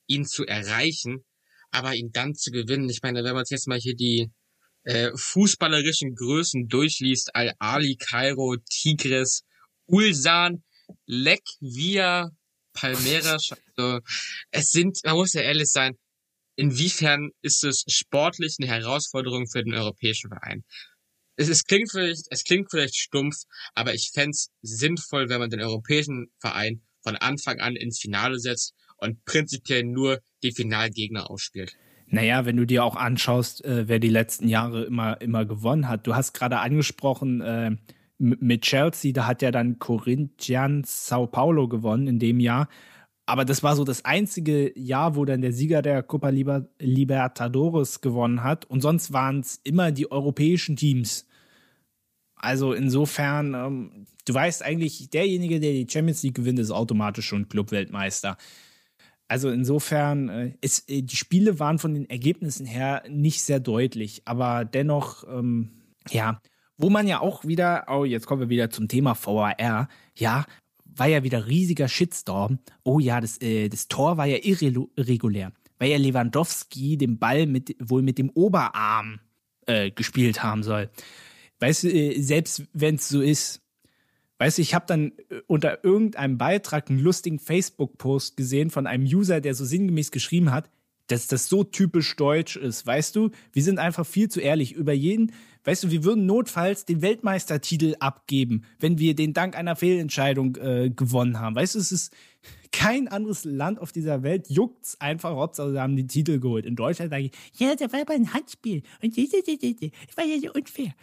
ihn 0.07 0.25
zu 0.25 0.45
erreichen, 0.45 1.25
aber 1.71 1.93
ihn 1.95 2.11
dann 2.11 2.35
zu 2.35 2.51
gewinnen. 2.51 2.89
Ich 2.89 3.01
meine, 3.01 3.23
wenn 3.23 3.33
man 3.33 3.45
jetzt 3.47 3.67
mal 3.67 3.79
hier 3.79 3.95
die 3.95 4.31
äh, 4.83 5.11
fußballerischen 5.15 6.15
Größen 6.15 6.67
durchliest, 6.67 7.35
Al-Ali, 7.35 7.97
Kairo, 7.97 8.55
Tigres, 8.69 9.43
Ulsan, 9.85 10.63
Lek, 11.05 11.43
Via, 11.59 12.29
Palmeiras, 12.73 13.49
also, 13.75 13.99
es 14.51 14.71
sind, 14.71 14.99
man 15.03 15.15
muss 15.15 15.33
ja 15.33 15.41
ehrlich 15.41 15.69
sein, 15.69 15.97
inwiefern 16.55 17.31
ist 17.41 17.63
es 17.63 17.83
sportlich 17.87 18.55
eine 18.59 18.67
Herausforderung 18.69 19.47
für 19.47 19.63
den 19.63 19.73
europäischen 19.73 20.29
Verein? 20.29 20.63
Es, 21.37 21.47
es 21.47 21.63
klingt 21.63 21.91
vielleicht, 21.91 22.25
es 22.29 22.43
klingt 22.43 22.69
vielleicht 22.69 22.95
stumpf, 22.95 23.35
aber 23.75 23.93
ich 23.93 24.11
fände 24.13 24.37
sinnvoll, 24.61 25.29
wenn 25.29 25.39
man 25.39 25.49
den 25.49 25.61
europäischen 25.61 26.27
Verein 26.39 26.81
von 27.01 27.15
Anfang 27.15 27.59
an 27.59 27.75
ins 27.75 27.99
Finale 27.99 28.39
setzt 28.39 28.73
und 28.97 29.23
prinzipiell 29.23 29.83
nur 29.83 30.19
die 30.43 30.51
Finalgegner 30.51 31.29
ausspielt. 31.29 31.77
Naja, 32.07 32.45
wenn 32.45 32.57
du 32.57 32.65
dir 32.65 32.83
auch 32.83 32.95
anschaust, 32.95 33.63
äh, 33.65 33.87
wer 33.87 33.99
die 33.99 34.09
letzten 34.09 34.47
Jahre 34.47 34.85
immer, 34.85 35.19
immer 35.21 35.45
gewonnen 35.45 35.87
hat. 35.87 36.07
Du 36.07 36.15
hast 36.15 36.33
gerade 36.33 36.59
angesprochen, 36.59 37.41
äh, 37.41 37.71
mit 38.17 38.63
Chelsea, 38.63 39.13
da 39.13 39.27
hat 39.27 39.41
ja 39.41 39.51
dann 39.51 39.77
Corinthians 39.77 41.07
Sao 41.07 41.27
Paulo 41.27 41.67
gewonnen 41.67 42.07
in 42.07 42.19
dem 42.19 42.39
Jahr. 42.39 42.67
Aber 43.27 43.43
das 43.43 43.61
war 43.61 43.75
so 43.75 43.83
das 43.83 44.05
einzige 44.05 44.71
Jahr, 44.79 45.17
wo 45.17 45.25
dann 45.25 45.41
der 45.41 45.51
Sieger 45.51 45.81
der 45.81 46.01
Copa 46.01 46.29
Liber 46.29 46.69
Libertadores 46.79 47.99
gewonnen 47.99 48.41
hat. 48.41 48.63
Und 48.65 48.81
sonst 48.81 49.11
waren 49.11 49.41
es 49.41 49.59
immer 49.63 49.91
die 49.91 50.09
europäischen 50.09 50.77
Teams. 50.77 51.27
Also 52.37 52.71
insofern, 52.71 53.53
ähm, 53.53 54.05
du 54.25 54.33
weißt 54.33 54.63
eigentlich, 54.63 55.09
derjenige, 55.09 55.59
der 55.59 55.73
die 55.73 55.87
Champions 55.89 56.23
League 56.23 56.35
gewinnt, 56.35 56.57
ist 56.57 56.71
automatisch 56.71 57.25
schon 57.25 57.49
Clubweltmeister. 57.49 58.37
Also 59.27 59.49
insofern, 59.49 60.29
äh, 60.29 60.53
ist, 60.61 60.89
äh, 60.89 61.01
die 61.01 61.17
Spiele 61.17 61.59
waren 61.59 61.79
von 61.79 61.93
den 61.93 62.09
Ergebnissen 62.09 62.65
her 62.65 63.03
nicht 63.09 63.41
sehr 63.41 63.59
deutlich, 63.59 64.21
aber 64.23 64.63
dennoch, 64.63 65.25
ähm, 65.27 65.71
ja, 66.09 66.39
wo 66.77 66.89
man 66.89 67.07
ja 67.07 67.19
auch 67.19 67.43
wieder, 67.43 67.87
oh, 67.89 68.05
jetzt 68.05 68.25
kommen 68.25 68.41
wir 68.41 68.49
wieder 68.49 68.69
zum 68.69 68.87
Thema 68.87 69.15
VAR, 69.15 69.89
ja, 70.15 70.45
war 70.99 71.07
ja 71.07 71.23
wieder 71.23 71.47
riesiger 71.47 71.87
Shitstorm. 71.87 72.59
Oh 72.83 72.99
ja, 72.99 73.21
das, 73.21 73.41
äh, 73.41 73.69
das 73.69 73.87
Tor 73.87 74.17
war 74.17 74.25
ja 74.25 74.37
irregulär, 74.37 75.51
weil 75.79 75.91
ja 75.91 75.97
Lewandowski 75.97 76.97
den 76.97 77.19
Ball 77.19 77.45
mit, 77.45 77.75
wohl 77.79 78.01
mit 78.01 78.17
dem 78.17 78.29
Oberarm 78.31 79.19
äh, 79.65 79.91
gespielt 79.91 80.43
haben 80.43 80.63
soll. 80.63 80.89
Weißt 81.59 81.83
du, 81.83 81.89
äh, 81.89 82.21
selbst 82.21 82.63
wenn 82.73 82.95
es 82.95 83.09
so 83.09 83.21
ist, 83.21 83.61
weißt 84.39 84.57
du, 84.57 84.61
ich 84.61 84.73
habe 84.73 84.85
dann 84.87 85.11
äh, 85.29 85.41
unter 85.47 85.83
irgendeinem 85.83 86.37
Beitrag 86.37 86.89
einen 86.89 86.99
lustigen 86.99 87.39
Facebook-Post 87.39 88.37
gesehen 88.37 88.69
von 88.69 88.87
einem 88.87 89.05
User, 89.05 89.41
der 89.41 89.55
so 89.55 89.65
sinngemäß 89.65 90.11
geschrieben 90.11 90.51
hat, 90.51 90.69
dass 91.07 91.27
das 91.27 91.47
so 91.49 91.63
typisch 91.63 92.15
deutsch 92.15 92.57
ist. 92.57 92.85
Weißt 92.85 93.15
du, 93.15 93.31
wir 93.53 93.63
sind 93.63 93.79
einfach 93.79 94.05
viel 94.05 94.29
zu 94.29 94.39
ehrlich 94.39 94.73
über 94.73 94.93
jeden. 94.93 95.31
Weißt 95.67 95.83
du, 95.83 95.91
wir 95.91 96.05
würden 96.05 96.25
notfalls 96.25 96.85
den 96.85 97.01
Weltmeistertitel 97.01 97.97
abgeben, 97.99 98.63
wenn 98.79 98.99
wir 98.99 99.15
den 99.15 99.33
dank 99.33 99.53
einer 99.57 99.75
Fehlentscheidung 99.75 100.55
äh, 100.55 100.89
gewonnen 100.89 101.41
haben. 101.41 101.57
Weißt 101.57 101.75
du, 101.75 101.79
es 101.79 101.91
ist 101.91 102.13
kein 102.71 103.09
anderes 103.09 103.43
Land 103.43 103.77
auf 103.77 103.91
dieser 103.91 104.23
Welt 104.23 104.49
juckt's 104.49 105.01
einfach, 105.01 105.31
Hauptsache 105.31 105.71
sie 105.71 105.81
haben 105.81 105.97
den 105.97 106.07
Titel 106.07 106.39
geholt. 106.39 106.65
In 106.65 106.77
Deutschland 106.77 107.11
sage 107.11 107.25
ich, 107.25 107.31
ja, 107.59 107.75
da 107.75 107.91
war 107.91 107.99
aber 107.99 108.13
ein 108.13 108.33
Handspiel 108.33 108.81
und 109.01 109.17
das 109.17 109.25
war 110.15 110.23
ja 110.23 110.39
so 110.39 110.53
unfair. 110.53 110.93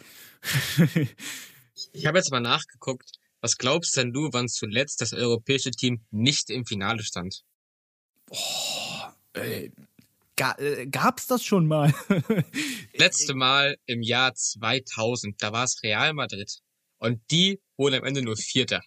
ich 1.93 2.07
habe 2.07 2.17
jetzt 2.17 2.31
mal 2.31 2.39
nachgeguckt. 2.39 3.11
Was 3.41 3.59
glaubst 3.59 3.95
denn 3.97 4.13
du, 4.13 4.29
wann 4.31 4.47
zuletzt 4.47 4.99
das 4.99 5.13
europäische 5.13 5.69
Team 5.69 6.01
nicht 6.09 6.49
im 6.49 6.65
Finale 6.65 7.03
stand? 7.03 7.43
Boah, 8.25 9.15
ey, 9.33 9.71
Ga 10.37 10.55
äh, 10.57 10.87
gab's 10.87 11.27
das 11.27 11.43
schon 11.43 11.67
mal? 11.67 11.93
Letzte 12.93 13.33
Mal 13.33 13.77
im 13.85 14.01
Jahr 14.01 14.33
2000, 14.33 15.41
da 15.41 15.53
war 15.53 15.63
es 15.63 15.81
Real 15.83 16.13
Madrid. 16.13 16.59
Und 16.97 17.21
die 17.31 17.61
wurden 17.77 17.95
am 17.95 18.03
Ende 18.03 18.21
nur 18.21 18.35
Vierter. 18.35 18.81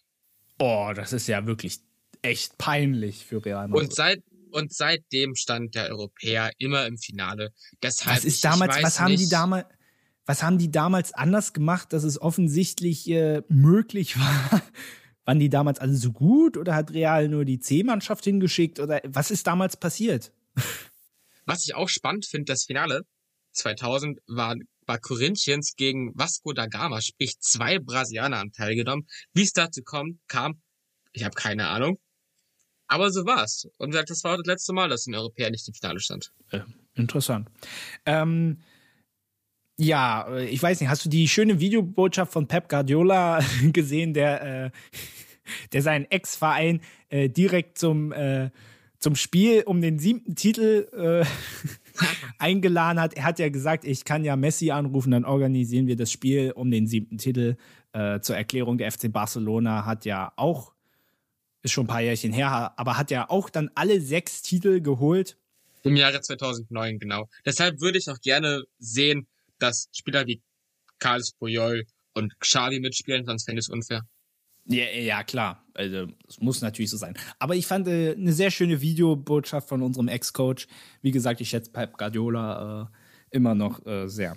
Oh, 0.58 0.92
das 0.94 1.12
ist 1.12 1.28
ja 1.28 1.46
wirklich 1.46 1.78
echt 2.22 2.58
peinlich 2.58 3.24
für 3.24 3.44
Real 3.44 3.68
Madrid. 3.68 3.88
Und 3.88 3.94
seit 3.94 4.22
und 4.50 4.72
seitdem 4.72 5.34
stand 5.34 5.74
der 5.74 5.90
Europäer 5.90 6.50
immer 6.58 6.86
im 6.86 6.98
Finale. 6.98 7.52
Deshalb, 7.82 8.16
was 8.16 8.24
ist 8.24 8.44
damals, 8.44 8.82
was 8.82 9.00
haben 9.00 9.12
nicht, 9.12 9.24
die 9.24 9.28
damals, 9.28 9.66
was 10.26 10.42
haben 10.42 10.58
die 10.58 10.70
damals 10.70 11.12
anders 11.12 11.52
gemacht, 11.52 11.92
dass 11.92 12.04
es 12.04 12.20
offensichtlich 12.20 13.08
äh, 13.10 13.42
möglich 13.48 14.18
war? 14.18 14.62
Waren 15.24 15.38
die 15.38 15.50
damals 15.50 15.78
alle 15.78 15.94
so 15.94 16.12
gut 16.12 16.56
oder 16.56 16.74
hat 16.74 16.92
Real 16.92 17.28
nur 17.28 17.44
die 17.44 17.60
C-Mannschaft 17.60 18.24
hingeschickt 18.24 18.80
oder 18.80 19.02
was 19.04 19.30
ist 19.30 19.46
damals 19.46 19.76
passiert? 19.76 20.32
Was 21.48 21.64
ich 21.64 21.74
auch 21.74 21.88
spannend 21.88 22.26
finde, 22.26 22.52
das 22.52 22.64
Finale 22.64 23.06
2000 23.52 24.20
war, 24.26 24.54
war 24.86 24.98
Corinthians 24.98 25.76
gegen 25.76 26.12
Vasco 26.14 26.52
da 26.52 26.66
Gama, 26.66 27.00
sprich 27.00 27.40
zwei 27.40 27.78
Brasilianer 27.78 28.38
haben 28.38 28.52
teilgenommen. 28.52 29.06
Wie 29.32 29.44
es 29.44 29.54
dazu 29.54 29.82
kommt, 29.82 30.20
kam, 30.28 30.60
ich 31.12 31.24
habe 31.24 31.34
keine 31.34 31.68
Ahnung. 31.68 31.98
Aber 32.86 33.10
so 33.10 33.24
war's. 33.24 33.66
Und 33.78 33.94
das 33.94 34.24
war 34.24 34.36
das 34.36 34.46
letzte 34.46 34.74
Mal, 34.74 34.90
dass 34.90 35.06
ein 35.06 35.14
Europäer 35.14 35.50
nicht 35.50 35.66
im 35.66 35.72
Finale 35.72 36.00
stand. 36.00 36.32
Äh, 36.50 36.60
interessant. 36.94 37.48
Ähm, 38.04 38.60
ja, 39.78 40.36
ich 40.40 40.62
weiß 40.62 40.80
nicht, 40.80 40.90
hast 40.90 41.06
du 41.06 41.08
die 41.08 41.28
schöne 41.28 41.60
Videobotschaft 41.60 42.30
von 42.30 42.46
Pep 42.46 42.68
Guardiola 42.68 43.40
gesehen, 43.72 44.12
der, 44.12 44.66
äh, 44.66 44.70
der 45.72 45.80
seinen 45.80 46.04
Ex-Verein 46.10 46.82
äh, 47.08 47.30
direkt 47.30 47.78
zum 47.78 48.12
äh, 48.12 48.50
zum 48.98 49.14
Spiel 49.14 49.62
um 49.62 49.80
den 49.80 49.98
siebten 49.98 50.34
Titel 50.34 50.88
äh, 50.92 51.24
eingeladen 52.38 53.00
hat. 53.00 53.14
Er 53.14 53.24
hat 53.24 53.38
ja 53.38 53.48
gesagt, 53.48 53.84
ich 53.84 54.04
kann 54.04 54.24
ja 54.24 54.36
Messi 54.36 54.70
anrufen, 54.70 55.12
dann 55.12 55.24
organisieren 55.24 55.86
wir 55.86 55.96
das 55.96 56.10
Spiel 56.10 56.52
um 56.52 56.70
den 56.70 56.86
siebten 56.86 57.18
Titel. 57.18 57.56
Äh, 57.92 58.20
zur 58.20 58.36
Erklärung, 58.36 58.78
der 58.78 58.92
FC 58.92 59.10
Barcelona 59.10 59.86
hat 59.86 60.04
ja 60.04 60.32
auch, 60.36 60.74
ist 61.62 61.72
schon 61.72 61.84
ein 61.84 61.88
paar 61.88 62.02
Jährchen 62.02 62.32
her, 62.32 62.74
aber 62.76 62.98
hat 62.98 63.10
ja 63.10 63.30
auch 63.30 63.50
dann 63.50 63.70
alle 63.74 64.00
sechs 64.00 64.42
Titel 64.42 64.80
geholt. 64.80 65.36
Im 65.84 65.96
Jahre 65.96 66.20
2009, 66.20 66.98
genau. 66.98 67.28
Deshalb 67.46 67.80
würde 67.80 67.98
ich 67.98 68.08
auch 68.10 68.20
gerne 68.20 68.64
sehen, 68.78 69.26
dass 69.58 69.88
Spieler 69.92 70.26
wie 70.26 70.42
Carlos 70.98 71.32
Puyol 71.32 71.84
und 72.14 72.38
Xavi 72.40 72.80
mitspielen, 72.80 73.24
sonst 73.24 73.44
fände 73.44 73.60
ich 73.60 73.66
es 73.66 73.70
unfair. 73.70 74.02
Ja, 74.68 74.84
ja, 74.84 75.22
klar. 75.24 75.64
Also, 75.74 76.08
es 76.28 76.40
muss 76.40 76.60
natürlich 76.60 76.90
so 76.90 76.98
sein. 76.98 77.14
Aber 77.38 77.56
ich 77.56 77.66
fand 77.66 77.88
äh, 77.88 78.12
eine 78.12 78.32
sehr 78.32 78.50
schöne 78.50 78.80
Videobotschaft 78.80 79.68
von 79.68 79.82
unserem 79.82 80.08
Ex-Coach. 80.08 80.68
Wie 81.00 81.10
gesagt, 81.10 81.40
ich 81.40 81.48
schätze 81.48 81.70
Pep 81.70 81.96
Guardiola 81.96 82.82
äh, 82.82 83.36
immer 83.36 83.54
noch 83.54 83.84
äh, 83.86 84.08
sehr. 84.08 84.36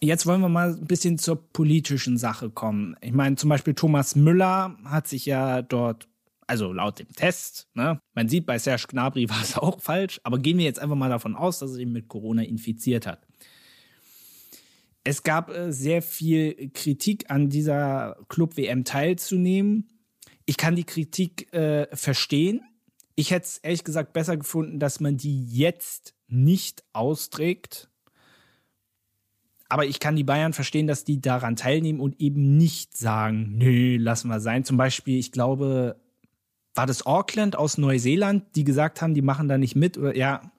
Jetzt 0.00 0.26
wollen 0.26 0.40
wir 0.40 0.48
mal 0.48 0.74
ein 0.74 0.86
bisschen 0.86 1.18
zur 1.18 1.36
politischen 1.52 2.18
Sache 2.18 2.50
kommen. 2.50 2.96
Ich 3.00 3.12
meine, 3.12 3.36
zum 3.36 3.48
Beispiel 3.48 3.74
Thomas 3.74 4.16
Müller 4.16 4.76
hat 4.84 5.06
sich 5.06 5.24
ja 5.24 5.62
dort, 5.62 6.08
also 6.46 6.72
laut 6.72 6.98
dem 6.98 7.10
Test, 7.12 7.68
ne, 7.74 8.00
man 8.14 8.28
sieht, 8.28 8.44
bei 8.44 8.58
Serge 8.58 8.86
Gnabry 8.88 9.28
war 9.30 9.40
es 9.40 9.56
auch 9.56 9.80
falsch, 9.80 10.20
aber 10.24 10.38
gehen 10.38 10.58
wir 10.58 10.64
jetzt 10.64 10.80
einfach 10.80 10.96
mal 10.96 11.08
davon 11.08 11.36
aus, 11.36 11.60
dass 11.60 11.70
er 11.70 11.76
sich 11.76 11.86
mit 11.86 12.08
Corona 12.08 12.42
infiziert 12.42 13.06
hat 13.06 13.26
es 15.04 15.22
gab 15.22 15.50
äh, 15.50 15.72
sehr 15.72 16.02
viel 16.02 16.70
Kritik 16.72 17.30
an 17.30 17.50
dieser 17.50 18.16
Club-WM 18.28 18.84
teilzunehmen. 18.84 19.88
Ich 20.46 20.56
kann 20.56 20.76
die 20.76 20.84
Kritik 20.84 21.52
äh, 21.52 21.86
verstehen. 21.94 22.62
Ich 23.14 23.30
hätte 23.30 23.44
es 23.44 23.58
ehrlich 23.58 23.84
gesagt 23.84 24.14
besser 24.14 24.36
gefunden, 24.36 24.80
dass 24.80 25.00
man 25.00 25.16
die 25.16 25.44
jetzt 25.46 26.14
nicht 26.26 26.82
austrägt. 26.92 27.88
Aber 29.68 29.86
ich 29.86 30.00
kann 30.00 30.16
die 30.16 30.24
Bayern 30.24 30.52
verstehen, 30.52 30.86
dass 30.86 31.04
die 31.04 31.20
daran 31.20 31.56
teilnehmen 31.56 32.00
und 32.00 32.20
eben 32.20 32.56
nicht 32.56 32.96
sagen, 32.96 33.56
nö, 33.56 33.96
lassen 33.98 34.28
wir 34.28 34.40
sein. 34.40 34.64
Zum 34.64 34.76
Beispiel, 34.76 35.18
ich 35.18 35.32
glaube, 35.32 35.96
war 36.74 36.86
das 36.86 37.06
Auckland 37.06 37.56
aus 37.56 37.78
Neuseeland, 37.78 38.44
die 38.56 38.64
gesagt 38.64 39.00
haben, 39.00 39.14
die 39.14 39.22
machen 39.22 39.48
da 39.48 39.58
nicht 39.58 39.76
mit? 39.76 39.96
Oder 39.96 40.16
ja, 40.16 40.52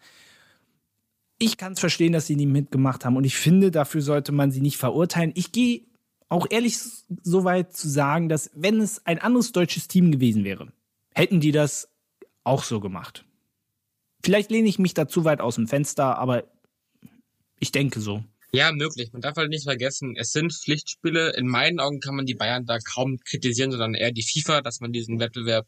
ich 1.38 1.58
kann 1.58 1.74
es 1.74 1.80
verstehen, 1.80 2.14
dass 2.14 2.28
sie 2.28 2.36
nie 2.36 2.46
mitgemacht 2.46 3.06
haben 3.06 3.18
und 3.18 3.26
ich 3.26 3.36
finde, 3.36 3.72
dafür 3.72 4.02
sollte 4.02 4.32
man 4.32 4.52
sie 4.52 4.62
nicht 4.62 4.78
verurteilen. 4.78 5.32
Ich 5.36 5.52
gehe 5.52 5.82
auch 6.30 6.48
ehrlich 6.50 6.78
so 7.24 7.44
weit 7.44 7.76
zu 7.76 7.90
sagen, 7.90 8.30
dass 8.30 8.52
wenn 8.56 8.80
es 8.80 9.06
ein 9.06 9.20
anderes 9.20 9.52
deutsches 9.52 9.88
Team 9.88 10.12
gewesen 10.12 10.44
wäre, 10.44 10.72
hätten 11.14 11.40
die 11.40 11.52
das 11.52 11.90
auch 12.44 12.64
so 12.64 12.80
gemacht. 12.80 13.26
Vielleicht 14.24 14.50
lehne 14.50 14.68
ich 14.68 14.80
mich 14.80 14.94
da 14.94 15.08
zu 15.08 15.24
weit 15.24 15.42
aus 15.42 15.56
dem 15.56 15.68
Fenster, 15.68 16.18
aber 16.18 16.46
ich 17.60 17.72
denke 17.72 18.00
so. 18.00 18.24
Ja, 18.52 18.72
möglich. 18.72 19.12
Man 19.12 19.22
darf 19.22 19.36
halt 19.36 19.50
nicht 19.50 19.66
vergessen, 19.66 20.16
es 20.16 20.32
sind 20.32 20.54
Pflichtspiele. 20.54 21.34
In 21.36 21.48
meinen 21.48 21.80
Augen 21.80 22.00
kann 22.00 22.16
man 22.16 22.26
die 22.26 22.36
Bayern 22.36 22.66
da 22.66 22.80
kaum 22.80 23.20
kritisieren, 23.20 23.72
sondern 23.72 23.94
eher 23.94 24.12
die 24.12 24.24
FIFA, 24.24 24.62
dass 24.62 24.80
man 24.80 24.94
diesen 24.94 25.20
Wettbewerb, 25.20 25.68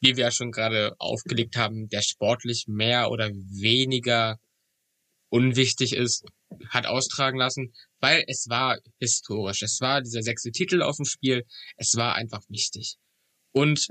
wie 0.00 0.16
wir 0.16 0.24
ja 0.24 0.30
schon 0.30 0.50
gerade 0.50 0.94
aufgelegt 0.98 1.56
haben, 1.56 1.88
der 1.88 2.02
sportlich 2.02 2.66
mehr 2.66 3.10
oder 3.10 3.30
weniger 3.30 4.38
unwichtig 5.30 5.92
ist, 5.94 6.24
hat 6.70 6.86
austragen 6.86 7.38
lassen, 7.38 7.74
weil 8.00 8.24
es 8.26 8.48
war 8.48 8.78
historisch. 8.98 9.62
Es 9.62 9.80
war 9.80 10.00
dieser 10.02 10.22
sechste 10.22 10.50
Titel 10.50 10.82
auf 10.82 10.96
dem 10.96 11.04
Spiel. 11.04 11.44
Es 11.76 11.96
war 11.96 12.14
einfach 12.14 12.42
wichtig. 12.48 12.96
Und 13.52 13.88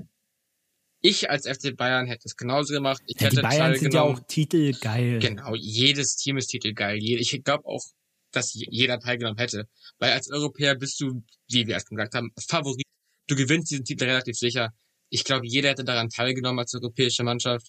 ich 1.02 1.30
als 1.30 1.48
FC 1.48 1.76
Bayern 1.76 2.08
hätte 2.08 2.24
es 2.26 2.36
genauso 2.36 2.74
gemacht. 2.74 3.02
Ich 3.06 3.20
ja, 3.20 3.28
hätte 3.28 3.38
die 3.38 3.42
Bayern 3.44 3.76
sind 3.76 3.94
ja 3.94 4.02
auch 4.02 4.20
titelgeil. 4.28 5.20
Genau, 5.20 5.54
jedes 5.56 6.16
Team 6.16 6.38
ist 6.38 6.48
titelgeil. 6.48 6.98
Ich 7.02 7.44
glaube 7.44 7.66
auch, 7.66 7.84
dass 8.32 8.54
jeder 8.54 9.00
teilgenommen 9.00 9.38
hätte. 9.38 9.68
Weil 10.00 10.14
als 10.14 10.32
Europäer 10.32 10.76
bist 10.76 11.00
du, 11.00 11.24
wie 11.50 11.68
wir 11.68 11.76
erst 11.76 11.90
gesagt 11.90 12.16
haben, 12.16 12.32
Favorit. 12.48 12.84
Du 13.28 13.36
gewinnst 13.36 13.72
diesen 13.72 13.86
Titel 13.86 14.06
relativ 14.06 14.38
sicher. 14.38 14.74
Ich 15.10 15.24
glaube, 15.24 15.46
jeder 15.46 15.70
hätte 15.70 15.84
daran 15.84 16.10
teilgenommen 16.10 16.60
als 16.60 16.74
europäische 16.74 17.24
Mannschaft. 17.24 17.68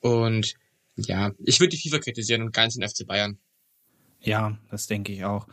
Und 0.00 0.54
ja, 0.96 1.32
ich 1.38 1.60
würde 1.60 1.76
die 1.76 1.88
FIFA 1.88 1.98
kritisieren 1.98 2.42
und 2.42 2.52
ganz 2.52 2.74
den 2.74 2.88
FC 2.88 3.06
Bayern. 3.06 3.38
Ja, 4.20 4.58
das 4.70 4.86
denke 4.86 5.12
ich 5.12 5.24
auch. 5.24 5.46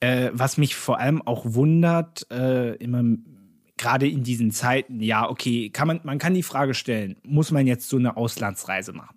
Äh, 0.00 0.30
was 0.32 0.56
mich 0.56 0.74
vor 0.74 0.98
allem 0.98 1.22
auch 1.22 1.44
wundert, 1.46 2.26
äh, 2.30 2.74
immer 2.76 3.02
gerade 3.76 4.08
in 4.08 4.22
diesen 4.22 4.50
Zeiten, 4.50 5.00
ja, 5.00 5.28
okay, 5.28 5.70
kann 5.70 5.88
man, 5.88 6.00
man 6.04 6.18
kann 6.18 6.34
die 6.34 6.42
Frage 6.42 6.74
stellen, 6.74 7.16
muss 7.22 7.50
man 7.50 7.66
jetzt 7.66 7.88
so 7.88 7.96
eine 7.96 8.16
Auslandsreise 8.16 8.92
machen? 8.92 9.16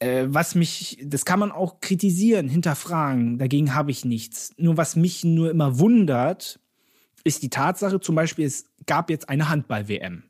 Äh, 0.00 0.26
was 0.28 0.54
mich, 0.54 0.98
das 1.04 1.24
kann 1.24 1.38
man 1.38 1.52
auch 1.52 1.80
kritisieren, 1.80 2.48
hinterfragen, 2.48 3.38
dagegen 3.38 3.74
habe 3.74 3.90
ich 3.90 4.04
nichts. 4.04 4.52
Nur 4.56 4.76
was 4.76 4.96
mich 4.96 5.24
nur 5.24 5.50
immer 5.50 5.78
wundert, 5.78 6.58
ist 7.22 7.42
die 7.42 7.50
Tatsache, 7.50 8.00
zum 8.00 8.14
Beispiel, 8.14 8.46
es 8.46 8.66
gab 8.86 9.10
jetzt 9.10 9.28
eine 9.28 9.48
Handball-WM. 9.48 10.24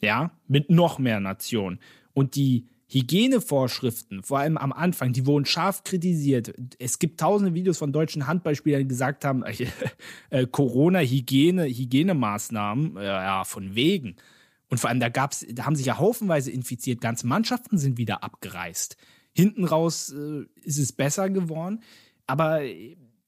Ja, 0.00 0.32
mit 0.48 0.70
noch 0.70 0.98
mehr 0.98 1.20
Nationen. 1.20 1.78
Und 2.14 2.36
die 2.36 2.66
Hygienevorschriften, 2.88 4.22
vor 4.22 4.38
allem 4.38 4.56
am 4.56 4.72
Anfang, 4.72 5.12
die 5.12 5.26
wurden 5.26 5.46
scharf 5.46 5.84
kritisiert. 5.84 6.54
Es 6.78 6.98
gibt 6.98 7.20
tausende 7.20 7.54
Videos 7.54 7.78
von 7.78 7.92
deutschen 7.92 8.26
Handballspielern, 8.26 8.82
die 8.82 8.88
gesagt 8.88 9.24
haben, 9.24 9.42
äh, 10.30 10.46
Corona-Hygiene, 10.46 11.64
Hygienemaßnahmen, 11.64 12.96
äh, 12.96 13.04
ja, 13.04 13.44
von 13.44 13.74
wegen. 13.74 14.16
Und 14.68 14.78
vor 14.78 14.90
allem, 14.90 15.00
da 15.00 15.08
gab's, 15.08 15.44
da 15.50 15.64
haben 15.64 15.76
sich 15.76 15.86
ja 15.86 15.98
haufenweise 15.98 16.50
infiziert, 16.50 17.00
ganze 17.00 17.26
Mannschaften 17.26 17.78
sind 17.78 17.98
wieder 17.98 18.22
abgereist. 18.22 18.96
Hinten 19.32 19.64
raus 19.64 20.14
äh, 20.16 20.44
ist 20.62 20.78
es 20.78 20.92
besser 20.92 21.30
geworden, 21.30 21.82
aber 22.26 22.60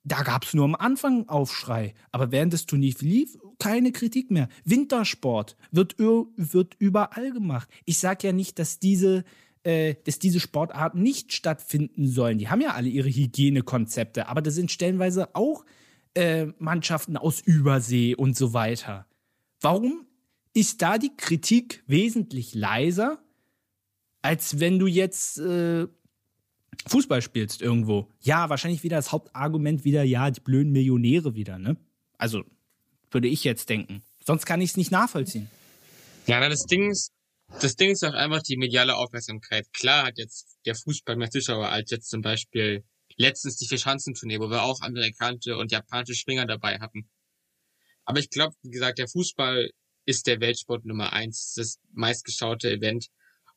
da 0.04 0.22
gab 0.22 0.44
es 0.44 0.54
nur 0.54 0.64
am 0.64 0.76
Anfang 0.76 1.28
Aufschrei. 1.28 1.94
Aber 2.12 2.30
während 2.30 2.52
des 2.52 2.66
Turniers 2.66 3.00
lief, 3.00 3.36
keine 3.58 3.92
Kritik 3.92 4.30
mehr. 4.30 4.48
Wintersport 4.64 5.56
wird, 5.70 5.98
wird 5.98 6.74
überall 6.78 7.32
gemacht. 7.32 7.68
Ich 7.84 7.98
sage 7.98 8.26
ja 8.26 8.32
nicht, 8.32 8.58
dass 8.58 8.78
diese 8.78 9.24
äh, 9.66 9.96
dass 10.04 10.20
diese 10.20 10.38
Sportarten 10.38 11.02
nicht 11.02 11.32
stattfinden 11.32 12.06
sollen. 12.06 12.38
Die 12.38 12.48
haben 12.48 12.60
ja 12.60 12.74
alle 12.74 12.88
ihre 12.88 13.08
Hygienekonzepte, 13.08 14.28
aber 14.28 14.40
das 14.40 14.54
sind 14.54 14.70
stellenweise 14.70 15.34
auch 15.34 15.64
äh, 16.14 16.46
Mannschaften 16.58 17.16
aus 17.16 17.40
Übersee 17.40 18.14
und 18.14 18.36
so 18.36 18.52
weiter. 18.52 19.06
Warum 19.60 20.06
ist 20.54 20.82
da 20.82 20.98
die 20.98 21.16
Kritik 21.16 21.82
wesentlich 21.88 22.54
leiser, 22.54 23.18
als 24.22 24.60
wenn 24.60 24.78
du 24.78 24.86
jetzt 24.86 25.38
äh, 25.38 25.88
Fußball 26.86 27.20
spielst 27.20 27.60
irgendwo? 27.60 28.08
Ja, 28.20 28.48
wahrscheinlich 28.48 28.84
wieder 28.84 28.96
das 28.96 29.10
Hauptargument 29.10 29.84
wieder, 29.84 30.04
ja, 30.04 30.30
die 30.30 30.40
blöden 30.40 30.70
Millionäre 30.70 31.34
wieder, 31.34 31.58
ne? 31.58 31.76
Also, 32.18 32.44
würde 33.16 33.28
ich 33.28 33.44
jetzt 33.44 33.70
denken. 33.70 34.02
Sonst 34.26 34.44
kann 34.44 34.60
ich 34.60 34.70
es 34.70 34.76
nicht 34.76 34.90
nachvollziehen. 34.90 35.48
Ja, 36.26 36.46
das 36.50 36.64
Ding 36.64 36.90
ist, 36.90 37.12
das 37.62 37.74
Ding 37.74 37.92
ist 37.92 38.04
auch 38.04 38.12
einfach 38.12 38.42
die 38.42 38.58
mediale 38.58 38.94
Aufmerksamkeit. 38.94 39.72
Klar 39.72 40.08
hat 40.08 40.18
jetzt 40.18 40.58
der 40.66 40.74
Fußball 40.74 41.16
mehr 41.16 41.30
Zuschauer 41.30 41.68
als 41.68 41.90
jetzt 41.90 42.10
zum 42.10 42.20
Beispiel 42.20 42.84
letztens 43.16 43.56
die 43.56 43.68
Vierschanzentournee, 43.68 44.38
wo 44.38 44.50
wir 44.50 44.62
auch 44.64 44.82
amerikanische 44.82 45.56
und 45.56 45.72
japanische 45.72 46.14
Springer 46.14 46.44
dabei 46.44 46.78
hatten. 46.78 47.08
Aber 48.04 48.18
ich 48.18 48.28
glaube, 48.28 48.54
wie 48.60 48.70
gesagt, 48.70 48.98
der 48.98 49.08
Fußball 49.08 49.70
ist 50.04 50.26
der 50.26 50.38
Weltsport 50.40 50.84
Nummer 50.84 51.14
eins, 51.14 51.54
das 51.56 51.78
meistgeschaute 51.94 52.70
Event. 52.70 53.06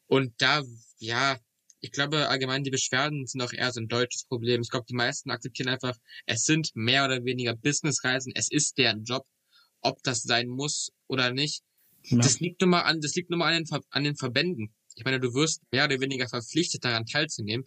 Und 0.08 0.42
da, 0.42 0.64
ja, 1.00 1.38
ich 1.82 1.92
glaube 1.92 2.30
allgemein 2.30 2.64
die 2.64 2.72
Beschwerden 2.72 3.28
sind 3.28 3.42
auch 3.42 3.52
eher 3.52 3.74
so 3.74 3.82
ein 3.82 3.90
deutsches 3.90 4.24
Problem. 4.24 4.62
Ich 4.62 4.70
glaube, 4.70 4.86
die 4.88 4.96
meisten 4.96 5.32
akzeptieren 5.32 5.68
einfach, 5.68 5.98
es 6.28 6.46
sind 6.46 6.72
mehr 6.76 7.04
oder 7.04 7.26
weniger 7.26 7.58
Businessreisen, 7.58 8.32
es 8.36 8.50
ist 8.50 8.78
deren 8.78 9.04
Job, 9.04 9.26
ob 9.82 10.02
das 10.04 10.24
sein 10.24 10.48
muss 10.48 10.92
oder 11.08 11.32
nicht. 11.32 11.64
Ja. 12.04 12.18
Das 12.18 12.40
liegt 12.40 12.62
nur 12.62 12.70
mal 12.70 12.82
an, 12.82 13.02
das 13.02 13.16
liegt 13.16 13.30
nur 13.30 13.40
mal 13.40 13.54
an 13.54 13.64
den, 13.64 13.80
an 13.90 14.04
den 14.04 14.16
Verbänden. 14.16 14.74
Ich 14.96 15.06
meine, 15.06 15.20
du 15.20 15.34
wirst 15.34 15.62
mehr 15.72 15.86
oder 15.86 16.00
weniger 16.00 16.28
verpflichtet, 16.28 16.84
daran 16.84 17.06
teilzunehmen. 17.06 17.66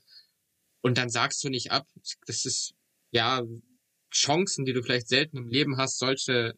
Und 0.83 0.99
dann 0.99 1.09
sagst 1.09 1.43
du 1.45 1.49
nicht 1.49 1.71
ab. 1.71 1.87
Das 2.27 2.45
ist, 2.45 2.75
ja, 3.13 3.43
Chancen, 4.13 4.65
die 4.65 4.73
du 4.73 4.83
vielleicht 4.83 5.09
selten 5.09 5.39
im 5.39 5.49
Leben 5.49 5.79
hast, 5.79 5.99
solche 5.99 6.55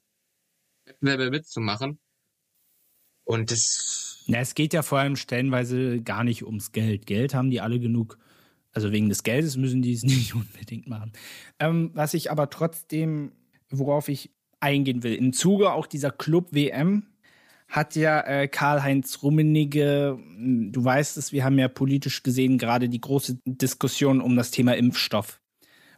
Wettbewerbe 0.86 1.30
mitzumachen. 1.30 2.00
Und 3.24 3.50
das. 3.50 4.24
Ja, 4.26 4.40
es 4.40 4.54
geht 4.54 4.72
ja 4.72 4.82
vor 4.82 4.98
allem 4.98 5.16
stellenweise 5.16 6.02
gar 6.02 6.24
nicht 6.24 6.44
ums 6.44 6.72
Geld. 6.72 7.06
Geld 7.06 7.34
haben 7.34 7.50
die 7.50 7.60
alle 7.60 7.78
genug. 7.78 8.18
Also 8.72 8.90
wegen 8.90 9.08
des 9.08 9.22
Geldes 9.22 9.56
müssen 9.56 9.82
die 9.82 9.92
es 9.92 10.02
nicht 10.04 10.34
unbedingt 10.34 10.88
machen. 10.88 11.12
Ähm, 11.58 11.90
was 11.94 12.14
ich 12.14 12.30
aber 12.30 12.50
trotzdem, 12.50 13.32
worauf 13.70 14.08
ich 14.08 14.30
eingehen 14.64 15.02
will, 15.02 15.14
im 15.14 15.32
Zuge 15.32 15.72
auch 15.72 15.86
dieser 15.86 16.10
Club 16.10 16.48
WM, 16.52 17.06
hat 17.68 17.96
ja 17.96 18.20
äh, 18.20 18.48
Karl-Heinz 18.48 19.22
Rummenigge, 19.22 20.18
hm, 20.18 20.72
du 20.72 20.84
weißt 20.84 21.16
es, 21.16 21.32
wir 21.32 21.44
haben 21.44 21.58
ja 21.58 21.68
politisch 21.68 22.22
gesehen 22.22 22.58
gerade 22.58 22.88
die 22.88 23.00
große 23.00 23.38
Diskussion 23.44 24.20
um 24.20 24.36
das 24.36 24.50
Thema 24.50 24.76
Impfstoff. 24.76 25.40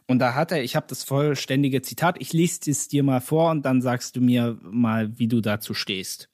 Und 0.07 0.19
da 0.19 0.35
hat 0.35 0.51
er, 0.51 0.63
ich 0.63 0.75
habe 0.75 0.87
das 0.87 1.03
vollständige 1.03 1.81
Zitat, 1.81 2.17
ich 2.19 2.31
lese 2.31 2.71
es 2.71 2.87
dir 2.87 3.03
mal 3.03 3.19
vor 3.19 3.51
und 3.51 3.65
dann 3.65 3.81
sagst 3.81 4.15
du 4.15 4.21
mir 4.21 4.57
mal, 4.61 5.17
wie 5.19 5.27
du 5.27 5.41
dazu 5.41 5.73
stehst. 5.73 6.29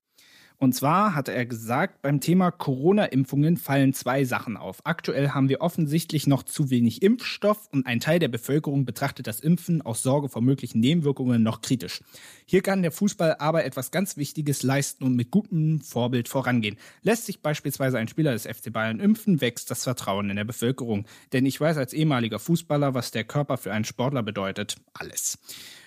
Und 0.57 0.73
zwar 0.73 1.15
hatte 1.15 1.33
er 1.33 1.45
gesagt, 1.45 2.01
beim 2.01 2.19
Thema 2.19 2.51
Corona-Impfungen 2.51 3.57
fallen 3.57 3.93
zwei 3.93 4.23
Sachen 4.23 4.57
auf. 4.57 4.79
Aktuell 4.85 5.29
haben 5.29 5.49
wir 5.49 5.61
offensichtlich 5.61 6.27
noch 6.27 6.43
zu 6.43 6.69
wenig 6.69 7.01
Impfstoff 7.01 7.67
und 7.71 7.85
ein 7.85 7.99
Teil 7.99 8.19
der 8.19 8.27
Bevölkerung 8.27 8.85
betrachtet 8.85 9.27
das 9.27 9.39
Impfen 9.39 9.81
aus 9.81 10.03
Sorge 10.03 10.29
vor 10.29 10.41
möglichen 10.41 10.79
Nebenwirkungen 10.79 11.43
noch 11.43 11.61
kritisch. 11.61 12.01
Hier 12.45 12.61
kann 12.61 12.81
der 12.81 12.91
Fußball 12.91 13.35
aber 13.39 13.65
etwas 13.65 13.91
ganz 13.91 14.17
Wichtiges 14.17 14.63
leisten 14.63 15.03
und 15.03 15.15
mit 15.15 15.31
gutem 15.31 15.81
Vorbild 15.81 16.29
vorangehen. 16.29 16.77
Lässt 17.01 17.25
sich 17.25 17.41
beispielsweise 17.41 17.97
ein 17.97 18.07
Spieler 18.07 18.31
des 18.31 18.45
FC 18.45 18.71
Bayern 18.71 18.99
impfen, 18.99 19.41
wächst 19.41 19.69
das 19.71 19.83
Vertrauen 19.83 20.29
in 20.29 20.35
der 20.35 20.43
Bevölkerung. 20.43 21.05
Denn 21.33 21.45
ich 21.45 21.59
weiß 21.59 21.77
als 21.77 21.93
ehemaliger 21.93 22.39
Fußballer, 22.39 22.93
was 22.93 23.11
der 23.11 23.23
Körper 23.23 23.57
für 23.57 23.73
einen 23.73 23.85
Sportler 23.85 24.23
bedeutet. 24.23 24.77
Alles. 24.93 25.37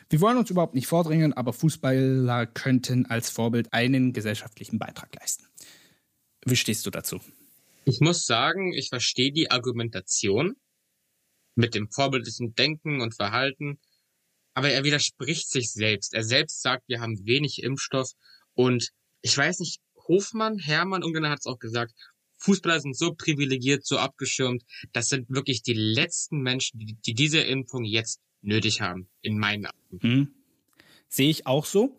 Wir 0.09 0.20
wollen 0.20 0.39
uns 0.39 0.51
überhaupt 0.51 0.74
nicht 0.74 0.87
vordrängen, 0.87 1.33
aber 1.33 1.53
Fußballer 1.53 2.47
könnten 2.47 3.07
als 3.07 3.28
Vorbild 3.31 3.73
einen 3.73 4.12
gesellschaftlichen 4.12 4.78
Beitrag 4.78 5.15
leisten. 5.16 5.47
Wie 6.45 6.57
stehst 6.57 6.87
du 6.87 6.91
dazu? 6.91 7.20
Ich 7.85 8.01
muss 8.01 8.24
sagen, 8.24 8.73
ich 8.73 8.89
verstehe 8.89 9.33
die 9.33 9.51
Argumentation 9.51 10.55
mit 11.57 11.74
dem 11.74 11.91
vorbildlichen 11.91 12.55
Denken 12.55 13.01
und 13.01 13.16
Verhalten, 13.16 13.81
aber 14.55 14.70
er 14.70 14.85
widerspricht 14.85 15.51
sich 15.51 15.73
selbst. 15.73 16.15
Er 16.15 16.23
selbst 16.23 16.62
sagt, 16.62 16.85
wir 16.89 17.01
haben 17.01 17.27
wenig 17.27 17.62
Impfstoff 17.62 18.12
und 18.55 18.91
ich 19.23 19.37
weiß 19.37 19.59
nicht, 19.59 19.81
Hofmann, 20.07 20.59
Hermann, 20.59 21.03
irgendeiner 21.03 21.31
hat 21.31 21.41
es 21.41 21.47
auch 21.47 21.59
gesagt, 21.59 21.93
Fußballer 22.39 22.81
sind 22.81 22.97
so 22.97 23.15
privilegiert, 23.15 23.85
so 23.85 23.99
abgeschirmt. 23.99 24.62
Das 24.93 25.09
sind 25.09 25.28
wirklich 25.31 25.62
die 25.62 25.74
letzten 25.74 26.43
Menschen, 26.43 26.78
die, 26.78 26.95
die 26.95 27.15
diese 27.15 27.41
Impfung 27.41 27.85
jetzt 27.85 28.20
nötig 28.43 28.81
haben, 28.81 29.09
in 29.23 29.39
meinen 29.39 29.67
Augen. 29.67 30.01
Hm. 30.01 30.29
Sehe 31.09 31.31
ich 31.31 31.47
auch 31.47 31.65
so. 31.65 31.99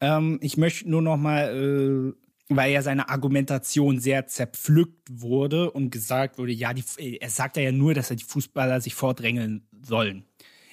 Ähm, 0.00 0.38
ich 0.42 0.56
möchte 0.56 0.88
nur 0.88 1.02
noch 1.02 1.16
mal, 1.16 2.14
äh, 2.48 2.54
weil 2.54 2.72
ja 2.72 2.82
seine 2.82 3.08
Argumentation 3.08 3.98
sehr 4.00 4.26
zerpflückt 4.26 5.08
wurde 5.10 5.70
und 5.70 5.90
gesagt 5.90 6.38
wurde, 6.38 6.52
ja, 6.52 6.72
die, 6.72 6.84
er 7.20 7.30
sagt 7.30 7.56
ja 7.56 7.72
nur, 7.72 7.94
dass 7.94 8.10
er 8.10 8.16
die 8.16 8.24
Fußballer 8.24 8.80
sich 8.80 8.94
vordrängeln 8.94 9.66
sollen. 9.82 10.24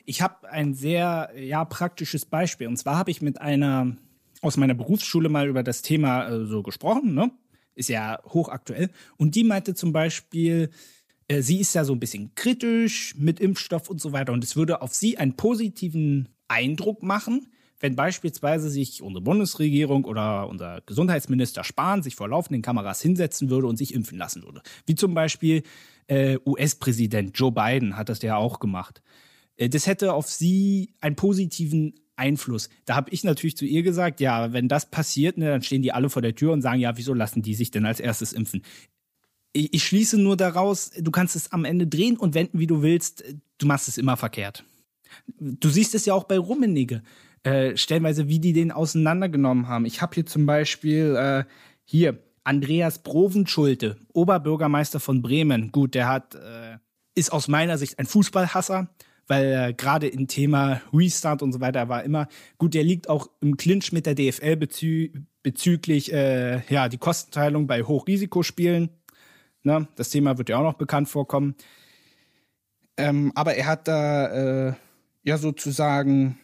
Ich 0.06 0.22
habe 0.22 0.50
ein 0.50 0.74
sehr 0.74 1.32
ja 1.36 1.66
praktisches 1.66 2.26
Beispiel 2.26 2.68
und 2.68 2.78
zwar 2.78 2.98
habe 2.98 3.12
ich 3.12 3.22
mit 3.22 3.42
einer 3.42 3.98
aus 4.42 4.58
meiner 4.58 4.76
Berufsschule 4.76 5.28
mal 5.28 5.48
über 5.48 5.64
das 5.64 5.82
Thema 5.82 6.28
äh, 6.28 6.46
so 6.46 6.62
gesprochen, 6.62 7.14
ne? 7.14 7.32
Ist 7.74 7.90
ja 7.90 8.20
hochaktuell. 8.26 8.90
Und 9.18 9.36
die 9.36 9.44
meinte 9.44 9.74
zum 9.74 9.92
Beispiel, 9.92 10.70
äh, 11.28 11.42
sie 11.42 11.60
ist 11.60 11.74
ja 11.74 11.84
so 11.84 11.94
ein 11.94 12.00
bisschen 12.00 12.34
kritisch 12.36 13.16
mit 13.18 13.40
Impfstoff 13.40 13.90
und 13.90 14.02
so 14.02 14.12
weiter. 14.12 14.34
Und 14.34 14.44
es 14.44 14.56
würde 14.56 14.82
auf 14.82 14.94
sie 14.94 15.18
einen 15.18 15.36
positiven 15.36 16.30
Eindruck 16.48 17.04
machen, 17.04 17.48
wenn 17.80 17.96
beispielsweise 17.96 18.70
sich 18.70 19.02
unsere 19.02 19.24
Bundesregierung 19.24 20.06
oder 20.06 20.48
unser 20.48 20.82
Gesundheitsminister 20.86 21.64
Spahn 21.64 22.04
sich 22.04 22.16
vor 22.16 22.30
laufenden 22.30 22.62
Kameras 22.62 23.02
hinsetzen 23.02 23.50
würde 23.50 23.68
und 23.68 23.78
sich 23.78 23.94
impfen 23.94 24.18
lassen 24.18 24.44
würde. 24.44 24.62
Wie 24.86 24.96
zum 24.96 25.14
Beispiel 25.14 25.64
äh, 26.08 26.38
US-Präsident 26.46 27.38
Joe 27.38 27.52
Biden 27.52 27.98
hat 27.98 28.10
das 28.10 28.22
ja 28.22 28.38
auch 28.38 28.60
gemacht. 28.60 29.02
Äh, 29.58 29.70
das 29.70 29.88
hätte 29.88 30.14
auf 30.14 30.30
sie 30.30 30.94
einen 31.02 31.16
positiven 31.16 31.96
Einfluss. 32.16 32.70
Da 32.86 32.96
habe 32.96 33.10
ich 33.10 33.24
natürlich 33.24 33.58
zu 33.58 33.66
ihr 33.66 33.84
gesagt, 33.84 34.22
ja, 34.22 34.54
wenn 34.54 34.68
das 34.68 34.90
passiert, 34.90 35.38
ne, 35.38 35.50
dann 35.50 35.62
stehen 35.62 35.82
die 35.82 35.92
alle 35.92 36.10
vor 36.10 36.22
der 36.22 36.36
Tür 36.36 36.54
und 36.54 36.62
sagen, 36.62 36.80
ja, 36.80 36.96
wieso 36.98 37.14
lassen 37.14 37.42
die 37.42 37.56
sich 37.56 37.72
denn 37.72 37.86
als 37.86 38.00
erstes 38.00 38.32
impfen? 38.32 38.62
Ich, 39.56 39.74
ich 39.74 39.84
schließe 39.84 40.18
nur 40.18 40.36
daraus, 40.36 40.92
du 40.92 41.12
kannst 41.12 41.36
es 41.36 41.52
am 41.52 41.66
Ende 41.66 41.88
drehen 41.88 42.18
und 42.18 42.34
wenden, 42.34 42.60
wie 42.60 42.68
du 42.68 42.82
willst. 42.82 43.24
Du 43.58 43.66
machst 43.66 43.88
es 43.88 43.98
immer 43.98 44.18
verkehrt. 44.18 44.66
Du 45.38 45.70
siehst 45.70 45.96
es 45.96 46.06
ja 46.06 46.14
auch 46.14 46.26
bei 46.26 46.38
Rummenigge. 46.38 47.02
Äh, 47.44 47.78
stellenweise, 47.78 48.28
wie 48.28 48.40
die 48.40 48.54
den 48.54 48.72
auseinandergenommen 48.72 49.68
haben. 49.68 49.86
Ich 49.86 50.02
habe 50.02 50.16
hier 50.16 50.26
zum 50.26 50.46
Beispiel 50.46 51.16
äh, 51.16 51.44
hier 51.86 52.20
Andreas 52.44 53.00
Brovenschulte, 53.00 53.98
Oberbürgermeister 54.14 55.00
von 55.00 55.22
Bremen. 55.22 55.72
Gut, 55.72 55.96
der 55.96 56.10
hat 56.10 56.36
äh, 56.36 56.78
ist 57.16 57.32
aus 57.32 57.48
meiner 57.48 57.78
Sicht 57.78 57.98
ein 57.98 58.08
Fußballhasser, 58.08 58.90
weil 59.28 59.74
gerade 59.74 60.08
im 60.08 60.28
Thema 60.28 60.82
Restart 60.92 61.42
und 61.42 61.54
so 61.54 61.62
weiter 61.62 61.88
war 61.88 62.04
immer 62.04 62.28
gut. 62.58 62.74
Der 62.74 62.84
liegt 62.84 63.10
auch 63.10 63.30
im 63.42 63.58
Clinch 63.58 63.92
mit 63.94 64.06
der 64.06 64.16
DFL 64.16 64.58
bezü 64.58 65.12
bezüglich 65.44 66.12
äh, 66.12 66.62
ja 66.68 66.90
die 66.90 66.98
Kostenteilung 66.98 67.68
bei 67.68 67.84
Hochrisikospielen. 67.84 68.90
Ne? 69.66 69.88
Das 69.96 70.10
Thema 70.10 70.38
wird 70.38 70.50
ja 70.50 70.58
auch 70.58 70.64
noch 70.64 70.76
bekannt 70.76 71.10
vorkommen. 71.10 71.56
Ähm, 72.98 73.32
aber 73.36 73.56
er 73.56 73.66
hat 73.66 73.88
da 73.88 74.68
äh, 74.70 74.74
ja 75.24 75.38
sozusagen 75.38 76.38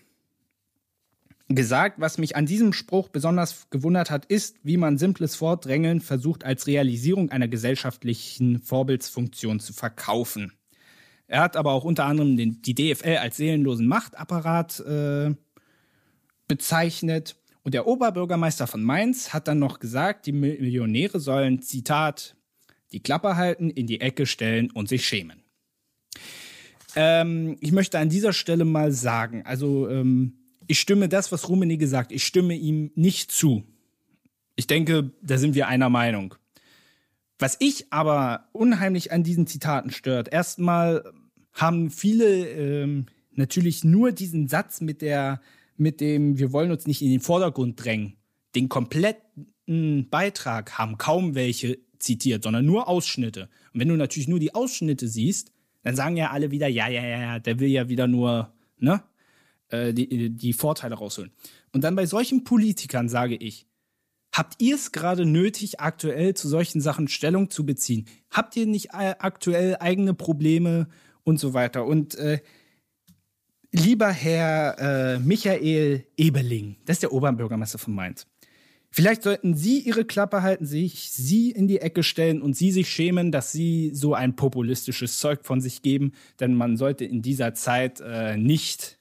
gesagt, 1.47 1.99
was 1.99 2.17
mich 2.17 2.35
an 2.35 2.45
diesem 2.45 2.73
Spruch 2.73 3.09
besonders 3.09 3.69
gewundert 3.69 4.09
hat, 4.09 4.25
ist, 4.25 4.57
wie 4.63 4.77
man 4.77 4.97
simples 4.97 5.35
Vordrängeln 5.35 6.01
versucht, 6.01 6.43
als 6.43 6.67
Realisierung 6.67 7.29
einer 7.29 7.47
gesellschaftlichen 7.47 8.61
Vorbildsfunktion 8.61 9.59
zu 9.59 9.73
verkaufen. 9.73 10.53
Er 11.27 11.41
hat 11.41 11.55
aber 11.55 11.71
auch 11.71 11.83
unter 11.83 12.05
anderem 12.05 12.35
den, 12.35 12.61
die 12.61 12.75
DFL 12.75 13.17
als 13.17 13.37
seelenlosen 13.37 13.87
Machtapparat 13.87 14.79
äh, 14.81 15.35
bezeichnet. 16.47 17.37
Und 17.63 17.73
der 17.73 17.87
Oberbürgermeister 17.87 18.67
von 18.67 18.83
Mainz 18.83 19.33
hat 19.33 19.47
dann 19.47 19.59
noch 19.59 19.79
gesagt, 19.79 20.25
die 20.25 20.31
Millionäre 20.33 21.19
sollen, 21.19 21.61
Zitat, 21.61 22.35
die 22.91 23.01
Klappe 23.01 23.35
halten, 23.35 23.69
in 23.69 23.87
die 23.87 24.01
Ecke 24.01 24.25
stellen 24.25 24.71
und 24.71 24.89
sich 24.89 25.05
schämen. 25.05 25.43
Ähm, 26.95 27.57
ich 27.61 27.71
möchte 27.71 27.99
an 27.99 28.09
dieser 28.09 28.33
Stelle 28.33 28.65
mal 28.65 28.91
sagen, 28.91 29.43
also 29.45 29.89
ähm, 29.89 30.33
ich 30.67 30.79
stimme 30.79 31.09
das, 31.09 31.31
was 31.31 31.49
Rummenigge 31.49 31.87
sagt, 31.87 32.11
ich 32.11 32.25
stimme 32.25 32.55
ihm 32.55 32.91
nicht 32.95 33.31
zu. 33.31 33.63
Ich 34.55 34.67
denke, 34.67 35.11
da 35.21 35.37
sind 35.37 35.55
wir 35.55 35.67
einer 35.67 35.89
Meinung. 35.89 36.35
Was 37.39 37.57
ich 37.59 37.91
aber 37.91 38.49
unheimlich 38.51 39.11
an 39.11 39.23
diesen 39.23 39.47
Zitaten 39.47 39.91
stört, 39.91 40.31
erstmal 40.31 41.11
haben 41.53 41.89
viele 41.89 42.47
ähm, 42.47 43.07
natürlich 43.31 43.83
nur 43.83 44.11
diesen 44.11 44.47
Satz 44.47 44.81
mit 44.81 45.01
der, 45.01 45.41
mit 45.75 46.01
dem, 46.01 46.37
wir 46.37 46.51
wollen 46.51 46.71
uns 46.71 46.85
nicht 46.85 47.01
in 47.01 47.09
den 47.09 47.19
Vordergrund 47.19 47.83
drängen. 47.83 48.17
Den 48.55 48.69
kompletten 48.69 50.09
Beitrag 50.09 50.77
haben 50.77 50.97
kaum 50.97 51.33
welche 51.35 51.79
zitiert, 52.03 52.43
sondern 52.43 52.65
nur 52.65 52.87
Ausschnitte. 52.87 53.49
Und 53.73 53.79
wenn 53.79 53.87
du 53.87 53.95
natürlich 53.95 54.27
nur 54.27 54.39
die 54.39 54.53
Ausschnitte 54.53 55.07
siehst, 55.07 55.51
dann 55.83 55.95
sagen 55.95 56.17
ja 56.17 56.31
alle 56.31 56.51
wieder, 56.51 56.67
ja, 56.67 56.87
ja, 56.87 57.03
ja, 57.03 57.39
der 57.39 57.59
will 57.59 57.69
ja 57.69 57.89
wieder 57.89 58.07
nur, 58.07 58.53
ne? 58.77 59.03
Äh, 59.69 59.93
die, 59.93 60.29
die 60.29 60.53
Vorteile 60.53 60.95
rausholen. 60.95 61.31
Und 61.71 61.83
dann 61.83 61.95
bei 61.95 62.05
solchen 62.05 62.43
Politikern 62.43 63.07
sage 63.07 63.35
ich, 63.35 63.67
habt 64.33 64.61
ihr 64.61 64.75
es 64.75 64.91
gerade 64.91 65.25
nötig, 65.25 65.79
aktuell 65.79 66.33
zu 66.33 66.47
solchen 66.47 66.81
Sachen 66.81 67.07
Stellung 67.07 67.49
zu 67.49 67.65
beziehen? 67.65 68.05
Habt 68.29 68.55
ihr 68.57 68.65
nicht 68.65 68.87
äh, 68.87 69.15
aktuell 69.19 69.77
eigene 69.79 70.13
Probleme 70.13 70.87
und 71.23 71.39
so 71.39 71.53
weiter? 71.53 71.85
Und 71.85 72.15
äh, 72.15 72.39
lieber 73.71 74.11
Herr 74.11 75.15
äh, 75.15 75.19
Michael 75.19 76.05
Ebeling, 76.17 76.77
das 76.85 76.97
ist 76.97 77.03
der 77.03 77.13
Oberbürgermeister 77.13 77.77
von 77.77 77.95
Mainz. 77.95 78.27
Vielleicht 78.93 79.23
sollten 79.23 79.55
Sie 79.55 79.79
Ihre 79.79 80.03
Klappe 80.03 80.41
halten, 80.41 80.65
sich 80.65 81.11
Sie 81.11 81.49
in 81.51 81.67
die 81.67 81.79
Ecke 81.79 82.03
stellen 82.03 82.41
und 82.41 82.57
Sie 82.57 82.71
sich 82.71 82.89
schämen, 82.89 83.31
dass 83.31 83.53
Sie 83.53 83.91
so 83.93 84.13
ein 84.13 84.35
populistisches 84.35 85.17
Zeug 85.17 85.45
von 85.45 85.61
sich 85.61 85.81
geben, 85.81 86.11
denn 86.41 86.55
man 86.55 86.75
sollte 86.75 87.05
in 87.05 87.21
dieser 87.21 87.53
Zeit 87.53 88.01
äh, 88.01 88.35
nicht 88.35 88.99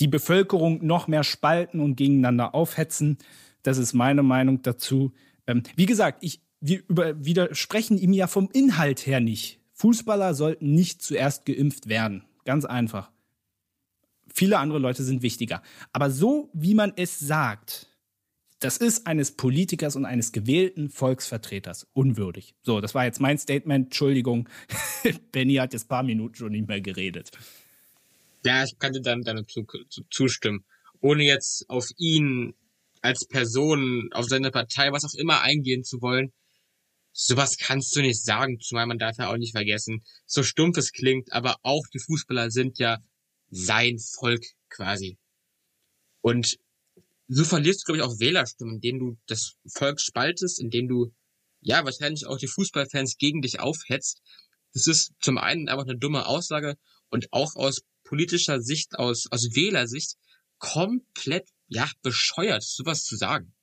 die 0.00 0.08
Bevölkerung 0.08 0.84
noch 0.84 1.08
mehr 1.08 1.24
spalten 1.24 1.80
und 1.80 1.96
gegeneinander 1.96 2.54
aufhetzen. 2.54 3.16
Das 3.62 3.78
ist 3.78 3.94
meine 3.94 4.22
Meinung 4.22 4.60
dazu. 4.60 5.12
Ähm, 5.46 5.62
wie 5.76 5.86
gesagt, 5.86 6.18
ich, 6.22 6.42
wir 6.60 6.82
über, 6.88 7.24
widersprechen 7.24 7.96
ihm 7.96 8.12
ja 8.12 8.26
vom 8.26 8.50
Inhalt 8.52 9.06
her 9.06 9.20
nicht. 9.20 9.60
Fußballer 9.72 10.34
sollten 10.34 10.74
nicht 10.74 11.02
zuerst 11.02 11.46
geimpft 11.46 11.88
werden. 11.88 12.24
Ganz 12.44 12.66
einfach. 12.66 13.10
Viele 14.34 14.58
andere 14.58 14.78
Leute 14.78 15.02
sind 15.04 15.22
wichtiger. 15.22 15.62
Aber 15.92 16.10
so, 16.10 16.50
wie 16.52 16.74
man 16.74 16.92
es 16.96 17.18
sagt, 17.18 17.91
das 18.64 18.76
ist 18.76 19.06
eines 19.06 19.32
Politikers 19.32 19.96
und 19.96 20.04
eines 20.04 20.32
gewählten 20.32 20.88
Volksvertreters 20.88 21.86
unwürdig. 21.92 22.54
So, 22.62 22.80
das 22.80 22.94
war 22.94 23.04
jetzt 23.04 23.20
mein 23.20 23.38
Statement. 23.38 23.86
Entschuldigung, 23.86 24.48
Benny 25.32 25.54
hat 25.56 25.72
jetzt 25.72 25.86
ein 25.86 25.88
paar 25.88 26.02
Minuten 26.02 26.34
schon 26.36 26.52
nicht 26.52 26.68
mehr 26.68 26.80
geredet. 26.80 27.30
Ja, 28.44 28.64
ich 28.64 28.78
kann 28.78 28.92
dir 28.92 29.02
dann, 29.02 29.22
zu, 29.46 29.66
zustimmen. 30.10 30.64
Ohne 31.00 31.24
jetzt 31.24 31.68
auf 31.68 31.88
ihn 31.96 32.54
als 33.00 33.26
Person, 33.26 34.08
auf 34.12 34.26
seine 34.26 34.50
Partei, 34.50 34.92
was 34.92 35.04
auch 35.04 35.14
immer 35.14 35.42
eingehen 35.42 35.82
zu 35.82 36.00
wollen. 36.00 36.32
Sowas 37.12 37.56
kannst 37.58 37.94
du 37.96 38.00
nicht 38.00 38.24
sagen, 38.24 38.58
zumal 38.60 38.86
man 38.86 38.98
darf 38.98 39.18
ja 39.18 39.30
auch 39.30 39.36
nicht 39.36 39.52
vergessen, 39.52 40.02
so 40.24 40.42
stumpf 40.42 40.78
es 40.78 40.92
klingt, 40.92 41.32
aber 41.32 41.56
auch 41.62 41.86
die 41.92 41.98
Fußballer 41.98 42.50
sind 42.50 42.78
ja 42.78 42.98
sein 43.50 43.98
Volk 43.98 44.44
quasi. 44.70 45.18
Und 46.22 46.56
so 47.34 47.44
verlierst 47.44 47.82
du, 47.82 47.84
glaube 47.86 47.98
ich, 47.98 48.02
auch 48.04 48.20
Wählerstimmen, 48.20 48.74
indem 48.74 48.98
du 48.98 49.18
das 49.26 49.54
Volk 49.66 50.00
spaltest, 50.00 50.60
indem 50.60 50.88
du, 50.88 51.14
ja, 51.60 51.84
wahrscheinlich 51.84 52.26
auch 52.26 52.36
die 52.36 52.46
Fußballfans 52.46 53.16
gegen 53.16 53.40
dich 53.40 53.60
aufhetzt. 53.60 54.20
Das 54.74 54.86
ist 54.86 55.12
zum 55.20 55.38
einen 55.38 55.68
einfach 55.68 55.84
eine 55.84 55.96
dumme 55.96 56.26
Aussage 56.26 56.76
und 57.10 57.32
auch 57.32 57.56
aus 57.56 57.82
politischer 58.04 58.60
Sicht, 58.60 58.98
aus, 58.98 59.26
aus 59.30 59.54
Wählersicht 59.54 60.16
komplett, 60.58 61.48
ja, 61.68 61.90
bescheuert, 62.02 62.62
sowas 62.62 63.04
zu 63.04 63.16
sagen. 63.16 63.54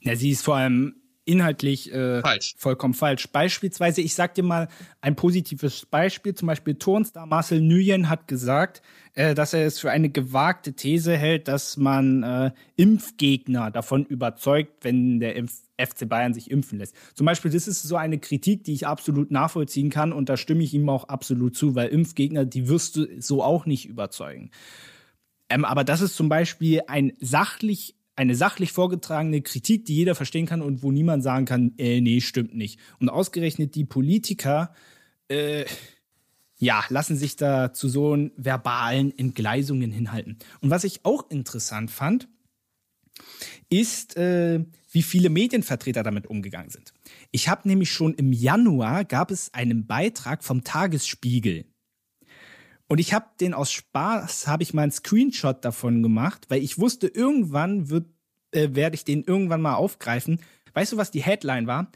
Ja, 0.00 0.14
sie 0.14 0.30
ist 0.30 0.42
vor 0.42 0.56
allem 0.56 1.02
inhaltlich 1.28 1.92
äh, 1.92 2.22
falsch. 2.22 2.54
vollkommen 2.56 2.94
falsch. 2.94 3.28
Beispielsweise, 3.28 4.00
ich 4.00 4.14
sag 4.14 4.34
dir 4.34 4.42
mal 4.42 4.68
ein 5.00 5.14
positives 5.14 5.86
Beispiel, 5.86 6.34
zum 6.34 6.48
Beispiel 6.48 6.76
Turnstar 6.76 7.26
Marcel 7.26 7.60
Nguyen 7.60 8.08
hat 8.08 8.26
gesagt, 8.26 8.82
äh, 9.14 9.34
dass 9.34 9.52
er 9.52 9.66
es 9.66 9.78
für 9.78 9.90
eine 9.90 10.08
gewagte 10.08 10.72
These 10.72 11.16
hält, 11.16 11.46
dass 11.46 11.76
man 11.76 12.22
äh, 12.22 12.50
Impfgegner 12.76 13.70
davon 13.70 14.06
überzeugt, 14.06 14.84
wenn 14.84 15.20
der 15.20 15.36
Impf 15.36 15.52
FC 15.80 16.08
Bayern 16.08 16.34
sich 16.34 16.50
impfen 16.50 16.78
lässt. 16.78 16.96
Zum 17.14 17.24
Beispiel, 17.24 17.52
das 17.52 17.68
ist 17.68 17.84
so 17.84 17.94
eine 17.94 18.18
Kritik, 18.18 18.64
die 18.64 18.72
ich 18.72 18.86
absolut 18.86 19.30
nachvollziehen 19.30 19.90
kann 19.90 20.12
und 20.12 20.28
da 20.28 20.36
stimme 20.36 20.64
ich 20.64 20.74
ihm 20.74 20.88
auch 20.88 21.04
absolut 21.04 21.56
zu, 21.56 21.76
weil 21.76 21.88
Impfgegner, 21.88 22.44
die 22.44 22.68
wirst 22.68 22.96
du 22.96 23.06
so 23.20 23.44
auch 23.44 23.64
nicht 23.64 23.86
überzeugen. 23.86 24.50
Ähm, 25.48 25.64
aber 25.64 25.84
das 25.84 26.00
ist 26.00 26.16
zum 26.16 26.28
Beispiel 26.28 26.82
ein 26.88 27.12
sachlich 27.20 27.94
eine 28.18 28.34
sachlich 28.34 28.72
vorgetragene 28.72 29.42
Kritik, 29.42 29.84
die 29.84 29.94
jeder 29.94 30.16
verstehen 30.16 30.46
kann 30.46 30.60
und 30.60 30.82
wo 30.82 30.90
niemand 30.90 31.22
sagen 31.22 31.44
kann, 31.44 31.72
äh, 31.78 32.00
nee, 32.00 32.20
stimmt 32.20 32.52
nicht. 32.54 32.80
Und 32.98 33.08
ausgerechnet 33.08 33.76
die 33.76 33.84
Politiker, 33.84 34.74
äh, 35.28 35.64
ja, 36.58 36.82
lassen 36.88 37.16
sich 37.16 37.36
da 37.36 37.72
zu 37.72 37.88
so 37.88 38.16
verbalen 38.36 39.16
Entgleisungen 39.16 39.92
hinhalten. 39.92 40.36
Und 40.60 40.70
was 40.70 40.82
ich 40.82 41.04
auch 41.04 41.30
interessant 41.30 41.92
fand, 41.92 42.28
ist, 43.68 44.16
äh, 44.16 44.64
wie 44.90 45.02
viele 45.02 45.30
Medienvertreter 45.30 46.02
damit 46.02 46.26
umgegangen 46.26 46.70
sind. 46.70 46.92
Ich 47.30 47.48
habe 47.48 47.68
nämlich 47.68 47.92
schon 47.92 48.14
im 48.14 48.32
Januar 48.32 49.04
gab 49.04 49.30
es 49.30 49.54
einen 49.54 49.86
Beitrag 49.86 50.42
vom 50.42 50.64
Tagesspiegel. 50.64 51.66
Und 52.88 52.98
ich 52.98 53.12
habe 53.12 53.26
den 53.38 53.54
aus 53.54 53.70
Spaß, 53.70 54.48
habe 54.48 54.62
ich 54.62 54.72
mal 54.74 54.82
einen 54.82 54.92
Screenshot 54.92 55.64
davon 55.64 56.02
gemacht, 56.02 56.46
weil 56.48 56.62
ich 56.62 56.78
wusste, 56.78 57.06
irgendwann 57.06 57.90
wird, 57.90 58.06
äh, 58.50 58.70
werde 58.72 58.94
ich 58.96 59.04
den 59.04 59.22
irgendwann 59.22 59.60
mal 59.60 59.74
aufgreifen. 59.74 60.40
Weißt 60.72 60.92
du, 60.92 60.96
was 60.96 61.10
die 61.10 61.22
Headline 61.22 61.66
war? 61.66 61.92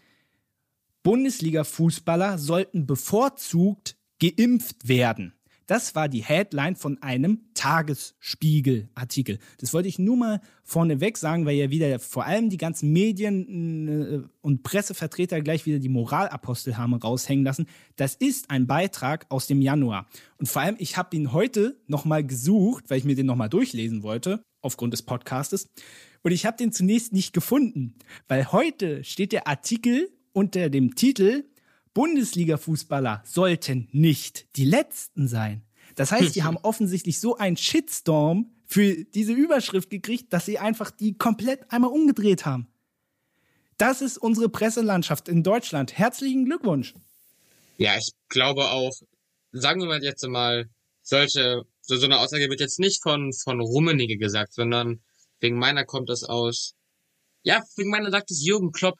Bundesliga-Fußballer 1.02 2.39
sollten 2.39 2.86
bevorzugt 2.86 3.97
geimpft 4.20 4.86
werden. 4.86 5.35
Das 5.66 5.94
war 5.94 6.09
die 6.09 6.22
Headline 6.22 6.76
von 6.76 7.01
einem 7.02 7.40
Tagesspiegel-Artikel. 7.55 9.39
Das 9.59 9.72
wollte 9.72 9.89
ich 9.89 9.98
nur 9.98 10.16
mal 10.16 10.40
vorneweg 10.64 11.16
sagen, 11.16 11.47
weil 11.47 11.56
ja 11.56 11.70
wieder 11.70 11.98
vor 11.98 12.24
allem 12.24 12.51
die 12.51 12.56
ganzen 12.56 12.93
Medien 12.93 13.89
äh, 13.89 14.20
und 14.40 14.62
Pressevertreter 14.62 15.40
gleich 15.40 15.66
wieder 15.66 15.78
die 15.78 15.89
Moralapostel 15.89 16.76
haben 16.76 16.94
raushängen 16.94 17.44
lassen. 17.44 17.66
Das 17.97 18.14
ist 18.14 18.51
ein 18.51 18.66
Beitrag 18.66 19.26
aus 19.28 19.47
dem 19.47 19.62
Januar. 19.62 20.06
Und 20.39 20.48
vor 20.48 20.62
allem, 20.62 20.76
ich 20.78 20.97
habe 20.97 21.16
ihn 21.16 21.32
heute 21.32 21.80
nochmal 21.86 22.24
gesucht, 22.24 22.84
weil 22.89 22.98
ich 22.98 23.05
mir 23.05 23.14
den 23.14 23.26
nochmal 23.26 23.48
durchlesen 23.48 24.02
wollte, 24.02 24.43
aufgrund 24.60 24.93
des 24.93 25.02
Podcastes. 25.02 25.66
Und 26.22 26.32
ich 26.32 26.47
habe 26.47 26.56
den 26.56 26.72
zunächst 26.72 27.12
nicht 27.12 27.32
gefunden, 27.32 27.94
weil 28.28 28.52
heute 28.52 29.05
steht 29.05 29.32
der 29.32 29.48
Artikel 29.48 30.10
unter 30.32 30.70
dem 30.70 30.94
Titel 30.94 31.44
Bundesliga-Fußballer 31.94 33.23
sollten 33.24 33.89
nicht 33.93 34.56
die 34.56 34.64
Letzten 34.64 35.28
sein. 35.28 35.62
Das 35.94 36.12
heißt, 36.12 36.35
die 36.35 36.43
haben 36.44 36.56
offensichtlich 36.59 37.20
so 37.20 37.36
einen 37.36 37.56
Shitstorm 37.56 38.51
für 38.66 39.05
diese 39.05 39.32
Überschrift 39.32 39.90
gekriegt, 39.90 40.32
dass 40.32 40.47
sie 40.47 40.59
einfach 40.59 40.90
die 40.90 41.16
komplett 41.16 41.70
einmal 41.70 41.90
umgedreht 41.90 42.47
haben. 42.47 42.69
Das 43.77 44.01
ist 44.01 44.16
unsere 44.16 44.48
Presselandschaft 44.48 45.28
in 45.28 45.43
Deutschland. 45.43 45.98
Herzlichen 45.98 46.44
Glückwunsch. 46.44 46.94
Ja, 47.78 47.97
ich 47.98 48.12
glaube 48.28 48.70
auch, 48.70 48.93
sagen 49.51 49.81
wir 49.81 49.89
mal 49.89 50.02
jetzt 50.02 50.27
mal, 50.27 50.69
solche, 51.02 51.64
so, 51.81 51.97
so 51.97 52.06
eine 52.06 52.20
Aussage 52.20 52.48
wird 52.48 52.60
jetzt 52.60 52.78
nicht 52.78 53.02
von, 53.02 53.32
von 53.32 53.60
Rummenigge 53.60 54.16
gesagt, 54.16 54.55
sondern 54.55 55.02
wegen 55.40 55.59
meiner 55.59 55.85
kommt 55.85 56.09
das 56.09 56.23
aus, 56.23 56.74
ja, 57.43 57.62
wegen 57.77 57.90
meiner 57.90 58.10
sagt 58.10 58.31
es 58.31 58.44
Jürgen 58.44 58.70
Klopp. 58.70 58.98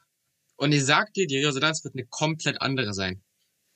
Und 0.63 0.71
ich 0.71 0.85
sag 0.85 1.13
dir, 1.13 1.27
die 1.27 1.43
Resonanz 1.43 1.83
wird 1.83 1.93
eine 1.93 2.05
komplett 2.05 2.61
andere 2.61 2.93
sein. 2.93 3.21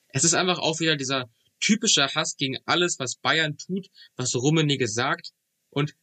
Es 0.07 0.23
ist 0.23 0.33
einfach 0.33 0.57
auch 0.57 0.79
wieder 0.79 0.95
dieser 0.95 1.29
typische 1.59 2.07
Hass 2.07 2.37
gegen 2.37 2.59
alles, 2.65 2.97
was 2.97 3.17
Bayern 3.17 3.57
tut, 3.57 3.87
was 4.15 4.33
Rummenigge 4.33 4.87
sagt. 4.87 5.31
Und 5.69 5.95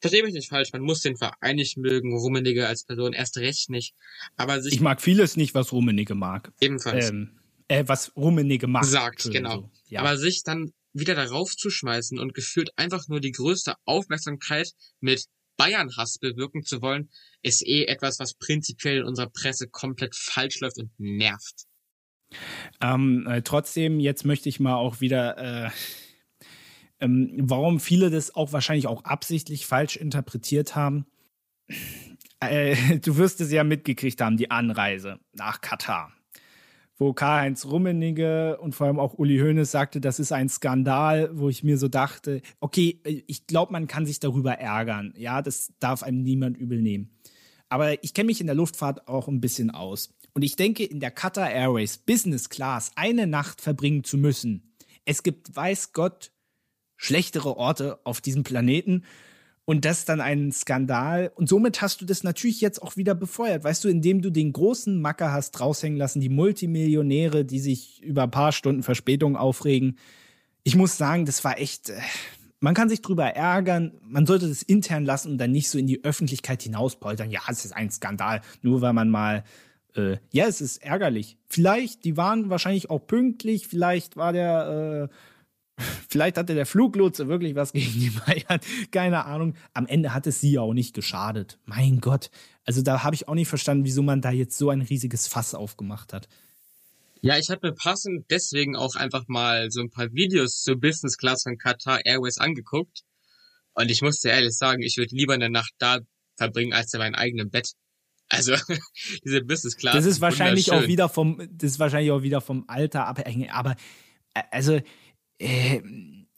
verstehe 0.00 0.22
mich 0.24 0.32
nicht 0.32 0.48
falsch, 0.48 0.72
man 0.72 0.80
muss 0.80 1.02
den 1.02 1.18
Verein 1.18 1.56
nicht 1.56 1.76
mögen, 1.76 2.16
Rummenigge 2.16 2.66
als 2.66 2.84
Person 2.84 3.12
erst 3.12 3.36
recht 3.36 3.68
nicht. 3.68 3.94
Aber 4.36 4.62
sich 4.62 4.72
ich 4.72 4.80
mag 4.80 5.02
vieles 5.02 5.36
nicht, 5.36 5.52
was 5.54 5.72
Rummenigge 5.72 6.14
mag. 6.14 6.50
Ebenfalls. 6.58 7.10
Ähm, 7.10 7.38
äh, 7.68 7.84
was 7.86 8.16
Rummenigge 8.16 8.66
macht. 8.66 8.86
Sagt, 8.86 9.30
genau. 9.30 9.56
So. 9.56 9.70
Ja. 9.88 10.00
Aber 10.00 10.16
sich 10.16 10.42
dann 10.42 10.72
wieder 10.94 11.14
darauf 11.16 11.54
zu 11.54 11.68
schmeißen 11.68 12.18
und 12.18 12.32
gefühlt 12.32 12.70
einfach 12.76 13.08
nur 13.08 13.20
die 13.20 13.32
größte 13.32 13.74
Aufmerksamkeit 13.84 14.72
mit 15.00 15.26
Bayern-Hass 15.60 16.18
bewirken 16.18 16.62
zu 16.62 16.80
wollen, 16.80 17.10
ist 17.42 17.66
eh 17.66 17.84
etwas, 17.84 18.18
was 18.18 18.32
prinzipiell 18.32 19.00
in 19.00 19.04
unserer 19.04 19.28
Presse 19.28 19.68
komplett 19.68 20.16
falsch 20.16 20.60
läuft 20.60 20.78
und 20.78 20.90
nervt. 20.98 21.66
Ähm, 22.80 23.26
äh, 23.26 23.42
trotzdem, 23.42 24.00
jetzt 24.00 24.24
möchte 24.24 24.48
ich 24.48 24.58
mal 24.58 24.76
auch 24.76 25.02
wieder, 25.02 25.36
äh, 25.66 25.70
ähm, 27.00 27.34
warum 27.36 27.78
viele 27.78 28.08
das 28.08 28.34
auch 28.34 28.54
wahrscheinlich 28.54 28.86
auch 28.86 29.04
absichtlich 29.04 29.66
falsch 29.66 29.96
interpretiert 29.96 30.76
haben. 30.76 31.04
Äh, 32.40 32.98
du 33.04 33.18
wirst 33.18 33.42
es 33.42 33.52
ja 33.52 33.62
mitgekriegt 33.62 34.22
haben, 34.22 34.38
die 34.38 34.50
Anreise 34.50 35.20
nach 35.34 35.60
Katar 35.60 36.10
wo 37.00 37.14
Karl-Heinz 37.14 37.64
Rummenigge 37.64 38.58
und 38.60 38.74
vor 38.74 38.86
allem 38.86 39.00
auch 39.00 39.14
Uli 39.14 39.38
Hoeneß 39.38 39.70
sagte, 39.70 40.02
das 40.02 40.20
ist 40.20 40.32
ein 40.32 40.50
Skandal, 40.50 41.30
wo 41.32 41.48
ich 41.48 41.64
mir 41.64 41.78
so 41.78 41.88
dachte, 41.88 42.42
okay, 42.60 43.00
ich 43.26 43.46
glaube, 43.46 43.72
man 43.72 43.86
kann 43.86 44.04
sich 44.04 44.20
darüber 44.20 44.52
ärgern. 44.58 45.14
Ja, 45.16 45.40
das 45.40 45.72
darf 45.80 46.02
einem 46.02 46.22
niemand 46.22 46.58
übel 46.58 46.82
nehmen. 46.82 47.10
Aber 47.70 48.04
ich 48.04 48.12
kenne 48.12 48.26
mich 48.26 48.42
in 48.42 48.46
der 48.46 48.54
Luftfahrt 48.54 49.08
auch 49.08 49.28
ein 49.28 49.40
bisschen 49.40 49.70
aus. 49.70 50.14
Und 50.34 50.42
ich 50.42 50.56
denke, 50.56 50.84
in 50.84 51.00
der 51.00 51.10
Qatar 51.10 51.50
Airways 51.50 51.96
Business 51.96 52.50
Class 52.50 52.92
eine 52.96 53.26
Nacht 53.26 53.62
verbringen 53.62 54.04
zu 54.04 54.18
müssen. 54.18 54.74
Es 55.06 55.22
gibt, 55.22 55.56
weiß 55.56 55.94
Gott, 55.94 56.32
schlechtere 56.98 57.56
Orte 57.56 57.98
auf 58.04 58.20
diesem 58.20 58.42
Planeten 58.42 59.04
und 59.70 59.84
das 59.84 60.04
dann 60.04 60.20
ein 60.20 60.50
Skandal. 60.50 61.30
Und 61.36 61.48
somit 61.48 61.80
hast 61.80 62.00
du 62.00 62.04
das 62.04 62.24
natürlich 62.24 62.60
jetzt 62.60 62.82
auch 62.82 62.96
wieder 62.96 63.14
befeuert, 63.14 63.62
weißt 63.62 63.84
du, 63.84 63.88
indem 63.88 64.20
du 64.20 64.30
den 64.30 64.52
großen 64.52 65.00
Macker 65.00 65.32
hast 65.32 65.60
raushängen 65.60 65.96
lassen, 65.96 66.20
die 66.20 66.28
Multimillionäre, 66.28 67.44
die 67.44 67.60
sich 67.60 68.02
über 68.02 68.24
ein 68.24 68.32
paar 68.32 68.50
Stunden 68.50 68.82
Verspätung 68.82 69.36
aufregen. 69.36 69.96
Ich 70.64 70.74
muss 70.74 70.98
sagen, 70.98 71.24
das 71.24 71.44
war 71.44 71.60
echt. 71.60 71.90
Äh, 71.90 72.00
man 72.58 72.74
kann 72.74 72.88
sich 72.88 73.00
drüber 73.00 73.26
ärgern, 73.26 73.92
man 74.02 74.26
sollte 74.26 74.48
das 74.48 74.64
intern 74.64 75.04
lassen 75.04 75.30
und 75.30 75.38
dann 75.38 75.52
nicht 75.52 75.70
so 75.70 75.78
in 75.78 75.86
die 75.86 76.02
Öffentlichkeit 76.02 76.62
hinauspoltern. 76.62 77.30
Ja, 77.30 77.42
es 77.48 77.64
ist 77.64 77.72
ein 77.72 77.92
Skandal, 77.92 78.40
nur 78.62 78.80
weil 78.80 78.92
man 78.92 79.08
mal 79.08 79.44
äh, 79.94 80.16
ja, 80.32 80.46
es 80.46 80.60
ist 80.60 80.82
ärgerlich. 80.82 81.36
Vielleicht, 81.46 82.04
die 82.04 82.16
waren 82.16 82.50
wahrscheinlich 82.50 82.90
auch 82.90 83.06
pünktlich, 83.06 83.68
vielleicht 83.68 84.16
war 84.16 84.32
der 84.32 85.08
äh, 85.10 85.14
Vielleicht 86.08 86.36
hatte 86.36 86.54
der 86.54 86.66
Fluglotse 86.66 87.28
wirklich 87.28 87.54
was 87.54 87.72
gegen 87.72 87.92
die 87.92 88.10
Bayern. 88.10 88.60
Keine 88.90 89.24
Ahnung. 89.24 89.54
Am 89.74 89.86
Ende 89.86 90.14
hat 90.14 90.26
es 90.26 90.40
sie 90.40 90.58
auch 90.58 90.74
nicht 90.74 90.94
geschadet. 90.94 91.58
Mein 91.64 92.00
Gott. 92.00 92.30
Also 92.64 92.82
da 92.82 93.02
habe 93.02 93.14
ich 93.14 93.28
auch 93.28 93.34
nicht 93.34 93.48
verstanden, 93.48 93.84
wieso 93.84 94.02
man 94.02 94.20
da 94.20 94.30
jetzt 94.30 94.56
so 94.56 94.70
ein 94.70 94.82
riesiges 94.82 95.26
Fass 95.26 95.54
aufgemacht 95.54 96.12
hat. 96.12 96.28
Ja, 97.22 97.36
ich 97.36 97.50
habe 97.50 97.68
mir 97.68 97.74
passend 97.74 98.30
deswegen 98.30 98.76
auch 98.76 98.94
einfach 98.94 99.24
mal 99.28 99.70
so 99.70 99.80
ein 99.80 99.90
paar 99.90 100.12
Videos 100.12 100.62
zur 100.62 100.80
Business 100.80 101.18
Class 101.18 101.42
von 101.42 101.58
Qatar 101.58 102.00
Airways 102.04 102.38
angeguckt. 102.38 103.02
Und 103.74 103.90
ich 103.90 104.02
musste 104.02 104.30
ehrlich 104.30 104.56
sagen, 104.56 104.82
ich 104.82 104.96
würde 104.96 105.14
lieber 105.14 105.34
eine 105.34 105.50
Nacht 105.50 105.72
da 105.78 105.98
verbringen 106.36 106.72
als 106.72 106.94
in 106.94 107.00
meinem 107.00 107.14
eigenen 107.14 107.50
Bett. 107.50 107.72
Also 108.28 108.54
diese 109.24 109.42
Business 109.42 109.76
Class. 109.76 109.94
Das 109.94 110.06
ist 110.06 110.20
wahrscheinlich 110.20 110.72
auch 110.72 110.86
wieder 110.86 111.08
vom, 111.08 111.46
das 111.52 111.72
ist 111.72 111.78
wahrscheinlich 111.78 112.12
auch 112.12 112.22
wieder 112.22 112.40
vom 112.40 112.64
Alter 112.68 113.06
abhängig. 113.06 113.52
Aber 113.52 113.76
äh, 114.34 114.42
also 114.50 114.80
äh, 115.40 115.82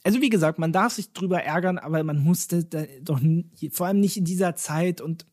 also 0.04 0.20
wie 0.20 0.30
gesagt, 0.30 0.58
man 0.58 0.72
darf 0.72 0.94
sich 0.94 1.12
drüber 1.12 1.42
ärgern, 1.42 1.78
aber 1.78 2.02
man 2.02 2.18
musste 2.18 2.64
doch 3.02 3.20
vor 3.70 3.86
allem 3.86 4.00
nicht 4.00 4.16
in 4.16 4.24
dieser 4.24 4.56
Zeit 4.56 5.00
und 5.00 5.26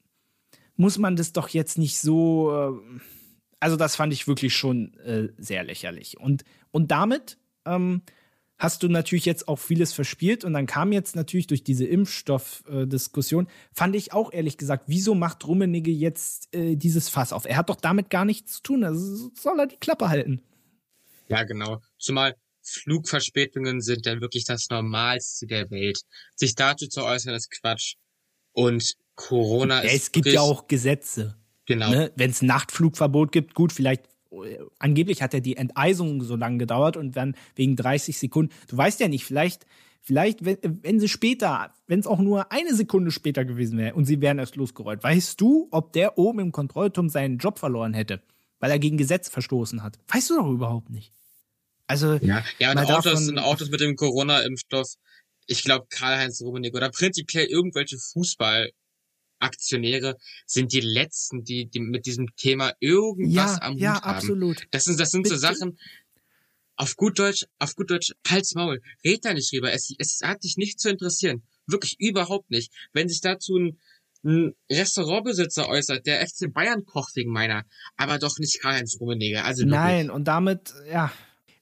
muss 0.76 0.98
man 0.98 1.16
das 1.16 1.34
doch 1.34 1.50
jetzt 1.50 1.78
nicht 1.78 2.00
so. 2.00 2.52
Äh, 2.52 3.00
also 3.60 3.76
das 3.76 3.96
fand 3.96 4.14
ich 4.14 4.28
wirklich 4.28 4.56
schon 4.56 4.94
äh, 5.00 5.30
sehr 5.38 5.64
lächerlich. 5.64 6.18
Und, 6.18 6.44
und 6.72 6.92
damit 6.92 7.38
ähm, 7.66 8.04
hast 8.58 8.84
du 8.84 8.88
natürlich 8.88 9.26
jetzt 9.26 9.50
auch 9.50 9.58
vieles 9.58 9.92
verspielt 9.92 10.46
und 10.46 10.54
dann 10.54 10.66
kam 10.66 10.94
jetzt 10.94 11.16
natürlich 11.16 11.48
durch 11.48 11.64
diese 11.64 11.86
Impfstoffdiskussion, 11.86 13.48
fand 13.74 13.96
ich 13.96 14.14
auch 14.14 14.32
ehrlich 14.32 14.58
gesagt, 14.58 14.86
wieso 14.88 15.14
macht 15.14 15.46
Rummenigge 15.46 15.92
jetzt 15.92 16.54
äh, 16.56 16.76
dieses 16.76 17.10
Fass 17.10 17.34
auf? 17.34 17.46
Er 17.46 17.58
hat 17.58 17.70
doch 17.70 17.76
damit 17.76 18.10
gar 18.10 18.24
nichts 18.24 18.54
zu 18.54 18.62
tun, 18.62 18.84
also 18.86 19.30
soll 19.34 19.60
er 19.60 19.68
die 19.68 19.78
Klappe 19.78 20.08
halten. 20.08 20.42
Ja, 21.28 21.44
genau. 21.44 21.82
Zumal 21.98 22.36
Flugverspätungen 22.70 23.82
sind 23.82 24.06
dann 24.06 24.22
wirklich 24.22 24.46
das 24.46 24.70
Normalste 24.70 25.48
der 25.48 25.70
Welt. 25.72 26.02
Sich 26.36 26.56
dazu 26.56 26.88
zu 26.88 27.04
äußern, 27.04 27.34
ist 27.34 27.52
Quatsch. 27.52 27.96
Und 28.54 28.96
Corona 29.16 29.84
ja, 29.84 29.90
ist. 29.90 30.04
Es 30.04 30.12
gibt 30.12 30.28
ja 30.28 30.42
auch 30.42 30.68
Gesetze. 30.68 31.36
Genau. 31.66 31.92
Ne? 31.92 32.12
Wenn 32.16 32.32
es 32.32 32.42
Nachtflugverbot 32.42 33.32
gibt, 33.32 33.54
gut, 33.54 33.72
vielleicht 33.72 34.04
äh, 34.32 34.58
angeblich 34.80 35.22
hat 35.22 35.34
ja 35.34 35.40
die 35.40 35.58
Enteisung 35.58 36.24
so 36.24 36.36
lange 36.36 36.58
gedauert 36.58 36.98
und 36.98 37.16
dann 37.16 37.36
wegen 37.56 37.76
30 37.76 38.18
Sekunden. 38.18 38.54
Du 38.68 38.78
weißt 38.78 39.00
ja 39.00 39.08
nicht, 39.08 39.26
vielleicht, 39.26 39.66
vielleicht, 40.02 40.46
wenn, 40.46 40.58
wenn 40.82 41.00
sie 41.00 41.10
später, 41.10 41.74
wenn 41.88 42.00
es 42.00 42.08
auch 42.08 42.20
nur 42.20 42.52
eine 42.52 42.74
Sekunde 42.74 43.12
später 43.12 43.46
gewesen 43.46 43.78
wäre 43.78 43.94
und 43.94 44.06
sie 44.06 44.22
wären 44.22 44.40
erst 44.40 44.56
losgerollt, 44.56 45.04
weißt 45.04 45.40
du, 45.40 45.68
ob 45.72 45.94
der 45.94 46.18
oben 46.18 46.40
im 46.40 46.52
Kontrollturm 46.52 47.10
seinen 47.10 47.38
Job 47.38 47.60
verloren 47.60 47.94
hätte, 47.94 48.22
weil 48.60 48.72
er 48.72 48.80
gegen 48.80 48.98
Gesetz 48.98 49.30
verstoßen 49.30 49.84
hat? 49.84 50.00
Weißt 50.08 50.30
du 50.30 50.38
doch 50.38 50.50
überhaupt 50.50 50.90
nicht. 50.90 51.14
Also 51.90 52.16
ja, 52.22 52.46
ja 52.60 52.72
und 52.72 52.78
Autos, 52.78 53.28
und 53.28 53.40
Autos 53.40 53.72
mit 53.72 53.80
dem 53.80 53.96
Corona-Impfstoff. 53.96 54.94
Ich 55.48 55.64
glaube, 55.64 55.88
Karl-Heinz 55.90 56.40
Rummenigge 56.40 56.78
oder 56.78 56.92
prinzipiell 56.92 57.48
irgendwelche 57.48 57.98
Fußballaktionäre 57.98 60.16
sind 60.46 60.72
die 60.72 60.82
letzten, 60.82 61.44
die, 61.44 61.68
die 61.68 61.80
mit 61.80 62.06
diesem 62.06 62.28
Thema 62.36 62.74
irgendwas 62.80 63.58
ja, 63.58 63.64
am 63.64 63.74
Hut 63.74 63.82
ja, 63.82 63.94
haben. 63.94 64.04
Ja, 64.04 64.06
absolut. 64.18 64.68
Das 64.70 64.84
sind, 64.84 65.00
das 65.00 65.10
sind 65.10 65.28
so 65.28 65.36
Sachen. 65.36 65.80
Auf 66.76 66.96
gut 66.96 67.18
Deutsch, 67.18 67.48
auf 67.58 67.74
gut 67.74 67.90
Deutsch, 67.90 68.14
Hals 68.28 68.54
Maul. 68.54 68.84
Red 69.04 69.26
da 69.26 69.34
nicht 69.34 69.52
drüber. 69.52 69.74
Es, 69.74 69.92
es 69.98 70.20
hat 70.24 70.44
dich 70.44 70.58
nicht 70.58 70.80
zu 70.80 70.92
interessieren. 70.92 71.42
Wirklich 71.66 71.96
überhaupt 71.98 72.52
nicht. 72.52 72.72
Wenn 72.94 73.10
sich 73.10 73.22
dazu 73.22 73.58
ein, 73.58 73.80
ein 74.24 74.54
Restaurantbesitzer 74.72 75.68
äußert, 75.68 76.06
der 76.06 76.22
FC 76.22 76.54
Bayern 76.54 76.86
kocht 76.86 77.16
wegen 77.16 77.32
meiner, 77.32 77.66
aber 77.98 78.20
doch 78.20 78.38
nicht 78.38 78.62
Karl-Heinz 78.62 79.00
Rummenigge. 79.00 79.44
Also 79.44 79.66
Nein, 79.66 80.12
und 80.12 80.26
damit, 80.26 80.72
ja, 80.88 81.12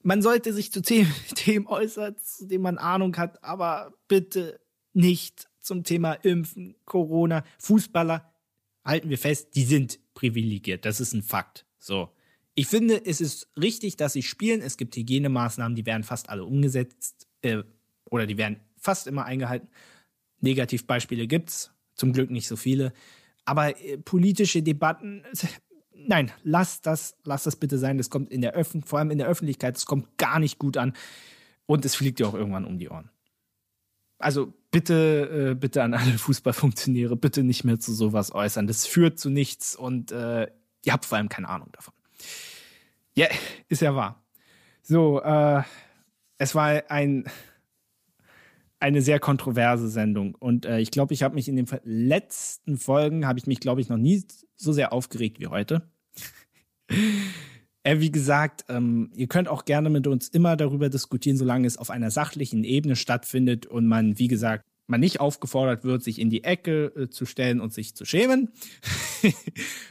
man 0.02 0.22
sollte 0.22 0.52
sich 0.52 0.72
zu 0.72 0.82
Themen 0.82 1.66
äußern, 1.66 2.16
zu 2.18 2.46
denen 2.46 2.62
man 2.62 2.78
Ahnung 2.78 3.16
hat, 3.16 3.42
aber 3.42 3.94
bitte 4.08 4.60
nicht 4.92 5.48
zum 5.60 5.84
Thema 5.84 6.12
Impfen, 6.14 6.76
Corona, 6.84 7.44
Fußballer. 7.58 8.32
Halten 8.84 9.10
wir 9.10 9.18
fest, 9.18 9.54
die 9.54 9.64
sind 9.64 10.00
privilegiert. 10.14 10.84
Das 10.84 11.00
ist 11.00 11.12
ein 11.12 11.22
Fakt. 11.22 11.66
So. 11.78 12.10
Ich 12.54 12.66
finde, 12.66 13.04
es 13.04 13.20
ist 13.20 13.48
richtig, 13.60 13.96
dass 13.96 14.14
sie 14.14 14.22
spielen. 14.22 14.62
Es 14.62 14.76
gibt 14.76 14.96
Hygienemaßnahmen, 14.96 15.76
die 15.76 15.86
werden 15.86 16.02
fast 16.02 16.28
alle 16.28 16.44
umgesetzt 16.44 17.28
äh, 17.42 17.62
oder 18.06 18.26
die 18.26 18.38
werden 18.38 18.60
fast 18.76 19.06
immer 19.06 19.26
eingehalten. 19.26 19.68
Negativbeispiele 20.40 21.26
gibt 21.26 21.50
es, 21.50 21.70
zum 21.94 22.12
Glück 22.12 22.30
nicht 22.30 22.48
so 22.48 22.56
viele. 22.56 22.92
Aber 23.44 23.80
äh, 23.80 23.98
politische 23.98 24.62
Debatten, 24.62 25.24
nein, 26.06 26.32
lass 26.42 26.80
das, 26.80 27.16
lass 27.24 27.44
das 27.44 27.56
bitte 27.56 27.78
sein. 27.78 27.98
Das 27.98 28.10
kommt 28.10 28.30
in 28.30 28.40
der 28.40 28.52
Öffn 28.52 28.82
vor 28.82 28.98
allem 28.98 29.10
in 29.10 29.18
der 29.18 29.26
Öffentlichkeit, 29.26 29.76
das 29.76 29.86
kommt 29.86 30.18
gar 30.18 30.38
nicht 30.38 30.58
gut 30.58 30.76
an. 30.76 30.94
Und 31.66 31.84
es 31.84 31.94
fliegt 31.94 32.18
dir 32.18 32.28
auch 32.28 32.34
irgendwann 32.34 32.64
um 32.64 32.78
die 32.78 32.88
Ohren. 32.88 33.10
Also 34.18 34.52
bitte, 34.70 35.50
äh, 35.50 35.54
bitte 35.54 35.82
an 35.82 35.94
alle 35.94 36.12
Fußballfunktionäre, 36.18 37.16
bitte 37.16 37.42
nicht 37.42 37.64
mehr 37.64 37.78
zu 37.78 37.92
sowas 37.92 38.34
äußern. 38.34 38.66
Das 38.66 38.86
führt 38.86 39.18
zu 39.18 39.30
nichts 39.30 39.76
und 39.76 40.12
äh, 40.12 40.48
ihr 40.84 40.92
habt 40.92 41.04
vor 41.04 41.18
allem 41.18 41.28
keine 41.28 41.48
Ahnung 41.48 41.68
davon. 41.72 41.94
Ja, 43.14 43.26
yeah, 43.26 43.34
ist 43.68 43.82
ja 43.82 43.94
wahr. 43.94 44.22
So, 44.82 45.20
äh, 45.22 45.62
es 46.38 46.54
war 46.54 46.82
ein 46.88 47.24
eine 48.80 49.02
sehr 49.02 49.18
kontroverse 49.18 49.88
Sendung. 49.88 50.34
Und 50.34 50.64
äh, 50.64 50.78
ich 50.78 50.90
glaube, 50.90 51.14
ich 51.14 51.22
habe 51.22 51.34
mich 51.34 51.48
in 51.48 51.56
den 51.56 51.66
letzten 51.82 52.76
Folgen, 52.76 53.26
habe 53.26 53.38
ich 53.38 53.46
mich, 53.46 53.60
glaube 53.60 53.80
ich, 53.80 53.88
noch 53.88 53.96
nie 53.96 54.24
so 54.58 54.72
sehr 54.72 54.92
aufgeregt 54.92 55.40
wie 55.40 55.46
heute. 55.46 55.88
äh, 57.82 58.00
wie 58.00 58.12
gesagt, 58.12 58.64
ähm, 58.68 59.10
ihr 59.14 59.28
könnt 59.28 59.48
auch 59.48 59.64
gerne 59.64 59.88
mit 59.88 60.06
uns 60.06 60.28
immer 60.28 60.56
darüber 60.56 60.90
diskutieren, 60.90 61.38
solange 61.38 61.66
es 61.66 61.78
auf 61.78 61.90
einer 61.90 62.10
sachlichen 62.10 62.64
Ebene 62.64 62.96
stattfindet 62.96 63.66
und 63.66 63.86
man, 63.86 64.18
wie 64.18 64.28
gesagt, 64.28 64.64
man 64.88 65.00
nicht 65.00 65.20
aufgefordert 65.20 65.84
wird, 65.84 66.02
sich 66.02 66.18
in 66.18 66.30
die 66.30 66.44
Ecke 66.44 66.86
äh, 66.96 67.08
zu 67.08 67.26
stellen 67.26 67.60
und 67.60 67.72
sich 67.72 67.94
zu 67.94 68.04
schämen. 68.04 68.50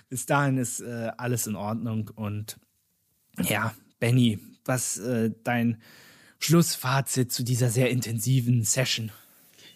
Bis 0.09 0.25
dahin 0.25 0.57
ist 0.57 0.81
äh, 0.81 1.11
alles 1.17 1.47
in 1.47 1.55
Ordnung. 1.55 2.11
Und 2.15 2.57
ja, 3.43 3.73
Benny, 3.99 4.39
was 4.65 4.97
äh, 4.97 5.31
dein 5.43 5.81
Schlussfazit 6.39 7.31
zu 7.31 7.43
dieser 7.43 7.69
sehr 7.69 7.89
intensiven 7.89 8.63
Session? 8.63 9.11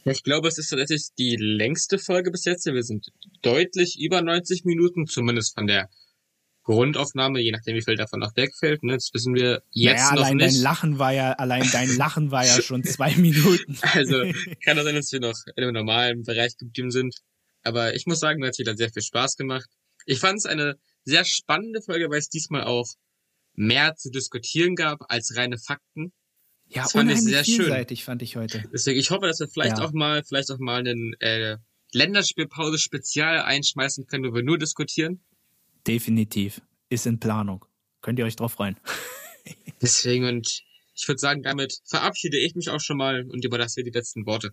Ich 0.06 0.24
glaube, 0.24 0.48
es 0.48 0.58
ist 0.58 0.70
tatsächlich 0.70 1.10
die 1.18 1.36
längste 1.38 2.00
Folge 2.00 2.32
bis 2.32 2.46
jetzt. 2.46 2.66
Wir 2.66 2.84
sind 2.84 3.08
deutlich 3.42 4.00
über 4.00 4.22
90 4.22 4.66
Minuten, 4.66 5.06
zumindest 5.06 5.54
von 5.54 5.68
der 5.68 5.90
Grundaufnahme, 6.64 7.40
je 7.40 7.52
nachdem 7.52 7.76
wie 7.76 7.82
viel 7.82 7.96
davon 7.96 8.20
noch 8.20 8.36
wegfällt. 8.36 8.84
Ne? 8.84 8.94
Das 8.94 9.10
wissen 9.14 9.34
wir 9.34 9.64
jetzt 9.72 10.00
naja, 10.00 10.14
noch 10.14 10.22
allein 10.24 10.38
nicht. 10.38 10.56
Dein 10.56 10.62
Lachen 10.62 11.00
war 11.00 11.12
ja, 11.12 11.34
allein 11.34 11.68
dein 11.72 11.90
Lachen 11.98 12.32
war 12.32 12.46
ja 12.46 12.62
schon 12.62 12.84
zwei 12.84 13.16
Minuten. 13.16 13.78
Also 13.82 14.22
kann 14.64 14.78
das 14.78 14.86
sein, 14.86 14.96
dass 14.96 15.12
wir 15.12 15.20
noch 15.20 15.38
in 15.56 15.64
einem 15.64 15.74
normalen 15.74 16.24
Bereich 16.24 16.56
geblieben 16.58 16.92
sind. 16.92 17.16
Aber 17.64 17.96
ich 17.96 18.06
muss 18.06 18.20
sagen, 18.20 18.40
mir 18.40 18.48
hat 18.48 18.58
wieder 18.58 18.76
sehr 18.76 18.92
viel 18.92 19.04
Spaß 19.04 19.36
gemacht. 19.36 19.70
Ich 20.06 20.20
fand 20.20 20.38
es 20.38 20.46
eine 20.46 20.76
sehr 21.04 21.26
spannende 21.26 21.82
Folge, 21.82 22.10
weil 22.10 22.20
es 22.20 22.30
diesmal 22.30 22.64
auch 22.64 22.88
mehr 23.54 23.96
zu 23.96 24.10
diskutieren 24.10 24.76
gab 24.76 25.00
als 25.10 25.36
reine 25.36 25.58
Fakten. 25.58 26.14
Ja, 26.74 26.84
das 26.84 26.94
fand 26.94 27.12
ich 27.12 27.22
sehr 27.22 27.44
vielseitig 27.44 28.00
schön. 28.00 28.06
fand 28.06 28.22
ich 28.22 28.38
heute. 28.38 28.64
Deswegen, 28.72 29.00
ich 29.00 29.12
hoffe, 29.12 29.28
dass 29.28 29.40
wir 29.40 29.50
vielleicht 29.50 29.80
ja. 29.80 29.86
auch 29.86 29.92
mal, 29.92 30.24
vielleicht 30.24 30.52
auch 30.52 30.60
mal 30.60 30.80
einen 30.80 31.14
äh, 31.20 31.58
Länderspielpause 31.94 32.78
Spezial 32.78 33.42
einschmeißen 33.42 34.08
können, 34.08 34.24
wo 34.24 34.34
wir 34.34 34.44
nur 34.44 34.58
diskutieren. 34.58 35.22
Definitiv. 35.86 36.62
Ist 36.90 37.06
in 37.06 37.20
Planung. 37.20 37.66
Könnt 38.02 38.20
ihr 38.20 38.26
euch 38.26 38.38
drauf 38.38 38.54
freuen. 38.54 38.78
Deswegen, 39.82 40.26
und 40.26 40.64
ich 40.96 41.08
würde 41.08 41.20
sagen, 41.20 41.44
damit 41.44 41.80
verabschiede 41.86 42.38
ich 42.38 42.56
mich 42.56 42.70
auch 42.70 42.80
schon 42.80 42.98
mal 42.98 43.26
und 43.28 43.44
überlasse 43.44 43.82
dir 43.82 43.92
die 43.92 43.98
letzten 43.98 44.26
Worte. 44.26 44.52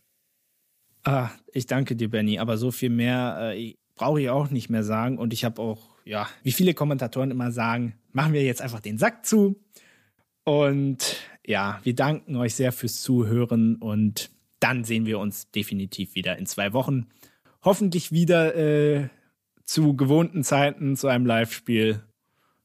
Ah, 1.04 1.30
ich 1.52 1.66
danke 1.66 1.94
dir, 1.94 2.10
Benny, 2.10 2.38
aber 2.38 2.58
so 2.58 2.72
viel 2.72 2.90
mehr 2.90 3.52
äh, 3.54 3.74
brauche 3.94 4.20
ich 4.20 4.28
auch 4.30 4.50
nicht 4.50 4.70
mehr 4.70 4.82
sagen. 4.82 5.18
Und 5.18 5.32
ich 5.32 5.44
habe 5.44 5.62
auch, 5.62 5.96
ja, 6.04 6.28
wie 6.42 6.52
viele 6.52 6.74
Kommentatoren 6.74 7.30
immer 7.30 7.52
sagen, 7.52 7.96
machen 8.12 8.32
wir 8.32 8.42
jetzt 8.42 8.60
einfach 8.60 8.80
den 8.80 8.98
Sack 8.98 9.24
zu. 9.24 9.62
Und 10.44 11.16
ja, 11.48 11.80
wir 11.82 11.94
danken 11.94 12.36
euch 12.36 12.54
sehr 12.54 12.72
fürs 12.72 13.00
Zuhören 13.00 13.76
und 13.76 14.30
dann 14.60 14.84
sehen 14.84 15.06
wir 15.06 15.18
uns 15.18 15.50
definitiv 15.50 16.14
wieder 16.14 16.36
in 16.36 16.44
zwei 16.44 16.74
Wochen. 16.74 17.06
Hoffentlich 17.62 18.12
wieder 18.12 18.54
äh, 18.54 19.08
zu 19.64 19.96
gewohnten 19.96 20.44
Zeiten 20.44 20.94
zu 20.96 21.08
einem 21.08 21.24
Live-Spiel. 21.24 22.02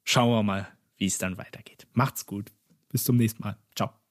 Schauen 0.04 0.32
wir 0.32 0.44
mal, 0.44 0.68
wie 0.98 1.06
es 1.06 1.18
dann 1.18 1.38
weitergeht. 1.38 1.88
Macht's 1.94 2.26
gut. 2.26 2.52
Bis 2.90 3.06
zum 3.06 3.16
nächsten 3.16 3.42
Mal. 3.42 3.58
Ciao. 3.74 4.03